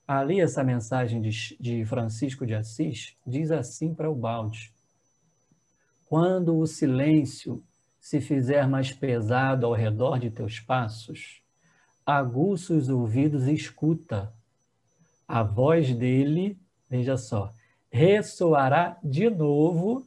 Ali, 0.07 0.41
essa 0.41 0.63
mensagem 0.63 1.21
de, 1.21 1.55
de 1.59 1.85
Francisco 1.85 2.43
de 2.43 2.55
Assis 2.55 3.15
diz 3.23 3.51
assim 3.51 3.93
para 3.93 4.09
o 4.09 4.15
balde: 4.15 4.73
Quando 6.05 6.57
o 6.57 6.65
silêncio 6.65 7.63
se 7.99 8.19
fizer 8.19 8.67
mais 8.67 8.91
pesado 8.91 9.67
ao 9.67 9.73
redor 9.73 10.17
de 10.17 10.31
teus 10.31 10.59
passos, 10.59 11.43
aguça 12.03 12.73
os 12.73 12.89
ouvidos 12.89 13.47
e 13.47 13.53
escuta. 13.53 14.33
A 15.27 15.43
voz 15.43 15.93
dele, 15.93 16.57
veja 16.89 17.15
só, 17.15 17.53
ressoará 17.91 18.97
de 19.03 19.29
novo 19.29 20.03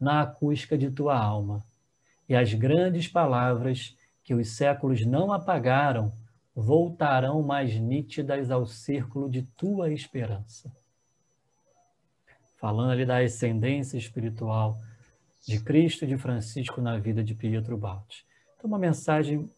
na 0.00 0.22
acústica 0.22 0.76
de 0.76 0.90
tua 0.90 1.16
alma. 1.16 1.64
E 2.28 2.34
as 2.34 2.52
grandes 2.54 3.06
palavras 3.06 3.96
que 4.30 4.34
os 4.34 4.50
séculos 4.50 5.04
não 5.04 5.32
apagaram 5.32 6.12
voltarão 6.54 7.42
mais 7.42 7.74
nítidas 7.74 8.48
ao 8.48 8.64
círculo 8.64 9.28
de 9.28 9.42
tua 9.42 9.92
esperança. 9.92 10.72
Falando 12.56 12.92
ali 12.92 13.04
da 13.04 13.18
ascendência 13.18 13.98
espiritual 13.98 14.78
de 15.44 15.58
Cristo 15.58 16.04
e 16.04 16.06
de 16.06 16.16
Francisco 16.16 16.80
na 16.80 16.96
vida 16.96 17.24
de 17.24 17.34
Pietro 17.34 17.76
Balti. 17.76 18.24
Então, 18.54 18.68
uma 18.68 18.78
mensagem 18.78 19.50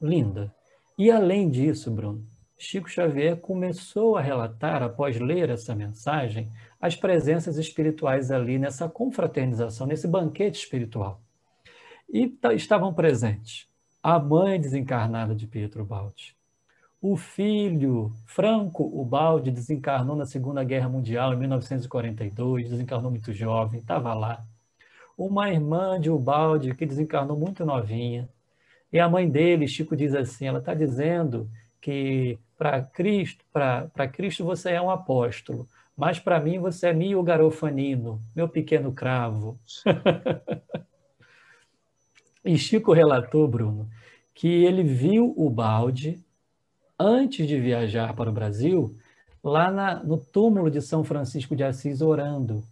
linda. 0.00 0.54
E 0.96 1.10
além 1.10 1.50
disso, 1.50 1.90
Bruno, 1.90 2.24
Chico 2.56 2.88
Xavier 2.88 3.36
começou 3.36 4.16
a 4.16 4.22
relatar, 4.22 4.84
após 4.84 5.18
ler 5.18 5.50
essa 5.50 5.74
mensagem, 5.74 6.48
as 6.80 6.94
presenças 6.94 7.56
espirituais 7.56 8.30
ali 8.30 8.56
nessa 8.56 8.88
confraternização, 8.88 9.84
nesse 9.84 10.06
banquete 10.06 10.60
espiritual. 10.60 11.20
E 12.08 12.32
estavam 12.54 12.94
presentes 12.94 13.71
a 14.02 14.18
mãe 14.18 14.60
desencarnada 14.60 15.34
de 15.34 15.46
Pietro 15.46 15.84
Baldi, 15.84 16.34
o 17.00 17.16
filho 17.16 18.12
Franco 18.26 18.84
Ubaldi 18.84 19.50
desencarnou 19.50 20.16
na 20.16 20.26
Segunda 20.26 20.64
Guerra 20.64 20.88
Mundial 20.88 21.32
em 21.34 21.36
1942, 21.36 22.70
desencarnou 22.70 23.10
muito 23.10 23.32
jovem, 23.32 23.80
estava 23.80 24.14
lá. 24.14 24.44
Uma 25.16 25.50
irmã 25.50 26.00
de 26.00 26.10
Ubaldi 26.10 26.74
que 26.74 26.86
desencarnou 26.86 27.36
muito 27.36 27.64
novinha. 27.64 28.28
E 28.92 29.00
a 29.00 29.08
mãe 29.08 29.28
dele, 29.28 29.66
Chico 29.68 29.96
diz 29.96 30.14
assim, 30.14 30.46
ela 30.46 30.58
está 30.58 30.74
dizendo 30.74 31.50
que 31.80 32.38
para 32.56 32.82
Cristo, 32.82 33.44
para 33.52 34.08
Cristo 34.08 34.44
você 34.44 34.72
é 34.72 34.80
um 34.80 34.90
apóstolo, 34.90 35.68
mas 35.96 36.20
para 36.20 36.40
mim 36.40 36.58
você 36.58 36.88
é 36.88 36.92
meu 36.92 37.22
garofanino, 37.22 38.22
meu 38.34 38.48
pequeno 38.48 38.92
cravo. 38.92 39.58
e 42.44 42.58
Chico 42.58 42.92
relatou, 42.92 43.46
Bruno, 43.46 43.88
que 44.34 44.48
ele 44.48 44.82
viu 44.82 45.32
o 45.36 45.48
balde 45.48 46.22
antes 46.98 47.46
de 47.46 47.58
viajar 47.58 48.14
para 48.14 48.30
o 48.30 48.32
Brasil, 48.32 48.96
lá 49.42 49.70
na, 49.70 50.02
no 50.02 50.18
túmulo 50.18 50.70
de 50.70 50.80
São 50.80 51.02
Francisco 51.02 51.56
de 51.56 51.64
Assis 51.64 52.00
orando. 52.00 52.62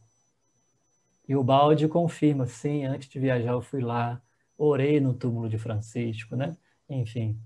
E 1.28 1.36
o 1.36 1.44
balde 1.44 1.88
confirma, 1.88 2.46
sim, 2.46 2.84
antes 2.84 3.08
de 3.08 3.18
viajar 3.18 3.52
eu 3.52 3.62
fui 3.62 3.80
lá, 3.80 4.20
orei 4.56 5.00
no 5.00 5.14
túmulo 5.14 5.48
de 5.48 5.58
Francisco, 5.58 6.36
né? 6.36 6.56
Enfim. 6.88 7.38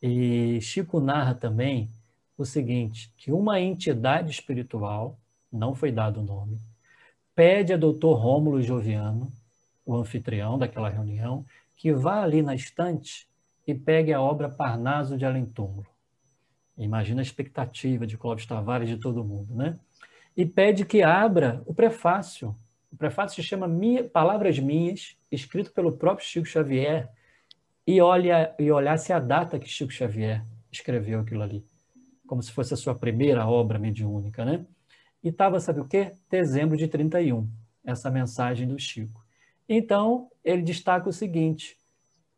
E 0.00 0.60
Chico 0.60 1.00
narra 1.00 1.34
também 1.34 1.90
o 2.36 2.44
seguinte, 2.44 3.12
que 3.16 3.30
uma 3.32 3.60
entidade 3.60 4.30
espiritual, 4.30 5.18
não 5.52 5.74
foi 5.74 5.92
dado 5.92 6.20
o 6.20 6.24
nome, 6.24 6.58
pede 7.34 7.72
a 7.72 7.76
doutor 7.76 8.14
Rômulo 8.14 8.62
Joviano, 8.62 9.30
o 9.84 9.94
anfitrião 9.94 10.58
daquela 10.58 10.88
reunião, 10.88 11.44
que 11.76 11.92
vá 11.92 12.22
ali 12.22 12.42
na 12.42 12.54
estante 12.54 13.28
e 13.66 13.74
pegue 13.74 14.12
a 14.12 14.20
obra 14.20 14.48
Parnaso 14.48 15.16
de 15.16 15.24
Além 15.24 15.46
Túmulo. 15.46 15.86
Imagina 16.76 17.20
a 17.20 17.22
expectativa 17.22 18.06
de 18.06 18.16
Clóvis 18.16 18.46
Tavares 18.46 18.88
de 18.88 18.96
todo 18.96 19.24
mundo, 19.24 19.54
né? 19.54 19.78
E 20.36 20.46
pede 20.46 20.84
que 20.84 21.02
abra 21.02 21.62
o 21.66 21.74
prefácio. 21.74 22.56
O 22.90 22.96
prefácio 22.96 23.42
se 23.42 23.48
chama 23.48 23.68
Minha, 23.68 24.04
Palavras 24.04 24.58
Minhas, 24.58 25.16
escrito 25.30 25.72
pelo 25.72 25.92
próprio 25.92 26.26
Chico 26.26 26.46
Xavier, 26.46 27.08
e, 27.86 28.00
olha, 28.00 28.54
e 28.58 28.70
olhasse 28.70 29.12
a 29.12 29.18
data 29.18 29.58
que 29.58 29.68
Chico 29.68 29.92
Xavier 29.92 30.44
escreveu 30.70 31.20
aquilo 31.20 31.42
ali, 31.42 31.64
como 32.26 32.42
se 32.42 32.52
fosse 32.52 32.72
a 32.72 32.76
sua 32.76 32.94
primeira 32.94 33.46
obra 33.46 33.78
mediúnica, 33.78 34.44
né? 34.44 34.64
E 35.22 35.28
estava, 35.28 35.60
sabe 35.60 35.80
o 35.80 35.84
quê? 35.84 36.12
Dezembro 36.30 36.76
de 36.76 36.88
31, 36.88 37.48
essa 37.84 38.10
mensagem 38.10 38.66
do 38.66 38.78
Chico. 38.78 39.21
Então, 39.68 40.28
ele 40.44 40.62
destaca 40.62 41.08
o 41.08 41.12
seguinte: 41.12 41.76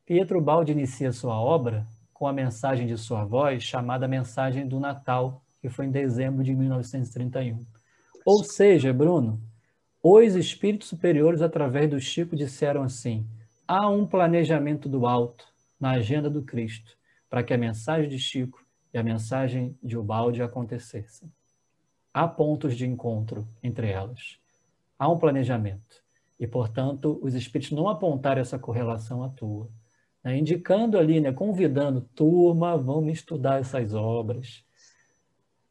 Pietro 0.05 0.41
Baldi 0.41 0.73
inicia 0.73 1.13
sua 1.13 1.41
obra 1.41 1.87
com 2.13 2.27
a 2.27 2.33
mensagem 2.33 2.87
de 2.87 2.97
sua 2.97 3.25
voz, 3.25 3.63
chamada 3.63 4.07
Mensagem 4.07 4.67
do 4.69 4.79
Natal, 4.79 5.43
que 5.61 5.69
foi 5.69 5.87
em 5.87 5.91
dezembro 5.91 6.45
de 6.45 6.55
1931. 6.55 7.65
Ou 8.25 8.45
seja, 8.45 8.93
Bruno, 8.93 9.41
os 10.03 10.35
espíritos 10.35 10.89
superiores, 10.89 11.41
através 11.41 11.89
do 11.91 11.99
Chico, 11.99 12.37
disseram 12.37 12.83
assim: 12.83 13.27
há 13.67 13.89
um 13.89 14.07
planejamento 14.07 14.89
do 14.89 15.07
alto 15.07 15.47
na 15.81 15.93
agenda 15.93 16.29
do 16.29 16.43
Cristo 16.43 16.93
para 17.29 17.43
que 17.43 17.55
a 17.55 17.59
mensagem 17.59 18.09
de 18.09 18.19
Chico 18.19 18.65
e 18.93 18.99
a 18.99 19.03
mensagem 19.03 19.77
de 19.83 19.97
Ubalde 19.97 20.43
acontecessem. 20.43 21.33
Há 22.13 22.29
pontos 22.29 22.77
de 22.77 22.87
encontro 22.87 23.49
entre 23.63 23.91
elas. 23.91 24.39
Há 24.99 25.09
um 25.09 25.19
planejamento. 25.19 26.04
E, 26.39 26.47
portanto, 26.47 27.19
os 27.23 27.35
espíritos 27.35 27.73
não 27.73 27.89
apontaram 27.89 28.41
essa 28.41 28.59
correlação 28.59 29.23
à 29.23 29.29
tua 29.29 29.71
né, 30.25 30.39
indicando 30.39 30.99
ali, 30.99 31.21
né, 31.21 31.31
convidando, 31.31 32.01
turma, 32.01 32.79
vamos 32.79 33.13
estudar 33.13 33.61
essas 33.61 33.95
obras. 33.95 34.65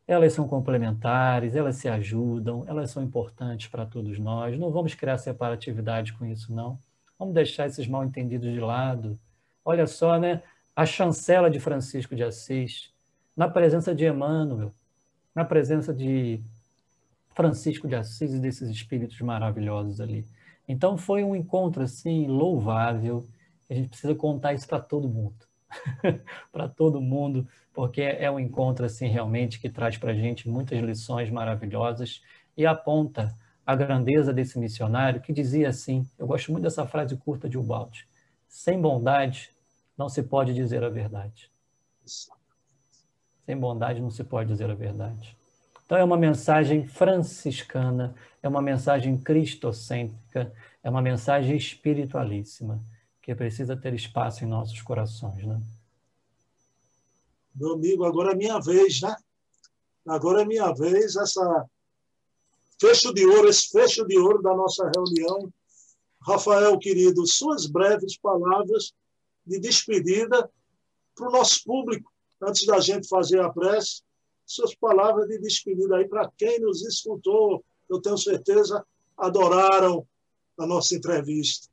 Elas 0.05 0.33
são 0.33 0.47
complementares, 0.47 1.55
elas 1.55 1.77
se 1.77 1.89
ajudam, 1.89 2.63
elas 2.67 2.91
são 2.91 3.01
importantes 3.01 3.67
para 3.67 3.85
todos 3.85 4.19
nós. 4.19 4.57
Não 4.59 4.69
vamos 4.69 4.93
criar 4.93 5.17
separatividade 5.17 6.13
com 6.13 6.25
isso, 6.25 6.53
não. 6.53 6.77
Vamos 7.17 7.33
deixar 7.33 7.65
esses 7.65 7.87
mal 7.87 8.03
entendidos 8.03 8.51
de 8.51 8.59
lado. 8.59 9.17
Olha 9.65 9.87
só, 9.87 10.19
né? 10.19 10.43
A 10.75 10.85
chancela 10.85 11.49
de 11.49 11.59
Francisco 11.59 12.15
de 12.15 12.23
Assis, 12.23 12.91
na 13.35 13.47
presença 13.47 13.95
de 13.95 14.05
Emmanuel, 14.05 14.73
na 15.33 15.45
presença 15.45 15.93
de 15.93 16.41
Francisco 17.33 17.87
de 17.87 17.95
Assis 17.95 18.33
e 18.33 18.39
desses 18.39 18.69
espíritos 18.69 19.19
maravilhosos 19.21 20.01
ali. 20.01 20.25
Então 20.67 20.97
foi 20.97 21.23
um 21.23 21.35
encontro 21.35 21.83
assim 21.83 22.27
louvável, 22.27 23.25
a 23.69 23.73
gente 23.73 23.89
precisa 23.89 24.15
contar 24.15 24.53
isso 24.53 24.67
para 24.67 24.79
todo 24.79 25.09
mundo. 25.09 25.45
para 26.51 26.67
todo 26.67 27.01
mundo, 27.01 27.47
porque 27.73 28.01
é 28.01 28.29
um 28.29 28.39
encontro 28.39 28.85
assim 28.85 29.07
realmente 29.07 29.59
que 29.59 29.69
traz 29.69 29.97
para 29.97 30.11
a 30.11 30.15
gente 30.15 30.47
muitas 30.47 30.79
lições 30.79 31.29
maravilhosas 31.29 32.21
e 32.55 32.65
aponta 32.65 33.35
a 33.65 33.75
grandeza 33.75 34.33
desse 34.33 34.59
missionário 34.59 35.21
que 35.21 35.33
dizia 35.33 35.69
assim, 35.69 36.07
eu 36.17 36.27
gosto 36.27 36.51
muito 36.51 36.63
dessa 36.63 36.85
frase 36.85 37.15
curta 37.17 37.49
de 37.49 37.57
Ubaldi, 37.57 38.07
sem 38.47 38.79
bondade 38.79 39.51
não 39.97 40.09
se 40.09 40.21
pode 40.23 40.53
dizer 40.53 40.83
a 40.83 40.89
verdade. 40.89 41.51
Sem 43.45 43.57
bondade 43.57 44.01
não 44.01 44.09
se 44.09 44.23
pode 44.23 44.49
dizer 44.49 44.69
a 44.69 44.75
verdade. 44.75 45.37
Então 45.85 45.97
é 45.97 46.03
uma 46.03 46.17
mensagem 46.17 46.87
franciscana, 46.87 48.15
é 48.41 48.47
uma 48.47 48.61
mensagem 48.61 49.17
cristocêntrica, 49.17 50.53
é 50.81 50.89
uma 50.89 51.01
mensagem 51.01 51.55
espiritualíssima 51.55 52.83
que 53.21 53.33
precisa 53.33 53.75
ter 53.77 53.93
espaço 53.93 54.43
em 54.43 54.47
nossos 54.47 54.81
corações, 54.81 55.45
né? 55.45 55.61
Meu 57.55 57.73
amigo, 57.73 58.03
agora 58.03 58.31
é 58.33 58.35
minha 58.35 58.59
vez, 58.59 59.01
né? 59.01 59.15
Agora 60.05 60.41
é 60.41 60.45
minha 60.45 60.73
vez, 60.73 61.15
essa 61.15 61.65
fecho 62.81 63.13
de 63.13 63.25
ouro, 63.25 63.47
esse 63.47 63.69
fecho 63.69 64.05
de 64.05 64.17
ouro 64.17 64.41
da 64.41 64.53
nossa 64.53 64.89
reunião. 64.93 65.53
Rafael, 66.21 66.77
querido, 66.79 67.25
suas 67.25 67.65
breves 67.65 68.17
palavras 68.17 68.93
de 69.45 69.59
despedida 69.59 70.49
para 71.15 71.29
o 71.29 71.31
nosso 71.31 71.63
público, 71.63 72.11
antes 72.41 72.65
da 72.65 72.79
gente 72.79 73.07
fazer 73.07 73.39
a 73.39 73.49
prece, 73.49 74.01
suas 74.45 74.75
palavras 74.75 75.27
de 75.27 75.39
despedida 75.39 75.97
aí 75.97 76.07
para 76.07 76.29
quem 76.37 76.59
nos 76.59 76.85
escutou, 76.85 77.63
eu 77.89 78.01
tenho 78.01 78.17
certeza, 78.17 78.85
adoraram 79.17 80.05
a 80.57 80.65
nossa 80.65 80.95
entrevista. 80.95 81.67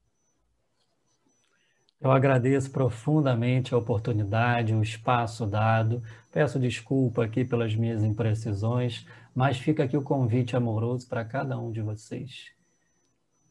Eu 2.00 2.10
agradeço 2.10 2.70
profundamente 2.70 3.74
a 3.74 3.78
oportunidade, 3.78 4.74
o 4.74 4.82
espaço 4.82 5.46
dado. 5.46 6.02
Peço 6.32 6.58
desculpa 6.58 7.24
aqui 7.24 7.44
pelas 7.44 7.74
minhas 7.74 8.02
imprecisões, 8.02 9.06
mas 9.34 9.58
fica 9.58 9.84
aqui 9.84 9.96
o 9.96 10.02
convite 10.02 10.56
amoroso 10.56 11.06
para 11.06 11.24
cada 11.26 11.58
um 11.58 11.70
de 11.70 11.82
vocês. 11.82 12.52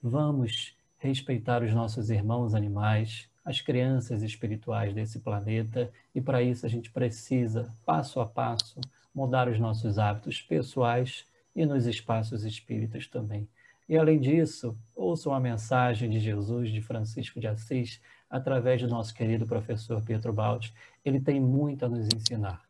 Vamos 0.01 0.75
respeitar 0.97 1.61
os 1.61 1.73
nossos 1.73 2.09
irmãos 2.09 2.55
animais, 2.55 3.29
as 3.45 3.61
crianças 3.61 4.23
espirituais 4.23 4.93
desse 4.95 5.19
planeta, 5.19 5.91
e 6.13 6.19
para 6.19 6.41
isso 6.41 6.65
a 6.65 6.69
gente 6.69 6.91
precisa, 6.91 7.71
passo 7.85 8.19
a 8.19 8.25
passo, 8.25 8.81
mudar 9.19 9.49
os 9.49 9.59
nossos 9.59 9.99
hábitos 9.99 10.41
pessoais 10.41 11.25
e 11.53 11.65
nos 11.65 11.85
espaços 11.85 12.45
espíritas 12.45 13.05
também. 13.05 13.47
E 13.87 13.97
além 13.97 14.19
disso, 14.19 14.77
ouçam 14.95 15.33
a 15.33 15.39
mensagem 15.39 16.09
de 16.09 16.19
Jesus, 16.19 16.69
de 16.71 16.81
Francisco 16.81 17.39
de 17.39 17.47
Assis, 17.47 17.99
através 18.29 18.81
do 18.81 18.87
nosso 18.87 19.13
querido 19.13 19.45
professor 19.45 20.01
Pietro 20.01 20.31
Baldi. 20.31 20.73
Ele 21.03 21.19
tem 21.19 21.39
muito 21.39 21.83
a 21.83 21.89
nos 21.89 22.07
ensinar. 22.15 22.61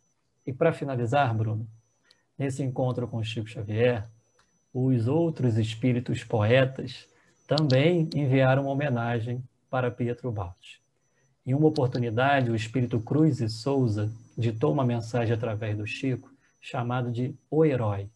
E 0.47 0.51
para 0.51 0.73
finalizar, 0.73 1.35
Bruno, 1.35 1.67
nesse 2.37 2.63
encontro 2.63 3.07
com 3.07 3.23
Chico 3.23 3.47
Xavier, 3.47 4.07
os 4.73 5.07
outros 5.07 5.57
espíritos 5.57 6.23
poetas 6.23 7.07
também 7.47 8.09
enviaram 8.15 8.63
uma 8.63 8.71
homenagem 8.71 9.43
para 9.69 9.91
Pietro 9.91 10.31
Baldi. 10.31 10.81
Em 11.45 11.53
uma 11.53 11.67
oportunidade, 11.67 12.49
o 12.49 12.55
espírito 12.55 12.99
Cruz 12.99 13.39
e 13.39 13.49
Souza 13.49 14.11
ditou 14.37 14.71
uma 14.71 14.85
mensagem 14.85 15.33
através 15.33 15.77
do 15.77 15.85
Chico, 15.85 16.28
chamado 16.59 17.11
de 17.11 17.35
O 17.49 17.65
Herói, 17.65 18.09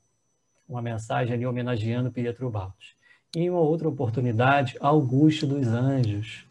uma 0.68 0.82
mensagem 0.82 1.34
ali 1.34 1.45
homenageando 1.45 2.11
Pietro 2.11 2.49
Baldi. 2.49 2.95
E 3.36 3.41
em 3.41 3.49
uma 3.49 3.61
outra 3.61 3.90
oportunidade, 3.90 4.78
Augusto 4.80 5.48
dos 5.48 5.68
Anjos 5.68 6.45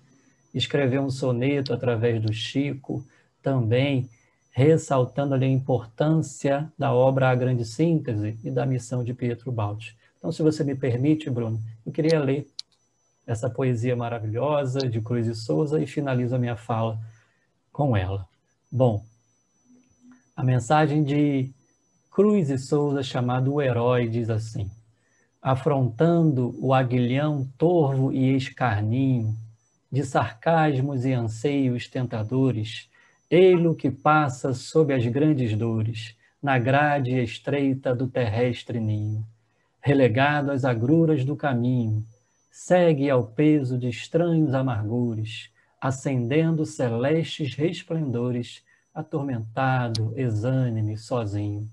escreveu 0.52 1.02
um 1.02 1.10
soneto 1.10 1.72
através 1.72 2.20
do 2.20 2.32
Chico, 2.32 3.04
também 3.42 4.08
ressaltando 4.50 5.34
ali 5.34 5.46
a 5.46 5.48
importância 5.48 6.70
da 6.78 6.92
obra 6.92 7.30
A 7.30 7.34
Grande 7.34 7.64
Síntese 7.64 8.38
e 8.44 8.50
da 8.50 8.66
missão 8.66 9.02
de 9.02 9.14
Pietro 9.14 9.50
Baldi. 9.50 9.96
Então, 10.18 10.30
se 10.30 10.42
você 10.42 10.62
me 10.62 10.74
permite, 10.74 11.30
Bruno, 11.30 11.60
eu 11.84 11.90
queria 11.90 12.20
ler 12.20 12.46
essa 13.26 13.48
poesia 13.48 13.96
maravilhosa 13.96 14.80
de 14.80 15.00
Cruz 15.00 15.26
e 15.26 15.34
Souza 15.34 15.80
e 15.80 15.86
finalizo 15.86 16.36
a 16.36 16.38
minha 16.38 16.56
fala 16.56 16.98
com 17.72 17.96
ela. 17.96 18.28
Bom, 18.70 19.04
a 20.36 20.44
mensagem 20.44 21.02
de 21.02 21.50
Cruz 22.14 22.50
e 22.50 22.58
Souza, 22.58 23.02
chamado 23.02 23.54
O 23.54 23.62
Herói, 23.62 24.06
diz 24.06 24.28
assim: 24.28 24.70
afrontando 25.40 26.54
o 26.60 26.74
aguilhão 26.74 27.48
torvo 27.56 28.12
e 28.12 28.36
escarninho, 28.36 29.34
de 29.90 30.04
sarcasmos 30.04 31.06
e 31.06 31.12
anseios 31.14 31.88
tentadores, 31.88 32.90
ei-lo 33.30 33.74
que 33.74 33.90
passa 33.90 34.52
sob 34.52 34.92
as 34.92 35.06
grandes 35.06 35.56
dores, 35.56 36.14
na 36.42 36.58
grade 36.58 37.18
estreita 37.18 37.94
do 37.94 38.06
terrestre 38.06 38.78
ninho, 38.78 39.26
relegado 39.80 40.50
às 40.50 40.66
agruras 40.66 41.24
do 41.24 41.34
caminho, 41.34 42.04
segue 42.50 43.08
ao 43.08 43.24
peso 43.24 43.78
de 43.78 43.88
estranhos 43.88 44.52
amargures, 44.52 45.50
acendendo 45.80 46.66
celestes 46.66 47.54
resplendores, 47.54 48.62
atormentado, 48.92 50.12
exânime, 50.14 50.98
sozinho. 50.98 51.70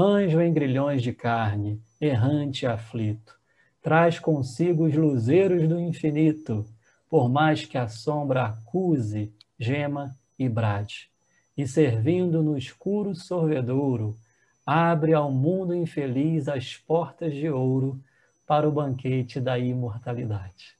Anjo 0.00 0.40
em 0.40 0.52
grilhões 0.52 1.02
de 1.02 1.12
carne, 1.12 1.82
errante 2.00 2.64
e 2.64 2.68
aflito, 2.68 3.36
traz 3.82 4.16
consigo 4.20 4.84
os 4.84 4.94
luzeiros 4.94 5.68
do 5.68 5.80
infinito, 5.80 6.64
por 7.10 7.28
mais 7.28 7.64
que 7.64 7.76
a 7.76 7.88
sombra 7.88 8.46
acuse, 8.46 9.34
gema 9.58 10.16
e 10.38 10.48
brade. 10.48 11.10
E 11.56 11.66
servindo 11.66 12.44
no 12.44 12.56
escuro 12.56 13.12
sorvedouro, 13.16 14.16
abre 14.64 15.14
ao 15.14 15.32
mundo 15.32 15.74
infeliz 15.74 16.46
as 16.46 16.76
portas 16.76 17.34
de 17.34 17.50
ouro 17.50 18.00
para 18.46 18.68
o 18.68 18.72
banquete 18.72 19.40
da 19.40 19.58
imortalidade. 19.58 20.78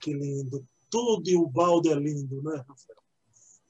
Que 0.00 0.14
lindo. 0.14 0.66
Tudo 0.88 1.28
e 1.28 1.36
o 1.36 1.46
balde 1.46 1.90
é 1.90 1.94
lindo, 1.94 2.40
né, 2.42 2.64
Rafael? 2.66 3.02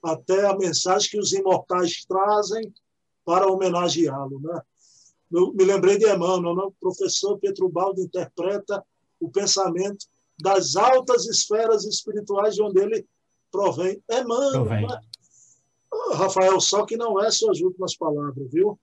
Até 0.01 0.47
a 0.47 0.57
mensagem 0.57 1.11
que 1.11 1.19
os 1.19 1.33
imortais 1.33 2.05
trazem 2.05 2.73
para 3.31 3.47
homenageá-lo. 3.47 4.40
Né? 4.40 4.61
Eu 5.31 5.55
me 5.55 5.65
lembrei 5.65 5.97
de 5.97 6.05
Emmanuel, 6.05 6.57
né? 6.57 6.62
o 6.65 6.74
professor 6.81 7.39
Pedro 7.39 7.69
Baldo 7.69 8.02
interpreta 8.02 8.85
o 9.20 9.31
pensamento 9.31 10.05
das 10.43 10.74
altas 10.74 11.27
esferas 11.27 11.85
espirituais 11.85 12.57
de 12.57 12.62
onde 12.62 12.81
ele 12.81 13.07
provém. 13.52 14.02
Emmanuel, 14.11 14.65
provém. 14.65 14.85
Né? 14.85 15.01
Rafael, 16.15 16.61
só 16.61 16.85
que 16.85 16.97
não 16.97 17.23
é 17.23 17.31
suas 17.31 17.61
últimas 17.61 17.97
palavras, 17.97 18.51
viu? 18.51 18.77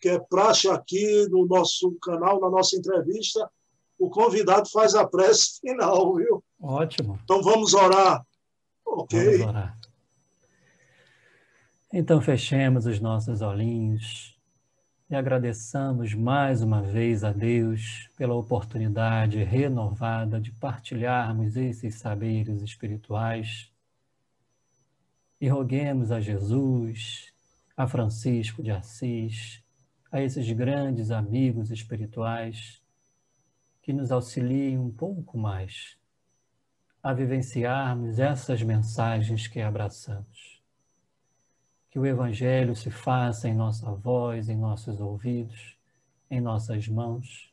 Que 0.00 0.08
é 0.08 0.18
praxe 0.18 0.68
aqui 0.68 1.28
no 1.28 1.46
nosso 1.46 1.92
canal, 2.02 2.40
na 2.40 2.50
nossa 2.50 2.76
entrevista, 2.76 3.48
o 3.96 4.10
convidado 4.10 4.68
faz 4.70 4.96
a 4.96 5.06
prece 5.06 5.60
final, 5.62 6.16
viu? 6.16 6.42
Ótimo. 6.60 7.16
Então 7.22 7.40
vamos 7.40 7.74
orar. 7.74 8.26
Ok. 8.84 9.38
Vamos 9.38 9.46
orar. 9.46 9.78
Então 11.96 12.20
fechemos 12.20 12.86
os 12.86 12.98
nossos 12.98 13.40
olhinhos 13.40 14.36
e 15.08 15.14
agradeçamos 15.14 16.12
mais 16.12 16.60
uma 16.60 16.82
vez 16.82 17.22
a 17.22 17.30
Deus 17.30 18.10
pela 18.16 18.34
oportunidade 18.34 19.40
renovada 19.44 20.40
de 20.40 20.50
partilharmos 20.50 21.56
esses 21.56 21.94
saberes 21.94 22.62
espirituais. 22.62 23.70
E 25.40 25.46
roguemos 25.46 26.10
a 26.10 26.20
Jesus, 26.20 27.32
a 27.76 27.86
Francisco 27.86 28.60
de 28.60 28.72
Assis, 28.72 29.62
a 30.10 30.20
esses 30.20 30.50
grandes 30.50 31.12
amigos 31.12 31.70
espirituais 31.70 32.82
que 33.80 33.92
nos 33.92 34.10
auxiliem 34.10 34.76
um 34.78 34.90
pouco 34.90 35.38
mais 35.38 35.96
a 37.00 37.12
vivenciarmos 37.12 38.18
essas 38.18 38.64
mensagens 38.64 39.46
que 39.46 39.60
abraçamos 39.60 40.53
que 41.94 41.98
o 42.00 42.04
Evangelho 42.04 42.74
se 42.74 42.90
faça 42.90 43.48
em 43.48 43.54
nossa 43.54 43.88
voz, 43.92 44.48
em 44.48 44.56
nossos 44.56 45.00
ouvidos, 45.00 45.76
em 46.28 46.40
nossas 46.40 46.88
mãos, 46.88 47.52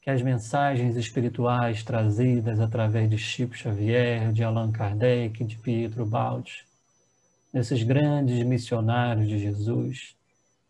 que 0.00 0.08
as 0.08 0.22
mensagens 0.22 0.96
espirituais 0.96 1.82
trazidas 1.82 2.60
através 2.60 3.10
de 3.10 3.18
Chico 3.18 3.54
Xavier, 3.54 4.32
de 4.32 4.42
Allan 4.42 4.72
Kardec, 4.72 5.44
de 5.44 5.58
Pietro 5.58 6.06
Baldi, 6.06 6.64
desses 7.52 7.82
grandes 7.82 8.42
missionários 8.42 9.28
de 9.28 9.38
Jesus, 9.38 10.16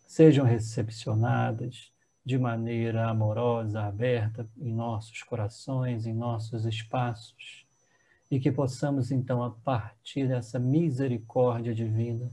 sejam 0.05 0.45
recepcionadas 0.45 1.93
de 2.25 2.37
maneira 2.37 3.09
amorosa, 3.09 3.81
aberta 3.81 4.45
em 4.61 4.73
nossos 4.73 5.23
corações, 5.23 6.05
em 6.05 6.13
nossos 6.13 6.65
espaços, 6.65 7.65
e 8.29 8.41
que 8.41 8.51
possamos 8.51 9.13
então, 9.13 9.41
a 9.45 9.53
partir 9.53 10.27
dessa 10.27 10.59
misericórdia 10.59 11.73
divina, 11.73 12.29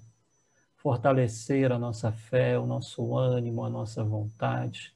fortalecer 0.85 1.71
a 1.71 1.79
nossa 1.79 2.11
fé, 2.11 2.59
o 2.59 2.67
nosso 2.67 3.17
ânimo, 3.17 3.65
a 3.65 3.69
nossa 3.71 4.03
vontade, 4.03 4.93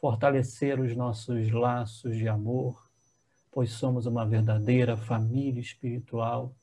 fortalecer 0.00 0.80
os 0.80 0.96
nossos 0.96 1.52
laços 1.52 2.16
de 2.16 2.26
amor, 2.26 2.88
pois 3.52 3.70
somos 3.70 4.06
uma 4.06 4.24
verdadeira 4.24 4.96
família 4.96 5.60
espiritual, 5.60 6.54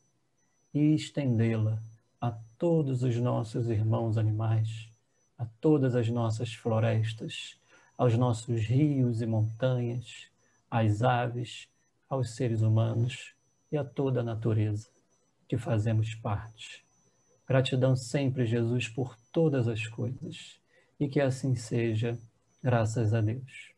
e 0.74 0.96
estendê-la 0.96 1.80
a 2.20 2.32
todos 2.58 3.04
os 3.04 3.16
nossos 3.18 3.70
irmãos 3.70 4.18
animais, 4.18 4.90
a 5.38 5.46
todas 5.62 5.94
as 5.94 6.10
nossas 6.10 6.52
florestas, 6.52 7.60
aos 7.96 8.18
nossos 8.18 8.62
rios 8.62 9.22
e 9.22 9.28
montanhas, 9.28 10.32
às 10.68 11.04
aves, 11.04 11.70
aos 12.10 12.32
seres 12.32 12.64
humanos 12.64 13.36
e 13.72 13.78
a 13.78 13.86
toda 13.86 14.22
a 14.22 14.24
natureza 14.24 14.90
que 15.48 15.60
fazemos 15.60 16.16
parte. 16.16 16.87
Gratidão 17.48 17.96
sempre, 17.96 18.46
Jesus, 18.46 18.90
por 18.90 19.18
todas 19.32 19.68
as 19.68 19.88
coisas. 19.88 20.60
E 21.00 21.08
que 21.08 21.22
assim 21.22 21.56
seja, 21.56 22.18
graças 22.62 23.14
a 23.14 23.22
Deus. 23.22 23.72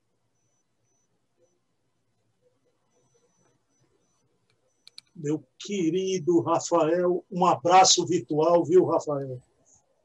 Meu 5.16 5.44
querido 5.60 6.40
Rafael, 6.42 7.24
um 7.30 7.46
abraço 7.46 8.06
virtual, 8.08 8.64
viu, 8.64 8.86
Rafael? 8.86 9.40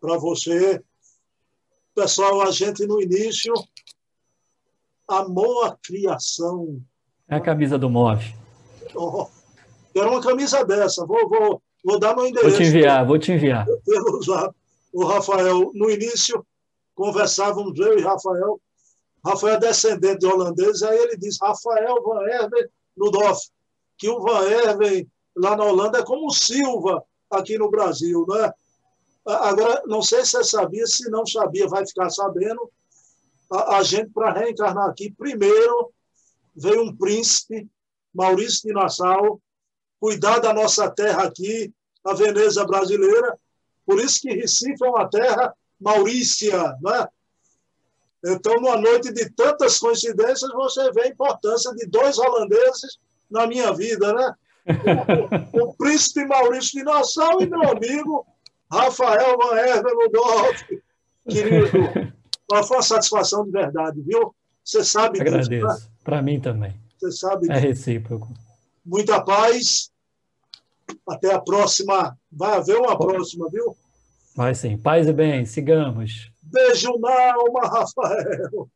Para 0.00 0.18
você. 0.18 0.82
Pessoal, 1.94 2.42
a 2.42 2.50
gente 2.50 2.84
no 2.84 3.00
início 3.00 3.54
amou 5.08 5.64
a 5.64 5.76
criação. 5.76 6.82
É 7.28 7.36
a 7.36 7.40
camisa 7.40 7.78
do 7.78 7.88
Move. 7.88 8.34
Oh, 8.94 9.28
era 9.94 10.10
uma 10.10 10.20
camisa 10.20 10.64
dessa. 10.64 11.06
Vou, 11.06 11.28
vou, 11.28 11.62
Vou 11.84 11.98
dar 11.98 12.16
meu 12.16 12.26
endereço. 12.26 12.50
Vou 12.50 12.58
te 12.58 12.64
enviar, 12.64 13.06
vou 13.06 13.18
te 13.18 13.32
enviar. 13.32 13.66
Pelo 13.84 14.22
zap. 14.22 14.54
O 14.92 15.04
Rafael, 15.04 15.70
no 15.74 15.90
início, 15.90 16.44
conversávamos 16.94 17.78
eu 17.78 17.98
e 17.98 18.02
Rafael. 18.02 18.60
Rafael 19.24 19.56
é 19.56 19.58
descendente 19.60 20.20
de 20.20 20.26
holandês, 20.26 20.82
aí 20.82 20.96
ele 20.96 21.16
disse, 21.16 21.38
Rafael 21.42 22.02
Van 22.02 22.22
Herven 22.22 22.68
Ludolf, 22.96 23.40
que 23.98 24.08
o 24.08 24.20
Van 24.20 24.44
Herven 24.44 25.10
lá 25.36 25.56
na 25.56 25.64
Holanda 25.64 25.98
é 25.98 26.04
como 26.04 26.26
o 26.26 26.30
Silva 26.30 27.02
aqui 27.30 27.58
no 27.58 27.70
Brasil, 27.70 28.24
né? 28.28 28.52
Agora, 29.26 29.82
não 29.86 30.02
sei 30.02 30.24
se 30.24 30.32
você 30.32 30.44
sabia, 30.44 30.86
se 30.86 31.10
não 31.10 31.26
sabia, 31.26 31.66
vai 31.66 31.86
ficar 31.86 32.10
sabendo. 32.10 32.70
A, 33.50 33.78
a 33.78 33.82
gente, 33.82 34.10
para 34.10 34.32
reencarnar 34.32 34.88
aqui, 34.88 35.10
primeiro 35.10 35.90
veio 36.54 36.82
um 36.82 36.94
príncipe, 36.94 37.68
Maurício 38.14 38.68
de 38.68 38.74
Nassau, 38.74 39.40
cuidar 40.04 40.38
da 40.38 40.52
nossa 40.52 40.90
terra 40.90 41.22
aqui, 41.22 41.72
a 42.04 42.12
Veneza 42.12 42.62
brasileira. 42.66 43.38
Por 43.86 43.98
isso 43.98 44.20
que 44.20 44.34
Recife 44.34 44.84
é 44.84 44.86
uma 44.86 45.08
terra 45.08 45.54
maurícia, 45.80 46.76
né? 46.82 47.08
Então, 48.22 48.56
numa 48.56 48.76
noite 48.76 49.10
de 49.10 49.30
tantas 49.30 49.78
coincidências, 49.78 50.50
você 50.52 50.92
vê 50.92 51.04
a 51.04 51.08
importância 51.08 51.74
de 51.74 51.86
dois 51.86 52.18
holandeses 52.18 52.98
na 53.30 53.46
minha 53.46 53.72
vida, 53.72 54.12
né? 54.12 54.34
o, 55.54 55.68
o, 55.68 55.74
príncipe 55.74 56.26
Maurício 56.26 56.78
de 56.78 56.84
Nassau 56.84 57.40
e 57.40 57.46
meu 57.46 57.62
amigo 57.62 58.26
Rafael 58.70 59.38
Van 59.38 59.56
Herven 59.56 59.94
Ludolf. 59.94 60.62
Querido, 61.26 61.66
foi 61.68 62.76
uma 62.76 62.82
satisfação 62.82 63.42
de 63.42 63.50
verdade, 63.50 64.02
viu? 64.02 64.34
Você 64.62 64.84
sabe 64.84 65.22
Agradeço. 65.22 65.48
disso. 65.48 65.64
Agradeço. 65.64 65.86
Né? 65.86 65.92
Para 66.04 66.20
mim 66.20 66.40
também. 66.40 66.74
Você 66.98 67.10
sabe. 67.10 67.50
É 67.50 67.58
recíproco. 67.58 68.28
Muita 68.84 69.18
paz. 69.22 69.93
Até 71.08 71.32
a 71.32 71.40
próxima. 71.40 72.16
Vai 72.30 72.56
haver 72.56 72.76
uma 72.76 72.96
próxima, 72.96 73.48
viu? 73.50 73.76
Vai 74.36 74.54
sim. 74.54 74.76
Paz 74.76 75.06
e 75.06 75.12
bem. 75.12 75.44
Sigamos. 75.46 76.30
Beijo 76.42 76.98
na 76.98 77.34
alma, 77.34 77.60
Rafael. 77.62 78.68